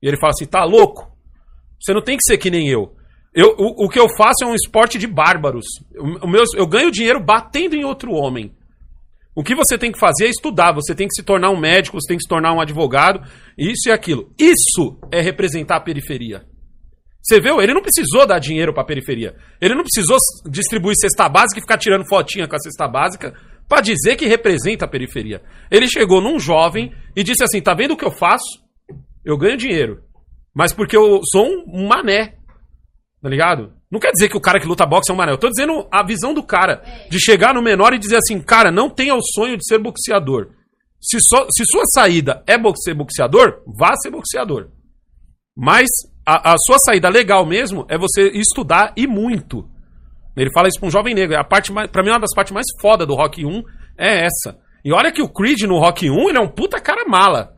E 0.00 0.08
ele 0.08 0.16
fala 0.16 0.30
assim: 0.30 0.46
Tá 0.46 0.64
louco? 0.64 1.12
Você 1.80 1.92
não 1.92 2.00
tem 2.00 2.16
que 2.16 2.24
ser 2.24 2.38
que 2.38 2.50
nem 2.50 2.68
eu. 2.68 2.94
Eu 3.34 3.54
o, 3.58 3.86
o 3.86 3.88
que 3.88 3.98
eu 3.98 4.08
faço 4.16 4.44
é 4.44 4.46
um 4.46 4.54
esporte 4.54 4.98
de 4.98 5.06
bárbaros. 5.06 5.64
O, 5.96 6.26
o 6.26 6.44
eu 6.56 6.66
ganho 6.66 6.90
dinheiro 6.90 7.22
batendo 7.22 7.74
em 7.74 7.84
outro 7.84 8.12
homem. 8.12 8.52
O 9.34 9.42
que 9.42 9.54
você 9.54 9.78
tem 9.78 9.90
que 9.90 9.98
fazer 9.98 10.26
é 10.26 10.30
estudar. 10.30 10.72
Você 10.72 10.94
tem 10.94 11.08
que 11.08 11.14
se 11.14 11.22
tornar 11.22 11.50
um 11.50 11.58
médico, 11.58 11.98
você 11.98 12.08
tem 12.08 12.18
que 12.18 12.24
se 12.24 12.28
tornar 12.28 12.52
um 12.52 12.60
advogado, 12.60 13.26
isso 13.56 13.88
e 13.88 13.92
aquilo. 13.92 14.30
Isso 14.38 14.98
é 15.10 15.20
representar 15.22 15.76
a 15.76 15.80
periferia. 15.80 16.44
Você 17.22 17.40
viu? 17.40 17.62
Ele 17.62 17.72
não 17.72 17.80
precisou 17.80 18.26
dar 18.26 18.38
dinheiro 18.40 18.74
pra 18.74 18.84
periferia. 18.84 19.34
Ele 19.60 19.74
não 19.74 19.84
precisou 19.84 20.18
distribuir 20.50 20.96
cesta 20.96 21.28
básica 21.28 21.58
e 21.58 21.62
ficar 21.62 21.78
tirando 21.78 22.08
fotinha 22.08 22.48
com 22.48 22.56
a 22.56 22.58
cesta 22.58 22.88
básica 22.88 23.32
pra 23.68 23.80
dizer 23.80 24.16
que 24.16 24.26
representa 24.26 24.84
a 24.84 24.88
periferia. 24.88 25.40
Ele 25.70 25.86
chegou 25.86 26.20
num 26.20 26.38
jovem 26.38 26.92
e 27.16 27.22
disse 27.22 27.44
assim: 27.44 27.62
tá 27.62 27.74
vendo 27.74 27.92
o 27.92 27.96
que 27.96 28.04
eu 28.04 28.10
faço? 28.10 28.60
Eu 29.24 29.38
ganho 29.38 29.56
dinheiro. 29.56 30.02
Mas 30.54 30.72
porque 30.72 30.96
eu 30.96 31.20
sou 31.30 31.46
um 31.46 31.86
mané. 31.86 32.34
Tá 33.22 33.28
ligado? 33.28 33.72
Não 33.88 34.00
quer 34.00 34.10
dizer 34.10 34.28
que 34.28 34.36
o 34.36 34.40
cara 34.40 34.58
que 34.58 34.66
luta 34.66 34.84
boxe 34.84 35.10
é 35.10 35.14
um 35.14 35.16
mané. 35.16 35.30
Eu 35.30 35.38
tô 35.38 35.48
dizendo 35.48 35.86
a 35.92 36.04
visão 36.04 36.34
do 36.34 36.42
cara. 36.42 36.82
De 37.08 37.20
chegar 37.20 37.54
no 37.54 37.62
menor 37.62 37.94
e 37.94 37.98
dizer 37.98 38.16
assim, 38.16 38.40
cara, 38.40 38.72
não 38.72 38.90
tenha 38.90 39.14
o 39.14 39.22
sonho 39.22 39.56
de 39.56 39.64
ser 39.64 39.78
boxeador. 39.78 40.48
Se, 41.00 41.20
só, 41.20 41.46
se 41.50 41.64
sua 41.70 41.84
saída 41.86 42.42
é 42.48 42.54
ser 42.74 42.94
boxeador, 42.94 43.62
vá 43.66 43.94
ser 43.94 44.10
boxeador. 44.10 44.70
Mas 45.56 45.86
a, 46.26 46.52
a 46.52 46.56
sua 46.58 46.78
saída 46.78 47.08
legal 47.08 47.46
mesmo 47.46 47.86
é 47.88 47.96
você 47.96 48.28
estudar 48.30 48.92
e 48.96 49.06
muito. 49.06 49.68
Ele 50.36 50.50
fala 50.52 50.66
isso 50.66 50.80
pra 50.80 50.88
um 50.88 50.92
jovem 50.92 51.14
negro. 51.14 51.38
A 51.38 51.44
parte 51.44 51.72
mais, 51.72 51.88
pra 51.88 52.02
mim, 52.02 52.10
uma 52.10 52.18
das 52.18 52.34
partes 52.34 52.52
mais 52.52 52.66
foda 52.80 53.06
do 53.06 53.14
Rock 53.14 53.44
1 53.44 53.62
é 53.98 54.26
essa. 54.26 54.58
E 54.84 54.92
olha 54.92 55.12
que 55.12 55.22
o 55.22 55.28
Creed 55.28 55.62
no 55.62 55.78
Rock 55.78 56.10
1, 56.10 56.28
ele 56.28 56.38
é 56.38 56.40
um 56.40 56.48
puta 56.48 56.80
cara 56.80 57.04
mala. 57.08 57.54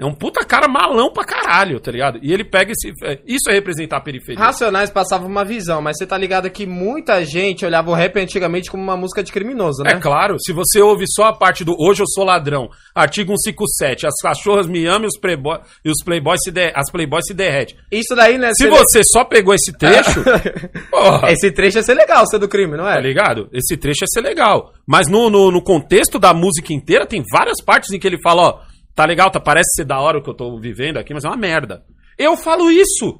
É 0.00 0.04
um 0.06 0.14
puta 0.14 0.42
cara 0.46 0.66
malão 0.66 1.12
pra 1.12 1.24
caralho, 1.24 1.78
tá 1.78 1.92
ligado? 1.92 2.18
E 2.22 2.32
ele 2.32 2.42
pega 2.42 2.72
esse. 2.72 2.90
é, 3.04 3.18
Isso 3.26 3.50
é 3.50 3.52
representar 3.52 3.98
a 3.98 4.00
periferia. 4.00 4.42
Racionais 4.42 4.88
passava 4.90 5.26
uma 5.26 5.44
visão, 5.44 5.82
mas 5.82 5.98
você 5.98 6.06
tá 6.06 6.16
ligado 6.16 6.48
que 6.50 6.64
muita 6.66 7.22
gente 7.24 7.66
olhava 7.66 7.90
o 7.90 7.94
rap 7.94 8.18
antigamente 8.18 8.70
como 8.70 8.82
uma 8.82 8.96
música 8.96 9.22
de 9.22 9.30
criminoso, 9.30 9.82
né? 9.82 9.92
É 9.92 10.00
claro, 10.00 10.36
se 10.40 10.52
você 10.54 10.80
ouve 10.80 11.04
só 11.06 11.24
a 11.24 11.32
parte 11.34 11.64
do 11.64 11.74
Hoje 11.78 12.02
eu 12.02 12.06
sou 12.06 12.24
ladrão, 12.24 12.70
artigo 12.94 13.34
157, 13.36 14.06
as 14.06 14.14
cachorras 14.22 14.66
me 14.66 14.86
amam 14.86 15.04
e 15.04 15.06
os, 15.08 15.18
playboy, 15.20 15.58
e 15.84 15.90
os 15.90 16.02
playboys 16.02 16.40
se 16.42 16.50
de, 16.50 16.72
as 16.74 16.90
playboys 16.90 17.26
se 17.26 17.34
derrete. 17.34 17.76
Isso 17.92 18.14
daí, 18.16 18.38
né? 18.38 18.52
Se 18.54 18.66
você- 18.68 19.00
você 19.00 19.02
só 19.04 19.22
pegou 19.24 19.52
esse 19.54 19.76
trecho, 19.76 20.24
porra, 20.90 21.30
Esse 21.30 21.50
trecho 21.52 21.76
ia 21.78 21.82
ser 21.82 21.94
legal, 21.94 22.26
ser 22.26 22.38
do 22.38 22.48
crime, 22.48 22.76
não 22.76 22.88
é? 22.88 22.94
tá 22.94 23.00
ligado? 23.00 23.48
Esse 23.52 23.76
trecho 23.76 24.04
ia 24.04 24.08
ser 24.08 24.20
legal. 24.22 24.72
Mas 24.86 25.08
no, 25.08 25.28
no, 25.28 25.50
no 25.50 25.62
contexto 25.62 26.18
da 26.18 26.32
música 26.32 26.72
inteira, 26.72 27.06
tem 27.06 27.22
várias 27.30 27.62
partes 27.62 27.90
em 27.92 27.98
que 27.98 28.06
ele 28.06 28.18
fala, 28.22 28.42
ó, 28.42 28.69
tá 29.00 29.06
legal, 29.06 29.30
tá, 29.30 29.40
parece 29.40 29.70
ser 29.76 29.86
da 29.86 29.98
hora 29.98 30.18
o 30.18 30.22
que 30.22 30.28
eu 30.28 30.34
tô 30.34 30.58
vivendo 30.58 30.98
aqui, 30.98 31.14
mas 31.14 31.24
é 31.24 31.28
uma 31.28 31.36
merda. 31.36 31.82
Eu 32.18 32.36
falo 32.36 32.70
isso. 32.70 33.18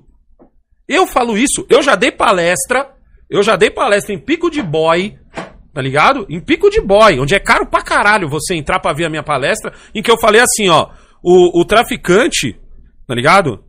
Eu 0.86 1.06
falo 1.06 1.38
isso. 1.38 1.66
Eu 1.70 1.82
já 1.82 1.94
dei 1.94 2.12
palestra, 2.12 2.90
eu 3.30 3.42
já 3.42 3.56
dei 3.56 3.70
palestra 3.70 4.14
em 4.14 4.18
Pico 4.18 4.50
de 4.50 4.60
Boy, 4.60 5.18
tá 5.72 5.80
ligado? 5.80 6.26
Em 6.28 6.38
Pico 6.38 6.68
de 6.68 6.82
Boy, 6.82 7.18
onde 7.18 7.34
é 7.34 7.40
caro 7.40 7.66
pra 7.66 7.80
caralho 7.80 8.28
você 8.28 8.54
entrar 8.54 8.78
pra 8.78 8.92
ver 8.92 9.06
a 9.06 9.08
minha 9.08 9.22
palestra, 9.22 9.72
em 9.94 10.02
que 10.02 10.10
eu 10.10 10.18
falei 10.18 10.42
assim, 10.42 10.68
ó, 10.68 10.90
o, 11.24 11.62
o 11.62 11.64
traficante, 11.64 12.60
tá 13.06 13.14
ligado? 13.14 13.64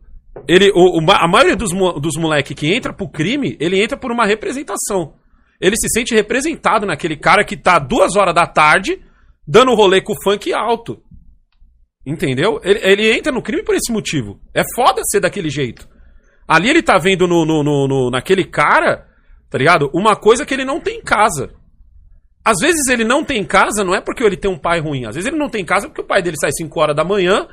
Ele, 0.46 0.70
o, 0.74 1.00
o 1.00 1.10
a 1.12 1.26
maioria 1.26 1.56
dos, 1.56 1.70
dos 1.70 2.16
moleque 2.18 2.54
que 2.54 2.74
entra 2.74 2.92
pro 2.92 3.08
crime, 3.08 3.56
ele 3.58 3.82
entra 3.82 3.96
por 3.96 4.12
uma 4.12 4.26
representação. 4.26 5.14
Ele 5.58 5.76
se 5.76 5.88
sente 5.88 6.14
representado 6.14 6.84
naquele 6.84 7.16
cara 7.16 7.42
que 7.42 7.56
tá 7.56 7.78
duas 7.78 8.16
horas 8.16 8.34
da 8.34 8.46
tarde 8.46 9.00
dando 9.48 9.74
rolê 9.74 10.02
com 10.02 10.12
o 10.12 10.22
funk 10.22 10.52
alto. 10.52 11.00
Entendeu? 12.04 12.60
Ele, 12.64 12.80
ele 12.82 13.12
entra 13.16 13.30
no 13.32 13.42
crime 13.42 13.62
por 13.64 13.74
esse 13.74 13.92
motivo. 13.92 14.40
É 14.54 14.62
foda 14.74 15.02
ser 15.04 15.20
daquele 15.20 15.48
jeito. 15.50 15.88
Ali 16.48 16.68
ele 16.68 16.82
tá 16.82 16.98
vendo 16.98 17.26
no, 17.28 17.44
no, 17.46 17.62
no- 17.62 17.86
no- 17.88 18.10
naquele 18.10 18.44
cara, 18.44 19.06
tá 19.48 19.56
ligado? 19.56 19.88
Uma 19.94 20.16
coisa 20.16 20.44
que 20.44 20.52
ele 20.52 20.64
não 20.64 20.80
tem 20.80 20.98
em 20.98 21.02
casa. 21.02 21.50
Às 22.44 22.58
vezes 22.60 22.88
ele 22.88 23.04
não 23.04 23.24
tem 23.24 23.40
em 23.40 23.44
casa, 23.46 23.84
não 23.84 23.94
é 23.94 24.00
porque 24.00 24.24
ele 24.24 24.36
tem 24.36 24.50
um 24.50 24.58
pai 24.58 24.80
ruim. 24.80 25.04
Às 25.06 25.14
vezes 25.14 25.28
ele 25.28 25.38
não 25.38 25.48
tem 25.48 25.62
em 25.62 25.66
casa 25.66 25.86
porque 25.86 26.00
o 26.00 26.06
pai 26.06 26.20
dele 26.22 26.36
sai 26.40 26.50
5 26.50 26.80
horas 26.80 26.96
da 26.96 27.04
manhã, 27.04 27.46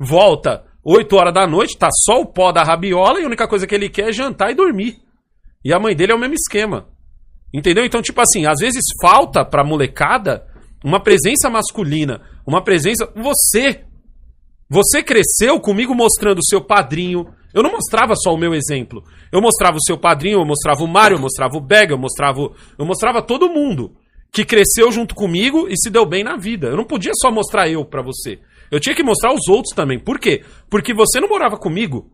volta 0.00 0.64
8 0.84 1.14
horas 1.14 1.32
da 1.32 1.46
noite, 1.46 1.78
tá 1.78 1.88
só 2.04 2.20
o 2.20 2.26
pó 2.26 2.50
da 2.50 2.64
rabiola 2.64 3.20
e 3.20 3.22
a 3.22 3.26
única 3.26 3.46
coisa 3.46 3.68
que 3.68 3.74
ele 3.74 3.88
quer 3.88 4.08
é 4.08 4.12
jantar 4.12 4.50
e 4.50 4.54
dormir. 4.56 4.96
E 5.64 5.72
a 5.72 5.78
mãe 5.78 5.94
dele 5.94 6.10
é 6.10 6.14
o 6.14 6.18
mesmo 6.18 6.34
esquema. 6.34 6.88
Entendeu? 7.54 7.84
Então, 7.84 8.02
tipo 8.02 8.20
assim, 8.20 8.46
às 8.46 8.58
vezes 8.58 8.82
falta 9.00 9.44
pra 9.44 9.62
molecada 9.62 10.44
uma 10.84 11.00
presença 11.00 11.48
masculina, 11.48 12.20
uma 12.44 12.64
presença. 12.64 13.08
Você! 13.14 13.84
Você 14.72 15.02
cresceu 15.02 15.60
comigo 15.60 15.94
mostrando 15.94 16.38
o 16.38 16.44
seu 16.46 16.58
padrinho. 16.58 17.26
Eu 17.52 17.62
não 17.62 17.72
mostrava 17.72 18.14
só 18.16 18.32
o 18.32 18.38
meu 18.38 18.54
exemplo. 18.54 19.04
Eu 19.30 19.42
mostrava 19.42 19.76
o 19.76 19.82
seu 19.82 19.98
padrinho, 19.98 20.40
eu 20.40 20.46
mostrava 20.46 20.82
o 20.82 20.88
Mário, 20.88 21.16
eu 21.16 21.20
mostrava 21.20 21.58
o 21.58 21.60
Bega, 21.60 21.92
eu 21.92 21.98
mostrava, 21.98 22.40
eu 22.78 22.86
mostrava 22.86 23.20
todo 23.20 23.50
mundo 23.50 23.94
que 24.32 24.46
cresceu 24.46 24.90
junto 24.90 25.14
comigo 25.14 25.68
e 25.68 25.76
se 25.76 25.90
deu 25.90 26.06
bem 26.06 26.24
na 26.24 26.38
vida. 26.38 26.68
Eu 26.68 26.76
não 26.78 26.84
podia 26.84 27.12
só 27.14 27.30
mostrar 27.30 27.68
eu 27.68 27.84
pra 27.84 28.00
você. 28.00 28.38
Eu 28.70 28.80
tinha 28.80 28.94
que 28.94 29.02
mostrar 29.02 29.34
os 29.34 29.46
outros 29.46 29.74
também. 29.74 29.98
Por 29.98 30.18
quê? 30.18 30.42
Porque 30.70 30.94
você 30.94 31.20
não 31.20 31.28
morava 31.28 31.58
comigo. 31.58 32.10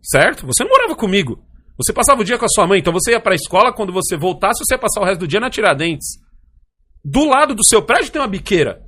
Certo? 0.00 0.46
Você 0.46 0.62
não 0.62 0.70
morava 0.70 0.94
comigo. 0.94 1.42
Você 1.76 1.92
passava 1.92 2.20
o 2.20 2.24
dia 2.24 2.38
com 2.38 2.44
a 2.44 2.48
sua 2.48 2.68
mãe, 2.68 2.78
então 2.78 2.92
você 2.92 3.10
ia 3.10 3.20
pra 3.20 3.34
escola, 3.34 3.72
quando 3.72 3.92
você 3.92 4.16
voltasse, 4.16 4.64
você 4.64 4.74
ia 4.74 4.78
passar 4.78 5.00
o 5.00 5.04
resto 5.04 5.20
do 5.20 5.26
dia 5.26 5.40
na 5.40 5.50
Tiradentes. 5.50 6.20
Do 7.04 7.24
lado 7.24 7.52
do 7.52 7.66
seu 7.66 7.82
prédio 7.82 8.12
tem 8.12 8.22
uma 8.22 8.28
biqueira. 8.28 8.80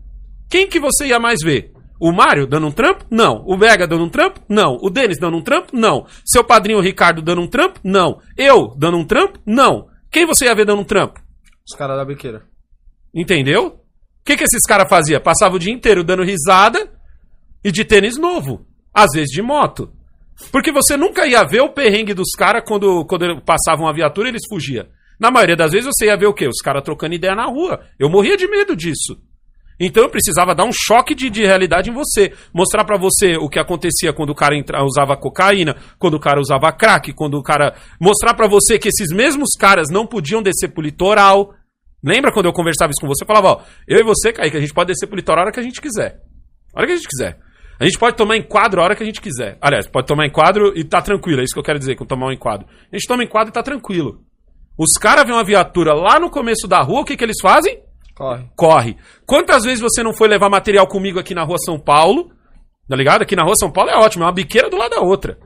Quem 0.48 0.68
que 0.68 0.78
você 0.78 1.06
ia 1.06 1.18
mais 1.18 1.40
ver? 1.42 1.71
O 2.04 2.10
Mário 2.10 2.48
dando 2.48 2.66
um 2.66 2.72
trampo? 2.72 3.04
Não. 3.08 3.44
O 3.46 3.56
Vega 3.56 3.86
dando 3.86 4.02
um 4.02 4.08
trampo? 4.08 4.40
Não. 4.48 4.76
O 4.82 4.90
Denis 4.90 5.20
dando 5.20 5.36
um 5.36 5.40
trampo? 5.40 5.68
Não. 5.72 6.04
Seu 6.24 6.42
padrinho 6.42 6.80
Ricardo 6.80 7.22
dando 7.22 7.40
um 7.40 7.46
trampo? 7.46 7.78
Não. 7.84 8.20
Eu 8.36 8.74
dando 8.76 8.96
um 8.98 9.04
trampo? 9.04 9.38
Não. 9.46 9.86
Quem 10.10 10.26
você 10.26 10.46
ia 10.46 10.54
ver 10.56 10.64
dando 10.64 10.82
um 10.82 10.84
trampo? 10.84 11.20
Os 11.64 11.76
caras 11.78 11.96
da 11.96 12.04
biqueira. 12.04 12.42
Entendeu? 13.14 13.66
O 13.66 14.24
que, 14.24 14.36
que 14.36 14.42
esses 14.42 14.62
caras 14.66 14.88
faziam? 14.88 15.20
Passava 15.20 15.54
o 15.54 15.60
dia 15.60 15.72
inteiro 15.72 16.02
dando 16.02 16.24
risada 16.24 16.90
e 17.62 17.70
de 17.70 17.84
tênis 17.84 18.18
novo. 18.18 18.66
Às 18.92 19.12
vezes 19.14 19.30
de 19.30 19.40
moto. 19.40 19.92
Porque 20.50 20.72
você 20.72 20.96
nunca 20.96 21.24
ia 21.24 21.44
ver 21.44 21.60
o 21.60 21.72
perrengue 21.72 22.14
dos 22.14 22.32
caras 22.36 22.64
quando, 22.66 23.06
quando 23.06 23.40
passavam 23.42 23.86
uma 23.86 23.94
viatura 23.94 24.26
e 24.26 24.32
eles 24.32 24.42
fugiam. 24.48 24.86
Na 25.20 25.30
maioria 25.30 25.54
das 25.54 25.70
vezes 25.70 25.86
você 25.86 26.06
ia 26.06 26.16
ver 26.16 26.26
o 26.26 26.34
quê? 26.34 26.48
Os 26.48 26.60
caras 26.60 26.82
trocando 26.82 27.14
ideia 27.14 27.36
na 27.36 27.46
rua. 27.46 27.80
Eu 27.96 28.10
morria 28.10 28.36
de 28.36 28.48
medo 28.48 28.74
disso. 28.74 29.22
Então 29.84 30.04
eu 30.04 30.08
precisava 30.08 30.54
dar 30.54 30.64
um 30.64 30.70
choque 30.72 31.12
de, 31.12 31.28
de 31.28 31.42
realidade 31.44 31.90
em 31.90 31.92
você. 31.92 32.32
Mostrar 32.54 32.84
pra 32.84 32.96
você 32.96 33.36
o 33.36 33.48
que 33.48 33.58
acontecia 33.58 34.12
quando 34.12 34.30
o 34.30 34.34
cara 34.34 34.56
entra- 34.56 34.84
usava 34.84 35.16
cocaína, 35.16 35.74
quando 35.98 36.14
o 36.14 36.20
cara 36.20 36.38
usava 36.40 36.70
crack, 36.72 37.12
quando 37.12 37.34
o 37.34 37.42
cara. 37.42 37.74
Mostrar 38.00 38.34
pra 38.34 38.46
você 38.46 38.78
que 38.78 38.88
esses 38.88 39.08
mesmos 39.12 39.50
caras 39.58 39.88
não 39.90 40.06
podiam 40.06 40.40
descer 40.40 40.68
pro 40.68 40.82
litoral. 40.82 41.52
Lembra 42.04 42.32
quando 42.32 42.46
eu 42.46 42.52
conversava 42.52 42.92
isso 42.92 43.00
com 43.00 43.08
você? 43.08 43.24
Eu 43.24 43.26
falava, 43.26 43.48
ó, 43.48 43.60
eu 43.88 43.98
e 43.98 44.02
você, 44.04 44.32
Kaique, 44.32 44.56
a 44.56 44.60
gente 44.60 44.72
pode 44.72 44.88
descer 44.92 45.06
pro 45.08 45.16
litoral 45.16 45.40
a 45.40 45.46
hora 45.46 45.52
que 45.52 45.60
a 45.60 45.62
gente 45.64 45.80
quiser. 45.80 46.20
A 46.74 46.78
hora 46.78 46.86
que 46.86 46.92
a 46.92 46.96
gente 46.96 47.08
quiser. 47.08 47.38
A 47.80 47.84
gente 47.84 47.98
pode 47.98 48.16
tomar 48.16 48.36
enquadro 48.36 48.80
a 48.80 48.84
hora 48.84 48.94
que 48.94 49.02
a 49.02 49.06
gente 49.06 49.20
quiser. 49.20 49.58
Aliás, 49.60 49.88
pode 49.88 50.06
tomar 50.06 50.26
enquadro 50.26 50.72
e 50.76 50.84
tá 50.84 51.02
tranquilo. 51.02 51.40
É 51.40 51.44
isso 51.44 51.54
que 51.54 51.58
eu 51.58 51.64
quero 51.64 51.78
dizer 51.80 51.96
com 51.96 52.04
tomar 52.04 52.26
um 52.28 52.32
enquadro. 52.32 52.66
A 52.92 52.96
gente 52.96 53.08
toma 53.08 53.24
enquadro 53.24 53.50
e 53.50 53.52
tá 53.52 53.62
tranquilo. 53.62 54.20
Os 54.78 54.92
caras 55.00 55.24
vêem 55.24 55.36
uma 55.36 55.44
viatura 55.44 55.92
lá 55.92 56.20
no 56.20 56.30
começo 56.30 56.68
da 56.68 56.80
rua, 56.80 57.00
o 57.00 57.04
que, 57.04 57.16
que 57.16 57.24
eles 57.24 57.40
fazem? 57.42 57.80
Corre. 58.14 58.44
corre. 58.56 58.96
Quantas 59.26 59.64
vezes 59.64 59.80
você 59.80 60.02
não 60.02 60.12
foi 60.12 60.28
levar 60.28 60.50
material 60.50 60.86
comigo 60.86 61.18
aqui 61.18 61.34
na 61.34 61.42
rua 61.42 61.58
São 61.58 61.78
Paulo? 61.78 62.30
Tá 62.88 62.96
ligado? 62.96 63.22
Aqui 63.22 63.34
na 63.34 63.42
rua 63.42 63.54
São 63.56 63.70
Paulo 63.70 63.90
é 63.90 63.96
ótimo, 63.96 64.24
é 64.24 64.26
uma 64.26 64.32
biqueira 64.32 64.68
do 64.68 64.76
lado 64.76 64.90
da 64.90 65.00
outra. 65.00 65.38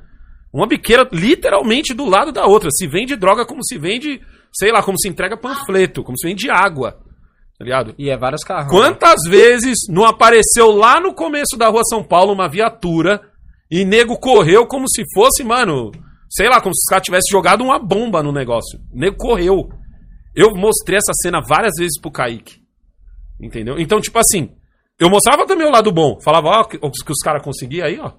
Uma 0.52 0.66
biqueira 0.66 1.08
literalmente 1.12 1.94
do 1.94 2.04
lado 2.04 2.32
da 2.32 2.46
outra. 2.46 2.70
Se 2.70 2.86
vende 2.86 3.14
droga 3.14 3.44
como 3.44 3.64
se 3.64 3.78
vende, 3.78 4.20
sei 4.52 4.72
lá, 4.72 4.82
como 4.82 4.98
se 4.98 5.08
entrega 5.08 5.36
panfleto, 5.36 6.02
como 6.02 6.18
se 6.18 6.26
vende 6.26 6.50
água. 6.50 6.92
Tá 7.58 7.64
ligado? 7.64 7.94
E 7.98 8.10
é 8.10 8.16
vários 8.16 8.42
carros. 8.42 8.70
Quantas 8.70 9.22
vezes 9.28 9.78
não 9.88 10.04
apareceu 10.04 10.70
lá 10.70 11.00
no 11.00 11.14
começo 11.14 11.56
da 11.56 11.68
rua 11.68 11.82
São 11.84 12.02
Paulo 12.02 12.32
uma 12.32 12.48
viatura 12.48 13.20
e 13.70 13.84
nego 13.84 14.18
correu 14.18 14.66
como 14.66 14.88
se 14.88 15.04
fosse, 15.14 15.42
mano, 15.42 15.90
sei 16.28 16.48
lá, 16.48 16.60
como 16.60 16.74
se 16.74 16.80
os 16.80 16.88
caras 16.88 17.04
tivessem 17.04 17.30
jogado 17.30 17.64
uma 17.64 17.78
bomba 17.78 18.22
no 18.22 18.32
negócio. 18.32 18.78
O 18.92 18.98
nego 18.98 19.16
correu. 19.16 19.68
Eu 20.36 20.54
mostrei 20.54 20.98
essa 20.98 21.14
cena 21.14 21.40
várias 21.40 21.72
vezes 21.78 21.98
pro 21.98 22.10
Kaique. 22.10 22.60
Entendeu? 23.40 23.78
Então, 23.78 23.98
tipo 24.00 24.18
assim, 24.18 24.54
eu 25.00 25.08
mostrava 25.08 25.46
também 25.46 25.66
o 25.66 25.70
lado 25.70 25.90
bom. 25.90 26.20
Falava, 26.20 26.48
ó, 26.48 26.64
que, 26.64 26.76
o 26.76 26.90
que 26.90 27.12
os 27.12 27.22
caras 27.24 27.42
conseguiam 27.42 27.86
aí, 27.86 27.98
ó. 27.98 28.12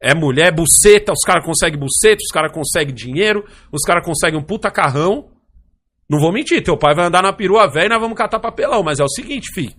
É 0.00 0.14
mulher, 0.14 0.54
buceta, 0.54 1.12
os 1.12 1.24
caras 1.26 1.44
conseguem 1.44 1.78
buceta, 1.78 2.22
os 2.22 2.32
caras 2.32 2.52
conseguem 2.52 2.94
dinheiro, 2.94 3.44
os 3.72 3.82
caras 3.82 4.04
conseguem 4.04 4.38
um 4.38 4.42
puta 4.42 4.70
carrão. 4.70 5.30
Não 6.08 6.20
vou 6.20 6.32
mentir, 6.32 6.62
teu 6.62 6.78
pai 6.78 6.94
vai 6.94 7.06
andar 7.06 7.22
na 7.22 7.32
perua 7.32 7.66
velha 7.66 7.86
e 7.86 7.88
nós 7.88 8.00
vamos 8.00 8.16
catar 8.16 8.38
papelão. 8.38 8.84
Mas 8.84 9.00
é 9.00 9.04
o 9.04 9.08
seguinte, 9.08 9.52
fi. 9.52 9.74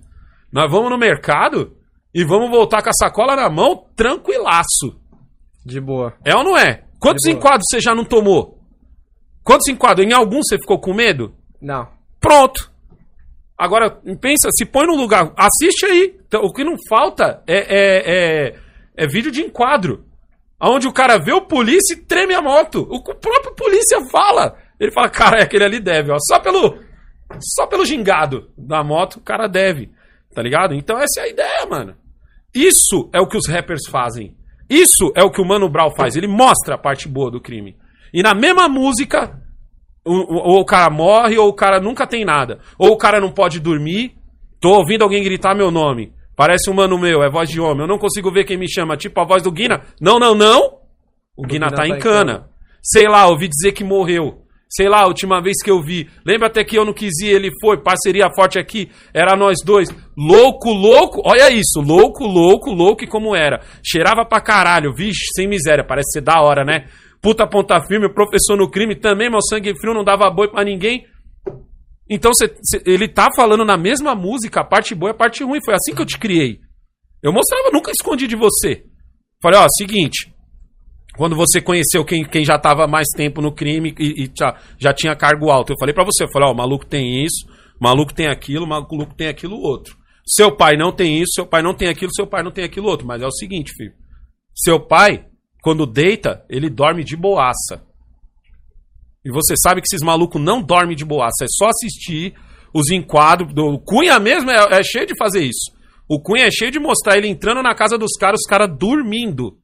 Nós 0.52 0.70
vamos 0.70 0.90
no 0.90 0.98
mercado 0.98 1.78
e 2.14 2.26
vamos 2.26 2.50
voltar 2.50 2.84
com 2.84 2.90
a 2.90 2.94
sacola 2.94 3.36
na 3.38 3.50
mão 3.50 3.86
tranquilaço. 3.96 5.00
De 5.66 5.80
boa. 5.80 6.14
É 6.26 6.36
ou 6.36 6.44
não 6.44 6.58
é? 6.58 6.84
Quantos 7.00 7.26
enquadros 7.26 7.64
você 7.70 7.80
já 7.80 7.96
não 7.96 8.04
tomou? 8.04 8.60
Quantos 9.44 9.68
enquadros? 9.70 10.06
Em 10.06 10.14
algum 10.14 10.42
você 10.44 10.58
ficou 10.58 10.80
com 10.80 10.94
medo? 10.94 11.34
Não. 11.62 11.88
Pronto. 12.20 12.72
Agora, 13.58 13.90
pensa, 14.22 14.48
se 14.52 14.66
põe 14.66 14.86
no 14.88 14.96
lugar. 14.96 15.34
Assiste 15.36 15.86
aí. 15.86 16.18
Então, 16.28 16.42
o 16.42 16.54
que 16.54 16.64
não 16.64 16.76
falta 16.88 17.44
é, 17.46 17.58
é, 17.58 18.04
é, 18.48 18.56
é 18.96 19.08
vídeo 19.08 19.32
de 19.32 19.42
enquadro. 19.42 20.06
Onde 20.62 20.88
o 20.88 20.94
cara 20.94 21.18
vê 21.18 21.32
o 21.34 21.42
polícia 21.42 21.94
e 21.94 21.98
treme 22.02 22.34
a 22.34 22.42
moto. 22.42 22.88
O 22.90 22.98
c- 22.98 23.16
próprio 23.16 23.54
polícia 23.56 24.00
fala. 24.12 24.58
Ele 24.80 24.92
fala, 24.92 25.10
cara, 25.10 25.40
é 25.40 25.44
aquele 25.44 25.64
ali 25.66 25.80
deve, 25.80 26.12
ó. 26.12 26.18
Só 26.20 26.40
pelo. 26.40 26.80
Só 27.40 27.68
pelo 27.68 27.86
gingado 27.86 28.50
da 28.58 28.84
moto, 28.84 29.18
o 29.18 29.22
cara 29.22 29.48
deve. 29.48 29.92
Tá 30.34 30.42
ligado? 30.42 30.74
Então 30.74 30.98
essa 30.98 31.22
é 31.22 31.24
a 31.24 31.28
ideia, 31.30 31.66
mano. 31.66 31.96
Isso 32.54 33.10
é 33.14 33.20
o 33.20 33.28
que 33.28 33.38
os 33.38 33.48
rappers 33.48 33.88
fazem. 33.90 34.36
Isso 34.70 35.12
é 35.16 35.24
o 35.24 35.32
que 35.32 35.42
o 35.42 35.46
Mano 35.46 35.70
Brown 35.70 35.92
faz. 35.92 36.16
Ele 36.16 36.28
mostra 36.28 36.76
a 36.76 36.78
parte 36.78 37.08
boa 37.08 37.30
do 37.32 37.42
crime. 37.42 37.76
E 38.14 38.22
na 38.24 38.34
mesma 38.34 38.68
música, 38.68 39.32
o- 39.32 39.32
o- 39.32 39.49
ou 40.06 40.60
o 40.60 40.66
cara 40.66 40.90
morre, 40.90 41.38
ou 41.38 41.50
o 41.50 41.54
cara 41.54 41.80
nunca 41.80 42.08
tem 42.08 42.26
nada. 42.26 42.60
Ou 42.78 42.92
o 42.92 42.98
cara 42.98 43.20
não 43.20 43.32
pode 43.32 43.60
dormir. 43.60 44.14
Tô 44.60 44.70
ouvindo 44.70 45.04
alguém 45.04 45.24
gritar 45.24 45.56
meu 45.56 45.72
nome. 45.72 46.14
Parece 46.36 46.70
um 46.70 46.74
mano 46.74 46.98
meu, 46.98 47.22
é 47.22 47.30
voz 47.30 47.50
de 47.50 47.60
homem. 47.60 47.82
Eu 47.82 47.88
não 47.88 47.98
consigo 47.98 48.32
ver 48.32 48.46
quem 48.46 48.58
me 48.58 48.70
chama. 48.70 48.96
Tipo 48.96 49.20
a 49.20 49.26
voz 49.26 49.44
do 49.44 49.52
Guina. 49.52 49.82
Não, 50.00 50.18
não, 50.18 50.34
não. 50.34 50.80
O 51.36 51.44
Guina 51.44 51.68
Guina 51.68 51.70
tá 51.70 51.84
tá 51.84 51.88
em 51.88 51.94
em 51.94 52.00
cana. 52.00 52.50
Sei 52.82 53.08
lá, 53.08 53.28
ouvi 53.28 53.48
dizer 53.48 53.74
que 53.74 53.84
morreu. 53.84 54.42
Sei 54.72 54.88
lá, 54.88 55.02
a 55.02 55.08
última 55.08 55.42
vez 55.42 55.58
que 55.64 55.72
eu 55.72 55.82
vi. 55.82 56.08
Lembra 56.24 56.48
até 56.48 56.64
que 56.64 56.78
eu 56.78 56.86
não 56.86 56.94
quis 56.94 57.20
ir, 57.22 57.30
ele 57.30 57.50
foi. 57.60 57.82
Parceria 57.82 58.30
forte 58.36 58.60
aqui. 58.60 58.90
Era 59.14 59.36
nós 59.36 59.58
dois. 59.66 59.90
Louco, 60.16 60.70
louco. 60.70 61.22
Olha 61.26 61.50
isso. 61.52 61.82
Louco, 61.82 62.24
louco, 62.24 62.72
louco 62.72 63.04
e 63.04 63.08
como 63.08 63.36
era. 63.36 63.62
Cheirava 63.84 64.24
pra 64.24 64.40
caralho. 64.40 64.94
Vixe, 64.94 65.26
sem 65.36 65.48
miséria. 65.48 65.84
Parece 65.84 66.12
ser 66.12 66.22
da 66.22 66.42
hora, 66.42 66.64
né? 66.64 66.86
Puta 67.22 67.46
ponta 67.48 67.82
firme, 67.82 68.14
professor 68.14 68.58
no 68.58 68.70
crime. 68.70 68.96
Também, 68.96 69.30
meu 69.30 69.42
sangue 69.42 69.74
frio 69.80 69.94
não 69.94 70.04
dava 70.04 70.30
boi 70.30 70.48
pra 70.50 70.64
ninguém. 70.64 71.06
Então 72.10 72.34
cê- 72.34 72.56
cê- 72.64 72.82
ele 72.86 73.08
tá 73.08 73.30
falando 73.36 73.64
na 73.66 73.78
mesma 73.78 74.16
música, 74.16 74.62
a 74.62 74.64
parte 74.64 74.96
boa 74.96 75.12
e 75.12 75.14
a 75.14 75.18
parte 75.18 75.44
ruim. 75.44 75.60
Foi 75.64 75.74
assim 75.74 75.94
que 75.94 76.02
eu 76.02 76.06
te 76.06 76.18
criei. 76.18 76.60
Eu 77.22 77.34
mostrava, 77.34 77.70
nunca 77.72 77.92
escondi 77.92 78.28
de 78.28 78.36
você. 78.36 78.84
Falei, 79.42 79.60
ó, 79.60 79.68
seguinte. 79.78 80.34
Quando 81.18 81.36
você 81.36 81.62
conheceu 81.62 82.06
quem, 82.06 82.24
quem 82.24 82.46
já 82.46 82.58
tava 82.58 82.88
mais 82.88 83.08
tempo 83.16 83.42
no 83.42 83.54
crime 83.54 83.94
e, 84.00 84.24
e 84.24 84.32
já, 84.38 84.58
já 84.80 84.94
tinha 84.94 85.16
cargo 85.16 85.50
alto, 85.50 85.74
eu 85.74 85.78
falei 85.78 85.94
pra 85.94 86.06
você, 86.06 86.24
eu 86.24 86.32
falei, 86.32 86.48
ó, 86.48 86.54
maluco 86.54 86.86
tem 86.86 87.26
isso, 87.26 87.46
maluco 87.80 88.14
tem 88.14 88.28
aquilo, 88.28 88.66
maluco 88.66 89.14
tem 89.18 89.28
aquilo 89.28 89.58
outro. 89.58 89.98
Seu 90.26 90.56
pai 90.56 90.78
não 90.78 90.94
tem 90.94 91.18
isso, 91.18 91.34
seu 91.36 91.46
pai 91.46 91.62
não 91.62 91.74
tem 91.74 91.90
aquilo, 91.90 92.14
seu 92.16 92.26
pai 92.26 92.42
não 92.42 92.52
tem 92.52 92.64
aquilo 92.64 92.88
outro. 92.88 93.06
Mas 93.06 93.22
é 93.22 93.28
o 93.28 93.32
seguinte, 93.32 93.74
filho. 93.76 93.92
Seu 94.56 94.80
pai, 94.80 95.26
quando 95.62 95.86
deita, 95.86 96.46
ele 96.50 96.70
dorme 96.70 97.04
de 97.04 97.16
boaça. 97.16 97.84
E 99.24 99.32
você 99.32 99.54
sabe 99.58 99.82
que 99.82 99.88
esses 99.88 100.04
malucos 100.04 100.42
não 100.42 100.62
dormem 100.62 100.96
de 100.96 101.04
boaça. 101.04 101.44
É 101.44 101.48
só 101.50 101.68
assistir 101.68 102.34
os 102.74 102.90
enquadros. 102.90 103.54
Do... 103.54 103.74
O 103.74 103.80
Cunha 103.80 104.20
mesmo 104.20 104.50
é, 104.50 104.80
é 104.80 104.84
cheio 104.84 105.06
de 105.06 105.18
fazer 105.18 105.44
isso. 105.44 105.72
O 106.08 106.20
Cunha 106.20 106.46
é 106.46 106.52
cheio 106.52 106.72
de 106.72 106.80
mostrar 106.80 107.18
ele 107.18 107.28
entrando 107.28 107.62
na 107.62 107.76
casa 107.76 107.98
dos 107.98 108.14
caras, 108.18 108.40
os 108.42 108.50
caras 108.50 108.70
dormindo. 108.78 109.60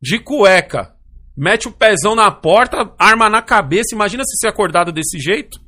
De 0.00 0.18
cueca. 0.18 0.94
Mete 1.36 1.68
o 1.68 1.72
pezão 1.72 2.14
na 2.14 2.30
porta, 2.30 2.92
arma 2.98 3.30
na 3.30 3.40
cabeça. 3.40 3.94
Imagina 3.94 4.24
se 4.24 4.36
ser 4.38 4.48
acordado 4.48 4.92
desse 4.92 5.18
jeito. 5.18 5.58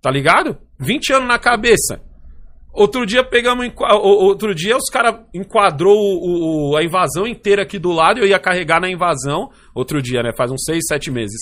Tá 0.00 0.10
ligado? 0.10 0.58
20 0.80 1.12
anos 1.12 1.28
na 1.28 1.38
cabeça. 1.38 2.00
Outro 2.76 3.06
dia 3.06 3.24
pegamos. 3.24 3.66
Outro 4.02 4.54
dia 4.54 4.76
os 4.76 4.90
caras 4.90 5.16
enquadrou 5.34 5.96
o- 5.96 6.72
o- 6.72 6.76
a 6.76 6.84
invasão 6.84 7.26
inteira 7.26 7.62
aqui 7.62 7.78
do 7.78 7.90
lado. 7.90 8.20
Eu 8.20 8.26
ia 8.26 8.38
carregar 8.38 8.80
na 8.80 8.88
invasão. 8.90 9.48
Outro 9.74 10.02
dia, 10.02 10.22
né? 10.22 10.32
Faz 10.36 10.50
uns 10.52 10.62
6, 10.64 10.84
7 10.86 11.10
meses. 11.10 11.40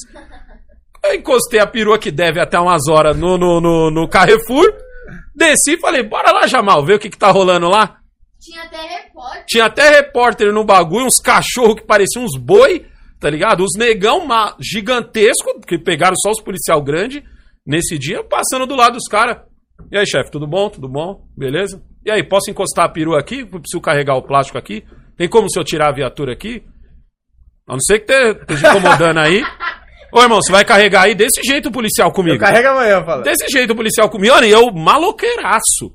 Eu 1.04 1.14
encostei 1.14 1.58
a 1.60 1.66
perua 1.66 1.98
que 1.98 2.10
deve 2.10 2.40
até 2.40 2.58
umas 2.58 2.88
horas 2.88 3.16
no, 3.16 3.36
no, 3.36 3.60
no, 3.60 3.90
no 3.90 4.08
Carrefour. 4.08 4.72
Desci 5.36 5.72
e 5.72 5.78
falei, 5.80 6.02
bora 6.02 6.30
lá, 6.32 6.46
Jamal, 6.46 6.84
ver 6.84 6.94
o 6.94 6.98
que, 6.98 7.10
que 7.10 7.18
tá 7.18 7.30
rolando 7.30 7.68
lá. 7.68 7.98
Tinha 8.40 8.62
até 8.62 8.76
repórter. 8.76 9.44
Tinha 9.46 9.64
até 9.64 9.90
repórter 9.90 10.52
no 10.52 10.64
bagulho, 10.64 11.06
uns 11.06 11.16
cachorros 11.18 11.74
que 11.74 11.86
pareciam 11.86 12.24
uns 12.24 12.38
boi, 12.38 12.86
tá 13.20 13.28
ligado? 13.28 13.64
Os 13.64 13.76
negão 13.76 14.26
gigantesco, 14.60 15.60
que 15.66 15.78
pegaram 15.78 16.14
só 16.16 16.30
os 16.30 16.40
policial 16.42 16.80
grande 16.82 17.22
nesse 17.66 17.98
dia, 17.98 18.22
passando 18.22 18.66
do 18.66 18.76
lado 18.76 18.94
dos 18.94 19.08
caras. 19.08 19.38
E 19.90 19.98
aí, 19.98 20.06
chefe, 20.06 20.30
tudo 20.30 20.46
bom? 20.46 20.68
Tudo 20.70 20.88
bom? 20.88 21.26
Beleza? 21.36 21.82
E 22.04 22.10
aí, 22.10 22.22
posso 22.22 22.50
encostar 22.50 22.86
a 22.86 22.88
perua 22.88 23.18
aqui? 23.18 23.40
Eu 23.40 23.46
Preciso 23.60 23.80
carregar 23.80 24.14
o 24.16 24.22
plástico 24.22 24.58
aqui? 24.58 24.84
Tem 25.16 25.28
como 25.28 25.48
se 25.50 25.58
eu 25.58 25.64
tirar 25.64 25.88
a 25.88 25.92
viatura 25.92 26.32
aqui? 26.32 26.62
A 27.68 27.72
não 27.72 27.80
ser 27.80 28.00
que 28.00 28.06
te- 28.06 28.40
esteja 28.40 28.70
incomodando 28.70 29.18
aí. 29.20 29.42
Ô, 30.12 30.20
irmão, 30.22 30.40
você 30.40 30.52
vai 30.52 30.64
carregar 30.64 31.02
aí 31.02 31.14
desse 31.14 31.42
jeito 31.42 31.68
o 31.68 31.72
policial 31.72 32.12
comigo. 32.12 32.38
Carrega 32.38 32.70
amanhã, 32.70 33.02
fala. 33.04 33.22
Desse 33.22 33.46
jeito 33.48 33.72
o 33.72 33.76
policial 33.76 34.08
comigo. 34.08 34.34
Olha, 34.34 34.46
e 34.46 34.50
eu 34.50 34.70
maloqueiraço. 34.72 35.92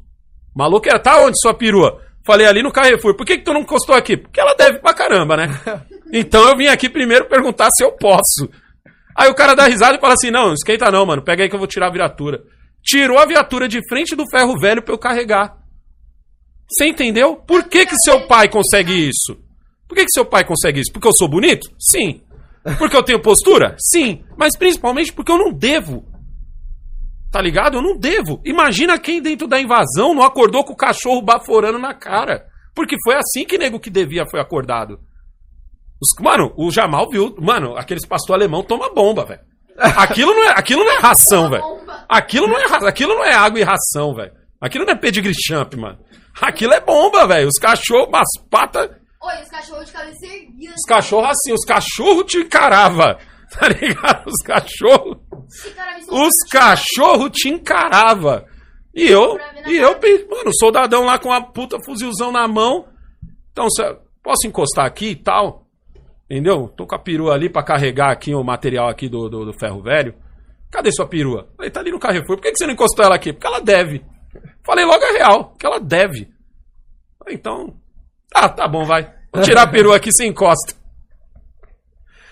Maloqueira. 0.56 1.00
Tá 1.00 1.22
onde 1.24 1.40
sua 1.40 1.54
perua? 1.54 2.02
Falei 2.26 2.48
ali 2.48 2.62
no 2.62 2.72
Carrefour. 2.72 3.16
Por 3.16 3.26
que, 3.26 3.38
que 3.38 3.44
tu 3.44 3.54
não 3.54 3.62
encostou 3.62 3.96
aqui? 3.96 4.18
Porque 4.18 4.40
ela 4.40 4.54
deve 4.56 4.80
pra 4.80 4.94
caramba, 4.94 5.38
né? 5.38 5.48
Então 6.12 6.50
eu 6.50 6.58
vim 6.58 6.66
aqui 6.66 6.90
primeiro 6.90 7.26
perguntar 7.26 7.68
se 7.72 7.84
eu 7.84 7.92
posso. 7.92 8.50
Aí 9.16 9.30
o 9.30 9.36
cara 9.36 9.54
dá 9.54 9.66
risada 9.66 9.96
e 9.96 10.02
fala 10.02 10.14
assim: 10.14 10.32
não, 10.32 10.54
esquenta 10.54 10.90
não, 10.90 11.06
mano. 11.06 11.22
Pega 11.24 11.44
aí 11.44 11.50
que 11.50 11.54
eu 11.54 11.60
vou 11.60 11.68
tirar 11.68 11.86
a 11.86 11.92
viatura. 11.92 12.42
Tirou 12.84 13.18
a 13.20 13.26
viatura 13.26 13.68
de 13.68 13.80
frente 13.88 14.16
do 14.16 14.26
ferro 14.30 14.58
velho 14.60 14.82
pra 14.82 14.94
eu 14.94 14.98
carregar. 15.00 15.58
Você 16.70 16.86
entendeu? 16.88 17.36
Por 17.36 17.64
que, 17.68 17.86
que 17.86 17.96
seu 18.04 18.28
pai 18.28 18.48
consegue 18.50 18.94
isso? 18.94 19.38
Por 19.88 19.96
que, 19.96 20.06
que 20.06 20.12
seu 20.12 20.26
pai 20.26 20.46
consegue 20.46 20.80
isso? 20.82 20.92
Porque 20.94 21.08
eu 21.08 21.14
sou 21.14 21.28
bonito? 21.28 21.68
Sim. 21.80 22.22
Porque 22.78 22.96
eu 22.96 23.04
tenho 23.04 23.22
postura? 23.22 23.76
Sim. 23.80 24.24
Mas 24.38 24.56
principalmente 24.58 25.12
porque 25.12 25.32
eu 25.32 25.38
não 25.38 25.52
devo. 25.52 26.06
Tá 27.32 27.42
ligado? 27.42 27.78
Eu 27.78 27.82
não 27.82 27.98
devo. 27.98 28.42
Imagina 28.46 29.00
quem 29.00 29.22
dentro 29.22 29.48
da 29.48 29.60
invasão 29.60 30.14
não 30.14 30.24
acordou 30.24 30.64
com 30.64 30.74
o 30.74 30.78
cachorro 30.78 31.22
baforando 31.22 31.80
na 31.80 31.94
cara. 31.94 32.46
Porque 32.76 32.96
foi 33.04 33.16
assim 33.16 33.46
que 33.46 33.58
nego 33.58 33.80
que 33.80 33.90
devia 33.90 34.26
foi 34.30 34.40
acordado. 34.40 35.00
Os- 36.02 36.16
mano, 36.24 36.54
o 36.56 36.72
Jamal 36.72 37.08
viu. 37.10 37.36
Mano, 37.40 37.76
aqueles 37.76 38.06
pastor 38.06 38.36
alemão 38.36 38.64
toma 38.64 38.94
bomba, 38.94 39.26
velho. 39.26 39.42
Aquilo 39.78 40.34
não 40.34 40.44
é, 40.44 40.50
aquilo 40.56 40.84
não 40.84 40.92
é 40.92 41.00
ração, 41.00 41.50
velho. 41.50 41.64
Aquilo 42.10 42.48
não 42.48 42.58
é, 42.58 42.66
aquilo 42.88 43.14
não 43.14 43.24
é 43.24 43.34
água 43.34 43.60
e 43.60 43.64
ração, 43.64 44.16
velho. 44.16 44.32
Aquilo 44.60 44.84
não 44.84 44.94
é 44.94 44.98
pedigree 44.98 45.34
champ, 45.34 45.76
mano. 45.76 46.00
Aquilo 46.42 46.74
é 46.74 46.80
bomba, 46.80 47.28
velho. 47.28 47.48
Os 47.48 47.60
cachorros, 47.60 48.10
as 48.14 48.44
patas 48.50 48.90
Oi, 49.22 49.42
os 49.44 49.50
cachorros 49.50 49.86
de 49.86 49.92
cabeça 49.92 50.26
erguida. 50.26 50.74
os 50.74 50.86
cachorros 50.88 51.30
assim, 51.30 51.54
os 51.54 51.66
cachorros 51.66 52.26
te 52.26 52.38
encarava. 52.40 53.18
Tá 53.50 53.68
ligado? 53.68 54.28
Os 54.28 54.44
cachorros. 54.46 55.18
Os 56.08 56.36
cachorros 56.52 57.32
te 57.32 57.50
encarava. 57.50 58.46
E 58.94 59.08
eu, 59.08 59.40
e 59.66 59.76
eu, 59.76 60.00
mano, 60.30 60.52
soldadão 60.54 61.04
lá 61.04 61.18
com 61.18 61.34
a 61.34 61.42
puta 61.42 61.80
fuzilzão 61.84 62.32
na 62.32 62.48
mão. 62.48 62.86
Então, 63.52 63.66
posso 64.22 64.46
encostar 64.46 64.86
aqui 64.86 65.08
e 65.08 65.16
tal? 65.16 65.66
Entendeu? 66.30 66.68
Tô 66.78 66.86
com 66.86 66.94
a 66.94 67.00
perua 67.00 67.34
ali 67.34 67.50
pra 67.50 67.64
carregar 67.64 68.12
aqui 68.12 68.36
o 68.36 68.44
material 68.44 68.88
aqui 68.88 69.10
do, 69.10 69.28
do, 69.28 69.46
do 69.46 69.54
ferro 69.54 69.82
velho. 69.82 70.14
Cadê 70.72 70.92
sua 70.92 71.08
perua? 71.08 71.50
Falei, 71.58 71.72
tá 71.72 71.80
ali 71.80 71.92
no 71.92 72.00
Carrefour. 72.00 72.38
Por 72.38 72.42
que, 72.42 72.52
que 72.52 72.58
você 72.58 72.66
não 72.66 72.74
encostou 72.74 73.04
ela 73.04 73.16
aqui? 73.16 73.34
Porque 73.34 73.48
ela 73.48 73.60
deve. 73.60 74.04
Falei 74.64 74.86
logo 74.86 75.04
a 75.04 75.12
real, 75.12 75.56
que 75.58 75.66
ela 75.66 75.80
deve. 75.80 76.30
Falei, 77.18 77.36
Então, 77.36 77.76
tá, 78.30 78.48
tá 78.50 78.68
bom, 78.68 78.86
vai. 78.86 79.14
Vou 79.34 79.44
tirar 79.44 79.64
a 79.64 79.68
perua 79.68 79.96
aqui 79.96 80.12
sem 80.12 80.30
encosta. 80.30 80.76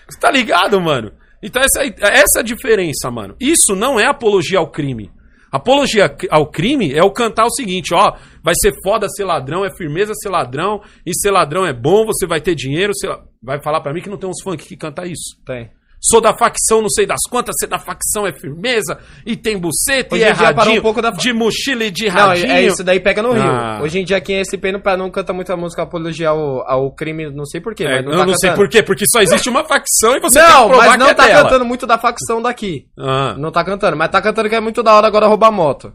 Você 0.08 0.18
tá 0.18 0.30
ligado, 0.30 0.80
mano? 0.80 1.12
Então 1.42 1.62
essa, 1.62 1.84
essa 1.84 2.38
é 2.38 2.40
a 2.40 2.44
diferença, 2.44 3.10
mano. 3.10 3.36
Isso 3.40 3.74
não 3.76 3.98
é 4.00 4.06
apologia 4.06 4.58
ao 4.58 4.70
crime. 4.70 5.10
Apologia 5.50 6.14
ao 6.30 6.50
crime 6.50 6.92
é 6.92 7.02
o 7.02 7.10
cantar 7.10 7.46
o 7.46 7.50
seguinte, 7.50 7.94
ó, 7.94 8.16
vai 8.42 8.54
ser 8.60 8.72
foda 8.82 9.08
ser 9.08 9.24
ladrão, 9.24 9.64
é 9.64 9.74
firmeza 9.74 10.12
ser 10.14 10.28
ladrão, 10.28 10.82
e 11.06 11.14
ser 11.14 11.30
ladrão 11.30 11.64
é 11.64 11.72
bom, 11.72 12.04
você 12.04 12.26
vai 12.26 12.38
ter 12.38 12.54
dinheiro, 12.54 12.92
você 12.94 13.08
vai 13.42 13.62
falar 13.62 13.80
pra 13.80 13.94
mim 13.94 14.02
que 14.02 14.10
não 14.10 14.18
tem 14.18 14.28
uns 14.28 14.42
funk 14.42 14.66
que 14.66 14.76
canta 14.76 15.06
isso. 15.06 15.40
Tem. 15.46 15.70
Sou 16.00 16.20
da 16.20 16.32
facção, 16.36 16.80
não 16.80 16.88
sei 16.88 17.06
das 17.06 17.18
quantas, 17.28 17.54
ser 17.58 17.66
da 17.66 17.78
facção 17.78 18.24
é 18.26 18.32
firmeza, 18.32 18.98
e 19.26 19.36
tem 19.36 19.58
buceta, 19.58 20.14
Hoje 20.14 20.22
e 20.22 20.26
é 20.26 20.30
radinho, 20.30 20.78
um 20.78 20.82
pouco 20.82 21.02
da 21.02 21.10
de 21.10 21.32
mochila 21.32 21.84
e 21.84 21.90
de 21.90 22.06
Não, 22.08 22.14
radinho. 22.14 22.52
é 22.52 22.62
isso 22.62 22.84
daí 22.84 23.00
pega 23.00 23.20
no 23.20 23.32
Rio. 23.32 23.42
Ah. 23.42 23.80
Hoje 23.82 23.98
em 23.98 24.04
dia 24.04 24.16
aqui 24.16 24.32
em 24.32 24.44
SP 24.46 24.70
não, 24.70 24.80
não 24.96 25.10
canta 25.10 25.32
muita 25.32 25.56
música 25.56 25.82
apologia 25.82 26.28
ao, 26.28 26.60
ao 26.70 26.90
crime, 26.92 27.30
não 27.30 27.44
sei 27.44 27.60
porquê. 27.60 27.84
É, 27.84 27.96
mas 27.96 28.04
não 28.04 28.12
eu 28.12 28.18
tá 28.18 28.26
não 28.26 28.34
sei 28.36 28.50
cantando. 28.50 28.66
por 28.68 28.70
quê, 28.70 28.82
porque 28.82 29.04
só 29.10 29.20
existe 29.20 29.48
uma 29.48 29.64
facção 29.64 30.14
e 30.16 30.20
você 30.20 30.40
Não, 30.40 30.68
mas 30.68 30.96
não 30.98 31.08
é 31.08 31.14
tá 31.14 31.26
dela. 31.26 31.42
cantando 31.42 31.64
muito 31.64 31.84
da 31.86 31.98
facção 31.98 32.40
daqui. 32.40 32.86
Ah, 32.96 33.34
Não 33.36 33.50
tá 33.50 33.64
cantando, 33.64 33.96
mas 33.96 34.08
tá 34.10 34.22
cantando 34.22 34.48
que 34.48 34.54
é 34.54 34.60
muito 34.60 34.82
da 34.84 34.94
hora 34.94 35.06
agora 35.08 35.26
roubar 35.26 35.50
moto. 35.50 35.92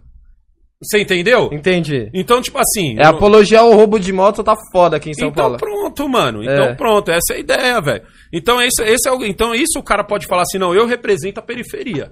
Você 0.84 1.02
entendeu? 1.02 1.50
Entendi. 1.52 2.10
Então, 2.14 2.42
tipo 2.42 2.60
assim... 2.60 2.98
É 3.00 3.06
eu- 3.06 3.10
apologia 3.10 3.60
ao 3.62 3.74
roubo 3.74 4.00
de 4.00 4.12
moto, 4.14 4.44
tá 4.44 4.56
foda 4.72 4.98
aqui 4.98 5.10
em 5.10 5.14
São 5.14 5.30
então 5.30 5.44
Paulo. 5.44 5.58
pronto, 5.58 6.10
mano. 6.10 6.44
Então 6.44 6.66
É. 6.66 6.76
pronto, 6.76 7.10
essa 7.10 7.34
é 7.34 7.36
a 7.38 7.40
ideia, 7.40 7.82
velho. 7.82 8.04
Então 8.32 8.62
esse, 8.62 8.84
esse 8.84 9.08
é 9.08 9.12
o, 9.12 9.24
então 9.26 9.54
isso 9.56 9.80
o 9.80 9.84
cara 9.84 10.04
pode 10.04 10.28
falar 10.28 10.44
assim, 10.44 10.58
não, 10.58 10.74
eu 10.76 10.86
represento 10.86 11.40
a 11.40 11.44
periferia. 11.44 12.12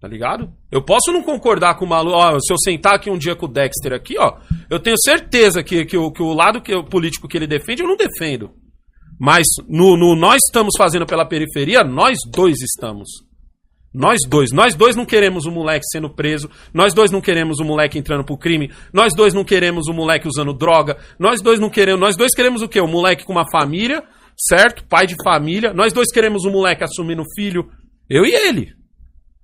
Tá 0.00 0.06
ligado? 0.06 0.52
Eu 0.70 0.80
posso 0.80 1.10
não 1.12 1.22
concordar 1.24 1.74
com 1.76 1.84
o 1.84 1.88
maluco, 1.88 2.16
ó, 2.16 2.38
se 2.38 2.52
eu 2.52 2.56
sentar 2.58 2.94
aqui 2.94 3.10
um 3.10 3.18
dia 3.18 3.34
com 3.34 3.46
o 3.46 3.48
Dexter 3.48 3.92
aqui, 3.92 4.14
ó, 4.16 4.36
eu 4.70 4.78
tenho 4.78 4.96
certeza 4.96 5.60
que, 5.62 5.84
que, 5.84 5.96
o, 5.96 6.12
que 6.12 6.22
o 6.22 6.32
lado 6.32 6.60
que, 6.62 6.72
o 6.72 6.84
político 6.84 7.26
que 7.26 7.36
ele 7.36 7.48
defende, 7.48 7.82
eu 7.82 7.88
não 7.88 7.96
defendo. 7.96 8.50
Mas 9.20 9.44
no, 9.68 9.96
no 9.96 10.14
nós 10.14 10.38
estamos 10.46 10.74
fazendo 10.78 11.04
pela 11.04 11.26
periferia, 11.26 11.82
nós 11.82 12.16
dois 12.32 12.58
estamos. 12.62 13.08
Nós 13.92 14.18
dois. 14.28 14.52
Nós 14.52 14.74
dois 14.74 14.94
não 14.94 15.06
queremos 15.06 15.46
o 15.46 15.50
moleque 15.50 15.84
sendo 15.90 16.10
preso. 16.10 16.50
Nós 16.72 16.92
dois 16.92 17.10
não 17.10 17.20
queremos 17.20 17.58
o 17.58 17.64
moleque 17.64 17.98
entrando 17.98 18.24
pro 18.24 18.36
crime. 18.36 18.70
Nós 18.92 19.14
dois 19.14 19.32
não 19.32 19.44
queremos 19.44 19.88
o 19.88 19.94
moleque 19.94 20.28
usando 20.28 20.52
droga. 20.52 20.98
Nós 21.18 21.40
dois 21.40 21.58
não 21.58 21.70
queremos. 21.70 22.00
Nós 22.00 22.16
dois 22.16 22.32
queremos 22.34 22.62
o 22.62 22.68
quê? 22.68 22.80
O 22.80 22.86
moleque 22.86 23.24
com 23.24 23.32
uma 23.32 23.50
família, 23.50 24.04
certo? 24.36 24.84
Pai 24.86 25.06
de 25.06 25.16
família. 25.24 25.72
Nós 25.72 25.92
dois 25.92 26.08
queremos 26.12 26.44
o 26.44 26.50
moleque 26.50 26.84
assumindo 26.84 27.22
filho. 27.34 27.68
Eu 28.08 28.24
e 28.24 28.34
ele. 28.34 28.66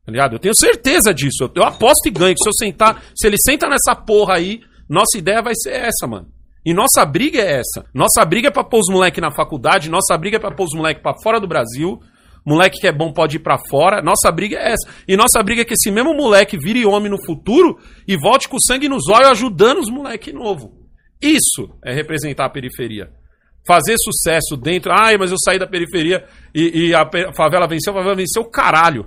Tá 0.05 0.13
ligado? 0.13 0.35
Eu 0.35 0.39
tenho 0.39 0.55
certeza 0.55 1.15
disso. 1.15 1.45
Eu, 1.45 1.51
eu 1.57 1.63
aposto 1.65 2.07
e 2.07 2.11
ganho 2.11 2.35
que 2.35 2.43
se 2.43 2.49
eu 2.49 2.53
sentar. 2.53 3.03
Se 3.17 3.27
ele 3.27 3.37
senta 3.39 3.67
nessa 3.67 3.97
porra 3.97 4.35
aí, 4.35 4.61
nossa 4.89 5.17
ideia 5.17 5.41
vai 5.41 5.55
ser 5.57 5.73
essa, 5.73 6.07
mano. 6.07 6.29
E 6.67 6.73
nossa 6.73 7.05
briga 7.05 7.41
é 7.41 7.61
essa. 7.61 7.87
Nossa 7.95 8.25
briga 8.25 8.49
é 8.49 8.51
pra 8.51 8.65
pôr 8.65 8.81
os 8.81 8.93
moleque 8.93 9.21
na 9.21 9.31
faculdade. 9.31 9.91
Nossa 9.91 10.17
briga 10.19 10.37
é 10.37 10.41
pra 10.41 10.51
pôr 10.51 10.65
os 10.65 10.75
moleque 10.75 11.03
pra 11.03 11.15
fora 11.23 11.41
do 11.41 11.49
Brasil. 11.49 12.01
Moleque 12.45 12.79
que 12.79 12.87
é 12.87 12.93
bom 12.93 13.13
pode 13.13 13.37
ir 13.37 13.41
pra 13.41 13.59
fora. 13.71 14.03
Nossa 14.03 14.31
briga 14.31 14.57
é 14.57 14.73
essa. 14.73 14.89
E 15.09 15.17
nossa 15.17 15.43
briga 15.43 15.63
é 15.63 15.65
que 15.65 15.75
esse 15.75 15.91
mesmo 15.91 16.15
moleque 16.15 16.59
vire 16.59 16.85
homem 16.85 17.11
no 17.11 17.25
futuro 17.25 17.79
e 18.07 18.17
volte 18.17 18.49
com 18.49 18.59
sangue 18.59 18.89
nos 18.89 19.09
olhos 19.09 19.29
ajudando 19.31 19.79
os 19.79 19.91
moleque 19.91 20.33
novo. 20.33 20.73
Isso 21.23 21.71
é 21.83 21.95
representar 21.95 22.45
a 22.45 22.51
periferia. 22.51 23.11
Fazer 23.67 23.97
sucesso 23.99 24.57
dentro. 24.59 24.93
Ai, 24.93 25.17
mas 25.17 25.31
eu 25.31 25.39
saí 25.43 25.59
da 25.59 25.67
periferia 25.67 26.25
e, 26.55 26.89
e 26.89 26.95
a 26.95 27.09
favela 27.35 27.67
venceu. 27.67 27.93
A 27.95 27.97
favela 27.97 28.17
venceu 28.17 28.45
caralho. 28.45 29.07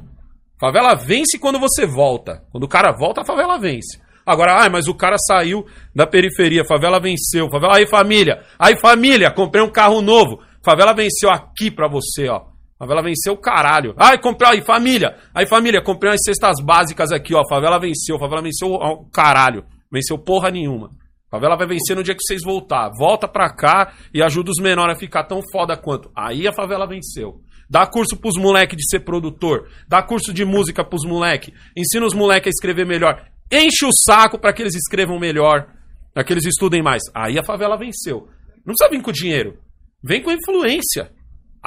Favela 0.60 0.96
vence 0.96 1.38
quando 1.38 1.60
você 1.60 1.86
volta. 1.86 2.42
Quando 2.52 2.64
o 2.64 2.68
cara 2.68 2.92
volta, 2.92 3.22
a 3.22 3.26
favela 3.26 3.60
vence. 3.60 4.00
Agora, 4.26 4.62
ai, 4.62 4.70
mas 4.70 4.88
o 4.88 4.96
cara 4.96 5.16
saiu 5.18 5.66
da 5.96 6.06
periferia, 6.06 6.66
favela 6.66 7.00
venceu. 7.00 7.50
Favela, 7.50 7.78
aí 7.78 7.88
família, 7.88 8.44
aí 8.60 8.78
família, 8.78 9.32
comprei 9.32 9.64
um 9.64 9.72
carro 9.72 10.02
novo. 10.02 10.42
Favela 10.66 10.94
venceu 10.94 11.30
aqui 11.30 11.72
pra 11.72 11.88
você, 11.88 12.28
ó. 12.28 12.57
Favela 12.78 13.02
venceu 13.02 13.34
o 13.34 13.38
caralho. 13.38 13.96
Ai, 13.98 14.20
comprei, 14.20 14.52
aí 14.52 14.62
família, 14.62 15.18
aí 15.34 15.48
família, 15.48 15.82
comprei 15.82 16.12
umas 16.12 16.22
cestas 16.24 16.64
básicas 16.64 17.12
aqui, 17.12 17.34
ó. 17.34 17.42
Favela 17.50 17.80
venceu, 17.80 18.20
favela 18.20 18.42
venceu 18.42 18.70
o 18.70 19.10
caralho. 19.10 19.66
Venceu 19.92 20.18
porra 20.18 20.52
nenhuma. 20.52 20.92
Favela 21.30 21.58
vai 21.58 21.68
vencer 21.68 21.96
no 21.96 22.04
dia 22.04 22.14
que 22.14 22.22
vocês 22.22 22.42
voltar. 22.44 22.90
Volta 22.98 23.28
pra 23.28 23.50
cá 23.50 23.94
e 24.14 24.22
ajuda 24.22 24.52
os 24.52 24.62
menores 24.62 24.96
a 24.96 25.00
ficar 25.00 25.24
tão 25.24 25.42
foda 25.52 25.76
quanto. 25.76 26.10
Aí 26.16 26.48
a 26.48 26.54
favela 26.54 26.88
venceu. 26.88 27.42
Dá 27.70 27.86
curso 27.86 28.16
pros 28.16 28.38
moleque 28.38 28.76
de 28.76 28.88
ser 28.90 29.02
produtor. 29.02 29.68
Dá 29.90 30.02
curso 30.02 30.34
de 30.34 30.46
música 30.46 30.86
pros 30.86 31.04
moleque. 31.04 31.54
Ensina 31.76 32.06
os 32.06 32.14
moleque 32.14 32.48
a 32.48 32.50
escrever 32.50 32.86
melhor. 32.86 33.28
Enche 33.52 33.86
o 33.86 33.92
saco 33.92 34.40
pra 34.40 34.54
que 34.54 34.62
eles 34.62 34.76
escrevam 34.76 35.20
melhor. 35.20 35.68
Pra 36.14 36.24
que 36.24 36.32
eles 36.32 36.46
estudem 36.46 36.82
mais. 36.82 37.02
Aí 37.14 37.38
a 37.38 37.44
favela 37.44 37.78
venceu. 37.78 38.30
Não 38.66 38.74
precisa 38.74 38.90
vir 38.90 39.02
com 39.02 39.12
dinheiro. 39.12 39.58
Vem 40.02 40.22
com 40.22 40.32
influência. 40.32 41.12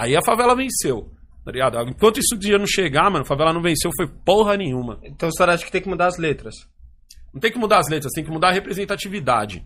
Aí 0.01 0.17
a 0.17 0.23
favela 0.25 0.57
venceu. 0.57 1.11
Tá 1.45 1.53
ligado? 1.53 1.79
Enquanto 1.89 2.19
isso 2.19 2.39
dia 2.39 2.59
não 2.59 2.67
chegar, 2.67 3.11
mano, 3.11 3.23
a 3.23 3.27
favela 3.27 3.53
não 3.53 3.61
venceu, 3.61 3.91
foi 3.95 4.07
porra 4.07 4.57
nenhuma. 4.57 4.99
Então 5.05 5.29
o 5.29 5.33
senhor 5.33 5.51
acha 5.51 5.65
que 5.65 5.71
tem 5.71 5.83
que 5.83 5.89
mudar 5.89 6.07
as 6.07 6.17
letras? 6.17 6.55
Não 7.35 7.41
tem 7.41 7.53
que 7.53 7.59
mudar 7.59 7.79
as 7.79 7.89
letras, 7.89 8.13
tem 8.15 8.25
que 8.25 8.31
mudar 8.31 8.49
a 8.49 8.53
representatividade. 8.53 9.63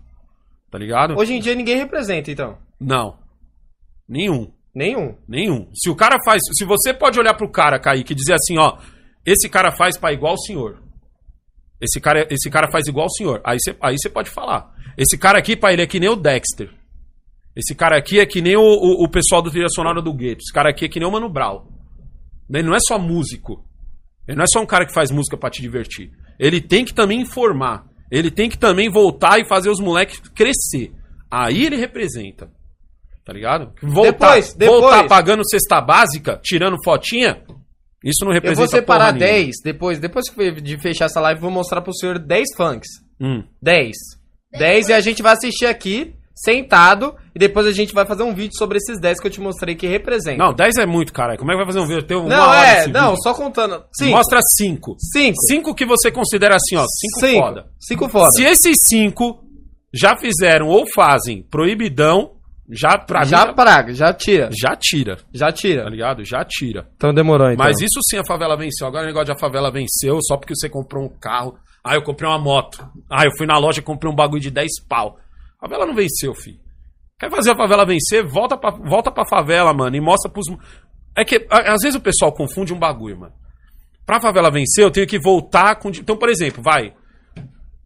Tá 0.70 0.78
ligado? 0.78 1.16
Hoje 1.16 1.35
em 1.35 1.40
dia 1.40 1.55
ninguém 1.55 1.77
representa, 1.77 2.32
então. 2.32 2.59
Não. 2.81 3.16
Nenhum. 4.09 4.52
Nenhum. 4.74 5.16
Nenhum. 5.28 5.70
Se 5.73 5.89
o 5.89 5.94
cara 5.94 6.16
faz. 6.24 6.43
Se 6.52 6.65
você 6.65 6.93
pode 6.93 7.19
olhar 7.19 7.35
pro 7.35 7.51
cara, 7.51 7.78
Kaique, 7.78 8.12
e 8.12 8.16
dizer 8.16 8.35
assim, 8.35 8.59
ó, 8.59 8.78
esse 9.24 9.48
cara 9.48 9.70
faz 9.70 9.97
pra 9.97 10.12
igual 10.12 10.35
o 10.35 10.39
senhor. 10.39 10.82
Esse 11.81 12.01
cara, 12.01 12.27
esse 12.28 12.51
cara 12.51 12.70
faz 12.73 12.89
igual 12.89 13.06
o 13.06 13.11
senhor. 13.11 13.40
Aí 13.44 13.59
você 13.61 13.77
aí 13.81 13.97
você 13.97 14.11
pode 14.11 14.31
falar. 14.31 14.74
Esse 14.97 15.16
cara 15.16 15.39
aqui, 15.39 15.56
pai, 15.56 15.74
ele 15.74 15.82
é 15.82 15.86
que 15.86 16.01
nem 16.01 16.09
o 16.09 16.16
Dexter. 16.16 16.70
Esse 17.56 17.74
cara 17.74 17.97
aqui 17.97 18.18
é 18.18 18.26
que 18.26 18.40
nem 18.43 18.56
o, 18.56 18.60
o, 18.62 19.05
o 19.05 19.09
pessoal 19.09 19.40
do 19.40 19.51
trilha 19.51 19.68
sonora 19.68 20.02
do 20.02 20.12
gueto. 20.12 20.43
Esse 20.43 20.52
cara 20.52 20.70
aqui 20.70 20.85
é 20.85 20.89
que 20.89 20.98
nem 20.98 21.09
o 21.09 21.12
Mano 21.12 21.28
Brown. 21.28 21.62
Ele 22.52 22.62
não 22.68 22.74
é 22.74 22.81
só 22.81 22.98
músico. 22.98 23.64
Ele 24.26 24.36
não 24.36 24.44
é 24.44 24.47
só 24.48 24.60
um 24.60 24.66
cara 24.66 24.85
que 24.86 24.93
faz 24.93 25.10
música 25.10 25.36
pra 25.36 25.51
te 25.51 25.62
divertir. 25.62 26.10
Ele 26.39 26.60
tem 26.60 26.85
que 26.85 26.93
também 26.93 27.20
informar. 27.20 27.85
Ele 28.10 28.31
tem 28.31 28.48
que 28.51 28.59
também 28.59 28.90
voltar 28.90 29.39
e 29.40 29.47
fazer 29.47 29.70
os 29.70 29.81
moleques 29.81 30.18
crescer. 30.35 30.93
Aí 31.31 31.64
ele 31.64 31.76
representa. 31.76 32.51
Tá 33.24 33.32
ligado? 33.32 33.72
Voltar, 33.82 34.10
Depois, 34.36 34.55
depois. 34.55 34.81
voltar 34.81 35.09
pagando 35.09 35.43
cesta 35.48 35.81
básica, 35.81 36.39
tirando 36.43 36.76
fotinha, 36.85 37.43
isso 38.05 38.22
não 38.24 38.32
Eu 38.32 38.35
representa 38.35 38.60
vou 38.60 38.68
separar 38.68 39.06
porra 39.14 39.18
nenhuma. 39.18 39.39
10, 39.39 39.55
depois, 39.64 39.98
depois 39.98 40.28
que- 40.28 40.60
de 40.60 40.76
fechar 40.78 41.06
essa 41.06 41.20
live, 41.20 41.39
eu 41.39 41.43
vou 41.43 41.51
mostrar 41.51 41.81
pro 41.81 41.94
senhor 41.94 42.18
10 42.18 42.48
funks. 42.55 42.89
Hum. 43.18 43.43
10. 43.62 43.97
10 44.52 44.89
e 44.89 44.93
a 44.93 45.01
gente 45.01 45.22
vai 45.22 45.32
assistir 45.32 45.64
aqui, 45.66 46.14
sentado, 46.35 47.15
e 47.35 47.39
depois 47.39 47.66
a 47.66 47.73
gente 47.73 47.94
vai 47.94 48.05
fazer 48.05 48.23
um 48.23 48.35
vídeo 48.35 48.56
sobre 48.56 48.78
esses 48.78 49.01
10 49.01 49.20
que 49.20 49.27
eu 49.27 49.31
te 49.31 49.40
mostrei 49.40 49.74
que 49.74 49.86
representam. 49.86 50.47
Não, 50.48 50.52
10 50.55 50.77
é 50.78 50.86
muito, 50.86 51.12
cara. 51.12 51.36
Como 51.36 51.51
é 51.51 51.55
que 51.55 51.59
vai 51.59 51.66
fazer 51.66 51.81
um 51.81 51.86
vídeo? 51.86 52.02
Tem 52.02 52.16
uma 52.16 52.28
Não, 52.28 52.52
é, 52.55 52.86
não, 52.89 53.16
só 53.16 53.32
contando. 53.35 53.85
Sim, 53.97 54.11
Mostra 54.11 54.40
5. 54.56 54.97
5. 54.98 55.35
5 55.48 55.74
que 55.74 55.86
você 55.86 56.11
considera 56.11 56.56
assim, 56.56 56.77
ó. 56.77 56.85
5 57.20 57.40
foda. 57.40 57.66
5 57.81 58.09
foda. 58.09 58.31
Se 58.32 58.43
esses 58.44 58.74
5 58.89 59.44
já 59.93 60.16
fizeram 60.16 60.66
ou 60.69 60.85
fazem 60.94 61.43
proibidão, 61.43 62.32
já 62.70 62.97
pra 62.98 63.24
Já 63.24 63.47
mim, 63.47 63.55
praga, 63.55 63.93
já 63.93 64.12
tira. 64.12 64.48
já 64.52 64.74
tira, 64.74 65.19
Já 65.32 65.47
tá 65.47 65.52
tira. 65.52 65.89
ligado? 65.89 66.24
Já 66.24 66.44
tira. 66.44 66.89
Então 66.97 67.12
demorou, 67.12 67.51
então. 67.51 67.65
Mas 67.65 67.77
isso 67.81 68.01
sim 68.09 68.16
a 68.16 68.24
favela 68.27 68.56
venceu. 68.56 68.86
Agora 68.86 69.05
o 69.05 69.06
negócio 69.06 69.27
de 69.27 69.32
a 69.32 69.39
favela 69.39 69.70
venceu 69.70 70.19
só 70.27 70.36
porque 70.36 70.55
você 70.56 70.69
comprou 70.69 71.05
um 71.05 71.09
carro. 71.09 71.55
Ah, 71.85 71.94
eu 71.94 72.02
comprei 72.02 72.28
uma 72.28 72.39
moto. 72.39 72.78
Ah, 73.11 73.24
eu 73.27 73.31
fui 73.36 73.47
na 73.47 73.59
loja 73.59 73.81
e 73.81 73.82
comprei 73.82 74.11
um 74.11 74.15
bagulho 74.16 74.40
de 74.40 74.51
10 74.51 74.70
pau. 74.89 75.19
A 75.64 75.68
favela 75.68 75.86
não 75.86 75.94
venceu, 75.94 76.34
filho. 76.34 76.58
Quer 77.18 77.30
fazer 77.30 77.52
a 77.52 77.56
favela 77.56 77.86
vencer? 77.86 78.22
Volta 78.26 78.54
pra, 78.54 78.70
volta 78.70 79.10
pra 79.10 79.24
favela, 79.26 79.72
mano, 79.72 79.96
e 79.96 80.00
mostra 80.00 80.30
pros. 80.30 80.44
É 81.16 81.24
que 81.24 81.46
às 81.50 81.80
vezes 81.80 81.94
o 81.94 82.02
pessoal 82.02 82.30
confunde 82.34 82.74
um 82.74 82.78
bagulho, 82.78 83.18
mano. 83.18 83.32
Pra 84.04 84.20
favela 84.20 84.50
vencer, 84.50 84.84
eu 84.84 84.90
tenho 84.90 85.06
que 85.06 85.18
voltar 85.18 85.76
com. 85.76 85.88
Então, 85.88 86.18
por 86.18 86.28
exemplo, 86.28 86.62
vai. 86.62 86.92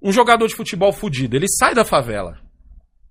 Um 0.02 0.10
jogador 0.10 0.48
de 0.48 0.56
futebol 0.56 0.92
fudido, 0.92 1.36
ele 1.36 1.46
sai 1.48 1.72
da 1.72 1.84
favela. 1.84 2.38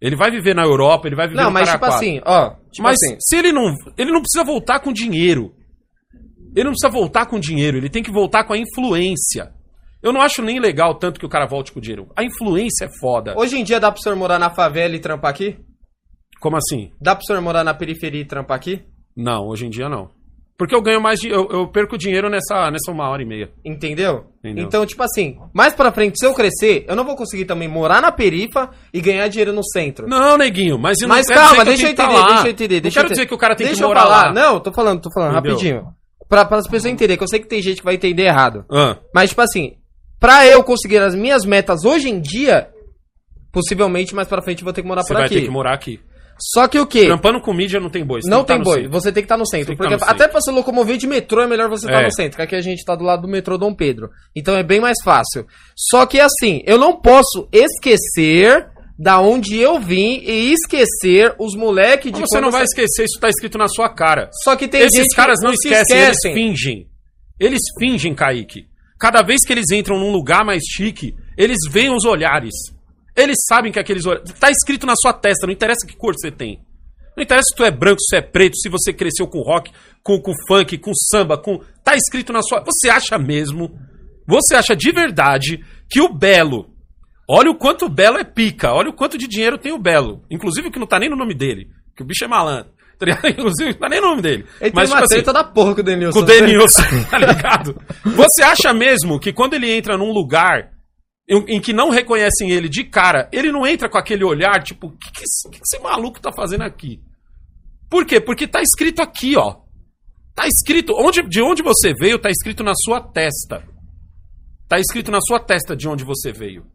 Ele 0.02 0.18
vai 0.18 0.30
viver 0.30 0.54
na 0.54 0.64
Europa, 0.64 1.08
ele 1.08 1.16
vai 1.16 1.28
viver 1.28 1.40
Não, 1.40 1.48
no 1.48 1.54
mas 1.54 1.72
tipo 1.72 1.86
assim, 1.86 2.20
ó. 2.26 2.50
Tipo 2.72 2.84
Mas 2.84 2.98
assim. 3.02 3.18
se 3.20 3.38
ele 3.38 3.54
não. 3.54 3.74
Ele 3.98 4.12
não 4.12 4.22
precisa 4.22 4.44
voltar 4.44 4.82
com 4.82 4.92
dinheiro. 4.92 5.56
Ele 6.54 6.66
não 6.66 6.72
precisa 6.72 6.92
voltar 6.92 7.26
com 7.26 7.40
dinheiro, 7.40 7.78
ele 7.78 7.90
tem 7.90 8.04
que 8.04 8.12
voltar 8.12 8.44
com 8.44 8.52
a 8.54 8.58
influência. 8.58 9.54
Eu 10.02 10.14
não 10.14 10.22
acho 10.22 10.42
nem 10.42 10.60
legal 10.60 10.96
tanto 10.96 11.20
que 11.20 11.26
o 11.26 11.30
cara 11.30 11.46
volte 11.48 11.72
com 11.72 11.80
dinheiro. 11.80 12.08
A 12.16 12.24
influência 12.24 12.86
é 12.86 12.90
foda. 13.00 13.34
Hoje 13.38 13.58
em 13.60 13.64
dia 13.64 13.80
dá 13.80 13.92
pro 13.92 14.02
senhor 14.02 14.16
morar 14.16 14.38
na 14.40 14.50
favela 14.50 14.96
e 14.96 15.00
trampar 15.00 15.32
aqui? 15.32 15.58
Como 16.40 16.56
assim? 16.56 16.92
Dá 17.02 17.16
pro 17.16 17.26
senhor 17.26 17.42
morar 17.42 17.64
na 17.64 17.74
periferia 17.74 18.22
e 18.22 18.26
trampar 18.26 18.58
aqui? 18.58 18.84
Não, 19.16 19.48
hoje 19.48 19.66
em 19.66 19.70
dia 19.70 19.90
não. 19.90 20.16
Porque 20.58 20.76
eu 20.76 20.82
ganho 20.82 21.00
mais 21.00 21.20
de. 21.20 21.30
Eu, 21.30 21.48
eu 21.52 21.68
perco 21.68 21.98
dinheiro 21.98 22.30
nessa, 22.30 22.72
nessa 22.72 22.92
uma 22.92 23.08
hora 23.10 23.22
e 23.22 23.26
meia. 23.26 23.52
Entendeu? 23.64 24.26
Entendeu. 24.40 24.66
Então, 24.66 24.86
tipo 24.88 25.04
assim, 25.04 25.38
mais 25.54 25.76
pra 25.76 25.92
frente, 25.92 26.18
se 26.20 26.26
eu 26.26 26.34
crescer, 26.34 26.84
eu 26.88 26.96
não 26.96 27.04
vou 27.04 27.16
conseguir 27.16 27.46
também 27.46 27.68
morar 27.68 28.02
na 28.02 28.12
perifa 28.12 28.72
e 28.92 29.00
ganhar 29.00 29.28
dinheiro 29.28 29.54
no 29.54 29.64
centro. 29.64 30.08
Não, 30.08 30.36
neguinho, 30.36 30.80
mas 30.80 30.98
eu 31.00 31.08
não 31.08 31.16
Mas 31.16 31.28
calma, 31.28 31.64
deixa 31.64 31.86
eu 31.88 31.92
entender, 31.92 32.08
tá 32.08 32.20
lá. 32.20 32.28
deixa 32.30 32.48
eu 32.48 32.52
entender. 32.52 32.82
Não 32.82 32.88
eu 32.90 32.94
quero 32.94 33.10
dizer 33.10 33.26
que 33.28 33.34
o 33.36 33.38
cara 33.38 33.56
tem 33.56 33.68
deixa 33.68 33.80
que 33.80 33.84
eu 33.84 33.88
morar 33.88 34.02
falar. 34.02 34.26
lá. 34.28 34.34
Não, 34.34 34.60
tô 34.60 34.74
falando, 34.74 35.00
tô 35.02 35.12
falando, 35.14 35.34
Entendeu? 35.38 35.52
rapidinho. 35.54 35.88
Pra, 36.28 36.44
para 36.44 36.58
as 36.58 36.68
pessoas 36.68 36.92
entenderem, 36.92 37.18
que 37.18 37.24
eu 37.24 37.28
sei 37.28 37.40
que 37.40 37.48
tem 37.48 37.62
gente 37.62 37.78
que 37.78 37.86
vai 37.86 37.94
entender 37.96 38.24
errado. 38.24 38.66
Ah, 38.72 38.98
Mas, 39.14 39.30
tipo 39.30 39.42
assim, 39.42 39.76
pra 40.20 40.46
eu 40.48 40.64
conseguir 40.64 40.98
as 41.00 41.16
minhas 41.16 41.46
metas 41.46 41.84
hoje 41.86 42.10
em 42.10 42.20
dia, 42.20 42.70
possivelmente 43.52 44.14
mais 44.16 44.28
pra 44.28 44.42
frente 44.42 44.60
eu 44.62 44.66
vou 44.66 44.74
ter 44.74 44.82
que 44.82 44.88
morar 44.88 45.02
você 45.04 45.08
por 45.10 45.18
vai 45.18 45.26
aqui. 45.26 45.36
ter 45.36 45.42
que 45.42 45.50
morar 45.50 45.74
aqui. 45.74 46.00
Só 46.40 46.68
que 46.68 46.78
o 46.78 46.86
quê? 46.86 47.06
Trampando 47.08 47.42
com 47.42 47.52
mídia 47.52 47.80
não 47.80 47.90
tem 47.90 48.06
boi. 48.06 48.22
você 48.22 48.30
Não 48.30 48.42
que 48.42 48.48
tá 48.48 48.54
tem 48.54 48.60
no 48.60 48.64
boi, 48.64 48.76
centro. 48.84 48.92
você 48.92 49.12
tem 49.12 49.24
que 49.24 49.26
estar 49.26 49.38
no 49.38 49.48
centro. 49.48 49.68
Tem 49.68 49.76
que 49.76 49.82
tá 49.82 49.90
Porque 49.90 50.06
no 50.06 50.10
até 50.12 50.18
centro. 50.26 50.32
pra 50.34 50.42
se 50.42 50.52
locomover 50.52 50.96
de 50.98 51.08
metrô 51.08 51.42
é 51.42 51.48
melhor 51.48 51.68
você 51.68 51.88
estar 51.88 52.02
É. 52.02 52.06
no 52.06 52.14
centro, 52.14 52.38
que 52.38 52.44
aqui 52.44 52.56
a 52.56 52.62
gente 52.62 52.86
tá 52.86 52.96
do 52.96 53.04
lado 53.04 53.24
do 53.24 53.28
metrô 53.28 53.58
Dom 53.58 53.74
Pedro. 53.74 54.10
Então 54.36 54.56
é 54.56 54.62
bem 54.62 54.80
mais 54.80 54.98
fácil. 55.04 55.48
Só 55.76 56.06
que 56.06 56.20
assim, 56.20 56.62
eu 56.68 56.78
não 56.78 57.02
posso 57.02 57.48
esquecer 57.52 58.68
da 59.00 59.20
onde 59.20 59.58
eu 59.58 59.80
vim 59.80 60.22
e 60.24 60.54
esquecer 60.54 61.34
os 61.40 61.56
moleques 61.56 62.12
de 62.12 62.20
Mas 62.20 62.30
você 62.30 62.36
quando 62.38 62.44
não 62.46 62.52
vai 62.52 62.62
sa- 62.62 62.66
esquecer, 62.66 63.06
isso 63.06 63.20
tá 63.20 63.30
escrito 63.30 63.58
na 63.58 63.68
sua 63.68 63.90
cara. 63.90 64.30
Só 64.44 64.56
que 64.56 64.68
tem 64.68 64.82
Esses 64.82 64.94
gente 64.96 65.10
que 65.10 65.16
caras 65.16 65.40
não 65.42 65.56
se 65.56 65.68
esquecem, 65.70 65.98
eles 65.98 66.18
fingem. 66.22 66.88
Eles 67.40 67.62
fingem, 67.80 68.14
Kaique. 68.14 68.66
Cada 69.00 69.22
vez 69.22 69.44
que 69.46 69.54
eles 69.54 69.72
entram 69.72 70.00
num 70.00 70.12
lugar 70.12 70.44
mais 70.44 70.64
chique, 70.64 71.16
eles 71.38 71.58
veem 71.70 71.94
os 71.94 72.04
olhares. 72.04 72.54
Eles 73.16 73.38
sabem 73.48 73.72
que 73.72 73.80
aqueles 73.80 74.06
olhares. 74.06 74.32
Tá 74.34 74.50
escrito 74.50 74.86
na 74.86 74.96
sua 74.96 75.14
testa, 75.14 75.46
não 75.46 75.54
interessa 75.54 75.86
que 75.88 75.96
cor 75.96 76.14
você 76.16 76.32
tem. 76.32 76.66
Não 77.16 77.24
interessa 77.24 77.48
se 77.50 77.56
tu 77.56 77.64
é 77.64 77.72
branco, 77.72 78.00
se 78.00 78.16
é 78.16 78.22
preto, 78.22 78.58
se 78.58 78.70
você 78.70 78.94
cresceu 78.94 79.28
com 79.28 79.42
rock, 79.42 79.72
com, 80.04 80.20
com 80.22 80.34
funk, 80.48 80.78
com 80.78 80.92
samba, 80.94 81.38
com. 81.38 81.60
Tá 81.84 81.96
escrito 81.96 82.32
na 82.32 82.42
sua. 82.42 82.64
Você 82.64 82.90
acha 82.90 83.18
mesmo? 83.18 83.72
Você 84.28 84.56
acha 84.56 84.76
de 84.76 84.92
verdade 84.92 85.64
que 85.90 86.02
o 86.02 86.14
Belo. 86.14 86.70
Olha 87.30 87.52
o 87.52 87.58
quanto 87.58 87.86
o 87.86 87.90
Belo 87.90 88.18
é 88.18 88.24
pica, 88.24 88.72
olha 88.72 88.90
o 88.90 88.94
quanto 88.94 89.18
de 89.18 89.28
dinheiro 89.28 89.58
tem 89.58 89.74
o 89.74 89.80
Belo. 89.80 90.24
Inclusive 90.30 90.72
que 90.72 90.80
não 90.80 90.88
tá 90.88 91.00
nem 91.00 91.10
no 91.10 91.16
nome 91.16 91.34
dele. 91.34 91.70
Que 91.96 92.04
o 92.04 92.06
bicho 92.06 92.24
é 92.24 92.28
malandro. 92.28 92.72
Tá 92.98 93.06
ligado? 93.06 93.28
Inclusive, 93.30 93.72
não 93.72 93.80
tá 93.80 93.90
nem 93.90 94.02
no 94.02 94.08
nome 94.08 94.22
dele. 94.22 94.46
Ele 94.62 94.72
Mas, 94.74 94.90
tem 94.90 94.98
uma 94.98 95.02
tipo 95.02 95.14
assim, 95.14 95.16
treta 95.16 95.34
da 95.34 95.44
porra 95.44 95.76
com 95.76 95.82
o 95.82 95.84
Denilson. 95.84 96.20
com 96.20 96.24
o 96.24 96.26
Denilson, 96.28 96.82
tá 97.10 97.18
ligado? 97.18 97.82
Você 98.04 98.44
acha 98.44 98.74
mesmo 98.74 99.20
que 99.20 99.32
quando 99.34 99.54
ele 99.54 99.72
entra 99.72 99.98
num 99.98 100.12
lugar 100.12 100.72
em, 101.30 101.60
que 101.60 101.74
não 101.74 101.90
reconhecem 101.90 102.52
ele 102.52 102.70
de 102.70 102.84
cara, 102.86 103.30
ele 103.34 103.52
não 103.52 103.68
entra 103.68 103.90
com 103.90 103.98
aquele 103.98 104.24
olhar, 104.24 104.64
tipo, 104.64 104.88
o 104.88 104.92
que, 104.92 105.12
que, 105.12 105.24
esse- 105.24 105.50
que 105.50 105.60
esse 105.62 105.78
maluco 105.84 106.22
tá 106.22 106.32
fazendo 106.32 106.62
aqui? 106.64 107.02
Por 107.90 108.06
quê? 108.06 108.20
Porque 108.22 108.48
tá 108.48 108.62
escrito 108.62 109.02
aqui, 109.02 109.36
ó. 109.38 109.58
Tá 110.34 110.48
escrito, 110.48 110.94
onde, 110.96 111.22
de 111.24 111.42
onde 111.42 111.62
você 111.64 111.94
veio, 112.00 112.20
tá 112.20 112.30
escrito 112.30 112.64
na 112.64 112.74
sua 112.76 113.02
testa. 113.02 113.64
Tá 114.70 114.80
escrito 114.80 115.12
na 115.12 115.20
sua 115.22 115.40
testa 115.40 115.76
de 115.76 115.88
onde 115.88 116.04
você 116.04 116.32
veio. 116.32 116.66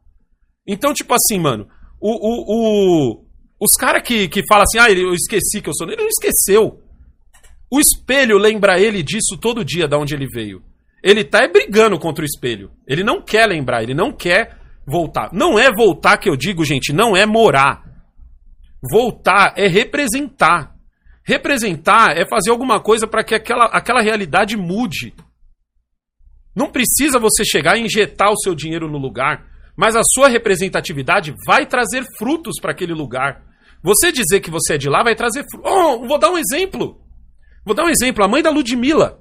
Então, 0.67 0.93
tipo 0.95 1.15
assim, 1.15 1.39
mano, 1.39 1.67
o, 2.01 2.11
o, 2.11 2.45
o- 2.49 3.27
os 3.63 3.79
caras 3.79 4.03
que, 4.03 4.27
que 4.27 4.43
falam 4.49 4.65
assim, 4.65 4.81
ah, 4.81 4.91
eu 4.91 5.15
esqueci 5.15 5.63
que 5.63 5.69
eu 5.69 5.73
sou. 5.73 5.87
Ele 5.87 6.03
não 6.03 6.09
esqueceu. 6.09 6.83
O 7.71 7.79
espelho 7.79 8.37
lembra 8.37 8.81
ele 8.81 9.05
disso 9.05 9.39
todo 9.41 9.65
dia, 9.65 9.87
da 9.87 9.97
onde 9.97 10.17
ele 10.17 10.27
veio. 10.27 10.61
Ele 11.01 11.23
tá 11.23 11.45
é 11.45 11.49
brigando 11.49 11.97
contra 11.97 12.25
o 12.25 12.27
espelho. 12.27 12.73
Ele 12.89 13.05
não 13.05 13.23
quer 13.23 13.47
lembrar, 13.47 13.85
ele 13.85 13.95
não 13.95 14.11
quer 14.11 14.59
voltar. 14.85 15.31
Não 15.33 15.61
é 15.61 15.71
voltar 15.73 16.17
que 16.17 16.29
eu 16.29 16.37
digo, 16.37 16.65
gente, 16.65 16.93
não 16.93 17.17
é 17.17 17.25
morar. 17.25 17.85
Voltar 18.83 19.55
é 19.57 19.69
representar. 19.69 20.75
Representar 21.25 22.19
é 22.19 22.27
fazer 22.27 22.51
alguma 22.51 22.81
coisa 22.81 23.07
para 23.07 23.23
que 23.23 23.33
aquela, 23.33 23.67
aquela 23.67 24.03
realidade 24.03 24.57
mude. 24.57 25.15
Não 26.55 26.69
precisa 26.69 27.21
você 27.21 27.45
chegar 27.45 27.77
e 27.79 27.85
injetar 27.85 28.33
o 28.33 28.39
seu 28.39 28.57
dinheiro 28.57 28.91
no 28.91 28.99
lugar, 28.99 29.47
mas 29.77 29.95
a 29.95 30.03
sua 30.03 30.29
representatividade 30.29 31.33
vai 31.47 31.65
trazer 31.65 32.05
frutos 32.19 32.57
para 32.61 32.73
aquele 32.73 32.93
lugar. 32.93 33.52
Você 33.83 34.13
dizer 34.13 34.41
que 34.41 34.51
você 34.51 34.75
é 34.75 34.79
de 34.79 34.89
lá 34.89 35.03
vai 35.03 35.15
trazer. 35.15 35.45
Oh, 35.63 36.07
vou 36.07 36.19
dar 36.19 36.31
um 36.31 36.39
exemplo. 36.39 37.01
Vou 37.65 37.75
dar 37.75 37.85
um 37.85 37.89
exemplo. 37.89 38.25
A 38.25 38.29
mãe 38.29 38.43
da 38.43 38.51
Ludmilla. 38.51 39.19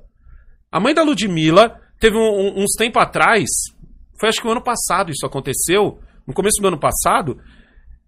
A 0.72 0.80
mãe 0.80 0.94
da 0.94 1.04
Ludmilla 1.04 1.80
teve 2.00 2.16
um- 2.18 2.22
um- 2.22 2.64
uns 2.64 2.72
tempo 2.78 3.00
atrás, 3.00 3.48
foi 4.20 4.30
acho 4.30 4.40
que 4.42 4.48
o 4.48 4.52
ano 4.52 4.62
passado 4.64 5.12
isso 5.12 5.26
aconteceu, 5.26 6.00
no 6.28 6.34
começo 6.34 6.62
do 6.62 6.68
ano 6.68 6.80
passado, 6.80 7.38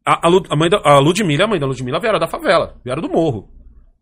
a, 0.06 0.28
a, 0.28 0.32
a 0.50 0.56
mãe 0.56 0.70
da, 0.70 0.82
a 0.84 1.00
Ludmilla 1.00 1.46
a 1.46 1.48
mãe 1.48 1.60
da 1.60 1.66
Ludmilla 1.68 2.00
vieram 2.00 2.20
da 2.20 2.28
favela, 2.28 2.76
vieram 2.84 3.02
do 3.02 3.10
morro. 3.10 3.50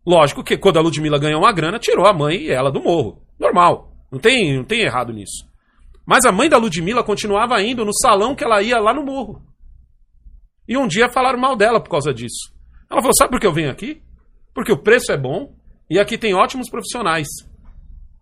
Lógico 0.06 0.42
que 0.44 0.56
quando 0.58 0.78
a 0.78 0.80
Ludmilla 0.82 1.18
ganhou 1.18 1.40
uma 1.40 1.52
grana, 1.52 1.78
tirou 1.78 2.06
a 2.06 2.12
mãe 2.12 2.36
e 2.36 2.50
ela 2.50 2.70
do 2.70 2.80
morro. 2.82 3.22
Normal. 3.38 3.92
Não 4.10 4.18
tem, 4.18 4.56
não 4.56 4.64
tem 4.64 4.80
errado 4.82 5.12
nisso. 5.12 5.46
Mas 6.04 6.24
a 6.24 6.32
mãe 6.32 6.48
da 6.48 6.58
Ludmilla 6.58 7.02
continuava 7.04 7.62
indo 7.62 7.84
no 7.84 7.92
salão 7.94 8.34
que 8.34 8.42
ela 8.44 8.60
ia 8.62 8.78
lá 8.80 8.92
no 8.92 9.04
morro. 9.04 9.40
E 10.68 10.76
um 10.76 10.86
dia 10.86 11.08
falaram 11.08 11.38
mal 11.38 11.56
dela 11.56 11.80
por 11.80 11.90
causa 11.90 12.12
disso. 12.12 12.52
Ela 12.90 13.00
falou: 13.00 13.14
sabe 13.16 13.30
por 13.30 13.40
que 13.40 13.46
eu 13.46 13.52
venho 13.52 13.70
aqui? 13.70 14.02
Porque 14.54 14.72
o 14.72 14.82
preço 14.82 15.12
é 15.12 15.16
bom 15.16 15.54
e 15.90 15.98
aqui 15.98 16.16
tem 16.16 16.34
ótimos 16.34 16.70
profissionais. 16.70 17.28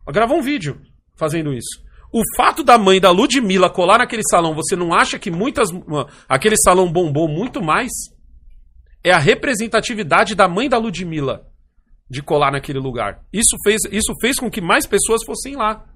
Ela 0.07 0.15
gravou 0.15 0.39
um 0.39 0.43
vídeo 0.43 0.81
fazendo 1.17 1.53
isso. 1.53 1.85
O 2.13 2.23
fato 2.37 2.65
da 2.65 2.77
mãe 2.77 3.01
da 3.01 3.11
Ludmilla 3.11 3.71
colar 3.71 3.99
naquele 3.99 4.23
salão, 4.29 4.55
você 4.55 4.75
não 4.75 4.93
acha 4.93 5.19
que 5.19 5.31
muitas. 5.31 5.69
aquele 6.29 6.57
salão 6.57 6.91
bombou 6.91 7.29
muito 7.29 7.63
mais? 7.63 7.91
É 9.03 9.13
a 9.13 9.19
representatividade 9.19 10.35
da 10.35 10.49
mãe 10.49 10.69
da 10.69 10.77
Ludmilla 10.77 11.47
de 12.11 12.23
colar 12.23 12.51
naquele 12.51 12.81
lugar. 12.81 13.23
Isso 13.33 13.57
fez, 13.65 13.79
isso 13.93 14.13
fez 14.21 14.37
com 14.37 14.51
que 14.51 14.61
mais 14.61 14.87
pessoas 14.87 15.25
fossem 15.25 15.55
lá. 15.55 15.87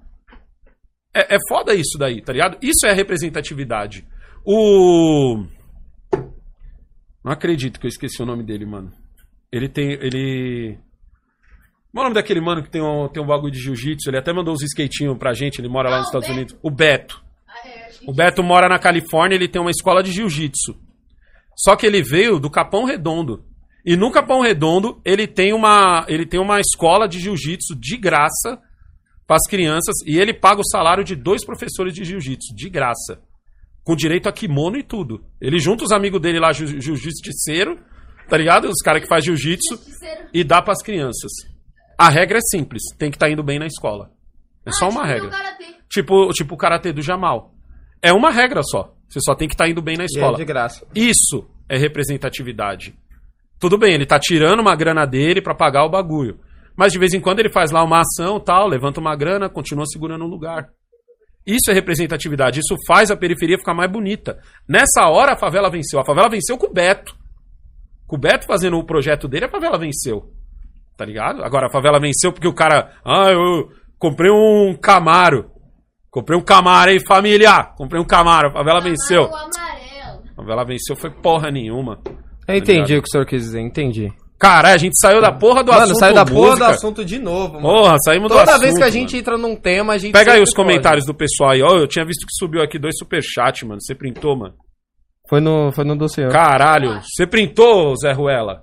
É, 1.13 1.35
é 1.35 1.37
foda 1.49 1.73
isso 1.75 1.97
daí, 1.97 2.21
tá 2.21 2.31
ligado? 2.31 2.57
Isso 2.61 2.87
é 2.87 2.93
representatividade. 2.93 4.07
O. 4.45 5.45
Não 7.25 7.31
acredito 7.31 7.79
que 7.79 7.87
eu 7.87 7.89
esqueci 7.89 8.21
o 8.21 8.25
nome 8.25 8.43
dele, 8.43 8.67
mano. 8.67 8.93
Ele 9.51 9.67
tem. 9.67 9.93
Ele. 9.93 10.77
Qual 11.91 12.03
é 12.03 12.05
o 12.05 12.09
nome 12.09 12.13
daquele 12.13 12.39
mano 12.39 12.61
que 12.61 12.69
tem 12.69 12.83
um, 12.83 13.07
tem 13.07 13.23
um 13.23 13.25
bagulho 13.25 13.51
de 13.51 13.59
jiu-jitsu? 13.59 14.09
Ele 14.09 14.17
até 14.19 14.31
mandou 14.31 14.53
uns 14.53 14.61
skatinhos 14.61 15.17
pra 15.17 15.33
gente, 15.33 15.59
ele 15.59 15.67
mora 15.67 15.89
lá 15.89 15.95
Ah, 15.95 15.99
nos 15.99 16.07
Estados 16.07 16.27
Beto. 16.27 16.37
Unidos. 16.37 16.59
O 16.61 16.69
Beto. 16.69 17.23
Ah, 17.47 17.67
é, 17.67 17.89
O 18.07 18.13
Beto 18.13 18.43
mora 18.43 18.69
na 18.69 18.77
Califórnia, 18.77 19.35
ele 19.35 19.47
tem 19.47 19.59
uma 19.59 19.71
escola 19.71 20.03
de 20.03 20.11
jiu-jitsu. 20.11 20.75
Só 21.57 21.75
que 21.75 21.85
ele 21.87 22.03
veio 22.03 22.39
do 22.39 22.49
Capão 22.49 22.83
Redondo. 22.83 23.43
E 23.83 23.95
no 23.95 24.11
Capão 24.11 24.41
Redondo, 24.41 25.01
ele 25.03 25.25
tem 25.25 25.51
uma, 25.51 26.05
ele 26.07 26.25
tem 26.27 26.39
uma 26.39 26.59
escola 26.59 27.07
de 27.07 27.17
jiu-jitsu 27.19 27.75
de 27.75 27.97
graça 27.97 28.61
para 29.25 29.37
as 29.37 29.47
crianças 29.49 29.95
e 30.05 30.19
ele 30.19 30.33
paga 30.33 30.61
o 30.61 30.69
salário 30.69 31.03
de 31.03 31.15
dois 31.15 31.43
professores 31.43 31.93
de 31.93 32.03
jiu-jitsu 32.03 32.53
de 32.55 32.69
graça. 32.69 33.19
Com 33.85 33.95
direito 33.95 34.27
a 34.27 34.31
kimono 34.33 34.77
e 34.77 34.83
tudo. 34.83 35.23
Ele 35.39 35.59
junta 35.59 35.85
os 35.85 35.91
amigos 35.93 36.19
dele 36.19 36.39
lá, 36.39 36.51
jiu- 36.51 36.67
jiu-jitsu 36.81 37.77
tá 38.27 38.35
ligado? 38.35 38.65
Os 38.67 38.81
caras 38.83 39.01
que 39.01 39.07
faz 39.07 39.23
jiu-jitsu 39.23 39.79
e 40.33 40.43
dá 40.43 40.61
pras 40.61 40.81
crianças. 40.81 41.31
A 41.97 42.09
regra 42.09 42.39
é 42.39 42.41
simples, 42.41 42.81
tem 42.97 43.09
que 43.11 43.15
estar 43.15 43.29
indo 43.29 43.43
bem 43.43 43.59
na 43.59 43.67
escola. 43.67 44.09
É 44.65 44.71
só 44.71 44.89
uma 44.89 45.05
regra. 45.05 45.29
Tipo, 45.87 46.29
tipo 46.33 46.55
o 46.55 46.57
karatê 46.57 46.91
do 46.91 47.01
Jamal. 47.01 47.53
É 48.01 48.11
uma 48.11 48.31
regra 48.31 48.61
só. 48.63 48.93
Você 49.07 49.19
só 49.21 49.35
tem 49.35 49.47
que 49.47 49.53
estar 49.53 49.69
indo 49.69 49.81
bem 49.81 49.95
na 49.95 50.03
E 50.03 50.05
é 50.05 50.07
escola. 50.07 50.35
de 50.37 50.43
graça. 50.45 50.85
Isso 50.95 51.47
é 51.69 51.77
representatividade. 51.77 52.95
Tudo 53.59 53.77
bem, 53.77 53.93
ele 53.93 54.05
tá 54.05 54.19
tirando 54.19 54.59
uma 54.59 54.75
grana 54.75 55.05
dele 55.05 55.41
pra 55.41 55.53
pagar 55.55 55.85
o 55.85 55.89
bagulho. 55.89 56.39
Mas 56.75 56.91
de 56.91 56.99
vez 56.99 57.13
em 57.13 57.21
quando 57.21 57.39
ele 57.39 57.49
faz 57.51 57.71
lá 57.71 57.83
uma 57.83 58.01
ação, 58.01 58.39
tal, 58.39 58.67
levanta 58.67 58.99
uma 58.99 59.15
grana, 59.15 59.47
continua 59.47 59.85
segurando 59.85 60.25
um 60.25 60.27
lugar. 60.27 60.69
Isso 61.45 61.69
é 61.69 61.73
representatividade. 61.73 62.59
Isso 62.59 62.75
faz 62.87 63.11
a 63.11 63.17
periferia 63.17 63.57
ficar 63.57 63.73
mais 63.73 63.91
bonita. 63.91 64.39
Nessa 64.67 65.07
hora 65.09 65.33
a 65.33 65.37
favela 65.37 65.69
venceu. 65.69 65.99
A 65.99 66.05
favela 66.05 66.29
venceu 66.29 66.57
com 66.57 66.67
o 66.67 66.73
Beto. 66.73 67.15
Com 68.07 68.15
o 68.15 68.19
Beto 68.19 68.45
fazendo 68.47 68.77
o 68.77 68.85
projeto 68.85 69.27
dele, 69.27 69.45
a 69.45 69.49
favela 69.49 69.77
venceu. 69.77 70.31
Tá 70.97 71.05
ligado? 71.05 71.43
Agora 71.43 71.67
a 71.67 71.69
favela 71.71 71.99
venceu 71.99 72.31
porque 72.31 72.47
o 72.47 72.53
cara. 72.53 72.93
Ah, 73.03 73.29
eu 73.31 73.69
comprei 73.99 74.31
um 74.31 74.75
Camaro. 74.75 75.51
Comprei 76.09 76.37
um 76.37 76.41
Camaro 76.43 76.89
aí, 76.91 76.99
família. 77.05 77.63
Comprei 77.77 78.01
um 78.01 78.05
Camaro. 78.05 78.47
A 78.49 78.51
favela 78.53 78.79
venceu. 78.81 79.29
A 79.35 80.35
favela 80.35 80.65
venceu 80.65 80.95
foi 80.95 81.11
porra 81.11 81.51
nenhuma. 81.51 81.99
Eu 82.47 82.55
entendi 82.55 82.95
o 82.95 83.01
que 83.01 83.07
o 83.07 83.11
senhor 83.11 83.25
quis 83.25 83.43
dizer, 83.43 83.59
entendi. 83.61 84.13
Caralho, 84.45 84.75
a 84.75 84.77
gente 84.77 84.99
saiu 84.99 85.21
da 85.21 85.31
porra 85.31 85.63
do 85.63 85.71
Mano, 85.71 85.83
assunto 85.83 85.99
saiu 85.99 86.13
da 86.13 86.25
porra 86.25 86.35
do 86.35 86.47
música. 86.49 86.67
assunto 86.67 87.05
de 87.05 87.19
novo, 87.19 87.53
mano. 87.59 87.67
Porra, 87.67 87.95
saímos 88.05 88.29
do 88.29 88.37
Toda 88.37 88.51
assunto. 88.51 88.61
vez 88.61 88.77
que 88.77 88.83
a 88.83 88.89
gente 88.89 89.09
mano. 89.11 89.19
entra 89.19 89.37
num 89.37 89.55
tema, 89.55 89.93
a 89.93 89.97
gente. 89.97 90.13
Pega 90.13 90.33
aí 90.33 90.41
os 90.41 90.49
foge. 90.51 90.55
comentários 90.55 91.05
do 91.05 91.13
pessoal 91.13 91.51
aí. 91.51 91.61
Ó, 91.63 91.77
eu 91.77 91.87
tinha 91.87 92.05
visto 92.05 92.25
que 92.25 92.33
subiu 92.33 92.61
aqui 92.61 92.77
dois 92.77 92.95
superchats, 92.97 93.63
mano. 93.67 93.81
Você 93.81 93.95
printou, 93.95 94.37
mano. 94.37 94.53
Foi 95.27 95.39
no, 95.41 95.71
foi 95.71 95.83
no 95.83 95.95
do 95.97 96.07
senhor. 96.07 96.31
Caralho. 96.31 97.01
Você 97.01 97.25
printou, 97.25 97.95
Zé 97.97 98.11
Ruela? 98.11 98.61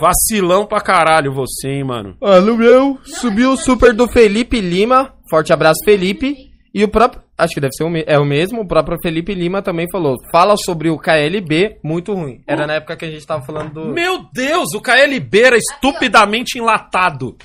Vacilão 0.00 0.66
pra 0.66 0.80
caralho 0.80 1.32
você, 1.32 1.68
hein, 1.68 1.84
mano. 1.84 2.16
No 2.20 2.56
meu, 2.56 2.98
subiu 3.04 3.52
o 3.52 3.56
super 3.56 3.92
do 3.92 4.08
Felipe 4.08 4.60
Lima. 4.60 5.12
Forte 5.30 5.52
abraço, 5.52 5.80
Felipe. 5.84 6.34
E 6.74 6.82
o 6.82 6.88
próprio. 6.88 7.22
Acho 7.38 7.54
que 7.54 7.60
deve 7.60 7.72
ser 7.72 7.84
o, 7.84 7.90
é 8.04 8.18
o 8.18 8.24
mesmo. 8.24 8.62
O 8.62 8.66
próprio 8.66 8.98
Felipe 9.00 9.32
Lima 9.32 9.62
também 9.62 9.88
falou. 9.90 10.16
Fala 10.32 10.56
sobre 10.56 10.90
o 10.90 10.98
KLB, 10.98 11.78
muito 11.84 12.12
ruim. 12.12 12.42
Era 12.48 12.66
na 12.66 12.74
época 12.74 12.96
que 12.96 13.04
a 13.04 13.10
gente 13.10 13.24
tava 13.24 13.44
falando 13.46 13.72
do. 13.72 13.92
Meu 13.92 14.24
Deus, 14.32 14.74
o 14.74 14.80
KLB 14.80 15.40
era 15.40 15.56
estupidamente 15.56 16.58
enlatado. 16.58 17.36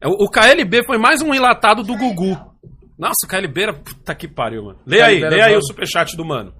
É, 0.00 0.08
O 0.08 0.24
o 0.24 0.28
KLB 0.28 0.84
foi 0.84 0.98
mais 0.98 1.22
um 1.22 1.32
enlatado 1.32 1.84
do 1.84 1.96
Gugu. 1.96 2.36
Nossa, 2.98 3.24
o 3.24 3.28
KLB 3.28 3.62
era. 3.62 3.72
Puta 3.72 4.14
que 4.16 4.26
pariu, 4.26 4.64
mano. 4.64 4.80
Lê 4.84 5.00
aí, 5.00 5.20
lê 5.20 5.40
aí 5.40 5.56
o 5.56 5.62
superchat 5.62 6.16
do 6.16 6.24
mano. 6.24 6.52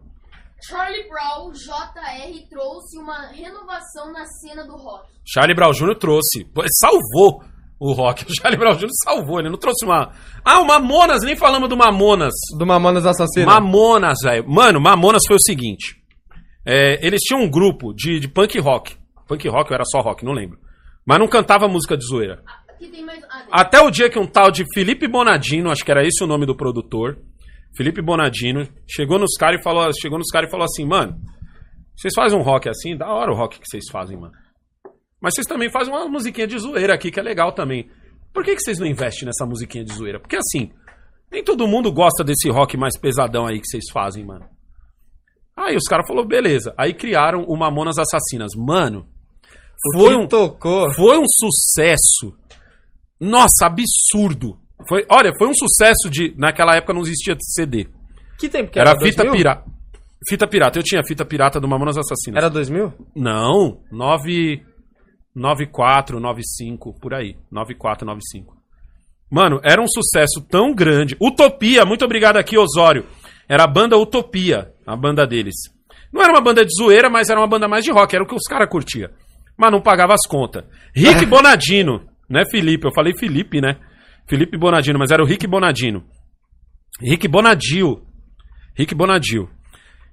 Charlie 0.64 1.08
Brown 1.08 1.50
JR 1.50 2.48
trouxe 2.48 2.96
uma 2.96 3.26
renovação 3.32 4.12
na 4.12 4.24
cena 4.26 4.64
do 4.64 4.76
rock. 4.76 5.08
Charlie 5.24 5.56
Brown 5.56 5.72
Jr. 5.72 5.96
trouxe. 5.98 6.46
Salvou 6.80 7.42
o 7.82 7.92
rock. 7.92 8.24
O 8.30 8.34
Charlie 8.34 8.58
Brown 8.58 8.76
Jr. 8.76 8.88
salvou. 9.04 9.40
Ele 9.40 9.50
não 9.50 9.58
trouxe 9.58 9.84
uma. 9.84 10.12
Ah, 10.44 10.60
o 10.60 10.66
Mamonas, 10.66 11.22
nem 11.22 11.34
falamos 11.34 11.68
do 11.68 11.76
Mamonas. 11.76 12.32
Do 12.56 12.64
Mamonas 12.64 13.04
Assassino. 13.04 13.46
Mamonas, 13.46 14.18
velho. 14.22 14.48
Mano, 14.48 14.80
Mamonas 14.80 15.22
foi 15.26 15.36
o 15.36 15.42
seguinte. 15.42 15.96
É, 16.64 17.04
eles 17.04 17.20
tinham 17.20 17.42
um 17.42 17.50
grupo 17.50 17.92
de, 17.92 18.20
de 18.20 18.28
punk 18.28 18.58
rock. 18.60 18.94
Punk 19.26 19.48
rock 19.48 19.70
ou 19.70 19.74
era 19.74 19.84
só 19.84 20.00
rock, 20.00 20.24
não 20.24 20.32
lembro. 20.32 20.58
Mas 21.04 21.18
não 21.18 21.26
cantava 21.26 21.66
música 21.66 21.96
de 21.96 22.06
zoeira. 22.06 22.42
Mais. 23.04 23.24
Ah. 23.24 23.60
Até 23.60 23.80
o 23.80 23.90
dia 23.90 24.08
que 24.08 24.18
um 24.18 24.26
tal 24.26 24.50
de 24.50 24.64
Felipe 24.72 25.08
Bonadino, 25.08 25.70
acho 25.70 25.84
que 25.84 25.90
era 25.90 26.06
esse 26.06 26.22
o 26.22 26.26
nome 26.26 26.46
do 26.46 26.56
produtor, 26.56 27.18
Felipe 27.76 28.02
Bonadino, 28.02 28.68
chegou 28.88 29.18
nos 29.18 29.34
caras 29.36 29.60
e 29.60 29.62
falou, 29.62 29.90
chegou 30.00 30.18
nos 30.18 30.28
caras 30.30 30.48
e 30.48 30.50
falou 30.50 30.64
assim, 30.64 30.84
mano, 30.86 31.16
vocês 31.96 32.12
fazem 32.14 32.38
um 32.38 32.42
rock 32.42 32.68
assim, 32.68 32.96
da 32.96 33.08
hora 33.12 33.32
o 33.32 33.36
rock 33.36 33.58
que 33.58 33.66
vocês 33.66 33.84
fazem, 33.90 34.18
mano. 34.18 34.32
Mas 35.22 35.34
vocês 35.34 35.46
também 35.46 35.70
fazem 35.70 35.94
uma 35.94 36.08
musiquinha 36.08 36.46
de 36.46 36.58
zoeira 36.58 36.94
aqui 36.94 37.10
que 37.10 37.20
é 37.20 37.22
legal 37.22 37.52
também. 37.52 37.88
Por 38.34 38.42
que, 38.44 38.56
que 38.56 38.60
vocês 38.62 38.78
não 38.78 38.86
investem 38.86 39.26
nessa 39.26 39.46
musiquinha 39.46 39.84
de 39.84 39.92
zoeira? 39.94 40.18
Porque 40.18 40.36
assim, 40.36 40.72
nem 41.30 41.44
todo 41.44 41.68
mundo 41.68 41.92
gosta 41.92 42.24
desse 42.24 42.50
rock 42.50 42.76
mais 42.76 42.98
pesadão 42.98 43.46
aí 43.46 43.60
que 43.60 43.66
vocês 43.68 43.84
fazem, 43.92 44.24
mano. 44.24 44.44
Aí 45.56 45.76
os 45.76 45.84
caras 45.84 46.06
falaram, 46.08 46.26
beleza. 46.26 46.74
Aí 46.76 46.92
criaram 46.92 47.44
o 47.46 47.56
Mamonas 47.56 47.98
Assassinas. 47.98 48.50
Mano, 48.56 49.06
foi 49.94 50.16
um, 50.16 50.26
tocou. 50.26 50.90
foi 50.94 51.18
um 51.18 51.26
sucesso. 51.28 52.34
Nossa, 53.20 53.66
absurdo. 53.66 54.58
Foi, 54.88 55.06
olha, 55.08 55.30
foi 55.38 55.46
um 55.46 55.54
sucesso 55.54 56.10
de. 56.10 56.34
Naquela 56.36 56.74
época 56.74 56.92
não 56.94 57.02
existia 57.02 57.36
CD. 57.38 57.86
Que 58.38 58.48
tempo 58.48 58.72
que 58.72 58.78
Era, 58.80 58.90
era? 58.90 58.98
fita 58.98 59.22
2000? 59.22 59.32
pirata. 59.32 59.70
Fita 60.28 60.46
pirata. 60.48 60.78
Eu 60.78 60.82
tinha 60.82 61.02
fita 61.06 61.24
pirata 61.24 61.60
do 61.60 61.68
Mamonas 61.68 61.96
Assassinas. 61.96 62.38
Era 62.38 62.50
2000? 62.50 62.92
Não, 63.14 63.80
9. 63.92 64.62
94, 65.34 66.20
95, 66.20 66.92
por 67.00 67.14
aí. 67.14 67.36
94, 67.50 68.06
95. 68.06 68.56
Mano, 69.30 69.60
era 69.64 69.80
um 69.80 69.88
sucesso 69.88 70.46
tão 70.48 70.74
grande. 70.74 71.16
Utopia, 71.20 71.84
muito 71.84 72.04
obrigado 72.04 72.36
aqui, 72.36 72.58
Osório. 72.58 73.06
Era 73.48 73.64
a 73.64 73.66
banda 73.66 73.96
Utopia, 73.96 74.72
a 74.86 74.94
banda 74.94 75.26
deles. 75.26 75.54
Não 76.12 76.22
era 76.22 76.32
uma 76.32 76.40
banda 76.42 76.64
de 76.64 76.74
zoeira, 76.76 77.08
mas 77.08 77.30
era 77.30 77.40
uma 77.40 77.46
banda 77.46 77.66
mais 77.66 77.84
de 77.84 77.90
rock, 77.90 78.14
era 78.14 78.22
o 78.22 78.26
que 78.26 78.34
os 78.34 78.46
caras 78.46 78.68
curtiam. 78.68 79.08
Mas 79.56 79.72
não 79.72 79.80
pagava 79.80 80.12
as 80.12 80.26
contas. 80.28 80.64
Rick 80.94 81.24
Bonadino, 81.26 82.06
né, 82.28 82.44
Felipe? 82.50 82.86
Eu 82.86 82.92
falei 82.94 83.14
Felipe, 83.16 83.60
né? 83.60 83.78
Felipe 84.28 84.58
Bonadino, 84.58 84.98
mas 84.98 85.10
era 85.10 85.22
o 85.22 85.26
Rick 85.26 85.46
Bonadino. 85.46 86.04
Rick 87.00 87.26
Bonadil. 87.26 88.02
Rick 88.76 88.94
Bonadil. 88.94 89.48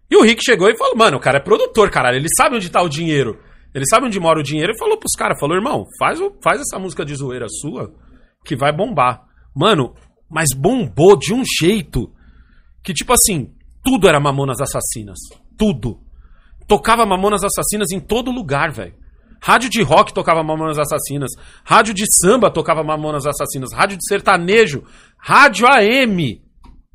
E 0.10 0.16
o 0.16 0.24
Rick 0.24 0.44
chegou 0.44 0.70
e 0.70 0.78
falou, 0.78 0.96
mano, 0.96 1.18
o 1.18 1.20
cara 1.20 1.38
é 1.38 1.44
produtor, 1.44 1.92
caralho, 1.92 2.18
ele 2.18 2.28
sabe 2.36 2.56
onde 2.56 2.70
tá 2.70 2.82
o 2.82 2.90
dinheiro. 2.90 3.38
Ele 3.74 3.86
sabe 3.86 4.08
onde 4.08 4.20
mora 4.20 4.40
o 4.40 4.44
dinheiro 4.44 4.74
e 4.74 4.78
falou 4.78 4.98
pros 4.98 5.14
caras, 5.18 5.40
falou, 5.40 5.56
irmão, 5.56 5.86
faz, 6.00 6.20
faz 6.44 6.62
essa 6.62 6.80
música 6.80 7.06
de 7.06 7.16
zoeira 7.16 7.48
sua 7.48 7.94
que 8.44 8.56
vai 8.56 8.72
bombar. 8.72 9.24
Mano, 9.56 9.94
mas 10.30 10.48
bombou 10.56 11.18
de 11.18 11.34
um 11.34 11.44
jeito 11.46 12.12
que, 12.84 12.94
tipo 12.94 13.14
assim, 13.14 13.54
tudo 13.84 14.08
era 14.08 14.20
Mamonas 14.20 14.60
Assassinas. 14.62 15.18
Tudo. 15.58 16.00
Tocava 16.68 17.06
Mamonas 17.06 17.44
Assassinas 17.44 17.92
em 17.92 18.00
todo 18.00 18.32
lugar, 18.32 18.72
velho. 18.72 18.94
Rádio 19.42 19.70
de 19.70 19.82
rock 19.82 20.14
tocava 20.14 20.44
Mamonas 20.44 20.78
Assassinas. 20.78 21.32
Rádio 21.64 21.94
de 21.94 22.04
samba 22.22 22.52
tocava 22.52 22.84
Mamonas 22.84 23.26
Assassinas. 23.26 23.74
Rádio 23.74 23.98
de 23.98 24.08
sertanejo. 24.08 24.84
Rádio 25.18 25.68
AM 25.68 26.42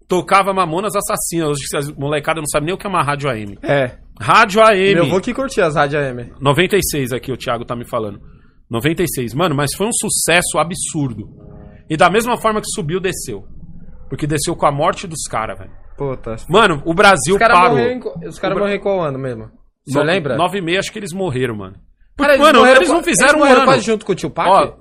tocava 0.07 0.53
Mamonas 0.53 0.95
Assassinas. 0.95 1.49
Hoje 1.49 1.95
molecada 1.97 2.41
não 2.41 2.47
sabe 2.47 2.67
nem 2.67 2.75
o 2.75 2.79
que 2.79 2.87
é 2.87 2.91
uma 2.91 3.03
rádio 3.03 3.31
AM. 3.31 3.59
É. 3.63 3.99
Rádio 4.21 4.63
AM. 4.63 4.95
Meu 4.95 5.05
avô 5.07 5.21
que 5.21 5.35
curtia 5.35 5.67
as 5.67 5.75
rádios 5.75 6.03
AM. 6.03 6.33
96 6.41 7.13
aqui, 7.13 7.33
o 7.33 7.37
Thiago 7.37 7.65
tá 7.65 7.75
me 7.75 7.85
falando. 7.89 8.21
96. 8.71 9.35
Mano, 9.35 9.55
mas 9.55 9.75
foi 9.75 9.87
um 9.87 9.93
sucesso 9.93 10.59
absurdo. 10.59 11.29
E 11.89 11.97
da 11.97 12.09
mesma 12.11 12.37
forma 12.37 12.61
que 12.61 12.67
subiu, 12.75 13.01
desceu. 13.01 13.45
Porque 14.09 14.27
desceu 14.27 14.55
com 14.57 14.67
a 14.67 14.73
morte 14.73 15.07
dos 15.07 15.25
caras, 15.29 15.59
velho. 15.59 15.71
Puta. 15.97 16.37
Mano, 16.49 16.83
o 16.85 16.95
Brasil 16.95 17.35
Os 17.35 17.39
caras 17.39 17.59
parou. 17.59 17.77
morreram, 17.77 18.01
os 18.29 18.39
caras 18.39 18.57
O 18.57 18.61
morreram 18.61 18.83
qual 18.83 19.01
ano 19.03 19.19
mesmo? 19.19 19.51
Você 19.87 19.99
No- 19.99 20.05
lembra? 20.05 20.37
9 20.37 20.59
e 20.59 20.61
meia, 20.63 20.79
acho 20.81 20.93
que 20.93 20.99
eles 20.99 21.13
morreram, 21.13 21.55
mano. 21.57 21.77
Cara, 22.17 22.39
mano, 22.39 22.65
eles 22.67 22.89
não 22.89 23.03
fizeram 23.03 23.41
eles 23.41 23.51
um 23.51 23.57
ano. 23.57 23.65
quase 23.65 23.85
junto 23.85 24.07
com 24.07 24.13
o 24.13 24.15
Tio 24.15 24.31
Pac? 24.31 24.49
Ó, 24.49 24.77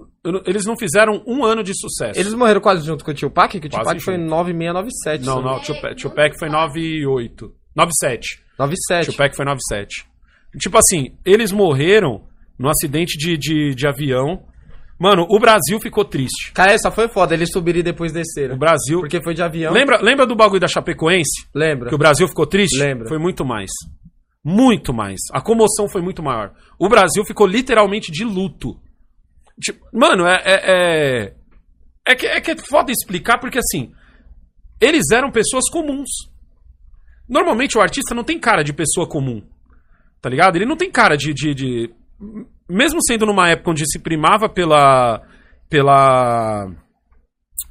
eles 0.46 0.66
não 0.66 0.78
fizeram 0.78 1.22
um 1.28 1.44
ano 1.44 1.64
de 1.64 1.74
sucesso. 1.78 2.20
Eles 2.20 2.34
morreram 2.34 2.62
quase 2.62 2.86
junto 2.86 3.04
com 3.04 3.12
o 3.12 3.14
Tio 3.14 3.30
Pac? 3.30 3.60
Que 3.60 3.68
o 3.68 3.70
Tio 3.70 3.84
Pac 3.84 4.00
foi 4.00 4.16
junto. 4.16 4.30
9697. 4.30 5.26
Não, 5.26 5.42
não, 5.42 5.60
Tio 5.60 5.80
Pac, 5.82 5.96
Tio 5.96 6.10
Pac 6.12 6.38
foi 6.40 6.50
98. 6.50 7.52
97. 7.76 8.43
97. 8.58 9.06
Tio 9.06 9.18
Pac 9.18 9.36
foi 9.36 9.46
97. 9.46 10.06
Tipo 10.58 10.78
assim, 10.78 11.16
eles 11.26 11.52
morreram 11.52 12.24
num 12.58 12.70
acidente 12.70 13.18
de, 13.18 13.38
de, 13.38 13.76
de 13.76 13.88
avião. 13.88 14.44
Mano, 15.00 15.26
o 15.30 15.40
Brasil 15.40 15.80
ficou 15.80 16.06
triste. 16.06 16.52
Cara, 16.54 16.72
essa 16.72 16.92
foi 16.92 17.10
foda. 17.10 17.34
Eles 17.34 17.50
subiram 17.52 17.80
e 17.80 17.84
depois 17.84 18.14
desceram. 18.14 18.56
O 18.56 18.58
Brasil. 18.58 19.00
Porque 19.00 19.22
foi 19.22 19.34
de 19.34 19.42
avião. 19.42 19.74
Lembra, 19.74 20.00
lembra 20.02 20.26
do 20.26 20.36
bagulho 20.36 20.62
da 20.62 20.68
Chapecoense? 20.68 21.48
Lembra. 21.54 21.90
Que 21.90 21.96
o 21.96 21.98
Brasil 21.98 22.28
ficou 22.28 22.46
triste? 22.46 22.78
Lembro. 22.78 23.08
Foi 23.08 23.18
muito 23.18 23.44
mais. 23.44 23.72
Muito 24.44 24.94
mais. 24.94 25.20
A 25.32 25.42
comoção 25.42 25.90
foi 25.90 26.02
muito 26.02 26.22
maior. 26.22 26.54
O 26.78 26.88
Brasil 26.88 27.26
ficou 27.26 27.48
literalmente 27.48 28.12
de 28.12 28.24
luto. 28.24 28.80
Tipo, 29.60 29.86
mano, 29.92 30.26
é. 30.26 30.42
É, 30.46 30.72
é, 30.72 31.34
é 32.06 32.16
que, 32.16 32.28
é 32.28 32.42
que 32.42 32.52
é 32.52 32.58
foda 32.58 32.92
explicar 32.92 33.40
porque 33.40 33.60
assim. 33.60 33.92
Eles 34.80 35.12
eram 35.12 35.32
pessoas 35.32 35.70
comuns. 35.70 36.10
Normalmente 37.28 37.78
o 37.78 37.82
artista 37.82 38.14
não 38.14 38.24
tem 38.24 38.40
cara 38.40 38.64
de 38.64 38.74
pessoa 38.74 39.08
comum. 39.08 39.42
Tá 40.22 40.30
ligado? 40.30 40.56
Ele 40.56 40.66
não 40.66 40.78
tem 40.78 40.92
cara 40.92 41.16
de. 41.18 41.34
de, 41.34 41.54
de- 41.54 41.90
mesmo 42.70 43.00
sendo 43.06 43.26
numa 43.26 43.50
época 43.50 43.72
onde 43.72 43.86
se 43.90 44.00
primava 44.00 44.48
pela. 44.50 45.22
pela. 45.70 46.70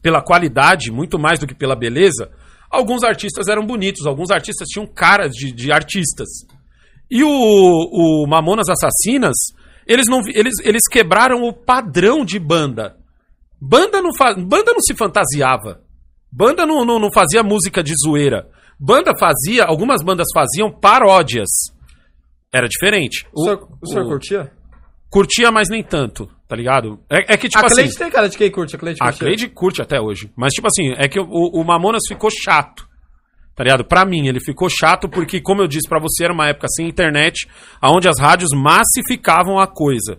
pela 0.03 0.23
qualidade, 0.23 0.91
muito 0.91 1.19
mais 1.19 1.39
do 1.39 1.47
que 1.47 1.55
pela 1.55 1.77
beleza, 1.77 2.31
alguns 2.71 3.03
artistas 3.05 3.49
eram 3.49 3.65
bonitos, 3.67 4.07
alguns 4.07 4.31
artistas 4.31 4.69
tinham 4.69 4.87
caras 4.87 5.33
de, 5.33 5.53
de 5.53 5.73
artistas. 5.73 6.29
E 7.11 7.23
o, 7.23 7.29
o 7.29 8.27
Mamonas 8.27 8.69
Assassinas, 8.71 9.35
eles, 9.87 10.07
não, 10.09 10.21
eles, 10.29 10.55
eles 10.65 10.83
quebraram 10.91 11.43
o 11.43 11.53
padrão 11.53 12.25
de 12.25 12.39
banda. 12.39 12.97
Banda 13.61 14.01
não, 14.03 14.15
fa, 14.17 14.35
banda 14.35 14.73
não 14.73 14.81
se 14.81 14.95
fantasiava. 14.95 15.81
Banda 16.33 16.65
não, 16.67 16.85
não, 16.85 16.99
não 16.99 17.13
fazia 17.13 17.43
música 17.43 17.83
de 17.83 17.93
zoeira. 18.03 18.49
Banda 18.85 19.13
fazia, 19.17 19.63
algumas 19.65 20.03
bandas 20.03 20.27
faziam 20.35 20.69
paródias. 20.69 21.49
Era 22.53 22.67
diferente. 22.67 23.25
O, 23.33 23.45
senhor, 23.45 23.69
o 23.81 23.87
senhor 23.87 24.09
curtia? 24.09 24.53
Curtia, 25.09 25.53
mas 25.53 25.69
nem 25.69 25.85
tanto, 25.85 26.29
tá 26.49 26.57
ligado? 26.57 26.99
É, 27.09 27.35
é 27.35 27.37
que, 27.37 27.49
tipo 27.49 27.65
a 27.65 27.69
Cleide 27.69 27.91
assim. 27.91 27.99
tem 27.99 28.11
cara 28.11 28.29
de 28.29 28.37
quem 28.37 28.51
curte, 28.51 28.75
a 28.75 28.79
Cleide 28.81 28.99
A 29.01 29.07
curtia. 29.07 29.27
Cleide 29.27 29.49
curte 29.51 29.81
até 29.81 30.01
hoje. 30.01 30.33
Mas, 30.35 30.53
tipo 30.53 30.67
assim, 30.67 30.95
é 30.99 31.07
que 31.07 31.21
o, 31.21 31.25
o 31.25 31.65
Mamonas 31.65 32.03
ficou 32.09 32.29
chato. 32.29 32.89
Tá 33.55 33.63
ligado? 33.63 33.85
Pra 33.85 34.05
mim, 34.05 34.27
ele 34.27 34.41
ficou 34.41 34.69
chato 34.69 35.09
porque, 35.09 35.41
como 35.41 35.63
eu 35.63 35.69
disse 35.69 35.89
pra 35.89 36.01
você, 36.01 36.25
era 36.25 36.33
uma 36.33 36.49
época 36.49 36.67
sem 36.75 36.89
internet, 36.89 37.47
onde 37.85 38.09
as 38.09 38.19
rádios 38.19 38.51
massificavam 38.53 39.61
a 39.61 39.67
coisa. 39.69 40.19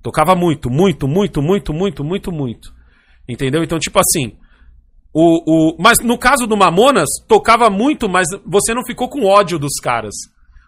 Tocava 0.00 0.36
muito, 0.36 0.70
muito, 0.70 1.08
muito, 1.08 1.42
muito, 1.42 1.72
muito, 1.72 2.04
muito, 2.04 2.30
muito. 2.30 2.72
Entendeu? 3.28 3.64
Então, 3.64 3.78
tipo 3.80 3.98
assim. 3.98 4.36
O, 5.14 5.74
o, 5.74 5.76
mas 5.78 5.98
no 5.98 6.16
caso 6.16 6.46
do 6.46 6.56
Mamonas, 6.56 7.08
tocava 7.28 7.68
muito, 7.68 8.08
mas 8.08 8.26
você 8.46 8.72
não 8.72 8.84
ficou 8.84 9.08
com 9.08 9.26
ódio 9.26 9.58
dos 9.58 9.74
caras. 9.82 10.14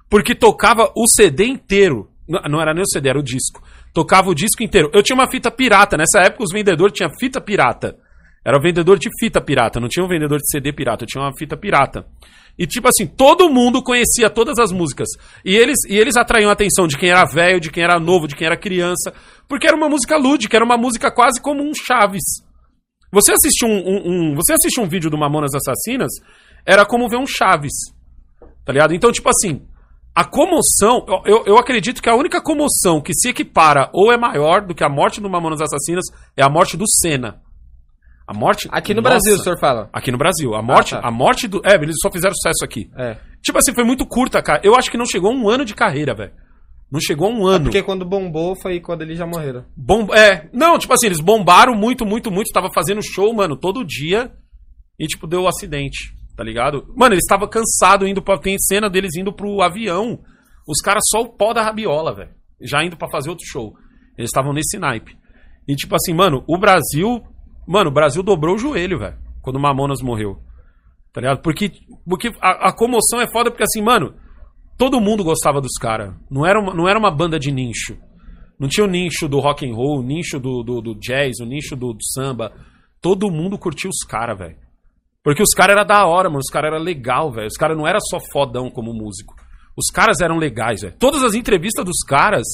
Porque 0.08 0.34
tocava 0.34 0.92
o 0.94 1.06
CD 1.08 1.46
inteiro. 1.46 2.08
Não, 2.28 2.40
não 2.50 2.60
era 2.60 2.74
nem 2.74 2.82
o 2.82 2.88
CD, 2.88 3.08
era 3.08 3.18
o 3.18 3.22
disco. 3.22 3.62
Tocava 3.92 4.28
o 4.28 4.34
disco 4.34 4.62
inteiro. 4.62 4.90
Eu 4.92 5.02
tinha 5.02 5.16
uma 5.16 5.30
fita 5.30 5.50
pirata. 5.50 5.96
Nessa 5.96 6.20
época, 6.20 6.44
os 6.44 6.52
vendedores 6.52 6.94
tinham 6.94 7.10
fita 7.18 7.40
pirata. 7.40 7.96
Era 8.44 8.58
o 8.58 8.60
vendedor 8.60 8.98
de 8.98 9.08
fita 9.18 9.40
pirata. 9.40 9.80
Não 9.80 9.88
tinha 9.88 10.04
um 10.04 10.08
vendedor 10.08 10.38
de 10.38 10.50
CD 10.50 10.72
pirata. 10.72 11.04
Eu 11.04 11.08
tinha 11.08 11.22
uma 11.22 11.32
fita 11.36 11.56
pirata. 11.56 12.04
E, 12.58 12.66
tipo 12.66 12.86
assim, 12.86 13.06
todo 13.06 13.50
mundo 13.50 13.82
conhecia 13.82 14.28
todas 14.28 14.58
as 14.58 14.70
músicas. 14.70 15.08
E 15.44 15.56
eles, 15.56 15.78
e 15.88 15.96
eles 15.96 16.16
atraíam 16.16 16.50
a 16.50 16.52
atenção 16.52 16.86
de 16.86 16.98
quem 16.98 17.10
era 17.10 17.24
velho, 17.24 17.58
de 17.58 17.70
quem 17.70 17.82
era 17.82 17.98
novo, 17.98 18.28
de 18.28 18.36
quem 18.36 18.46
era 18.46 18.56
criança. 18.56 19.12
Porque 19.48 19.66
era 19.66 19.76
uma 19.76 19.88
música 19.88 20.16
lúdica, 20.16 20.56
era 20.56 20.64
uma 20.64 20.76
música 20.76 21.10
quase 21.10 21.40
como 21.40 21.62
um 21.62 21.72
Chaves. 21.74 22.43
Você 23.14 23.32
assiste 23.32 23.64
um, 23.64 23.70
um- 23.70 24.02
um- 24.32 24.34
você 24.34 24.52
assiste 24.52 24.80
um 24.80 24.86
vídeo 24.88 25.08
do 25.08 25.16
Mamonas 25.16 25.52
Assassinas, 25.54 26.10
era 26.66 26.84
como 26.84 27.08
ver 27.08 27.16
um 27.16 27.26
Chaves. 27.26 27.72
Tá 28.64 28.72
ligado? 28.72 28.94
Então, 28.94 29.10
tipo 29.12 29.28
assim, 29.30 29.62
a 30.14 30.24
comoção, 30.24 31.04
eu, 31.24 31.44
eu, 31.46 31.56
acredito 31.58 32.02
que 32.02 32.08
a 32.08 32.14
única 32.14 32.40
comoção 32.42 33.00
que 33.00 33.12
se 33.14 33.28
equipara 33.28 33.90
ou 33.92 34.12
é 34.12 34.16
maior 34.16 34.60
do 34.66 34.74
que 34.74 34.84
a 34.84 34.88
morte 34.88 35.20
do 35.20 35.28
Mamonas 35.30 35.60
Assassinas 35.60 36.04
é 36.36 36.42
a 36.42 36.48
morte 36.48 36.76
do 36.76 36.84
Senna. 36.88 37.40
A 38.26 38.32
morte. 38.32 38.68
Aqui 38.72 38.94
no 38.94 39.02
Nossa. 39.02 39.10
Brasil, 39.16 39.34
o 39.34 39.38
senhor 39.42 39.58
fala. 39.58 39.90
Aqui 39.92 40.10
no 40.10 40.16
Brasil. 40.16 40.54
A 40.54 40.62
morte, 40.62 40.94
Ah, 40.94 41.02
tá. 41.02 41.08
a 41.08 41.10
morte 41.10 41.46
do. 41.46 41.60
É, 41.64 41.74
eles 41.74 41.96
só 42.00 42.10
fizeram 42.10 42.34
sucesso 42.34 42.64
aqui. 42.64 42.90
É. 42.96 43.18
Tipo 43.42 43.58
assim, 43.58 43.74
foi 43.74 43.84
muito 43.84 44.06
curta, 44.06 44.40
cara. 44.42 44.60
Eu 44.64 44.74
acho 44.74 44.90
que 44.90 44.96
não 44.96 45.04
chegou 45.04 45.30
um 45.30 45.46
ano 45.46 45.62
de 45.62 45.74
carreira, 45.74 46.14
velho. 46.14 46.32
Não 46.94 47.00
chegou 47.00 47.26
a 47.26 47.30
um 47.32 47.44
ano. 47.44 47.64
Porque 47.64 47.82
quando 47.82 48.04
bombou 48.04 48.54
foi 48.54 48.78
quando 48.78 49.02
eles 49.02 49.18
já 49.18 49.26
morreram. 49.26 49.64
Bom, 49.76 50.14
é, 50.14 50.48
não, 50.52 50.78
tipo 50.78 50.94
assim, 50.94 51.06
eles 51.06 51.18
bombaram 51.18 51.74
muito, 51.74 52.06
muito, 52.06 52.30
muito. 52.30 52.52
Tava 52.52 52.70
fazendo 52.72 53.02
show, 53.02 53.34
mano, 53.34 53.56
todo 53.56 53.84
dia. 53.84 54.32
E, 54.96 55.08
tipo, 55.08 55.26
deu 55.26 55.40
um 55.40 55.48
acidente, 55.48 56.14
tá 56.36 56.44
ligado? 56.44 56.86
Mano, 56.94 57.14
eles 57.14 57.24
estavam 57.24 57.48
cansados 57.48 58.08
indo 58.08 58.22
pra. 58.22 58.38
Tem 58.38 58.56
cena 58.60 58.88
deles 58.88 59.16
indo 59.16 59.32
pro 59.32 59.60
avião. 59.60 60.20
Os 60.68 60.80
caras 60.80 61.02
só 61.10 61.22
o 61.22 61.30
pó 61.30 61.52
da 61.52 61.64
rabiola, 61.64 62.14
velho. 62.14 62.30
Já 62.60 62.84
indo 62.84 62.96
pra 62.96 63.10
fazer 63.10 63.28
outro 63.28 63.44
show. 63.44 63.74
Eles 64.16 64.30
estavam 64.30 64.52
nesse 64.52 64.78
naipe. 64.78 65.16
E, 65.66 65.74
tipo 65.74 65.96
assim, 65.96 66.14
mano, 66.14 66.44
o 66.46 66.56
Brasil. 66.56 67.24
Mano, 67.66 67.90
o 67.90 67.92
Brasil 67.92 68.22
dobrou 68.22 68.54
o 68.54 68.58
joelho, 68.58 69.00
velho. 69.00 69.18
Quando 69.42 69.56
o 69.56 69.60
Mamonas 69.60 70.00
morreu. 70.00 70.38
Tá 71.12 71.20
ligado? 71.20 71.42
Porque, 71.42 71.72
porque 72.08 72.30
a, 72.40 72.68
a 72.68 72.72
comoção 72.72 73.20
é 73.20 73.28
foda, 73.32 73.50
porque 73.50 73.64
assim, 73.64 73.82
mano, 73.82 74.14
todo 74.76 75.00
mundo 75.00 75.24
gostava 75.24 75.60
dos 75.60 75.76
caras. 75.80 76.14
Não 76.30 76.46
era, 76.46 76.60
uma, 76.60 76.74
não 76.74 76.88
era 76.88 76.98
uma 76.98 77.10
banda 77.10 77.38
de 77.38 77.50
nicho. 77.50 77.96
Não 78.58 78.68
tinha 78.68 78.86
o 78.86 78.90
nicho 78.90 79.28
do 79.28 79.40
rock 79.40 79.68
and 79.68 79.74
roll, 79.74 80.00
o 80.00 80.02
nicho 80.02 80.38
do, 80.38 80.62
do, 80.62 80.80
do 80.80 80.94
jazz, 80.94 81.40
o 81.40 81.44
nicho 81.44 81.74
do, 81.74 81.92
do 81.92 82.04
samba. 82.04 82.52
Todo 83.00 83.30
mundo 83.30 83.58
curtia 83.58 83.90
os 83.90 84.06
caras, 84.06 84.38
velho. 84.38 84.56
Porque 85.22 85.42
os 85.42 85.54
caras 85.54 85.76
eram 85.76 85.86
da 85.86 86.06
hora, 86.06 86.28
mano. 86.28 86.40
Os 86.40 86.50
caras 86.50 86.72
eram 86.72 86.84
legal, 86.84 87.32
velho. 87.32 87.48
Os 87.48 87.56
caras 87.56 87.76
não 87.76 87.86
eram 87.86 88.00
só 88.00 88.18
fodão 88.32 88.70
como 88.70 88.92
músico. 88.92 89.34
Os 89.76 89.90
caras 89.92 90.20
eram 90.20 90.36
legais, 90.36 90.82
velho. 90.82 90.94
Todas 90.98 91.22
as 91.24 91.34
entrevistas 91.34 91.84
dos 91.84 92.00
caras, 92.06 92.44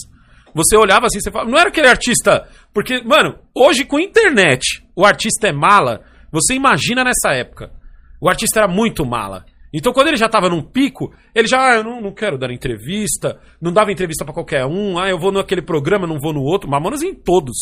você 0.55 0.76
olhava 0.76 1.06
assim, 1.06 1.20
você 1.20 1.30
falava. 1.30 1.51
Não 1.51 1.59
era 1.59 1.68
aquele 1.68 1.88
artista. 1.88 2.48
Porque, 2.72 3.02
mano, 3.02 3.38
hoje 3.55 3.84
com 3.84 3.98
internet, 3.98 4.84
o 4.94 5.05
artista 5.05 5.48
é 5.48 5.52
mala. 5.52 6.02
Você 6.32 6.55
imagina 6.55 7.05
nessa 7.05 7.34
época. 7.34 7.72
O 8.20 8.28
artista 8.28 8.60
era 8.60 8.68
muito 8.68 9.05
mala. 9.05 9.44
Então, 9.72 9.92
quando 9.92 10.09
ele 10.09 10.16
já 10.16 10.28
tava 10.28 10.48
num 10.48 10.62
pico, 10.62 11.12
ele 11.34 11.47
já, 11.47 11.60
ah, 11.72 11.76
eu 11.76 11.84
não, 11.84 12.01
não 12.01 12.12
quero 12.12 12.36
dar 12.36 12.51
entrevista, 12.52 13.40
não 13.60 13.72
dava 13.72 13.92
entrevista 13.92 14.24
pra 14.24 14.34
qualquer 14.34 14.66
um, 14.66 14.98
ah, 14.98 15.09
eu 15.09 15.18
vou 15.18 15.30
naquele 15.30 15.62
programa, 15.62 16.06
não 16.06 16.18
vou 16.18 16.32
no 16.32 16.42
outro. 16.42 16.68
Mamonas 16.68 17.02
em 17.02 17.14
todos. 17.14 17.56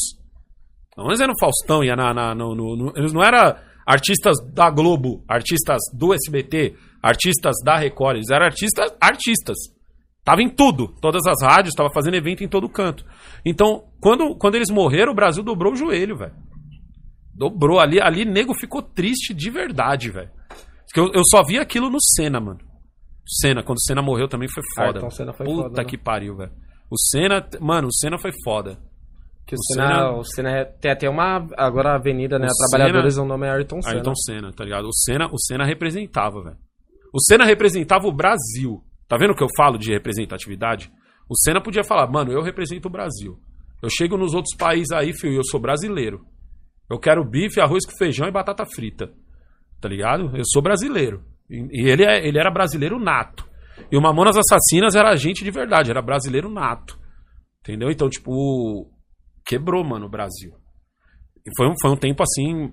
Mamonas 0.96 1.20
era 1.20 1.28
no 1.30 1.38
Faustão, 1.38 1.84
ia 1.84 1.94
na, 1.94 2.14
na- 2.14 2.34
no, 2.34 2.54
no- 2.54 2.76
no- 2.76 2.92
eles 2.96 3.12
não 3.12 3.22
eram 3.22 3.54
artistas 3.86 4.36
da 4.54 4.70
Globo, 4.70 5.22
artistas 5.28 5.78
do 5.94 6.14
SBT, 6.14 6.74
artistas 7.02 7.56
da 7.64 7.76
Record, 7.76 8.16
eles 8.16 8.30
eram 8.30 8.46
artistas, 8.46 8.90
artistas. 9.00 9.56
Tava 10.24 10.42
em 10.42 10.48
tudo, 10.50 10.88
todas 11.00 11.22
as 11.26 11.42
rádios, 11.42 11.74
tava 11.74 11.90
fazendo 11.92 12.14
evento 12.16 12.42
em 12.44 12.48
todo 12.48 12.68
canto. 12.68 13.04
Então, 13.46 13.84
quando, 14.00 14.34
quando 14.36 14.56
eles 14.56 14.70
morreram, 14.70 15.12
o 15.12 15.14
Brasil 15.14 15.42
dobrou 15.42 15.72
o 15.72 15.76
joelho, 15.76 16.16
velho. 16.18 16.32
Dobrou. 17.34 17.78
Ali, 17.80 18.00
ali, 18.00 18.24
nego 18.24 18.52
ficou 18.54 18.82
triste 18.82 19.32
de 19.32 19.48
verdade, 19.50 20.10
velho. 20.10 20.30
Porque 20.88 21.00
Eu, 21.00 21.12
eu 21.14 21.22
só 21.30 21.42
vi 21.44 21.58
aquilo 21.58 21.90
no 21.90 21.98
Senna, 22.00 22.40
mano. 22.40 22.60
Senna, 23.26 23.62
quando 23.62 23.76
o 23.78 23.82
Senna 23.82 24.02
morreu 24.02 24.26
também 24.28 24.48
foi 24.48 24.62
foda. 24.74 24.98
Ayrton 24.98 25.10
Senna 25.10 25.32
foi 25.32 25.46
Puta 25.46 25.62
foda, 25.68 25.82
né? 25.82 25.88
que 25.88 25.98
pariu, 25.98 26.36
velho. 26.36 26.52
O 26.90 26.98
Senna, 26.98 27.46
mano, 27.60 27.88
o 27.88 27.92
Senna 27.94 28.18
foi 28.18 28.32
foda. 28.42 28.78
Que 29.46 29.54
o 29.54 29.58
O 29.58 29.62
Senna, 29.74 29.86
Senna- 29.88 30.12
o 30.12 30.24
Senna 30.24 30.50
é- 30.50 30.64
tem 30.64 30.90
até 30.90 31.08
uma. 31.08 31.46
Agora 31.56 31.90
a 31.92 31.94
avenida, 31.96 32.38
né? 32.38 32.46
A 32.46 32.68
Trabalhadores, 32.70 33.16
o 33.18 33.24
nome 33.24 33.46
é 33.46 33.50
Ayrton 33.50 33.82
Senna. 33.82 33.94
Ayrton 33.96 34.14
Senna, 34.14 34.52
tá 34.52 34.64
ligado? 34.64 34.86
O 34.86 34.92
Senna, 34.94 35.26
o 35.30 35.38
Senna 35.38 35.64
representava, 35.66 36.42
velho. 36.42 36.56
O 37.12 37.20
Senna 37.22 37.44
representava 37.44 38.06
o 38.06 38.12
Brasil. 38.12 38.82
Tá 39.06 39.16
vendo 39.18 39.30
o 39.32 39.34
que 39.34 39.42
eu 39.42 39.48
falo 39.56 39.78
de 39.78 39.90
representatividade? 39.92 40.90
O 41.28 41.36
Senna 41.36 41.62
podia 41.62 41.82
falar, 41.84 42.06
mano, 42.10 42.32
eu 42.32 42.42
represento 42.42 42.88
o 42.88 42.90
Brasil. 42.90 43.38
Eu 43.82 43.88
chego 43.90 44.16
nos 44.16 44.34
outros 44.34 44.54
países 44.56 44.90
aí, 44.92 45.12
filho, 45.14 45.34
e 45.34 45.36
eu 45.36 45.44
sou 45.44 45.60
brasileiro. 45.60 46.20
Eu 46.90 46.98
quero 46.98 47.24
bife, 47.24 47.60
arroz 47.60 47.84
com 47.86 47.96
feijão 47.96 48.26
e 48.26 48.30
batata 48.30 48.64
frita. 48.66 49.10
Tá 49.80 49.88
ligado? 49.88 50.36
Eu 50.36 50.42
sou 50.44 50.62
brasileiro. 50.62 51.22
E, 51.48 51.82
e 51.82 51.88
ele, 51.88 52.04
é- 52.04 52.26
ele 52.26 52.38
era 52.38 52.50
brasileiro 52.50 52.98
nato. 52.98 53.46
E 53.90 53.96
o 53.96 54.00
Mamonas 54.02 54.36
Assassinas 54.36 54.94
era 54.94 55.14
gente 55.16 55.44
de 55.44 55.50
verdade, 55.50 55.90
era 55.90 56.02
brasileiro 56.02 56.48
nato. 56.50 56.98
Entendeu? 57.60 57.90
Então, 57.90 58.08
tipo, 58.08 58.90
quebrou, 59.46 59.84
mano, 59.84 60.06
o 60.06 60.10
Brasil. 60.10 60.52
E 61.46 61.50
foi 61.56 61.68
um, 61.68 61.74
foi 61.80 61.90
um 61.90 61.96
tempo 61.96 62.22
assim. 62.22 62.72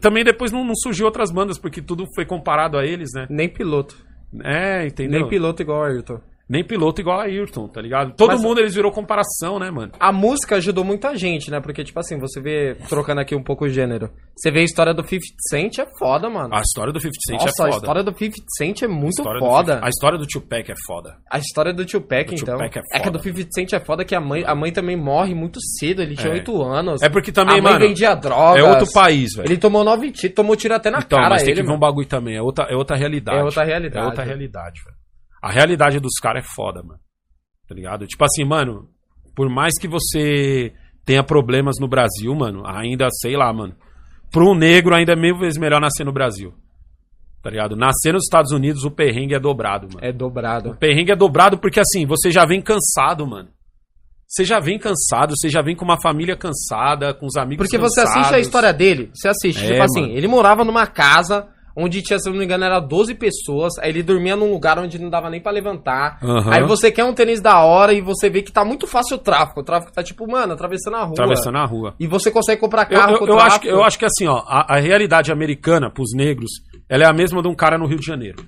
Também 0.00 0.22
depois 0.22 0.52
não, 0.52 0.64
não 0.64 0.74
surgiu 0.76 1.06
outras 1.06 1.32
bandas, 1.32 1.58
porque 1.58 1.80
tudo 1.82 2.04
foi 2.14 2.24
comparado 2.26 2.76
a 2.78 2.84
eles, 2.84 3.10
né? 3.14 3.26
Nem 3.30 3.48
piloto. 3.48 3.96
É, 4.44 4.86
entendeu? 4.86 5.20
Nem 5.20 5.28
piloto 5.28 5.62
igual 5.62 5.80
o 5.80 5.84
Ayrton. 5.84 6.20
Nem 6.52 6.62
piloto 6.62 7.00
igual 7.00 7.18
a 7.18 7.22
Ayrton, 7.24 7.66
tá 7.66 7.80
ligado? 7.80 8.12
Todo 8.14 8.32
Mas- 8.32 8.42
mundo 8.42 8.60
eles 8.60 8.74
virou 8.74 8.92
comparação, 8.92 9.58
né, 9.58 9.70
mano? 9.70 9.92
A 9.98 10.12
música 10.12 10.56
ajudou 10.56 10.84
muita 10.84 11.16
gente, 11.16 11.50
né? 11.50 11.60
Porque, 11.60 11.82
tipo 11.82 11.98
assim, 11.98 12.18
você 12.18 12.42
vê, 12.42 12.74
trocando 12.90 13.22
aqui 13.22 13.34
um 13.34 13.42
pouco 13.42 13.64
o 13.64 13.68
gênero, 13.70 14.10
você 14.36 14.50
vê 14.50 14.60
a 14.60 14.62
história 14.62 14.92
do 14.92 15.02
50 15.02 15.24
Cent 15.48 15.78
é 15.78 15.86
foda, 15.98 16.28
mano. 16.28 16.54
A 16.54 16.60
história 16.60 16.92
do 16.92 17.00
50 17.00 17.18
Cent 17.26 17.40
Nossa, 17.40 17.48
é 17.48 17.56
foda. 17.56 17.68
a 17.74 17.78
história 17.78 18.02
do 18.02 18.12
50 18.18 18.44
Cent 18.58 18.82
é 18.82 18.86
muito 18.88 19.22
A 19.26 19.32
do 19.32 19.38
foda. 19.38 19.72
50 19.76 19.86
a 19.86 19.88
história 19.88 20.18
do 20.18 20.26
Tupac 20.26 20.70
é 20.70 20.74
foda. 20.86 21.16
A 21.30 21.38
história 21.38 21.72
do 21.72 21.86
Tupac, 21.86 22.26
Do 22.28 22.34
então. 22.34 22.54
Tupac 22.58 22.78
é 22.92 23.00
que 23.00 23.08
a 23.08 23.10
do 23.10 23.18
foda. 23.18 23.30
50 23.32 23.48
Cent 23.54 23.72
é 23.72 23.80
foda 23.80 24.04
que 24.04 24.14
a 24.14 24.20
mãe, 24.20 24.44
a 24.46 24.54
mãe 24.54 24.70
também 24.70 24.94
morre 24.96 25.34
muito 25.34 25.58
cedo, 25.78 26.02
ele 26.02 26.14
tinha 26.16 26.32
É. 26.32 26.36
8 26.36 26.62
anos. 26.62 27.00
É 27.00 27.08
porque 27.08 27.32
também, 27.32 27.60
a 27.60 27.62
mãe 27.62 27.72
mano, 27.72 27.86
vendia 27.86 28.14
drogas. 28.14 28.62
É 28.62 28.68
outro 28.68 28.92
país, 28.92 29.30
velho. 29.34 29.48
Ele 29.48 29.56
tomou 29.56 29.82
nove 29.82 30.10
tiros, 30.12 30.34
tomou 30.36 30.54
tiro 30.54 30.74
até 30.74 30.90
na 30.90 30.98
Então, 30.98 31.16
cara 31.18 31.30
mas 31.30 31.42
tem 31.44 31.52
ele, 31.52 31.62
que 31.62 31.66
ver 31.66 31.72
um 31.74 31.78
bagulho 31.78 32.06
também. 32.06 32.36
É 32.36 32.42
outra, 32.42 32.66
é 32.70 32.76
outra 32.76 32.94
realidade. 32.94 33.38
É 33.38 33.42
outra 33.42 33.64
realidade. 33.64 34.04
É 34.04 34.08
outra 34.08 34.22
realidade, 34.24 34.82
velho. 34.84 34.91
A 35.42 35.50
realidade 35.50 35.98
dos 35.98 36.14
caras 36.22 36.44
é 36.44 36.48
foda, 36.54 36.82
mano. 36.82 37.00
Tá 37.68 37.74
ligado? 37.74 38.06
Tipo 38.06 38.24
assim, 38.24 38.44
mano, 38.44 38.88
por 39.34 39.48
mais 39.48 39.72
que 39.78 39.88
você 39.88 40.72
tenha 41.04 41.24
problemas 41.24 41.76
no 41.80 41.88
Brasil, 41.88 42.32
mano, 42.34 42.62
ainda, 42.66 43.08
sei 43.20 43.36
lá, 43.36 43.52
mano. 43.52 43.74
Pra 44.30 44.44
um 44.44 44.54
negro 44.54 44.94
ainda 44.94 45.12
é 45.12 45.16
mil 45.16 45.36
vezes 45.38 45.58
melhor 45.58 45.80
nascer 45.80 46.04
no 46.04 46.12
Brasil. 46.12 46.54
Tá 47.42 47.50
ligado? 47.50 47.74
Nascer 47.74 48.12
nos 48.12 48.22
Estados 48.24 48.52
Unidos, 48.52 48.84
o 48.84 48.90
perrengue 48.90 49.34
é 49.34 49.40
dobrado, 49.40 49.88
mano. 49.92 49.98
É 50.00 50.12
dobrado. 50.12 50.70
O 50.70 50.76
perrengue 50.76 51.10
é 51.10 51.16
dobrado 51.16 51.58
porque 51.58 51.80
assim, 51.80 52.06
você 52.06 52.30
já 52.30 52.44
vem 52.46 52.62
cansado, 52.62 53.26
mano. 53.26 53.48
Você 54.28 54.44
já 54.44 54.60
vem 54.60 54.78
cansado, 54.78 55.34
você 55.36 55.50
já 55.50 55.60
vem 55.60 55.76
com 55.76 55.84
uma 55.84 56.00
família 56.00 56.34
cansada, 56.36 57.12
com 57.12 57.26
os 57.26 57.36
amigos 57.36 57.66
Porque 57.66 57.76
você 57.76 58.00
cansados. 58.00 58.20
assiste 58.20 58.34
a 58.36 58.38
história 58.40 58.72
dele, 58.72 59.10
você 59.12 59.28
assiste, 59.28 59.62
É, 59.62 59.72
tipo 59.72 59.82
assim, 59.82 60.00
mano. 60.02 60.12
ele 60.14 60.26
morava 60.28 60.64
numa 60.64 60.86
casa 60.86 61.48
onde 61.76 62.02
tinha, 62.02 62.18
se 62.18 62.28
eu 62.28 62.32
não 62.32 62.38
me 62.38 62.44
engano, 62.44 62.64
era 62.64 62.78
12 62.80 63.14
pessoas, 63.14 63.78
aí 63.78 63.90
ele 63.90 64.02
dormia 64.02 64.36
num 64.36 64.50
lugar 64.52 64.78
onde 64.78 64.98
não 64.98 65.08
dava 65.10 65.28
nem 65.30 65.40
pra 65.40 65.50
levantar. 65.52 66.18
Aham. 66.22 66.52
Aí 66.52 66.62
você 66.64 66.90
quer 66.90 67.04
um 67.04 67.12
tênis 67.14 67.40
da 67.40 67.62
hora 67.62 67.92
e 67.92 68.00
você 68.00 68.28
vê 68.28 68.42
que 68.42 68.52
tá 68.52 68.64
muito 68.64 68.86
fácil 68.86 69.16
o 69.16 69.18
tráfico. 69.18 69.60
O 69.60 69.64
tráfico 69.64 69.92
tá 69.92 70.02
tipo, 70.02 70.30
mano, 70.30 70.52
atravessando 70.52 70.96
a 70.96 71.02
rua. 71.04 71.12
Atravessando 71.12 71.58
a 71.58 71.64
rua. 71.64 71.94
E 71.98 72.06
você 72.06 72.30
consegue 72.30 72.60
comprar 72.60 72.86
Eu, 72.90 72.98
carro 72.98 73.12
eu- 73.14 73.18
com 73.18 73.24
o 73.24 73.28
eu 73.28 73.38
acho, 73.40 73.60
que- 73.60 73.68
eu 73.68 73.82
acho 73.82 73.98
que 73.98 74.04
assim, 74.04 74.26
ó, 74.26 74.42
a, 74.46 74.76
a 74.76 74.80
realidade 74.80 75.32
americana 75.32 75.90
pros 75.90 76.12
negros, 76.14 76.50
ela 76.88 77.04
é 77.04 77.06
a 77.06 77.12
mesma 77.12 77.42
de 77.42 77.48
um 77.48 77.54
cara 77.54 77.78
no 77.78 77.86
Rio 77.86 77.98
de 77.98 78.06
Janeiro. 78.06 78.44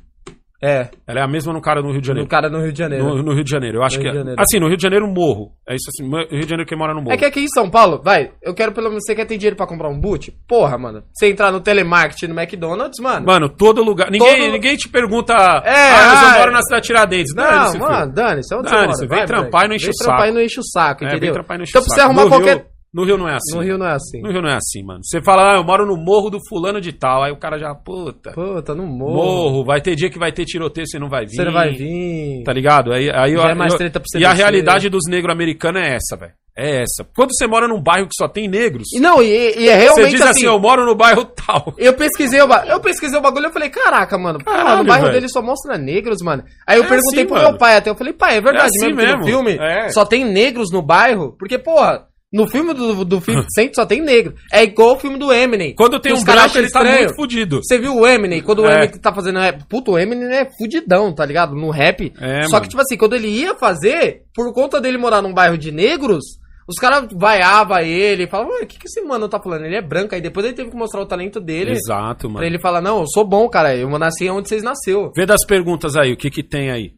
É, 0.63 0.89
Ela 1.07 1.21
é 1.21 1.23
a 1.23 1.29
mesma 1.29 1.53
no 1.53 1.61
cara 1.61 1.83
no 1.83 1.91
Rio 1.91 2.01
de 2.01 2.09
no 2.09 2.15
Janeiro. 2.15 2.29
cara 2.31 2.49
no 2.49 2.59
Rio 2.63 2.73
de 2.73 2.79
Janeiro. 2.79 3.05
No, 3.05 3.23
no 3.23 3.35
Rio 3.35 3.45
de 3.45 3.51
Janeiro, 3.51 3.79
eu 3.79 3.83
acho 3.83 3.99
No 3.99 4.03
que 4.03 4.09
é. 4.09 4.35
Assim, 4.39 4.59
no 4.59 4.67
Rio 4.69 4.77
de 4.79 4.83
Janeiro, 4.83 5.07
morro. 5.07 5.53
É 5.69 5.75
isso 5.75 5.91
assim, 5.91 6.09
Rio 6.09 6.41
de 6.45 6.49
Janeiro 6.49 6.67
quem 6.67 6.79
mora 6.79 6.95
no 6.95 7.03
morro. 7.03 7.13
É 7.13 7.19
que 7.19 7.25
aqui 7.25 7.41
em 7.41 7.49
São 7.49 7.69
Paulo, 7.69 8.01
vai, 8.03 8.31
eu 8.43 8.55
quero 8.55 8.73
pelo 8.73 8.89
menos. 8.89 9.05
Você 9.05 9.15
quer 9.15 9.27
ter 9.27 9.37
dinheiro 9.37 9.57
pra 9.57 9.67
comprar 9.67 9.91
um 9.91 10.01
boot? 10.01 10.33
Porra, 10.49 10.79
mano. 10.79 11.03
Você 11.13 11.29
entrar 11.29 11.53
no 11.53 11.61
telemarketing 11.61 12.29
no 12.33 12.41
McDonald's, 12.41 12.99
mano. 13.03 13.27
Mano, 13.27 13.49
todo 13.51 13.83
lugar. 13.83 14.11
Ninguém, 14.11 14.39
Todo- 14.43 14.53
ninguém 14.53 14.77
te 14.77 14.89
pergunta. 14.89 15.35
É, 15.35 15.91
ah, 15.91 16.35
ah, 16.35 16.39
moro 16.39 16.53
na 16.53 16.63
cidade 16.63 16.87
Tiradentes. 16.87 17.35
Não, 17.35 17.45
Dane-se, 17.45 17.79
mano, 17.79 18.13
dane-se. 18.13 18.55
Onde 18.55 18.71
Dane-se, 18.71 19.07
vem 19.07 19.17
mora? 19.19 19.27
trampar 19.27 19.65
e 19.65 19.69
não 19.69 19.75
enche 19.77 19.85
vem 19.87 19.93
o 19.93 19.99
trampar 19.99 20.21
saco. 20.21 20.31
e 20.31 20.35
não 20.35 20.41
enche 20.43 20.61
o 20.61 20.65
saco, 20.65 21.05
É, 21.05 21.07
entendeu? 21.09 21.21
vem 21.27 21.33
trampar 21.33 21.55
e 21.57 21.59
não 21.59 21.63
enche 21.65 21.71
então, 21.73 21.83
o 21.83 21.85
pra 21.85 21.95
saco. 21.95 22.01
você 22.01 22.07
arrumar 22.07 22.23
no 22.25 22.29
qualquer. 22.31 22.57
Rio, 22.57 22.74
no 22.95 23.05
Rio 23.05 23.19
não 23.19 23.29
é 23.29 23.35
assim. 23.35 23.57
No 23.57 23.63
Rio 23.63 23.77
não 23.77 23.87
é 23.87 23.95
assim. 23.95 24.23
No 24.23 24.31
Rio 24.31 24.41
não 24.41 24.49
é 24.49 24.55
assim, 24.57 24.83
mano. 24.85 25.01
Você 25.03 25.21
fala, 25.21 25.53
ah, 25.53 25.57
eu 25.57 25.65
moro 25.65 25.85
no 25.85 25.97
morro 25.97 26.31
do 26.31 26.39
fulano 26.49 26.81
de 26.81 26.93
tal. 26.93 27.23
Aí 27.25 27.33
o 27.33 27.37
cara 27.37 27.59
já, 27.59 27.75
puta. 27.75 28.31
Puta, 28.33 28.75
no 28.75 28.87
morro. 28.87 29.15
Morro, 29.15 29.65
vai 29.65 29.81
ter 29.81 29.97
dia 29.97 30.09
que 30.09 30.19
vai 30.19 30.31
ter 30.33 30.45
tiroteio, 30.45 30.87
você 30.87 30.99
não 30.99 31.09
vai 31.09 31.27
vir. 31.27 31.35
Você 31.37 31.45
não 31.45 31.53
vai 31.53 31.71
vir. 31.73 32.43
Tá 32.45 32.53
ligado? 32.53 32.93
Aí, 32.93 33.11
aí 33.11 33.33
eu- 33.33 33.43
Já 33.43 33.51
é 33.51 33.55
mais 33.55 33.73
eu- 33.73 33.79
treta 33.79 33.99
pra 33.99 34.07
você 34.09 34.19
E 34.19 34.25
a 34.25 34.33
realidade 34.33 34.89
dos 34.89 35.03
negros 35.09 35.35
americanos 35.35 35.83
é 35.83 35.95
essa, 35.97 36.17
velho. 36.17 36.33
É 36.57 36.83
essa. 36.83 37.05
Quando 37.17 37.31
você 37.35 37.49
mora 37.49 37.67
num 37.67 37.83
bairro 37.83 38.07
que 38.07 38.15
só 38.17 38.29
tem 38.29 38.47
negros, 38.47 38.85
não, 39.01 39.21
e, 39.21 39.27
e 39.59 39.69
é 39.69 39.77
você 39.77 39.83
realmente 39.87 40.11
diz 40.13 40.21
assim, 40.21 40.31
assim. 40.31 40.47
eu 40.47 40.57
moro 40.57 40.87
no 40.87 40.95
bairro 40.95 41.25
tal. 41.25 41.75
Eu 41.77 41.95
pesquisei, 41.95 42.41
o 42.41 42.47
ba- 42.47 42.65
eu 42.69 42.79
pesquisei 42.79 43.19
o 43.19 43.23
bagulho 43.23 43.47
e 43.47 43.49
eu 43.49 43.53
falei, 43.53 43.69
caraca, 43.71 44.17
mano, 44.17 44.39
Caralho, 44.39 44.79
no 44.79 44.85
bairro 44.85 45.07
velho. 45.07 45.15
dele 45.17 45.29
só 45.29 45.43
mostra 45.43 45.77
negros, 45.77 46.23
mano. 46.23 46.45
Aí 46.65 46.79
eu 46.79 46.85
É 46.85 46.89
perguntei 46.89 47.23
assim, 47.23 47.27
pro 47.27 47.35
mano. 47.39 47.49
meu 47.49 47.59
pai 47.59 47.77
até, 47.77 47.91
eu 47.91 47.97
falei, 47.97 48.13
pai, 48.13 48.37
é 48.37 48.41
verdade 48.41 48.67
É 48.67 48.67
assim 48.67 48.95
mesmo, 48.95 49.19
mesmo. 49.19 49.25
filme 49.27 49.59
É. 49.61 49.89
só 49.89 50.05
tem 50.05 50.25
negros 50.25 50.71
no 50.71 50.81
bairro? 50.81 51.35
Porque, 51.37 51.59
porra, 51.59 52.07
no 52.35 52.49
filme 52.49 52.75
do, 52.75 53.05
do 53.05 53.21
50 53.21 53.47
Cent 53.55 53.73
só 53.77 53.87
tem 53.87 54.01
negro. 54.03 54.35
É 54.53 54.65
igual 54.65 54.97
o 54.97 54.99
filme 54.99 55.17
do 55.19 55.33
Eminem. 55.33 55.75
Quando 55.75 56.01
tem 56.01 56.13
um 56.13 56.23
branco, 56.25 56.59
ele 56.59 56.69
tá 56.71 56.81
estranho. 56.81 56.99
muito 57.05 57.15
fudido. 57.15 57.61
Você 57.63 57.79
viu 57.79 57.95
o 57.95 58.07
Eminem, 58.07 58.43
quando 58.43 58.63
o 58.63 58.67
É. 58.67 58.85
Eminem 58.85 58.99
tá 58.99 59.15
fazendo 59.15 59.39
rap, 59.39 59.65
puto, 59.69 59.93
o 59.93 59.99
Eminem 59.99 60.29
é 60.35 60.51
fudidão, 60.59 61.15
tá 61.15 61.25
ligado? 61.25 61.55
No 61.55 61.71
rap. 61.71 62.13
É, 62.21 62.43
Só 62.43 62.55
mano. 62.55 62.63
que, 62.63 62.69
tipo 62.71 62.83
assim, 62.83 62.97
quando 62.97 63.15
ele 63.15 63.29
ia 63.29 63.55
fazer, 63.55 64.25
por 64.35 64.53
conta 64.53 64.81
dele 64.81 64.99
morar 64.99 65.23
num 65.23 65.33
bairro 65.33 65.57
de 65.57 65.71
negros, 65.71 66.25
os 66.67 66.77
caras 66.77 67.07
vaiavam 67.13 67.79
ele, 67.79 68.27
falavam, 68.27 68.63
o 68.63 68.67
que, 68.67 68.79
que 68.79 68.87
esse 68.89 69.01
mano 69.03 69.29
tá 69.29 69.39
falando? 69.39 69.65
Ele 69.67 69.77
é 69.77 69.83
branco, 69.83 70.15
aí 70.15 70.21
depois 70.21 70.45
ele 70.45 70.57
teve 70.57 70.71
que 70.71 70.77
mostrar 70.77 71.03
o 71.03 71.07
talento 71.07 71.39
dele. 71.41 71.73
Exato, 71.73 72.27
mano. 72.27 72.39
Pra 72.39 72.47
ele 72.47 72.59
falar, 72.59 72.81
não, 72.81 73.01
eu 73.01 73.07
sou 73.07 73.25
bom, 73.25 73.49
cara, 73.49 73.77
eu 73.77 73.89
nasci 73.99 74.29
onde 74.29 74.49
vocês 74.49 74.63
nasceu. 74.63 75.13
Vê 75.15 75.25
das 75.25 75.45
perguntas 75.47 75.95
aí, 75.95 76.13
o 76.13 76.17
que 76.17 76.31
que 76.31 76.43
tem 76.43 76.71
aí? 76.71 76.93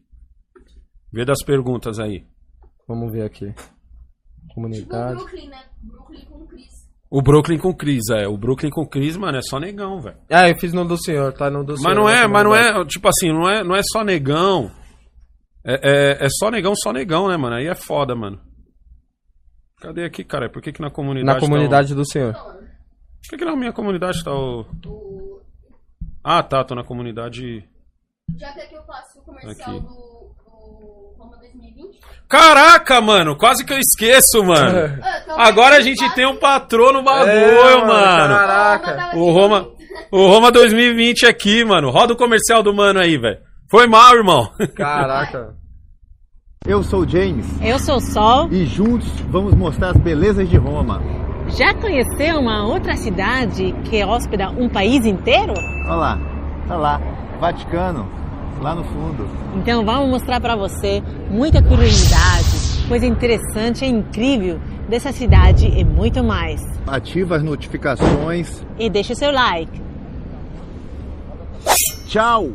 Vê 1.13 1.23
das 1.25 1.43
perguntas 1.45 1.99
aí. 1.99 2.23
Vamos 2.87 3.11
ver 3.11 3.23
aqui. 3.23 3.53
Tipo 4.57 4.61
Comunidade. 4.61 5.15
Brooklyn, 5.15 5.49
né? 5.49 5.63
Brooklyn 5.83 6.25
com 6.25 6.47
Chris. 6.47 6.87
O 7.09 7.21
Brooklyn 7.21 7.57
com 7.57 7.73
Cris, 7.73 8.09
é. 8.09 8.27
O 8.27 8.37
Brooklyn 8.37 8.69
com 8.69 8.85
Cris, 8.85 9.15
mano, 9.15 9.37
é 9.37 9.41
só 9.41 9.59
negão, 9.59 10.01
velho. 10.01 10.17
Ah, 10.29 10.49
eu 10.49 10.57
fiz 10.59 10.73
no 10.73 10.83
do 10.83 10.97
senhor, 10.97 11.31
tá 11.33 11.49
no 11.49 11.63
do 11.63 11.77
senhor. 11.77 11.89
Mas 11.89 11.97
não 11.97 12.09
é, 12.09 12.27
mas 12.27 12.43
não 12.43 12.51
comunidade. 12.51 12.81
é, 12.81 12.85
tipo 12.85 13.07
assim, 13.07 13.31
não 13.31 13.49
é, 13.49 13.63
não 13.63 13.75
é 13.75 13.81
só 13.83 14.03
negão. 14.03 14.71
É, 15.63 15.73
é, 15.73 16.25
é 16.25 16.27
só 16.29 16.49
negão, 16.49 16.73
só 16.75 16.91
negão, 16.91 17.27
né, 17.27 17.37
mano? 17.37 17.55
Aí 17.55 17.67
é 17.67 17.75
foda, 17.75 18.15
mano. 18.15 18.39
Cadê 19.79 20.03
aqui, 20.03 20.23
cara? 20.23 20.49
Por 20.49 20.61
que 20.61 20.71
que 20.71 20.81
na 20.81 20.89
comunidade 20.89 21.39
Na 21.39 21.39
comunidade 21.39 21.93
do 21.93 22.05
senhor. 22.05 22.33
Tá 22.33 22.43
o... 22.43 22.57
Por 22.57 23.29
que 23.29 23.37
que 23.37 23.45
na 23.45 23.55
minha 23.55 23.73
comunidade 23.73 24.23
tá 24.23 24.33
o... 24.33 24.65
O... 24.85 25.41
Ah, 26.23 26.41
tá, 26.41 26.63
tô 26.63 26.73
na 26.73 26.83
comunidade... 26.83 27.63
Já 28.37 28.51
que 28.53 28.61
aqui 28.61 28.75
eu 28.75 28.83
faço 28.83 29.19
o 29.19 29.23
comercial 29.23 29.77
Aqui. 29.77 29.79
do, 29.79 29.87
do 29.87 30.16
Roma 31.27 31.37
2020. 31.41 31.99
Caraca, 32.29 32.99
mano, 33.01 33.37
quase 33.37 33.65
que 33.65 33.73
eu 33.73 33.77
esqueço, 33.79 34.43
mano. 34.43 34.97
Então 35.27 35.39
Agora 35.39 35.77
a 35.77 35.81
gente 35.81 36.07
tem 36.15 36.25
um 36.25 36.37
patrão 36.37 36.91
no 36.93 37.03
bagulho, 37.03 37.29
É, 37.31 37.85
mano. 37.85 38.35
Caraca. 38.35 39.17
O 39.17 39.31
Roma, 39.31 39.67
o 40.11 40.27
Roma 40.27 40.51
2020 40.51 41.25
aqui, 41.25 41.63
mano. 41.65 41.89
Roda 41.91 42.13
o 42.13 42.17
comercial 42.17 42.63
do 42.63 42.73
mano 42.73 42.99
aí, 42.99 43.17
velho. 43.17 43.37
Foi 43.69 43.87
mal, 43.87 44.15
irmão. 44.15 44.49
Caraca. 44.75 45.53
Eu 46.65 46.83
sou 46.83 47.01
o 47.01 47.07
James 47.07 47.45
Eu 47.61 47.79
sou 47.79 47.99
Sol. 48.01 48.49
e 48.51 48.65
juntos 48.65 49.07
vamos 49.29 49.53
mostrar 49.53 49.91
as 49.91 49.97
belezas 49.97 50.49
de 50.49 50.57
Roma. 50.57 51.01
Já 51.49 51.73
conheceu 51.75 52.39
uma 52.39 52.65
outra 52.65 52.95
cidade 52.97 53.73
que 53.85 54.03
hóspeda 54.03 54.49
um 54.49 54.67
país 54.67 55.05
inteiro? 55.05 55.53
Olha 55.85 55.95
lá, 55.95 56.19
tá 56.67 56.75
lá, 56.75 56.99
Vaticano, 57.39 58.09
lá 58.67 58.75
no 58.75 58.83
fundo. 58.83 59.29
Então 59.55 59.85
vamos 59.85 60.09
mostrar 60.09 60.41
para 60.41 60.55
você 60.55 61.01
muita 61.29 61.61
curiosidade, 61.63 62.85
coisa 62.89 63.05
interessante 63.05 63.85
e 63.85 63.87
incrível 63.87 64.59
dessa 64.89 65.11
cidade 65.13 65.67
e 65.67 65.85
muito 65.85 66.21
mais. 66.23 66.59
Ativa 66.85 67.37
as 67.37 67.43
notificações. 67.43 68.65
E 68.77 68.89
deixe 68.89 69.13
o 69.13 69.15
seu 69.15 69.31
like. 69.31 69.81
Tchau! 72.07 72.49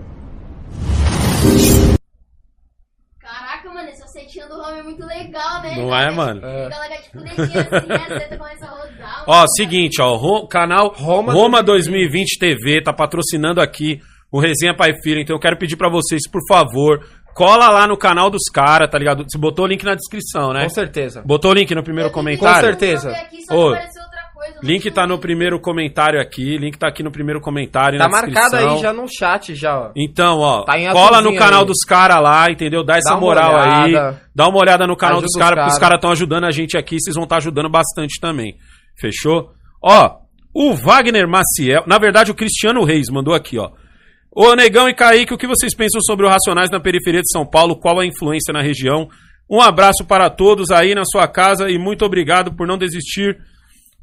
Caraca, 3.20 3.68
mano, 3.72 3.89
essa 3.89 4.06
setinha 4.09 4.47
do 4.48 4.55
Roma 4.56 4.78
é 4.78 4.82
muito 4.82 5.05
legal, 5.06 5.62
né? 5.62 5.76
Não 5.76 5.94
é, 5.94 6.10
mano? 6.10 6.40
Fica 6.40 6.80
legal, 6.80 7.02
tipo, 7.02 7.18
dedinho 7.20 7.60
assim, 7.60 7.93
a 7.93 8.18
seta 8.18 8.36
começa 8.39 8.66
a 8.66 8.70
rodar. 8.70 9.24
Ó, 9.26 9.44
seguinte, 9.56 10.02
ó, 10.02 10.16
Ro- 10.16 10.47
canal 10.48 10.93
Roma, 10.97 11.32
Roma 11.32 11.62
2020 11.62 12.39
TV 12.39 12.82
tá 12.82 12.93
patrocinando 12.93 13.60
aqui 13.60 14.01
o 14.32 14.40
Resenha 14.40 14.74
Pai 14.74 14.94
Filho, 15.02 15.20
então 15.20 15.36
eu 15.36 15.40
quero 15.40 15.59
pedir 15.59 15.76
pra 15.76 15.90
vocês, 15.90 16.22
por 16.30 16.40
favor, 16.48 17.04
cola 17.34 17.68
lá 17.68 17.86
no 17.86 17.96
canal 17.96 18.30
dos 18.30 18.44
caras, 18.52 18.90
tá 18.90 18.98
ligado? 18.98 19.24
Você 19.28 19.38
botou 19.38 19.64
o 19.66 19.68
link 19.68 19.84
na 19.84 19.94
descrição, 19.94 20.52
né? 20.52 20.62
Com 20.64 20.70
certeza. 20.70 21.22
Botou 21.24 21.50
o 21.50 21.54
link 21.54 21.74
no 21.74 21.82
primeiro 21.82 22.09
Eu 22.09 22.12
tentei 22.12 22.36
comentário? 22.38 22.54
Com 22.60 22.66
certeza. 22.66 23.10
aqui, 23.10 23.36
Ô, 23.50 23.68
coisa, 23.70 24.12
Link 24.60 24.90
tá 24.90 25.06
no 25.06 25.14
link. 25.14 25.20
primeiro 25.22 25.60
comentário 25.60 26.20
aqui, 26.20 26.56
link 26.59 26.76
tá 26.76 26.88
aqui 26.88 27.02
no 27.02 27.12
primeiro 27.12 27.40
comentário 27.40 27.96
Tá 27.96 28.09
na 28.09 28.10
marcado 28.10 28.56
aí 28.56 28.78
já 28.78 28.92
no 28.92 29.06
chat, 29.06 29.54
já, 29.54 29.78
ó. 29.78 29.90
Então, 29.94 30.38
ó, 30.40 30.64
Tá 30.64 30.74
cola 30.92 31.20
no 31.22 31.34
canal 31.36 31.60
aí. 31.60 31.66
dos 31.66 31.84
caras 31.86 32.20
lá, 32.20 32.50
entendeu? 32.50 32.82
Dá 32.82 32.96
essa 32.96 33.14
Dá 33.14 33.20
moral 33.20 33.54
aí. 33.56 33.92
Dá 34.34 34.48
uma 34.48 34.59
olhada 34.59 34.84
no 34.84 34.96
canal 34.96 35.18
Ajuda 35.18 35.26
dos 35.26 35.34
os 35.36 35.38
caras, 35.40 35.54
porque 35.59 35.68
os 35.72 35.78
cara. 35.78 35.80
caras 35.80 35.98
estão 35.98 36.10
ajudando 36.10 36.44
a 36.44 36.50
gente 36.50 36.76
aqui, 36.76 36.96
vocês 37.00 37.14
vão 37.14 37.22
estar 37.24 37.36
ajudando 37.36 37.68
bastante 37.68 38.18
também. 38.20 38.56
Fechou? 38.98 39.52
Ó, 39.80 40.16
o 40.52 40.74
Wagner 40.74 41.28
Maciel, 41.28 41.84
na 41.86 41.98
verdade 41.98 42.30
o 42.32 42.34
Cristiano 42.34 42.82
Reis 42.84 43.09
mandou 43.10 43.34
aqui, 43.34 43.59
ó. 43.59 43.70
Ô 44.34 44.54
Negão 44.54 44.88
e 44.88 44.94
Kaique, 44.94 45.34
o 45.34 45.38
que 45.38 45.46
vocês 45.46 45.74
pensam 45.74 46.00
sobre 46.00 46.24
o 46.24 46.28
Racionais 46.28 46.70
na 46.70 46.80
periferia 46.80 47.20
de 47.20 47.30
São 47.30 47.44
Paulo? 47.46 47.76
Qual 47.78 48.00
a 48.00 48.06
influência 48.06 48.52
na 48.52 48.62
região? 48.62 49.09
Um 49.50 49.60
abraço 49.60 50.04
para 50.06 50.30
todos 50.30 50.70
aí 50.70 50.94
na 50.94 51.04
sua 51.04 51.28
casa 51.28 51.68
e 51.68 51.76
muito 51.78 52.04
obrigado 52.04 52.54
por 52.54 52.66
não 52.66 52.78
desistir 52.78 53.36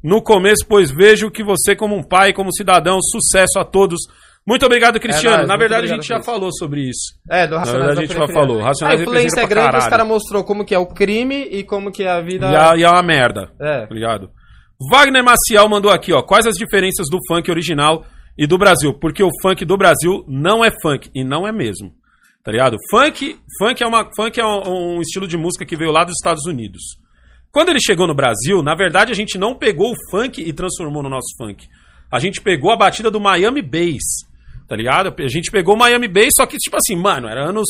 no 0.02 0.22
começo, 0.22 0.64
pois 0.68 0.90
vejo 0.90 1.30
que 1.30 1.42
você, 1.42 1.74
como 1.74 1.96
um 1.96 2.02
pai, 2.02 2.32
como 2.32 2.54
cidadão, 2.54 2.98
sucesso 3.02 3.58
a 3.58 3.64
todos. 3.64 3.98
Muito 4.46 4.64
obrigado, 4.64 5.00
Cristiano. 5.00 5.38
nóis, 5.38 5.48
na 5.48 5.56
verdade, 5.56 5.82
a 5.82 5.94
obrigado, 5.94 6.02
gente 6.02 6.08
já 6.08 6.22
falou 6.22 6.50
sobre 6.52 6.82
isso. 6.88 7.12
É, 7.28 7.46
do 7.46 7.54
Na 7.54 7.58
Racionais 7.58 7.86
verdade, 7.86 7.94
da 7.96 8.00
a 8.00 8.06
gente 8.06 8.12
já 8.14 8.20
Periferia. 8.20 8.46
falou. 8.48 8.62
Racionais 8.62 9.00
a 9.00 9.02
influência 9.02 9.40
é 9.40 9.46
grande, 9.46 9.76
os 9.78 9.88
caras 9.88 10.06
mostrou 10.06 10.44
como 10.44 10.64
que 10.64 10.74
é 10.74 10.78
o 10.78 10.86
crime 10.86 11.42
e 11.50 11.64
como 11.64 11.90
que 11.90 12.04
é 12.04 12.08
a 12.10 12.20
vida... 12.20 12.50
E, 12.50 12.56
a- 12.56 12.76
e 12.76 12.82
é 12.84 12.88
uma 12.88 13.02
merda. 13.02 13.50
É. 13.60 13.86
Tá 13.86 13.94
ligado? 13.94 14.30
Wagner 14.90 15.24
Maciel 15.24 15.68
mandou 15.68 15.90
aqui, 15.90 16.12
ó. 16.12 16.22
Quais 16.22 16.46
as 16.46 16.54
diferenças 16.54 17.06
do 17.10 17.18
funk 17.28 17.50
original 17.50 18.04
e 18.40 18.46
do 18.46 18.56
Brasil? 18.56 18.94
Porque 18.94 19.22
o 19.22 19.28
funk 19.42 19.66
do 19.66 19.76
Brasil 19.76 20.24
não 20.26 20.64
é 20.64 20.70
funk. 20.80 21.10
E 21.14 21.22
não 21.22 21.46
é 21.46 21.52
mesmo. 21.52 21.92
Tá 22.42 22.50
ligado? 22.50 22.78
Funk, 22.90 23.36
funk 23.58 23.82
é, 23.82 23.86
uma, 23.86 24.08
funk 24.16 24.40
é 24.40 24.44
um, 24.46 24.96
um 24.96 25.00
estilo 25.02 25.28
de 25.28 25.36
música 25.36 25.66
que 25.66 25.76
veio 25.76 25.92
lá 25.92 26.04
dos 26.04 26.14
Estados 26.14 26.46
Unidos. 26.46 26.80
Quando 27.52 27.68
ele 27.68 27.80
chegou 27.80 28.06
no 28.06 28.14
Brasil, 28.14 28.62
na 28.62 28.74
verdade 28.74 29.12
a 29.12 29.14
gente 29.14 29.36
não 29.36 29.54
pegou 29.54 29.92
o 29.92 30.10
funk 30.10 30.40
e 30.40 30.54
transformou 30.54 31.02
no 31.02 31.10
nosso 31.10 31.36
funk. 31.36 31.68
A 32.10 32.18
gente 32.18 32.40
pegou 32.40 32.72
a 32.72 32.76
batida 32.76 33.10
do 33.10 33.20
Miami 33.20 33.60
Bass, 33.60 34.24
tá 34.66 34.74
ligado? 34.74 35.14
A 35.22 35.28
gente 35.28 35.50
pegou 35.50 35.74
o 35.74 35.78
Miami 35.78 36.08
Bass, 36.08 36.30
só 36.36 36.46
que, 36.46 36.56
tipo 36.56 36.76
assim, 36.76 36.96
mano, 36.96 37.28
era 37.28 37.46
anos 37.46 37.68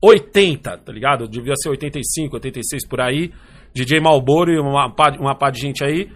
80, 0.00 0.78
tá 0.78 0.92
ligado? 0.92 1.28
Devia 1.28 1.54
ser 1.56 1.68
85, 1.68 2.36
86 2.36 2.88
por 2.88 3.02
aí. 3.02 3.30
DJ 3.74 4.00
Malboro 4.00 4.50
e 4.50 4.58
uma 4.58 4.86
uma 5.20 5.34
pá 5.34 5.50
de 5.50 5.60
gente 5.60 5.84
aí. 5.84 6.10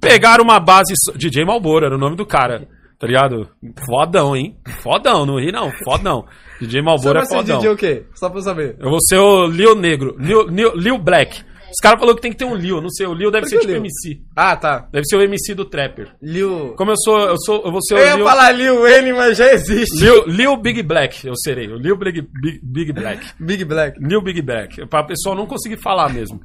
Pegaram 0.00 0.42
uma 0.42 0.58
base. 0.58 0.92
DJ 1.14 1.44
Malboro 1.44 1.86
era 1.86 1.94
o 1.94 1.98
nome 1.98 2.16
do 2.16 2.26
cara, 2.26 2.66
tá 3.04 3.06
ligado? 3.06 3.48
Fodão, 3.86 4.34
hein? 4.34 4.56
Fodão, 4.82 5.26
não 5.26 5.38
ri 5.38 5.52
não, 5.52 5.70
fodão. 5.84 6.24
DJ 6.60 6.80
Você 6.80 6.82
Malboro 6.82 7.14
vai 7.14 7.22
é 7.22 7.26
ser 7.26 7.36
fodão. 7.36 7.58
DJ 7.58 7.70
o 7.70 7.76
quê? 7.76 8.06
Só 8.14 8.30
pra 8.30 8.38
eu 8.38 8.42
saber. 8.42 8.76
Eu 8.78 8.88
vou 8.88 9.00
ser 9.00 9.18
o 9.18 9.46
Lil 9.46 9.74
Negro, 9.74 10.16
Lil, 10.18 10.46
Lil, 10.48 10.74
Lil 10.74 10.98
Black. 10.98 11.42
Os 11.70 11.80
caras 11.82 11.98
falaram 11.98 12.14
que 12.14 12.22
tem 12.22 12.30
que 12.30 12.38
ter 12.38 12.44
um 12.44 12.54
Lil, 12.54 12.80
não 12.80 12.88
sei, 12.88 13.04
o 13.04 13.12
Lil 13.12 13.32
deve 13.32 13.46
Por 13.46 13.50
ser 13.50 13.58
tipo 13.58 13.72
Lil? 13.72 13.80
MC. 13.80 14.22
Ah, 14.36 14.56
tá. 14.56 14.88
Deve 14.92 15.04
ser 15.06 15.16
o 15.16 15.22
MC 15.22 15.54
do 15.54 15.64
Trapper. 15.64 16.14
Lil... 16.22 16.74
Como 16.76 16.92
eu 16.92 16.96
sou, 16.96 17.18
eu 17.18 17.36
sou, 17.36 17.62
eu 17.64 17.72
vou 17.72 17.82
ser 17.82 17.94
Eu 17.94 17.98
o 17.98 18.02
ia 18.02 18.14
Lil, 18.14 18.24
falar 18.24 18.52
Lil 18.52 18.86
N, 18.86 19.12
mas 19.12 19.36
já 19.36 19.52
existe. 19.52 20.00
Lil, 20.00 20.24
Lil 20.26 20.56
Big 20.56 20.82
Black, 20.84 21.26
eu 21.26 21.34
serei, 21.36 21.66
o 21.66 21.76
Lil 21.76 21.96
Big, 21.98 22.22
Big, 22.22 22.60
Big 22.62 22.92
Black. 22.92 23.26
Big 23.40 23.64
Black. 23.64 23.98
Lil 24.00 24.22
Big 24.22 24.40
Black, 24.40 24.86
pra 24.86 25.02
pessoal 25.02 25.34
não 25.34 25.46
conseguir 25.46 25.76
falar 25.82 26.10
mesmo. 26.12 26.40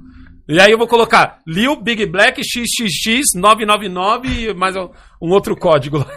E 0.47 0.59
aí 0.59 0.71
eu 0.71 0.79
vou 0.79 0.87
colocar 0.87 1.37
Lil 1.45 1.75
Big 1.79 2.07
Black 2.07 2.41
XXX 2.43 3.35
999 3.35 4.27
e 4.27 4.53
mais 4.55 4.75
um 4.75 5.29
outro 5.29 5.55
código 5.55 5.99
lá. 5.99 6.07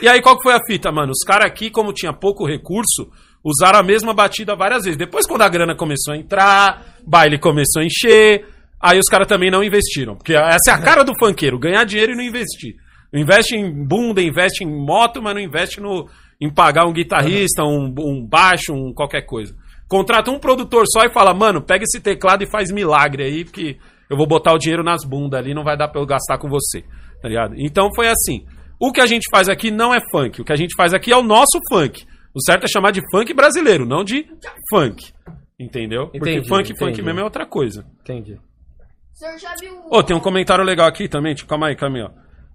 E 0.00 0.08
aí 0.08 0.20
qual 0.20 0.36
que 0.36 0.42
foi 0.42 0.54
a 0.54 0.64
fita, 0.66 0.90
mano? 0.92 1.12
Os 1.12 1.24
caras 1.26 1.46
aqui, 1.46 1.70
como 1.70 1.92
tinha 1.92 2.12
pouco 2.12 2.46
recurso, 2.46 3.10
usaram 3.44 3.78
a 3.78 3.82
mesma 3.82 4.14
batida 4.14 4.54
várias 4.54 4.84
vezes. 4.84 4.98
Depois 4.98 5.26
quando 5.26 5.42
a 5.42 5.48
grana 5.48 5.74
começou 5.74 6.14
a 6.14 6.16
entrar, 6.16 6.96
baile 7.06 7.38
começou 7.38 7.82
a 7.82 7.84
encher, 7.84 8.46
aí 8.80 8.98
os 8.98 9.08
caras 9.08 9.26
também 9.26 9.50
não 9.50 9.62
investiram. 9.62 10.16
Porque 10.16 10.34
essa 10.34 10.70
é 10.70 10.72
a 10.72 10.80
cara 10.80 11.04
do 11.04 11.12
funkeiro, 11.18 11.58
ganhar 11.58 11.84
dinheiro 11.84 12.12
e 12.12 12.16
não 12.16 12.24
investir. 12.24 12.76
Investe 13.12 13.54
em 13.54 13.70
bunda, 13.70 14.22
investe 14.22 14.64
em 14.64 14.66
moto, 14.66 15.20
mas 15.20 15.34
não 15.34 15.40
investe 15.40 15.80
no, 15.80 16.08
em 16.40 16.48
pagar 16.48 16.86
um 16.86 16.92
guitarrista, 16.92 17.62
um, 17.62 17.92
um 17.98 18.26
baixo, 18.26 18.72
um 18.72 18.92
qualquer 18.94 19.22
coisa. 19.22 19.54
Contrata 19.86 20.30
um 20.30 20.38
produtor 20.38 20.84
só 20.86 21.04
e 21.04 21.12
fala, 21.12 21.34
mano, 21.34 21.60
pega 21.60 21.84
esse 21.84 22.00
teclado 22.00 22.42
e 22.42 22.50
faz 22.50 22.72
milagre 22.72 23.24
aí, 23.24 23.44
porque 23.44 23.76
eu 24.08 24.16
vou 24.16 24.26
botar 24.26 24.54
o 24.54 24.58
dinheiro 24.58 24.82
nas 24.82 25.04
bundas 25.04 25.38
ali, 25.38 25.52
não 25.52 25.62
vai 25.62 25.76
dar 25.76 25.88
pra 25.88 26.00
eu 26.00 26.06
gastar 26.06 26.38
com 26.38 26.48
você, 26.48 26.82
tá 27.20 27.28
ligado? 27.28 27.54
Então 27.58 27.90
foi 27.94 28.08
assim. 28.08 28.46
O 28.82 28.90
que 28.90 29.00
a 29.00 29.06
gente 29.06 29.28
faz 29.30 29.48
aqui 29.48 29.70
não 29.70 29.94
é 29.94 30.00
funk, 30.10 30.40
o 30.40 30.44
que 30.44 30.52
a 30.52 30.56
gente 30.56 30.74
faz 30.76 30.92
aqui 30.92 31.12
é 31.12 31.16
o 31.16 31.22
nosso 31.22 31.60
funk. 31.70 32.04
O 32.34 32.42
certo 32.42 32.64
é 32.64 32.66
chamar 32.66 32.90
de 32.90 33.00
funk 33.12 33.32
brasileiro, 33.32 33.86
não 33.86 34.02
de 34.02 34.26
funk. 34.68 35.12
Entendeu? 35.56 36.08
Porque 36.08 36.30
Entendi, 36.30 36.48
funk, 36.48 36.68
funk 36.76 36.90
entendi. 36.90 37.02
mesmo 37.02 37.20
é 37.20 37.22
outra 37.22 37.46
coisa. 37.46 37.86
Entendi. 38.00 38.34
O 38.34 39.14
senhor 39.14 39.38
já 39.38 39.54
viu. 39.54 39.72
Ô, 39.88 40.02
tem 40.02 40.16
um 40.16 40.20
comentário 40.20 40.64
legal 40.64 40.88
aqui 40.88 41.08
também, 41.08 41.36
calma 41.46 41.68
aí, 41.68 41.76
calma 41.76 41.98
aí, 41.98 42.02
ó. 42.02 42.10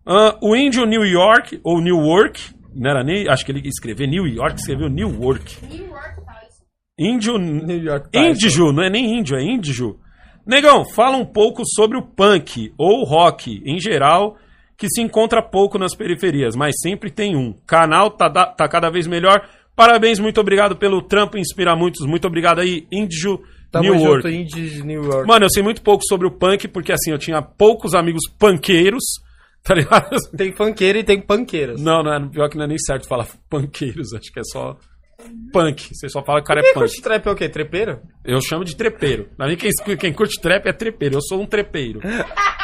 Ah, 0.06 0.38
o 0.41 0.54
índio 0.54 0.86
New 0.86 1.06
York, 1.06 1.62
ou 1.64 1.80
New 1.80 2.06
York, 2.06 2.54
não 2.76 2.91
era 2.91 3.06
nem, 3.06 3.30
acho 3.30 3.45
que 3.45 3.54
ele 3.54 3.66
escreveu 3.66 4.06
New 4.06 4.28
York, 4.28 4.60
escreveu 4.60 4.90
New 4.90 5.24
York. 5.24 5.66
New 5.66 5.88
York. 5.88 6.18
Índio, 6.99 7.38
New 7.38 7.84
York 7.84 8.10
índio, 8.14 8.74
não 8.74 8.84
é 8.84 8.90
nem 8.90 9.18
índio, 9.18 9.38
é 9.38 9.44
índio. 9.44 9.98
Negão, 10.45 10.84
fala 10.84 11.16
um 11.16 11.26
pouco 11.26 11.62
sobre 11.66 11.98
o 11.98 12.02
punk, 12.02 12.74
ou 12.78 13.06
rock, 13.06 13.62
em 13.64 13.80
geral, 13.80 14.36
que 14.78 14.88
se 14.88 15.02
encontra 15.02 15.41
pouco 15.41 15.78
nas 15.78 15.95
periferias, 15.95 16.56
mas 16.56 16.76
sempre 16.80 17.10
tem 17.10 17.36
um. 17.36 17.54
Canal 17.66 18.12
tá, 18.12 18.30
tá 18.30 18.68
cada 18.68 18.90
vez 18.90 19.08
melhor. 19.08 19.48
Parabéns, 19.76 20.20
muito 20.20 20.40
obrigado 20.40 20.76
pelo 20.76 21.02
trampo, 21.02 21.38
inspira 21.38 21.76
muitos. 21.76 22.06
Muito 22.06 22.28
obrigado 22.28 22.60
aí, 22.60 22.88
Índio 22.91 23.41
Tamo 23.72 23.84
New 23.84 23.99
junto, 23.99 24.28
York. 24.28 24.84
New 24.84 25.04
York. 25.04 25.28
Mano, 25.28 25.45
eu 25.45 25.49
sei 25.49 25.62
muito 25.62 25.82
pouco 25.82 26.04
sobre 26.06 26.28
o 26.28 26.32
punk, 26.32 26.68
porque 26.68 26.91
assim, 26.91 27.12
eu 27.12 27.18
tinha 27.18 27.41
poucos 27.41 27.94
amigos 27.94 28.22
punkeiros, 28.40 29.04
tá 29.64 29.74
ligado? 29.74 30.16
Tem 30.36 30.52
funkeiro 30.54 30.99
e 30.99 31.04
tem 31.04 31.20
punkeiros. 31.20 31.82
Não, 31.82 32.02
não 32.02 32.14
é, 32.14 32.30
pior 32.30 32.49
que 32.49 32.58
não 32.58 32.66
é 32.66 32.68
nem 32.68 32.78
certo 32.78 33.08
falar 33.08 33.28
punkeiros, 33.49 34.14
acho 34.14 34.32
que 34.32 34.40
é 34.40 34.44
só 34.44 34.78
punk. 35.52 35.90
Você 35.94 36.10
só 36.10 36.24
fala 36.24 36.40
que 36.40 36.45
o 36.45 36.48
cara 36.48 36.62
Quem 36.62 36.72
é 36.72 36.74
punk. 36.74 36.86
curte 36.86 37.02
trap 37.02 37.26
é 37.28 37.32
o 37.32 37.36
quê? 37.36 37.49
Trepeiro? 37.49 37.99
Eu 38.24 38.41
chamo 38.41 38.64
de 38.64 38.76
trepeiro. 38.76 39.30
Pra 39.36 39.48
mim, 39.48 39.56
quem, 39.56 39.72
quem 39.98 40.14
curte 40.14 40.40
trap 40.41 40.66
é 40.68 40.74
trepeiro. 40.74 41.16
Eu 41.16 41.22
sou 41.22 41.41
um 41.41 41.45
trepeiro. 41.45 41.99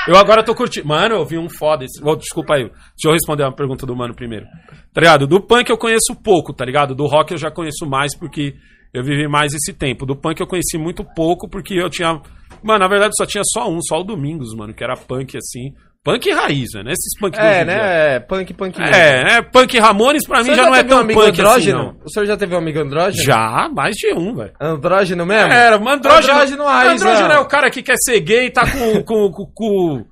Eu 0.08 0.18
agora 0.18 0.44
tô 0.44 0.54
curtindo. 0.54 0.88
Mano, 0.88 1.16
eu 1.16 1.26
vi 1.26 1.38
um 1.38 1.50
foda. 1.50 1.86
Esse... 1.86 2.02
Oh, 2.04 2.16
desculpa 2.16 2.56
aí. 2.56 2.64
Deixa 2.64 3.08
eu 3.08 3.12
responder 3.12 3.44
uma 3.44 3.56
pergunta 3.56 3.86
do 3.86 3.96
mano 3.96 4.14
primeiro. 4.14 4.46
Tá 4.94 5.02
ligado? 5.02 5.26
Do 5.28 5.42
punk 5.42 5.70
eu 5.70 5.78
conheço 5.78 6.16
pouco, 6.24 6.54
tá 6.54 6.66
ligado? 6.66 6.94
Do 6.94 7.06
rock 7.06 7.32
eu 7.32 7.38
já 7.38 7.50
conheço 7.50 7.86
mais 7.86 8.18
porque 8.18 8.56
eu 8.94 9.04
vivi 9.04 9.28
mais 9.28 9.54
esse 9.54 9.74
tempo. 9.74 10.06
Do 10.06 10.16
punk 10.16 10.40
eu 10.40 10.48
conheci 10.48 10.78
muito 10.78 11.04
pouco 11.16 11.50
porque 11.50 11.74
eu 11.74 11.90
tinha. 11.90 12.22
Mano, 12.62 12.80
na 12.80 12.88
verdade 12.88 13.14
só 13.18 13.26
tinha 13.26 13.44
só 13.46 13.70
um, 13.70 13.80
só 13.82 14.00
o 14.00 14.04
Domingos, 14.04 14.54
mano, 14.56 14.74
que 14.74 14.84
era 14.84 14.96
punk 14.96 15.38
assim. 15.38 15.74
Punk 16.04 16.30
raiz, 16.32 16.68
né? 16.74 16.92
Esses 16.92 17.18
punk 17.18 17.38
É, 17.40 17.64
né? 17.64 18.16
É, 18.16 18.20
punk, 18.20 18.54
punk. 18.54 18.78
mesmo. 18.78 18.94
É, 18.94 19.24
né? 19.24 19.42
Punk 19.42 19.80
Ramones 19.80 20.28
pra 20.28 20.40
mim 20.40 20.46
senhor 20.46 20.58
já 20.58 20.64
não 20.66 20.76
é 20.76 20.78
teve 20.84 20.88
um 20.88 20.90
tão 20.90 21.00
amigo 21.00 21.20
punk 21.22 21.30
assim, 21.32 21.42
andrógeno? 21.42 21.78
não. 21.78 21.96
O 22.04 22.10
senhor 22.12 22.26
já 22.26 22.36
teve 22.38 22.54
um 22.54 22.58
amigo 22.58 22.80
andrógeno? 22.80 23.24
Já, 23.24 23.70
mais 23.74 23.96
de 23.96 24.14
um, 24.14 24.36
velho. 24.36 24.52
Andrógeno 24.60 25.26
mesmo? 25.26 25.54
Era, 25.54 25.80
mas 25.80 25.96
andrógeno. 25.98 26.34
Andrógeno 26.34 26.64
raiz, 26.66 27.02
andrógeno 27.02 27.28
não. 27.30 27.36
é 27.36 27.40
o 27.40 27.46
cara 27.48 27.70
que 27.70 27.82
quer 27.82 27.96
ser 28.04 28.20
gay 28.20 28.48
e 28.48 28.52
tá 28.52 28.70
com 28.70 29.02
com, 29.06 29.32
com, 29.32 29.46
com- 29.54 30.06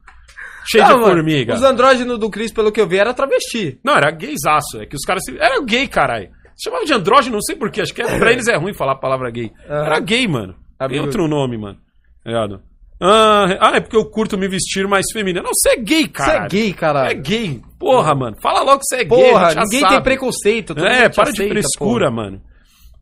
cheio 0.65 0.87
Não, 0.87 0.99
de 0.99 1.05
formiga. 1.05 1.53
Os 1.55 1.61
andrógenos 1.63 2.17
do 2.17 2.29
Cris, 2.29 2.53
pelo 2.53 2.71
que 2.71 2.79
eu 2.79 2.87
vi, 2.87 2.97
era 2.97 3.13
travesti. 3.13 3.77
Não, 3.83 3.93
era 3.93 4.11
gaysaço. 4.11 4.79
É 4.81 4.85
que 4.85 4.95
os 4.95 5.03
caras. 5.05 5.23
se- 5.25 5.37
Era 5.37 5.61
gay, 5.61 5.89
caralho. 5.89 6.29
Chamava 6.63 6.85
de 6.85 6.93
andrógeno, 6.93 7.33
não 7.35 7.41
sei 7.41 7.57
porquê. 7.57 7.81
Acho 7.81 7.93
que 7.93 8.01
é, 8.01 8.17
pra 8.17 8.31
eles 8.31 8.47
é 8.47 8.55
ruim 8.55 8.73
falar 8.73 8.93
a 8.93 8.97
palavra 8.99 9.29
gay. 9.29 9.51
Aham. 9.69 9.85
Era 9.87 9.99
gay, 9.99 10.25
mano. 10.25 10.55
Tem 10.87 11.01
outro 11.01 11.27
nome, 11.27 11.57
mano. 11.57 11.77
Ligado? 12.25 12.61
Ah, 13.03 13.57
ah, 13.59 13.77
é 13.77 13.79
porque 13.79 13.97
eu 13.97 14.05
curto 14.05 14.37
me 14.37 14.47
vestir 14.47 14.87
mais 14.87 15.07
feminino. 15.11 15.43
Não, 15.43 15.51
você 15.51 15.71
é 15.71 15.75
gay, 15.77 16.03
Você 16.03 16.09
cara. 16.09 16.45
é 16.45 16.47
gay, 16.47 16.71
caralho. 16.71 17.09
É 17.09 17.13
gay. 17.15 17.59
Porra, 17.79 18.13
mano. 18.13 18.37
Fala 18.39 18.61
logo 18.61 18.77
que 18.77 18.85
você 18.85 18.97
é 18.97 19.03
gay. 19.05 19.07
Porra, 19.07 19.45
gente 19.47 19.55
já 19.55 19.61
ninguém 19.63 19.87
tem 19.87 20.03
preconceito. 20.03 20.73
É, 20.77 21.09
para 21.09 21.31
de 21.31 21.41
aceita, 21.41 21.49
frescura, 21.49 22.11
mano. 22.11 22.39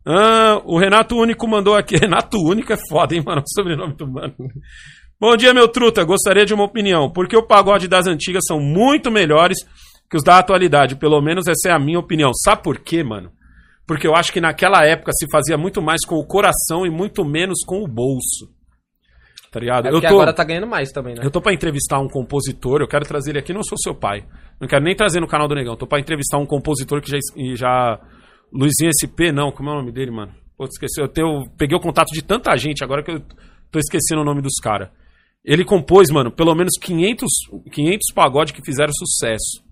Ah, 0.06 0.62
o 0.64 0.78
Renato 0.78 1.16
Único 1.16 1.46
mandou 1.46 1.74
aqui. 1.76 1.96
Renato 2.00 2.38
Único 2.38 2.72
é 2.72 2.78
foda, 2.88 3.14
hein, 3.14 3.22
mano? 3.24 3.42
O 3.42 3.50
sobrenome 3.54 3.94
do 3.94 4.08
mano. 4.10 4.34
Bom 5.20 5.36
dia, 5.36 5.52
meu 5.52 5.68
truta. 5.68 6.02
Gostaria 6.02 6.46
de 6.46 6.54
uma 6.54 6.64
opinião. 6.64 7.10
Porque 7.12 7.36
o 7.36 7.46
pagode 7.46 7.86
das 7.86 8.06
antigas 8.06 8.44
são 8.48 8.58
muito 8.58 9.10
melhores 9.10 9.58
que 10.10 10.16
os 10.16 10.24
da 10.24 10.38
atualidade. 10.38 10.96
Pelo 10.96 11.20
menos 11.20 11.46
essa 11.46 11.68
é 11.68 11.72
a 11.72 11.78
minha 11.78 11.98
opinião. 11.98 12.32
Sabe 12.32 12.62
por 12.62 12.78
quê, 12.78 13.04
mano? 13.04 13.30
Porque 13.86 14.06
eu 14.06 14.14
acho 14.14 14.32
que 14.32 14.40
naquela 14.40 14.82
época 14.86 15.12
se 15.12 15.26
fazia 15.30 15.58
muito 15.58 15.82
mais 15.82 16.06
com 16.06 16.14
o 16.14 16.26
coração 16.26 16.86
e 16.86 16.90
muito 16.90 17.22
menos 17.22 17.58
com 17.66 17.82
o 17.82 17.86
bolso. 17.86 18.48
Tá 19.50 19.58
ligado? 19.58 19.88
É 19.88 19.90
eu 19.90 20.00
tô, 20.00 20.06
agora 20.06 20.32
tá 20.32 20.44
ganhando 20.44 20.66
mais 20.66 20.90
também, 20.92 21.14
né? 21.16 21.24
eu 21.24 21.30
tô 21.30 21.40
pra 21.40 21.52
entrevistar 21.52 21.98
um 21.98 22.08
compositor, 22.08 22.80
eu 22.80 22.86
quero 22.86 23.04
trazer 23.04 23.30
ele 23.30 23.40
aqui, 23.40 23.52
não 23.52 23.64
sou 23.64 23.76
seu 23.78 23.94
pai. 23.94 24.24
Não 24.60 24.68
quero 24.68 24.84
nem 24.84 24.94
trazer 24.94 25.20
no 25.20 25.26
canal 25.26 25.48
do 25.48 25.54
Negão. 25.54 25.76
Tô 25.76 25.86
pra 25.86 25.98
entrevistar 25.98 26.38
um 26.38 26.46
compositor 26.46 27.00
que 27.00 27.10
já. 27.10 27.18
já 27.54 28.00
Luizinho 28.52 28.90
SP, 28.90 29.30
não, 29.32 29.52
como 29.52 29.70
é 29.70 29.72
o 29.72 29.76
nome 29.76 29.92
dele, 29.92 30.10
mano? 30.10 30.32
Pô, 30.56 30.64
esqueci. 30.64 31.00
Eu, 31.00 31.08
tenho, 31.08 31.42
eu 31.42 31.50
peguei 31.56 31.76
o 31.76 31.80
contato 31.80 32.12
de 32.12 32.22
tanta 32.22 32.54
gente 32.56 32.84
agora 32.84 33.02
que 33.02 33.10
eu 33.10 33.22
tô 33.70 33.78
esquecendo 33.78 34.20
o 34.20 34.24
nome 34.24 34.42
dos 34.42 34.56
caras. 34.62 34.90
Ele 35.44 35.64
compôs, 35.64 36.10
mano, 36.10 36.30
pelo 36.30 36.54
menos 36.54 36.72
500, 36.80 37.28
500 37.72 38.14
pagodes 38.14 38.52
que 38.52 38.62
fizeram 38.62 38.92
sucesso. 38.92 39.64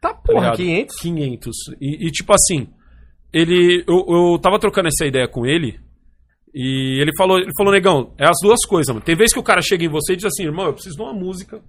Tá, 0.00 0.10
tá 0.10 0.14
porra, 0.14 0.52
ligado? 0.52 0.56
500? 0.56 0.96
500. 0.96 1.56
E, 1.80 2.06
e, 2.06 2.10
tipo 2.10 2.32
assim, 2.32 2.68
ele. 3.32 3.84
Eu, 3.88 4.04
eu 4.08 4.38
tava 4.38 4.58
trocando 4.58 4.88
essa 4.88 5.04
ideia 5.04 5.26
com 5.26 5.44
ele. 5.44 5.80
E 6.54 7.00
ele 7.00 7.12
falou, 7.16 7.38
ele 7.38 7.52
falou, 7.56 7.72
negão, 7.72 8.14
é 8.18 8.26
as 8.26 8.36
duas 8.42 8.60
coisas, 8.66 8.88
mano. 8.92 9.04
Tem 9.04 9.16
vez 9.16 9.32
que 9.32 9.38
o 9.38 9.42
cara 9.42 9.60
chega 9.60 9.84
em 9.84 9.88
você 9.88 10.14
e 10.14 10.16
diz 10.16 10.24
assim, 10.24 10.44
irmão, 10.44 10.66
eu 10.66 10.72
preciso 10.72 10.96
de 10.96 11.02
uma 11.02 11.12
música. 11.12 11.60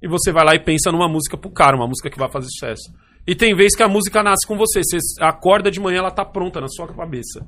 E 0.00 0.08
você 0.08 0.30
vai 0.32 0.44
lá 0.44 0.54
e 0.54 0.60
pensa 0.60 0.92
numa 0.92 1.08
música 1.08 1.36
pro 1.36 1.50
cara, 1.50 1.76
uma 1.76 1.88
música 1.88 2.10
que 2.10 2.18
vai 2.18 2.30
fazer 2.30 2.48
sucesso. 2.50 2.92
E 3.26 3.34
tem 3.34 3.54
vez 3.54 3.74
que 3.74 3.82
a 3.82 3.88
música 3.88 4.22
nasce 4.22 4.46
com 4.46 4.56
você. 4.56 4.80
Você 4.82 4.98
acorda 5.20 5.70
de 5.70 5.80
manhã, 5.80 5.98
ela 5.98 6.10
tá 6.10 6.24
pronta 6.24 6.60
na 6.60 6.68
sua 6.68 6.86
cabeça. 6.86 7.46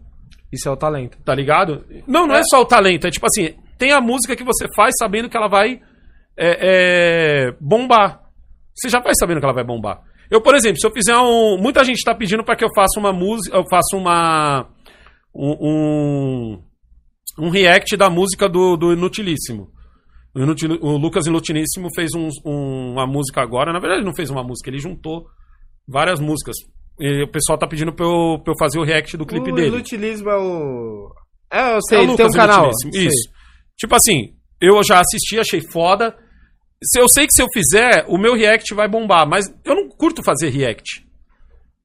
Isso 0.51 0.69
é 0.69 0.73
o 0.73 0.77
talento. 0.77 1.19
Tá 1.23 1.35
ligado? 1.35 1.85
Não, 2.07 2.27
não 2.27 2.35
é, 2.35 2.43
só 2.45 2.63
o 2.63 2.65
talento. 2.65 3.07
É 3.07 3.11
tipo 3.11 3.27
assim, 3.27 3.55
tem 3.79 3.93
a 3.93 4.01
música 4.01 4.35
que 4.35 4.45
você 4.45 4.67
faz 4.75 4.95
sabendo 4.99 5.29
que 5.29 5.37
ela 5.37 5.49
vai 5.49 5.81
é, 6.37 7.49
é, 7.49 7.57
bombar. 7.61 8.23
Você 8.75 8.89
já 8.89 9.01
vai 9.01 9.15
sabendo 9.15 9.39
que 9.39 9.45
ela 9.45 9.55
vai 9.55 9.65
bombar. 9.65 10.03
Eu, 10.31 10.41
por 10.41 10.55
exemplo, 10.55 10.79
se 10.81 10.87
eu 10.87 10.91
fizer 10.91 11.17
um. 11.17 11.59
Muita 11.59 11.85
gente 11.85 12.03
tá 12.03 12.15
pedindo 12.15 12.43
para 12.43 12.57
que 12.57 12.65
eu 12.65 12.75
faça 12.75 12.99
uma 12.99 13.13
música. 13.13 13.57
Eu 13.57 13.65
faça 13.69 13.97
uma. 13.97 14.69
Um, 15.39 15.57
um, 15.61 16.63
um 17.47 17.51
react 17.51 17.97
da 17.97 18.09
música 18.09 18.49
do, 18.49 18.77
do 18.77 18.93
Inutilíssimo. 18.93 19.69
O, 20.35 20.41
Inutil- 20.41 20.79
o 20.81 20.97
Lucas 20.97 21.27
Inutilíssimo 21.27 21.89
fez 21.95 22.11
um- 22.15 22.29
um- 22.45 22.93
uma 22.93 23.07
música 23.07 23.43
agora. 23.43 23.73
Na 23.73 23.79
verdade, 23.79 24.01
ele 24.01 24.07
não 24.07 24.15
fez 24.15 24.31
uma 24.31 24.43
música, 24.43 24.71
ele 24.71 24.79
juntou 24.79 25.27
várias 25.87 26.21
músicas. 26.21 26.57
E 26.99 27.23
o 27.25 27.31
pessoal 27.31 27.59
tá 27.59 27.67
pedindo 27.67 27.93
pra 27.93 28.07
eu, 28.07 28.39
pra 28.43 28.53
eu 28.53 28.59
fazer 28.59 28.79
o 28.79 28.85
react 28.85 29.17
do 29.17 29.27
clipe 29.27 29.51
o 29.51 29.55
dele. 29.55 29.69
inutilismo 29.69 30.31
é 30.31 30.37
o... 30.39 31.11
É, 31.53 31.77
eu 31.77 31.81
sei, 31.89 31.99
É 31.99 32.01
o 32.01 32.05
ele 32.05 32.17
tem 32.17 32.25
um 32.25 32.29
Lucas 32.29 32.37
canal. 32.37 32.71
Isso. 32.93 33.31
Tipo 33.77 33.95
assim, 33.95 34.35
eu 34.61 34.83
já 34.83 35.01
assisti, 35.01 35.39
achei 35.39 35.61
foda. 35.71 36.17
Se 36.83 36.99
eu 37.01 37.09
sei 37.09 37.27
que 37.27 37.35
se 37.35 37.43
eu 37.43 37.47
fizer, 37.53 38.05
o 38.09 38.17
meu 38.19 38.35
react 38.35 38.75
vai 38.75 38.89
bombar, 38.89 39.29
mas 39.29 39.47
eu 39.65 39.75
não 39.75 39.89
curto 39.89 40.23
fazer 40.23 40.49
react. 40.49 41.06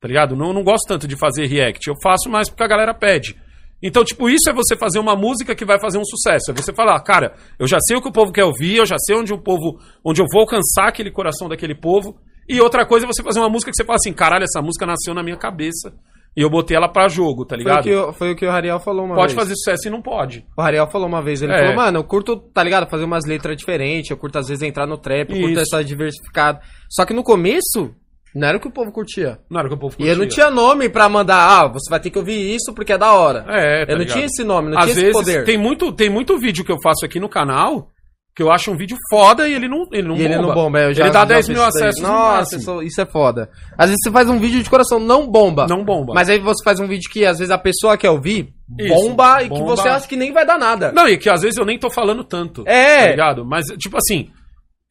Tá 0.02 0.07
ligado? 0.07 0.36
Não, 0.36 0.52
não 0.52 0.64
gosto 0.64 0.88
tanto 0.88 1.07
de 1.07 1.15
fazer 1.15 1.45
react. 1.45 1.88
Eu 1.88 1.94
faço 2.02 2.28
mais 2.30 2.49
porque 2.49 2.64
a 2.64 2.68
galera 2.68 2.94
pede. 2.94 3.36
Então, 3.84 4.03
tipo, 4.03 4.30
isso 4.30 4.49
é 4.49 4.53
você 4.53 4.76
fazer 4.76 4.99
uma 4.99 5.15
música 5.15 5.56
que 5.56 5.64
vai 5.65 5.80
fazer 5.80 5.98
um 5.99 6.06
sucesso. 6.06 6.52
É 6.52 6.53
você 6.53 6.73
falar, 6.73 6.99
cara, 7.02 7.34
eu 7.60 7.68
já 7.68 7.78
sei 7.80 7.95
o 7.98 8.02
que 8.02 8.10
o 8.10 8.11
povo 8.11 8.32
quer 8.32 8.44
ouvir, 8.44 8.78
eu 8.78 8.86
já 8.86 8.95
sei 8.99 9.15
onde 9.15 9.32
o 9.34 9.38
povo. 9.41 9.80
onde 10.03 10.22
eu 10.22 10.26
vou 10.32 10.41
alcançar 10.41 10.88
aquele 10.88 11.11
coração 11.11 11.48
daquele 11.48 11.76
povo. 11.76 12.15
E 12.49 12.60
outra 12.60 12.86
coisa 12.86 13.06
é 13.06 13.07
você 13.07 13.23
fazer 13.23 13.40
uma 13.40 13.49
música 13.49 13.72
que 13.72 13.78
você 13.78 13.86
fala 13.86 13.95
assim, 13.98 14.11
caralho, 14.14 14.44
essa 14.44 14.61
música 14.61 14.86
nasceu 14.86 15.14
na 15.14 15.23
minha 15.23 15.38
cabeça. 15.38 15.94
E 16.36 16.41
eu 16.41 16.49
botei 16.49 16.76
ela 16.78 16.88
pra 16.88 17.07
jogo, 17.07 17.45
tá 17.45 17.56
Foi 17.56 17.64
o, 17.64 17.68
ligado? 17.68 17.84
que, 17.84 17.94
o- 17.95 18.14
foi 18.14 18.32
o 18.32 18.36
que 18.36 18.45
o 18.45 18.49
Rariel 18.49 18.80
falou 18.80 19.06
uma 19.06 19.15
Pode 19.15 19.34
vez. 19.36 19.44
fazer 19.44 19.53
sucesso 19.56 19.88
e 19.88 19.91
não 19.91 20.02
pode. 20.02 20.45
O 20.57 20.61
Rariel 20.61 20.88
falou 20.90 21.07
uma 21.07 21.22
vez, 21.22 21.41
ele 21.41 21.52
É. 21.52 21.60
falou, 21.60 21.76
mano, 21.76 21.99
eu 21.99 22.03
curto, 22.03 22.38
tá 22.38 22.64
ligado? 22.64 22.90
Fazer 22.90 23.03
umas 23.03 23.26
letras 23.26 23.57
diferentes, 23.57 24.10
eu 24.11 24.18
curto 24.18 24.40
às 24.40 24.48
vezes 24.48 24.64
entrar 24.64 24.88
no 24.88 24.98
trap, 24.98 25.30
eu 25.30 25.36
curto 25.41 25.52
Isso. 25.60 25.76
essa 25.76 25.84
diversificada. 25.84 26.61
Só 26.90 27.06
que 27.06 27.14
no 27.14 27.22
começo, 27.23 27.94
não 28.35 28.47
era 28.47 28.57
o 28.57 28.61
que 28.61 28.67
o 28.67 28.71
povo 28.71 28.91
curtia. 28.91 29.39
Não 29.49 29.59
era 29.59 29.67
o 29.67 29.69
que 29.71 29.75
o 29.75 29.79
povo 29.79 29.95
E 29.99 30.03
eu 30.07 30.15
não 30.15 30.23
curtia. 30.25 30.45
tinha 30.45 30.49
nome 30.51 30.87
pra 30.89 31.09
mandar, 31.09 31.37
ah, 31.61 31.67
você 31.67 31.89
vai 31.89 31.99
ter 31.99 32.09
que 32.09 32.17
ouvir 32.19 32.55
isso 32.55 32.73
porque 32.73 32.93
é 32.93 32.97
da 32.97 33.13
hora. 33.13 33.45
É, 33.49 33.85
tá 33.85 33.91
eu 33.91 33.95
não 33.97 34.03
ligado? 34.03 34.13
tinha 34.15 34.25
esse 34.25 34.43
nome, 34.43 34.69
não 34.71 34.77
Às 34.77 34.85
tinha 34.85 34.93
esse 34.93 35.01
vezes 35.01 35.13
poder. 35.17 35.43
tem 35.45 35.57
muito, 35.57 35.91
tem 35.93 36.09
muito 36.09 36.37
vídeo 36.39 36.63
que 36.63 36.71
eu 36.71 36.77
faço 36.81 37.05
aqui 37.05 37.19
no 37.19 37.27
canal 37.29 37.89
que 38.33 38.41
eu 38.41 38.49
acho 38.49 38.71
um 38.71 38.77
vídeo 38.77 38.95
foda 39.09 39.45
e 39.45 39.53
ele 39.53 39.67
não, 39.67 39.85
ele 39.91 40.07
não 40.07 40.15
E 40.15 40.21
ele 40.21 40.35
bomba. 40.37 40.47
não 40.47 40.53
bomba, 40.55 40.79
eu 40.79 40.93
já 40.93 41.03
ele 41.03 41.11
dá 41.11 41.19
já 41.19 41.25
10 41.25 41.47
fiz 41.47 41.53
mil 41.57 41.67
isso 41.67 41.73
daí. 41.77 41.83
acessos 41.89 42.01
no 42.01 42.07
Nossa, 42.07 42.37
máximo. 42.37 42.59
isso, 42.61 42.81
isso 42.83 43.01
é 43.01 43.05
foda. 43.05 43.49
Às 43.77 43.89
vezes 43.89 43.97
você 44.01 44.09
faz 44.09 44.29
um 44.29 44.39
vídeo 44.39 44.63
de 44.63 44.69
coração, 44.69 45.01
não 45.01 45.27
bomba. 45.27 45.67
Não 45.67 45.83
bomba. 45.83 46.13
Mas 46.13 46.29
aí 46.29 46.39
você 46.39 46.63
faz 46.63 46.79
um 46.79 46.87
vídeo 46.87 47.09
que 47.11 47.25
às 47.25 47.39
vezes 47.39 47.51
a 47.51 47.57
pessoa 47.57 47.97
quer 47.97 48.09
ouvir, 48.09 48.53
Isso, 48.79 48.87
bomba, 48.87 49.43
e 49.43 49.49
que 49.49 49.59
bomba. 49.59 49.75
você 49.75 49.89
acha 49.89 50.07
que 50.07 50.15
nem 50.15 50.31
vai 50.31 50.45
dar 50.45 50.57
nada. 50.57 50.93
Não, 50.93 51.09
e 51.09 51.17
que 51.17 51.29
às 51.29 51.41
vezes 51.41 51.57
eu 51.57 51.65
nem 51.65 51.77
tô 51.77 51.89
falando 51.91 52.23
tanto. 52.23 52.63
É. 52.65 53.03
Tá 53.03 53.09
ligado? 53.11 53.45
Mas, 53.45 53.65
tipo 53.77 53.97
assim, 53.97 54.29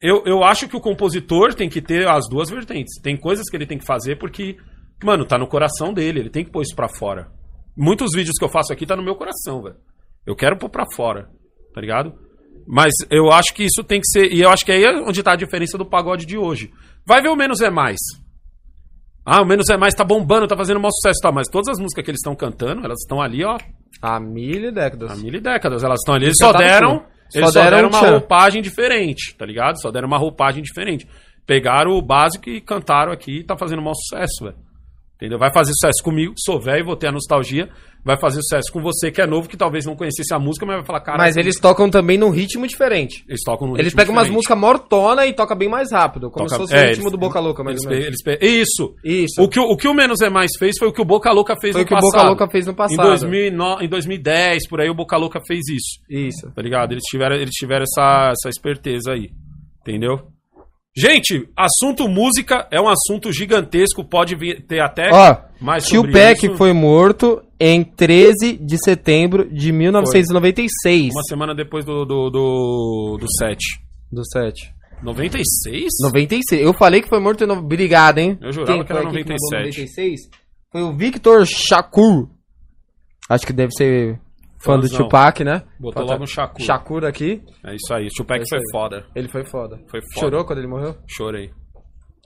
eu, 0.01 0.23
eu 0.25 0.43
acho 0.43 0.67
que 0.67 0.75
o 0.75 0.81
compositor 0.81 1.53
tem 1.53 1.69
que 1.69 1.81
ter 1.81 2.07
as 2.07 2.27
duas 2.29 2.49
vertentes. 2.49 2.99
Tem 3.01 3.15
coisas 3.15 3.49
que 3.49 3.55
ele 3.55 3.65
tem 3.67 3.77
que 3.77 3.85
fazer 3.85 4.17
porque, 4.17 4.57
mano, 5.03 5.25
tá 5.25 5.37
no 5.37 5.47
coração 5.47 5.93
dele, 5.93 6.19
ele 6.19 6.29
tem 6.29 6.43
que 6.43 6.51
pôr 6.51 6.61
isso 6.61 6.75
pra 6.75 6.89
fora. 6.89 7.31
Muitos 7.77 8.11
vídeos 8.13 8.37
que 8.37 8.43
eu 8.43 8.49
faço 8.49 8.73
aqui 8.73 8.85
tá 8.85 8.95
no 8.95 9.03
meu 9.03 9.15
coração, 9.15 9.61
velho. 9.61 9.75
Eu 10.25 10.35
quero 10.35 10.57
pôr 10.57 10.69
pra 10.69 10.85
fora, 10.95 11.29
tá 11.73 11.79
ligado? 11.81 12.13
Mas 12.67 12.93
eu 13.09 13.31
acho 13.31 13.53
que 13.53 13.63
isso 13.63 13.83
tem 13.83 13.99
que 13.99 14.07
ser. 14.07 14.31
E 14.31 14.41
eu 14.41 14.49
acho 14.49 14.65
que 14.65 14.71
aí 14.71 14.83
é 14.83 14.91
onde 15.01 15.23
tá 15.23 15.33
a 15.33 15.37
diferença 15.37 15.77
do 15.77 15.85
pagode 15.85 16.25
de 16.25 16.37
hoje. 16.37 16.71
Vai 17.05 17.21
ver 17.21 17.29
o 17.29 17.35
menos 17.35 17.61
é 17.61 17.69
mais. 17.69 17.99
Ah, 19.25 19.41
o 19.41 19.45
Menos 19.45 19.69
é 19.69 19.77
Mais 19.77 19.93
tá 19.93 20.03
bombando, 20.03 20.47
tá 20.47 20.57
fazendo 20.57 20.79
maior 20.79 20.91
sucesso, 20.91 21.19
tá? 21.21 21.31
Mas 21.31 21.47
todas 21.47 21.67
as 21.67 21.79
músicas 21.79 22.03
que 22.03 22.09
eles 22.09 22.19
estão 22.19 22.35
cantando, 22.35 22.83
elas 22.83 22.99
estão 23.01 23.21
ali, 23.21 23.43
ó, 23.43 23.57
Há 24.01 24.19
mil 24.19 24.63
e 24.67 24.71
décadas. 24.71 25.11
há 25.11 25.15
mil 25.15 25.35
e 25.35 25.39
décadas. 25.39 25.83
Elas 25.83 25.99
estão 25.99 26.15
ali, 26.15 26.25
eles 26.25 26.37
só 26.39 26.51
cantaram 26.51 26.97
deram. 26.97 27.05
Eles 27.33 27.47
Só 27.47 27.53
só 27.53 27.63
deram 27.63 27.77
deram 27.77 27.89
um 27.89 27.91
uma 27.91 27.99
tchan. 27.99 28.11
roupagem 28.11 28.61
diferente, 28.61 29.35
tá 29.35 29.45
ligado? 29.45 29.81
Só 29.81 29.91
deram 29.91 30.07
uma 30.07 30.17
roupagem 30.17 30.61
diferente. 30.63 31.07
Pegaram 31.45 31.91
o 31.91 32.01
básico 32.01 32.49
e 32.49 32.61
cantaram 32.61 33.11
aqui 33.11 33.39
e 33.39 33.43
tá 33.43 33.57
fazendo 33.57 33.81
maior 33.81 33.95
sucesso, 33.95 34.43
velho. 34.43 34.55
Entendeu? 35.21 35.37
Vai 35.37 35.53
fazer 35.53 35.71
sucesso 35.73 36.03
comigo, 36.03 36.33
sou 36.35 36.59
velho, 36.59 36.83
vou 36.83 36.95
ter 36.95 37.05
a 37.07 37.11
nostalgia. 37.11 37.69
Vai 38.03 38.19
fazer 38.19 38.41
sucesso 38.41 38.73
com 38.73 38.81
você, 38.81 39.11
que 39.11 39.21
é 39.21 39.27
novo, 39.27 39.47
que 39.47 39.55
talvez 39.55 39.85
não 39.85 39.95
conhecesse 39.95 40.33
a 40.33 40.39
música, 40.39 40.65
mas 40.65 40.77
vai 40.77 40.85
falar, 40.85 41.01
cara. 41.01 41.17
Mas 41.19 41.37
eles 41.37 41.59
tocam 41.59 41.87
também 41.87 42.17
num 42.17 42.31
ritmo 42.31 42.65
diferente. 42.65 43.23
eles 43.29 43.41
tocam 43.45 43.67
no 43.67 43.77
Eles 43.79 43.93
pegam 43.93 44.11
umas 44.11 44.23
diferente. 44.23 44.35
músicas 44.37 44.57
mortona 44.57 45.27
e 45.27 45.33
tocam 45.35 45.55
bem 45.55 45.69
mais 45.69 45.91
rápido, 45.91 46.31
como 46.31 46.47
Toca- 46.47 46.55
se 46.55 46.61
fosse 46.61 46.73
é, 46.73 46.85
o 46.85 46.87
ritmo 46.87 47.03
eles- 47.03 47.11
do 47.11 47.17
Boca 47.19 47.39
Louca, 47.39 47.63
pe- 47.63 48.39
Isso. 48.41 48.95
Isso. 49.03 49.39
O 49.43 49.47
que, 49.47 49.59
o 49.59 49.77
que 49.77 49.87
o 49.87 49.93
Menos 49.93 50.19
é 50.21 50.31
Mais 50.31 50.49
fez 50.57 50.73
foi 50.79 50.87
o 50.87 50.91
que 50.91 50.99
o 51.01 51.05
Boca 51.05 51.31
Louca 51.31 51.55
fez 51.61 51.73
Foi 51.73 51.81
no 51.81 51.85
o 51.85 51.87
que 51.87 51.93
o 51.93 51.97
Boca 51.97 52.11
passado. 52.13 52.27
Louca 52.29 52.49
fez 52.49 52.65
no 52.65 52.73
passado. 52.73 53.03
Em, 53.07 53.09
2009, 53.09 53.85
em 53.85 53.87
2010, 53.89 54.67
por 54.67 54.81
aí, 54.81 54.89
o 54.89 54.95
Boca 54.95 55.15
Louca 55.17 55.39
fez 55.45 55.59
isso. 55.69 55.99
Isso. 56.09 56.51
Tá 56.55 56.61
ligado? 56.63 56.93
Eles 56.93 57.03
tiveram, 57.03 57.35
eles 57.35 57.51
tiveram 57.53 57.83
essa, 57.83 58.31
essa 58.31 58.49
esperteza 58.49 59.11
aí. 59.11 59.29
Entendeu? 59.81 60.19
Gente, 60.95 61.47
assunto 61.55 62.07
música 62.09 62.67
é 62.69 62.79
um 62.79 62.89
assunto 62.89 63.31
gigantesco, 63.31 64.03
pode 64.03 64.35
vir, 64.35 64.61
ter 64.67 64.81
até 64.81 65.09
Ó, 65.11 65.37
mais 65.61 65.85
Tio 65.85 66.01
sobre 66.01 66.11
Peck 66.11 66.45
isso. 66.47 66.57
foi 66.57 66.73
morto 66.73 67.41
em 67.57 67.81
13 67.83 68.57
de 68.57 68.77
setembro 68.83 69.49
de 69.49 69.71
1996. 69.71 71.13
Uma 71.13 71.23
semana 71.23 71.55
depois 71.55 71.85
do, 71.85 72.03
do, 72.03 72.29
do, 72.29 73.17
do 73.21 73.25
7. 73.39 73.59
Do 74.11 74.21
7. 74.25 74.73
96? 75.01 75.85
96. 76.03 76.61
Eu 76.61 76.73
falei 76.73 77.01
que 77.01 77.07
foi 77.09 77.19
morto 77.21 77.43
em... 77.43 77.47
no- 77.47 77.53
Obrigado, 77.59 78.17
hein? 78.17 78.37
Eu 78.41 78.51
jurava 78.51 78.73
Quem 78.73 78.85
que 78.85 78.91
era 78.91 79.01
foi 79.01 79.09
aqui 79.21 79.29
mandou 79.29 79.37
97. 79.51 79.81
96? 79.81 80.19
Foi 80.71 80.81
o 80.83 80.93
Victor 80.93 81.45
Shakur. 81.45 82.27
Acho 83.29 83.45
que 83.47 83.53
deve 83.53 83.71
ser 83.71 84.19
fã 84.63 84.79
do. 84.79 84.89
Tupac, 84.89 85.43
né? 85.43 85.63
Botou 85.79 86.01
Bota 86.01 86.13
logo 86.13 86.23
um 86.23 86.27
Shakur. 86.27 86.65
Shakur 86.65 87.05
aqui. 87.05 87.43
É 87.65 87.75
isso 87.75 87.93
aí. 87.93 88.07
Peck 88.25 88.41
É 88.41 88.45
foi 88.47 88.59
aí. 88.59 88.71
foda. 88.71 89.05
Ele 89.15 89.27
foi 89.27 89.45
foda. 89.45 89.77
Foi 89.89 90.01
foda. 90.01 90.19
Chorou 90.19 90.45
quando 90.45 90.59
ele 90.59 90.67
morreu? 90.67 90.95
Chorei. 91.07 91.51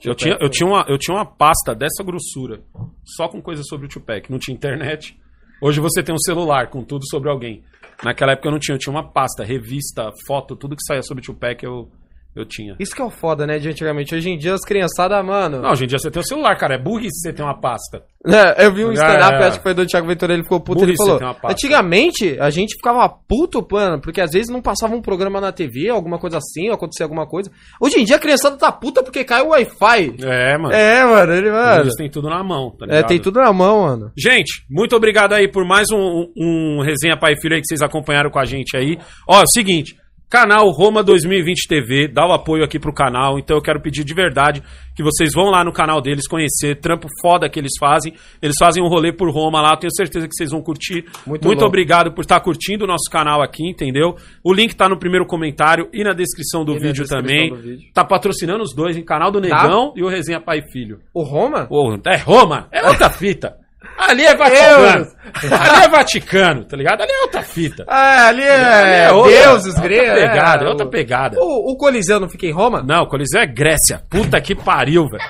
Eu 0.04 0.14
tinha, 0.14 0.38
eu, 0.40 0.50
tinha 0.50 0.68
uma, 0.68 0.86
eu 0.88 0.98
tinha 0.98 1.16
uma 1.16 1.26
pasta 1.26 1.74
dessa 1.74 2.04
grossura, 2.04 2.62
só 3.04 3.28
com 3.28 3.42
coisas 3.42 3.66
sobre 3.68 3.88
o 3.88 3.90
Tupac. 3.90 4.30
Não 4.30 4.38
tinha 4.38 4.54
internet. 4.56 5.18
Hoje 5.62 5.80
você 5.80 6.04
tem 6.04 6.14
um 6.14 6.20
celular 6.20 6.70
com 6.70 6.84
tudo 6.84 7.08
sobre 7.08 7.30
alguém. 7.30 7.64
Naquela 8.04 8.34
época 8.34 8.50
eu 8.50 8.52
não 8.52 8.60
tinha, 8.60 8.76
eu 8.76 8.80
tinha 8.80 8.92
uma 8.92 9.10
pasta, 9.10 9.44
revista, 9.44 10.12
foto, 10.28 10.56
tudo 10.56 10.76
que 10.76 10.84
saía 10.84 11.02
sobre 11.02 11.24
o 11.24 11.26
Tupac 11.26 11.64
eu, 11.64 11.90
eu 12.36 12.46
tinha. 12.46 12.76
Isso 12.80 12.96
que 12.96 13.02
é 13.02 13.06
o 13.06 13.10
foda, 13.10 13.46
né, 13.48 13.58
de 13.60 13.70
antigamente. 13.70 14.14
Hoje 14.14 14.30
em 14.30 14.38
dia 14.38 14.54
as 14.54 14.62
criançadas, 14.66 15.24
mano... 15.26 15.62
Não, 15.62 15.72
hoje 15.72 15.86
em 15.86 15.88
dia 15.88 15.98
você 15.98 16.12
tem 16.12 16.22
o 16.22 16.26
celular, 16.26 16.56
cara. 16.58 16.76
É 16.76 16.78
burrice 16.78 17.22
você 17.22 17.34
ter 17.34 17.42
uma 17.44 17.60
pasta. 17.60 18.04
É, 18.28 18.66
eu 18.66 18.74
vi 18.74 18.84
um 18.84 18.90
É, 18.92 18.94
stand-up, 18.96 19.34
é. 19.36 19.48
acho 19.48 19.58
que 19.58 19.64
foi 19.64 19.74
do 19.76 19.86
Thiago 19.86 20.08
Ventura, 20.08 20.34
ele 20.34 20.42
ficou 20.44 20.60
puto, 20.60 20.80
Burrice, 20.80 20.92
ele 20.94 20.98
falou, 20.98 21.18
tem 21.20 21.28
uma 21.28 21.34
pasta. 21.36 21.52
antigamente 21.52 22.38
a 22.40 22.50
gente 22.50 22.76
ficava 22.76 23.08
puto, 23.08 23.66
mano, 23.72 24.02
porque 24.02 24.20
às 24.20 24.32
vezes 24.32 24.50
não 24.50 24.62
passava 24.64 24.96
um 24.96 25.02
programa 25.02 25.40
na 25.40 25.52
TV, 25.52 25.90
alguma 25.90 26.18
coisa 26.18 26.38
assim, 26.40 26.68
ou 26.70 26.74
acontecia 26.74 27.06
alguma 27.06 27.28
coisa. 27.28 27.52
Hoje 27.80 28.00
em 28.00 28.04
dia 28.04 28.16
a 28.16 28.20
criançada 28.20 28.58
tá 28.58 28.72
puta 28.72 29.04
porque 29.04 29.24
cai 29.24 29.42
o 29.44 29.50
Wi-Fi. 29.50 30.16
É, 30.24 30.58
mano. 30.58 30.74
É, 30.74 31.06
mano, 31.06 31.34
ele, 31.34 31.52
mano. 31.52 31.82
Eles 31.84 31.94
têm 31.96 32.10
tudo 32.10 32.28
na 32.30 32.44
mão, 32.44 32.72
tá 32.72 32.86
É, 32.86 32.96
ligado? 32.96 33.08
tem 33.08 33.20
tudo 33.20 33.40
na 33.40 33.54
mão, 33.54 33.82
mano. 33.84 34.12
Gente, 34.18 34.66
muito 34.70 34.96
obrigado 34.96 35.34
aí 35.34 35.48
por 35.48 35.64
mais 35.64 35.86
um, 35.94 36.26
um 36.36 36.82
resenha 36.84 37.16
pai 37.18 37.34
e 37.34 37.40
filho 37.42 37.54
aí 37.56 37.62
que 37.62 37.68
vocês 37.68 37.82
acompanharam 37.84 38.32
com 38.32 38.40
a 38.40 38.46
gente 38.46 38.76
aí. 38.76 38.98
Ó, 39.30 39.40
é 39.40 39.44
o 39.44 39.48
seguinte, 39.54 39.96
canal 40.36 40.70
Roma 40.70 41.02
2020 41.02 41.66
TV, 41.66 42.08
dá 42.10 42.28
o 42.28 42.34
apoio 42.34 42.62
aqui 42.62 42.78
pro 42.78 42.94
canal, 42.94 43.40
então 43.40 43.56
eu 43.56 43.62
quero 43.62 43.80
pedir 43.82 44.04
de 44.04 44.14
verdade 44.14 44.62
que 44.94 45.02
vocês 45.02 45.32
vão 45.34 45.46
lá 45.46 45.64
no 45.64 45.72
canal 45.72 46.02
deles 46.02 46.28
conhecer, 46.28 46.76
trampo 46.76 47.08
foda 47.22 47.50
que 47.50 47.58
eles 47.58 47.72
fazem. 47.80 48.14
Eles 48.42 48.56
fazem 48.60 48.84
um 48.84 48.88
rolê 48.88 49.14
por 49.14 49.30
Roma 49.30 49.62
lá, 49.62 49.78
tenho 49.78 49.96
certeza 49.96 50.28
que 50.28 50.34
vocês 50.36 50.52
vão 50.52 50.62
curtir. 50.62 51.06
Muito 51.26 51.48
Muito, 51.48 51.64
obrigado 51.64 52.12
por 52.12 52.22
estar 52.22 52.40
curtindo 52.42 52.84
o 52.84 52.88
nosso 52.88 53.10
canal 53.10 53.42
aqui, 53.42 53.66
entendeu? 53.66 54.18
O 54.44 54.54
link 54.54 54.76
tá 54.76 54.90
no 54.90 55.00
primeiro 55.00 55.26
comentário 55.26 55.88
e 55.94 56.04
na 56.04 56.12
descrição 56.12 56.66
do 56.66 56.74
E 56.74 56.80
vídeo 56.80 57.04
descrição 57.04 57.22
também. 57.22 57.50
do 57.50 57.56
vídeo. 57.56 57.90
Tá 57.94 58.04
patrocinando 58.04 58.62
os 58.62 58.76
dois, 58.76 58.98
em 58.98 59.06
canal 59.06 59.32
do 59.32 59.40
Negão 59.40 59.94
e 59.96 60.04
o 60.04 60.10
Resenha 60.10 60.42
Pai 60.42 60.60
e 60.60 60.70
Filho. 60.70 61.00
O 61.14 61.24
Roma? 61.24 61.66
Pô, 61.66 61.98
é 62.08 62.18
Roma, 62.18 62.68
é 62.74 62.86
outra 62.86 63.10
fita. 63.10 63.65
Ali 63.98 64.26
é 64.26 64.36
Vaticano. 64.36 65.08
Ali 65.52 65.84
é 65.84 65.88
Vaticano, 65.90 66.66
tá 66.66 66.76
ligado? 66.78 67.02
Ali 67.02 67.12
é 67.12 67.22
outra 67.22 67.42
fita. 67.44 67.86
Ah, 67.88 68.28
ali 68.28 68.42
é, 68.44 68.56
Ali 68.56 68.92
é 68.94 69.12
outra- 69.12 69.32
deuses 69.32 69.68
outra 69.74 69.84
gregos. 69.84 70.14
pegada, 70.20 70.64
é 70.64 70.68
o- 70.68 70.70
outra 70.72 70.86
pegada. 70.86 71.38
O, 71.40 71.72
o 71.72 71.78
Coliseu 71.78 72.20
não 72.20 72.30
fica 72.30 72.46
em 72.46 72.52
Roma? 72.52 72.84
Não, 72.84 73.04
o 73.04 73.08
Coliseu 73.08 73.42
é 73.42 73.46
Grécia. 73.48 74.02
Puta 74.10 74.40
que 74.42 74.54
pariu, 74.54 75.08
velho. 75.08 75.24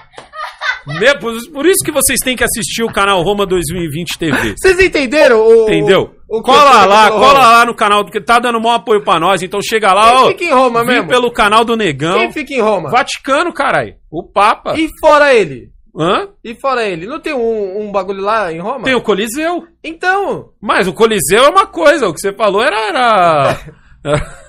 Por, 1.51 1.65
isso 1.65 1.83
que 1.83 1.91
vocês 1.91 2.19
têm 2.23 2.35
que 2.35 2.43
assistir 2.43 2.83
o 2.83 2.91
canal 2.93 3.21
Roma 3.23 3.43
2020 3.45 4.19
TV. 4.19 4.53
Vocês 4.55 4.79
entenderam? 4.79 5.39
O, 5.39 5.63
Entendeu? 5.63 6.11
o 6.29 6.43
cola 6.43 6.85
lá, 6.85 7.09
cola 7.09 7.39
lá 7.39 7.65
no 7.65 7.73
canal, 7.73 8.03
porque 8.03 8.21
tá 8.21 8.37
dando 8.37 8.61
maior 8.61 8.75
apoio 8.75 9.03
pra 9.03 9.19
nós. 9.19 9.41
Então 9.41 9.59
chega 9.63 9.91
lá, 9.93 10.09
Quem 10.11 10.17
ó. 10.17 10.27
fica 10.27 10.43
em 10.43 10.51
Roma 10.53 10.83
mesmo? 10.83 11.07
pelo 11.07 11.31
canal 11.31 11.65
do 11.65 11.75
Negão. 11.75 12.19
Quem 12.19 12.31
fica 12.31 12.53
em 12.53 12.61
Roma? 12.61 12.91
Vaticano, 12.91 13.51
caralho. 13.51 13.95
O 14.11 14.21
Papa. 14.23 14.75
E 14.77 14.87
fora 14.99 15.33
ele? 15.33 15.69
Hã? 15.97 16.27
E 16.43 16.53
fora 16.55 16.83
ele? 16.85 17.05
Não 17.07 17.19
tem 17.19 17.33
um, 17.33 17.81
um 17.83 17.91
bagulho 17.91 18.21
lá 18.21 18.51
em 18.51 18.59
Roma? 18.59 18.83
Tem 18.83 18.95
o 18.95 19.01
Coliseu. 19.01 19.65
Então, 19.83 20.49
Mas 20.61 20.87
o 20.87 20.93
Coliseu 20.93 21.45
é 21.45 21.49
uma 21.49 21.65
coisa. 21.65 22.07
O 22.07 22.13
que 22.13 22.19
você 22.19 22.33
falou 22.33 22.61
era. 22.61 22.75
era... 22.89 23.59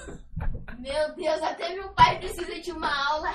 Meu 0.81 1.15
Deus, 1.17 1.43
até 1.43 1.75
meu 1.75 1.89
pai 1.89 2.19
precisa 2.19 2.61
de 2.61 2.71
uma 2.71 2.89
aula. 3.09 3.29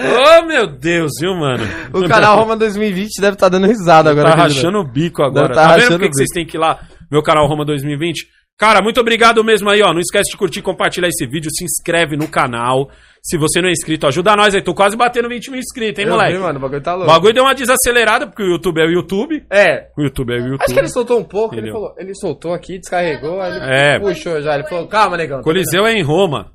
oh, 0.00 0.44
meu 0.46 0.66
Deus, 0.66 1.12
viu, 1.20 1.32
mano? 1.34 1.62
o 1.92 2.08
canal 2.08 2.36
Roma 2.36 2.56
2020 2.56 3.20
deve 3.20 3.34
estar 3.34 3.48
dando 3.48 3.66
risada 3.68 4.10
agora. 4.10 4.30
Tá 4.30 4.36
rachando 4.36 4.78
o 4.78 4.84
bico 4.84 5.22
agora. 5.22 5.54
Tá 5.54 5.54
Tá, 5.54 5.68
vendo 5.68 5.82
rachando 5.82 5.98
por 5.98 6.00
que 6.00 6.06
o 6.06 6.10
que 6.10 6.16
vocês 6.16 6.30
têm 6.34 6.44
que 6.46 6.56
ir 6.56 6.60
lá? 6.60 6.80
Meu 7.10 7.22
canal 7.22 7.46
Roma 7.46 7.64
2020. 7.64 8.26
Cara, 8.58 8.82
muito 8.82 9.00
obrigado 9.00 9.44
mesmo 9.44 9.70
aí, 9.70 9.80
ó. 9.82 9.92
Não 9.92 10.00
esquece 10.00 10.32
de 10.32 10.36
curtir, 10.36 10.62
compartilhar 10.62 11.06
esse 11.06 11.24
vídeo, 11.26 11.48
se 11.50 11.64
inscreve 11.64 12.16
no 12.16 12.26
canal. 12.26 12.90
Se 13.22 13.38
você 13.38 13.60
não 13.60 13.68
é 13.68 13.72
inscrito, 13.72 14.04
ajuda 14.06 14.34
nós 14.34 14.52
aí. 14.54 14.60
Tô 14.62 14.74
quase 14.74 14.96
batendo 14.96 15.28
20 15.28 15.50
mil 15.52 15.60
inscritos, 15.60 16.00
hein, 16.02 16.06
Eu 16.08 16.14
moleque? 16.16 16.32
vi, 16.36 16.38
mano, 16.42 16.58
o 16.58 16.62
bagulho 16.62 16.80
tá 16.82 16.94
O 16.94 16.98
louco. 16.98 17.12
bagulho 17.12 17.34
deu 17.34 17.44
uma 17.44 17.54
desacelerada, 17.54 18.26
porque 18.26 18.42
o 18.42 18.46
YouTube 18.50 18.80
é 18.80 18.84
o 18.84 18.90
YouTube. 18.90 19.44
É, 19.48 19.86
O 19.96 20.02
YouTube 20.02 20.32
é 20.32 20.36
o 20.36 20.40
YouTube. 20.40 20.62
acho 20.64 20.74
que 20.74 20.80
ele 20.80 20.88
soltou 20.88 21.20
um 21.20 21.24
pouco, 21.24 21.54
ele 21.54 21.68
Entendeu? 21.68 21.74
falou, 21.80 21.94
ele 21.98 22.14
soltou 22.16 22.52
aqui, 22.52 22.78
descarregou, 22.78 23.40
aí 23.40 23.52
ele 23.56 23.64
É. 23.64 23.98
puxou 24.00 24.42
já, 24.42 24.54
ele 24.56 24.64
falou, 24.64 24.88
calma, 24.88 25.16
negão. 25.16 25.38
tá 25.38 25.44
Coliseu 25.44 25.86
é 25.86 25.92
em 25.94 26.02
Roma. 26.02 26.52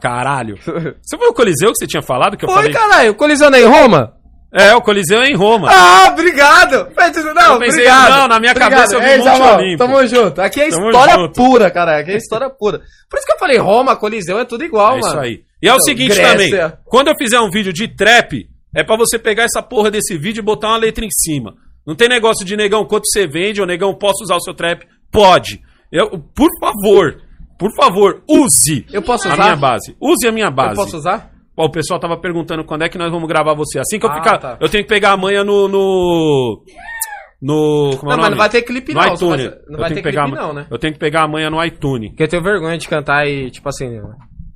Caralho. 0.00 0.56
Você 1.02 1.16
foi 1.18 1.26
o 1.28 1.34
Coliseu 1.34 1.70
que 1.72 1.78
você 1.78 1.86
tinha 1.88 2.02
falado? 2.02 2.36
Que 2.36 2.44
eu 2.44 2.48
Foi, 2.48 2.56
falei? 2.56 2.72
caralho, 2.72 3.10
o 3.10 3.14
Coliseu 3.16 3.50
não 3.50 3.58
é 3.58 3.62
em 3.62 3.64
Roma? 3.64 4.14
É, 4.52 4.74
o 4.74 4.80
Coliseu 4.80 5.20
é 5.22 5.28
em 5.28 5.34
Roma. 5.36 5.68
Ah, 5.70 6.08
obrigado! 6.12 6.88
Não, 7.34 7.54
Eu 7.54 7.58
pensei, 7.58 7.84
obrigado. 7.86 8.10
não, 8.10 8.28
na 8.28 8.40
minha 8.40 8.52
Obrigado. 8.52 8.70
cabeça 8.72 8.94
eu 8.96 9.00
vi 9.00 9.06
Ei, 9.08 9.18
Monte 9.18 9.26
Samuel, 9.28 9.54
Olimpo. 9.56 9.78
Tamo 9.78 10.06
junto. 10.06 10.40
Aqui 10.40 10.60
é 10.62 10.68
Tamo 10.70 10.86
história 10.86 11.14
junto. 11.14 11.32
pura, 11.34 11.70
cara. 11.70 11.98
Aqui 11.98 12.10
é 12.12 12.16
história 12.16 12.48
pura. 12.48 12.80
Por 13.10 13.16
isso 13.18 13.26
que 13.26 13.32
eu 13.32 13.38
falei 13.38 13.58
Roma, 13.58 13.96
Coliseu, 13.96 14.38
é 14.38 14.44
tudo 14.44 14.64
igual, 14.64 14.96
É 14.96 15.00
mano. 15.00 15.06
isso 15.06 15.18
aí. 15.18 15.42
E 15.60 15.68
é 15.68 15.72
o 15.72 15.74
Então, 15.74 15.84
seguinte 15.84 16.14
Grécia. 16.14 16.32
também, 16.60 16.72
quando 16.84 17.08
eu 17.08 17.14
fizer 17.18 17.40
um 17.40 17.50
vídeo 17.50 17.72
de 17.72 17.88
trap, 17.88 18.46
é 18.74 18.82
pra 18.84 18.96
você 18.96 19.18
pegar 19.18 19.44
essa 19.44 19.62
porra 19.62 19.90
desse 19.90 20.16
vídeo 20.16 20.40
e 20.40 20.44
botar 20.44 20.68
uma 20.68 20.76
letra 20.78 21.04
em 21.04 21.10
cima. 21.10 21.54
Não 21.86 21.94
tem 21.94 22.08
negócio 22.08 22.44
de 22.44 22.56
negão, 22.56 22.84
quanto 22.84 23.04
você 23.06 23.26
vende, 23.26 23.60
ou 23.60 23.66
negão, 23.66 23.94
posso 23.94 24.22
usar 24.24 24.36
o 24.36 24.40
seu 24.40 24.54
trap? 24.54 24.86
Pode. 25.10 25.60
Eu, 25.92 26.18
por 26.34 26.48
favor, 26.60 27.20
por 27.58 27.70
favor, 27.76 28.22
use 28.28 28.84
Eu 28.92 29.02
posso 29.02 29.28
a 29.28 29.34
usar? 29.34 29.42
minha 29.44 29.56
base. 29.56 29.96
Use 30.00 30.26
a 30.26 30.32
minha 30.32 30.46
Eu 30.46 30.50
base. 30.52 30.74
posso 30.76 30.96
usar? 30.96 31.30
Ó, 31.56 31.64
o 31.66 31.70
pessoal 31.70 31.98
tava 31.98 32.16
perguntando 32.18 32.64
quando 32.64 32.82
é 32.82 32.88
que 32.88 32.98
nós 32.98 33.10
vamos 33.10 33.28
gravar 33.28 33.54
você. 33.54 33.78
Assim 33.78 33.98
que 33.98 34.04
eu 34.06 34.10
Ah, 34.10 34.14
ficar, 34.14 34.38
tá. 34.38 34.56
eu 34.60 34.68
tenho 34.68 34.84
que 34.84 34.88
pegar 34.88 35.12
a 35.12 35.16
manha 35.16 35.42
no 35.42 35.66
no 35.68 36.62
no 37.40 37.96
como 37.98 38.12
é 38.12 38.16
Não, 38.16 38.18
o 38.18 38.22
mas 38.22 38.30
não 38.30 38.38
vai 38.38 38.48
ter 38.48 38.62
clipe 38.62 38.92
no 38.94 39.00
não, 39.00 39.14
iTunes. 39.14 39.46
vai- 39.46 39.58
não 39.66 39.72
eu 39.74 39.78
vai 39.78 39.92
ter 39.94 40.02
pegar 40.02 40.24
clipe 40.24 40.38
não, 40.38 40.52
né? 40.52 40.66
Eu 40.70 40.78
tenho 40.78 40.92
que 40.92 40.98
pegar 40.98 41.22
a 41.24 41.28
manha 41.28 41.50
no 41.50 41.62
iTunes. 41.64 42.10
Porque 42.10 42.22
eu 42.22 42.28
tenho 42.28 42.42
vergonha 42.42 42.76
de 42.78 42.88
cantar 42.88 43.26
e, 43.26 43.50
tipo 43.50 43.68
assim... 43.68 43.96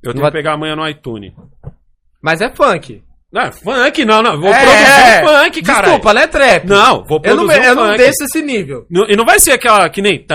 Eu 0.02 0.12
tenho 0.12 0.22
vai- 0.22 0.31
que 0.31 0.36
pegar 0.39 0.55
a 0.55 0.56
manha 0.56 0.74
no 0.77 0.86
iTunes. 0.89 1.32
Mas 2.22 2.40
é 2.40 2.51
funk. 2.51 3.02
Não, 3.32 3.43
é 3.43 3.52
funk 3.52 4.05
não, 4.05 4.23
não. 4.23 4.40
Vou 4.40 4.52
é, 4.52 4.61
produzir 4.61 5.24
um 5.24 5.28
funk, 5.44 5.62
cara. 5.62 5.82
Desculpa, 5.82 6.15
não 6.15 6.20
é 6.23 6.27
trap. 6.27 6.66
Não, 6.66 7.05
vou 7.05 7.20
eu 7.23 7.36
não, 7.36 7.44
produzir 7.47 7.65
eu 7.66 7.73
um 7.73 7.74
não 7.77 7.86
funk. 7.86 7.98
desço 7.98 8.24
esse 8.24 8.43
nível. 8.43 8.86
Não- 8.90 9.07
E 9.09 9.15
não 9.16 9.24
vai 9.24 9.39
ser 9.39 9.52
aquela 9.52 9.89
que 9.89 10.02
nem. 10.02 10.16
Eu 10.19 10.27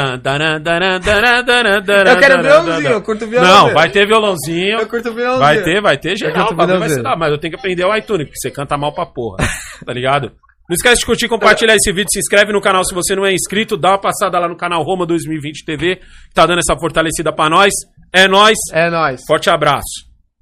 quero 2.20 2.42
violãozinho, 2.42 2.90
eu 2.92 3.02
curto 3.02 3.28
violãozinho. 3.28 3.68
Não, 3.68 3.74
vai 3.74 3.90
ter 3.90 4.08
violãozinho. 4.08 4.80
Eu 4.80 4.88
curto 4.88 5.14
violãozinho. 5.14 5.40
Vai 5.40 5.62
ter, 5.64 5.82
vai 5.82 5.98
ter 5.98 6.18
geral. 6.18 6.52
o 6.52 6.56
bagulho 6.56 6.80
vai 6.80 6.90
ser 6.90 6.96
violãozinho. 6.96 7.04
da- 7.04 7.16
Mas 7.18 7.32
eu 7.32 7.38
tenho 7.38 7.54
que 7.54 7.60
aprender 7.60 7.86
o 7.86 7.96
iTunes, 7.96 8.28
porque 8.28 8.40
você 8.40 8.52
canta 8.52 8.78
mal 8.78 8.94
pra 8.94 9.06
porra. 9.06 9.38
tá 9.86 9.94
ligado? 9.94 10.32
Não 10.70 10.74
esquece 10.74 11.02
de 11.02 11.06
curtir, 11.06 11.28
compartilhar 11.28 11.76
esse 11.76 11.92
vídeo, 11.92 12.08
se 12.12 12.18
inscreve 12.20 12.52
no 12.52 12.60
canal 12.62 12.84
se 12.84 12.96
você 12.96 13.16
não 13.16 13.24
é 13.26 13.32
inscrito, 13.34 13.78
dá 13.78 13.90
uma 13.90 14.02
passada 14.02 14.40
lá 14.40 14.48
no 14.48 14.58
canal 14.58 14.82
Roma 14.84 15.06
2020 15.06 15.64
TV, 15.64 15.98
que 15.98 16.34
tá 16.34 16.46
dando 16.48 16.58
essa 16.60 16.76
fortalecida 16.80 17.32
pra 17.32 17.50
nós. 17.50 17.72
É 18.12 18.28
nóis, 18.28 18.58
É 18.74 18.90
nóis. 18.90 19.22
forte 19.28 19.48
abraço. 19.50 19.84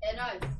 É 0.01 0.15
nóis. 0.15 0.52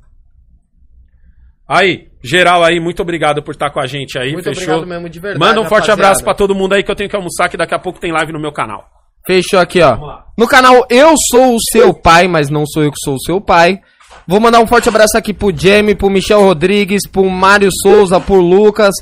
Aí, 1.76 2.08
geral 2.24 2.64
aí, 2.64 2.80
muito 2.80 3.02
obrigado 3.02 3.42
por 3.42 3.52
estar 3.52 3.70
com 3.72 3.80
a 3.80 3.88
gente 3.88 4.18
aí, 4.20 4.34
Muito 4.34 4.44
fechou? 4.46 4.64
obrigado 4.76 4.88
mesmo, 4.88 5.10
de 5.10 5.20
verdade, 5.20 5.40
Manda 5.40 5.60
um 5.60 5.64
forte 5.64 5.88
rapaziada. 5.88 6.02
abraço 6.04 6.24
pra 6.24 6.34
todo 6.34 6.54
mundo 6.54 6.74
aí 6.74 6.84
que 6.84 6.92
eu 6.92 6.96
tenho 6.96 7.10
que 7.10 7.16
almoçar, 7.16 7.50
que 7.50 7.58
daqui 7.58 7.74
a 7.74 7.80
pouco 7.80 8.00
tem 8.00 8.12
live 8.12 8.32
no 8.32 8.40
meu 8.40 8.52
canal. 8.52 8.86
Fechou 9.26 9.60
aqui, 9.60 9.82
ó. 9.82 10.20
No 10.38 10.48
canal 10.48 10.86
Eu 10.90 11.14
Sou 11.32 11.56
o 11.56 11.60
Seu 11.72 11.94
Pai, 11.94 12.28
mas 12.28 12.50
não 12.50 12.66
sou 12.66 12.84
eu 12.84 12.92
que 12.92 13.00
sou 13.04 13.16
o 13.16 13.20
seu 13.20 13.40
pai. 13.42 13.80
Vou 14.28 14.40
mandar 14.40 14.60
um 14.60 14.68
forte 14.68 14.88
abraço 14.90 15.18
aqui 15.18 15.34
pro 15.34 15.52
Jamie, 15.56 15.96
pro 15.96 16.10
Michel 16.10 16.42
Rodrigues, 16.42 17.08
pro 17.10 17.30
Mário 17.30 17.70
Souza, 17.82 18.20
pro 18.20 18.36
Lucas, 18.36 18.94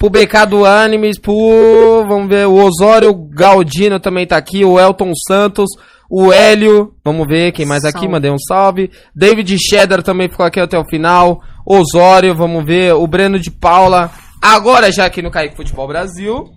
pro 0.00 0.08
BK 0.08 0.46
do 0.48 0.64
Animes, 0.64 1.18
pro. 1.18 2.06
Vamos 2.08 2.30
ver, 2.30 2.46
o 2.46 2.54
Osório 2.54 3.12
Galdino 3.14 4.00
também 4.00 4.26
tá 4.26 4.38
aqui, 4.38 4.64
o 4.64 4.80
Elton 4.80 5.12
Santos, 5.28 5.68
o 6.10 6.32
Hélio, 6.32 6.94
vamos 7.04 7.26
ver 7.28 7.52
quem 7.52 7.66
mais 7.66 7.84
aqui, 7.84 7.98
Salve. 7.98 8.08
mandei 8.08 8.30
um 8.30 8.38
salve. 8.38 8.90
David 9.14 9.54
Cheddar 9.58 10.02
também 10.02 10.30
ficou 10.30 10.46
aqui 10.46 10.58
até 10.58 10.78
o 10.78 10.88
final. 10.88 11.42
Osório, 11.66 12.34
vamos 12.34 12.64
ver, 12.64 12.94
o 12.94 13.06
Breno 13.06 13.38
de 13.38 13.50
Paula. 13.50 14.10
Agora 14.40 14.90
já 14.90 15.04
aqui 15.04 15.20
no 15.20 15.30
Kaique 15.30 15.54
Futebol 15.54 15.86
Brasil. 15.86 16.48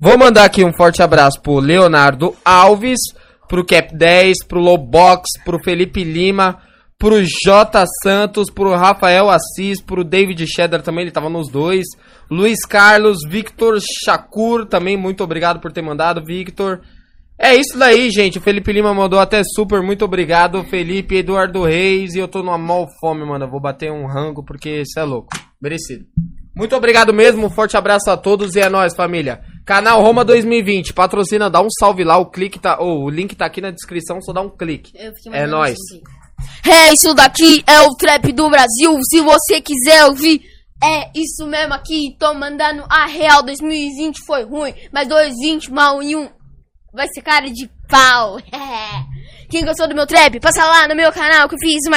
Vou 0.00 0.16
mandar 0.16 0.44
aqui 0.44 0.64
um 0.64 0.72
forte 0.72 1.02
abraço 1.02 1.42
pro 1.42 1.58
Leonardo 1.58 2.36
Alves, 2.44 3.00
pro 3.48 3.66
Cap 3.66 3.96
10, 3.96 4.44
pro 4.46 4.60
Lobox, 4.60 5.24
pro 5.44 5.62
Felipe 5.62 6.04
Lima, 6.04 6.58
pro 7.02 7.20
J 7.20 7.84
Santos, 8.00 8.48
pro 8.48 8.76
Rafael 8.76 9.28
Assis, 9.28 9.82
pro 9.82 10.04
David 10.04 10.46
Cheddar 10.46 10.82
também, 10.82 11.02
ele 11.02 11.10
tava 11.10 11.28
nos 11.28 11.50
dois. 11.50 11.84
Luiz 12.30 12.64
Carlos, 12.64 13.18
Victor 13.28 13.76
Shakur, 13.80 14.66
também 14.66 14.96
muito 14.96 15.24
obrigado 15.24 15.58
por 15.58 15.72
ter 15.72 15.82
mandado, 15.82 16.24
Victor. 16.24 16.80
É 17.36 17.56
isso 17.56 17.76
daí, 17.76 18.08
gente. 18.08 18.38
O 18.38 18.40
Felipe 18.40 18.72
Lima 18.72 18.94
mandou 18.94 19.18
até 19.18 19.42
super, 19.42 19.82
muito 19.82 20.04
obrigado. 20.04 20.62
Felipe, 20.62 21.16
Eduardo 21.16 21.64
Reis, 21.64 22.14
e 22.14 22.20
eu 22.20 22.28
tô 22.28 22.38
numa 22.38 22.56
mal 22.56 22.86
fome, 23.00 23.26
mano. 23.26 23.46
Eu 23.46 23.50
vou 23.50 23.60
bater 23.60 23.90
um 23.90 24.06
rango 24.06 24.44
porque 24.44 24.82
isso 24.82 24.96
é 25.00 25.02
louco. 25.02 25.30
Merecido. 25.60 26.06
Muito 26.54 26.76
obrigado 26.76 27.12
mesmo, 27.12 27.46
um 27.46 27.50
forte 27.50 27.76
abraço 27.76 28.12
a 28.12 28.16
todos 28.16 28.54
e 28.54 28.60
é 28.60 28.68
nóis, 28.68 28.94
família. 28.94 29.40
Canal 29.64 30.00
Roma 30.00 30.24
2020, 30.24 30.92
patrocina, 30.92 31.50
dá 31.50 31.60
um 31.60 31.70
salve 31.80 32.04
lá, 32.04 32.16
o 32.18 32.26
clique 32.26 32.60
tá, 32.60 32.78
oh, 32.78 33.04
o 33.04 33.10
link 33.10 33.34
tá 33.34 33.46
aqui 33.46 33.60
na 33.60 33.72
descrição, 33.72 34.20
só 34.20 34.32
dá 34.32 34.40
um 34.40 34.50
clique. 34.50 34.92
É 35.32 35.46
nóis. 35.48 35.72
assim. 35.72 36.21
É, 36.64 36.92
isso 36.92 37.14
daqui 37.14 37.62
é 37.66 37.80
o 37.80 37.94
trap 37.96 38.32
do 38.32 38.48
Brasil. 38.48 38.98
Se 39.10 39.20
você 39.20 39.60
quiser 39.60 40.06
ouvir, 40.06 40.42
é 40.82 41.10
isso 41.14 41.46
mesmo 41.46 41.74
aqui. 41.74 42.16
Tô 42.18 42.34
mandando 42.34 42.84
a 42.88 43.06
real. 43.06 43.42
2020 43.42 44.24
foi 44.26 44.44
ruim, 44.44 44.74
mas 44.92 45.08
2020 45.08 45.72
mal 45.72 46.02
em 46.02 46.16
um 46.16 46.28
vai 46.92 47.08
ser 47.08 47.22
cara 47.22 47.50
de 47.50 47.68
pau. 47.88 48.38
Quem 49.50 49.64
gostou 49.66 49.86
do 49.86 49.94
meu 49.94 50.06
trap, 50.06 50.40
passa 50.40 50.64
lá 50.64 50.88
no 50.88 50.94
meu 50.94 51.12
canal 51.12 51.46
que 51.46 51.54
eu 51.54 51.58
fiz 51.58 51.80
uma 51.86 51.90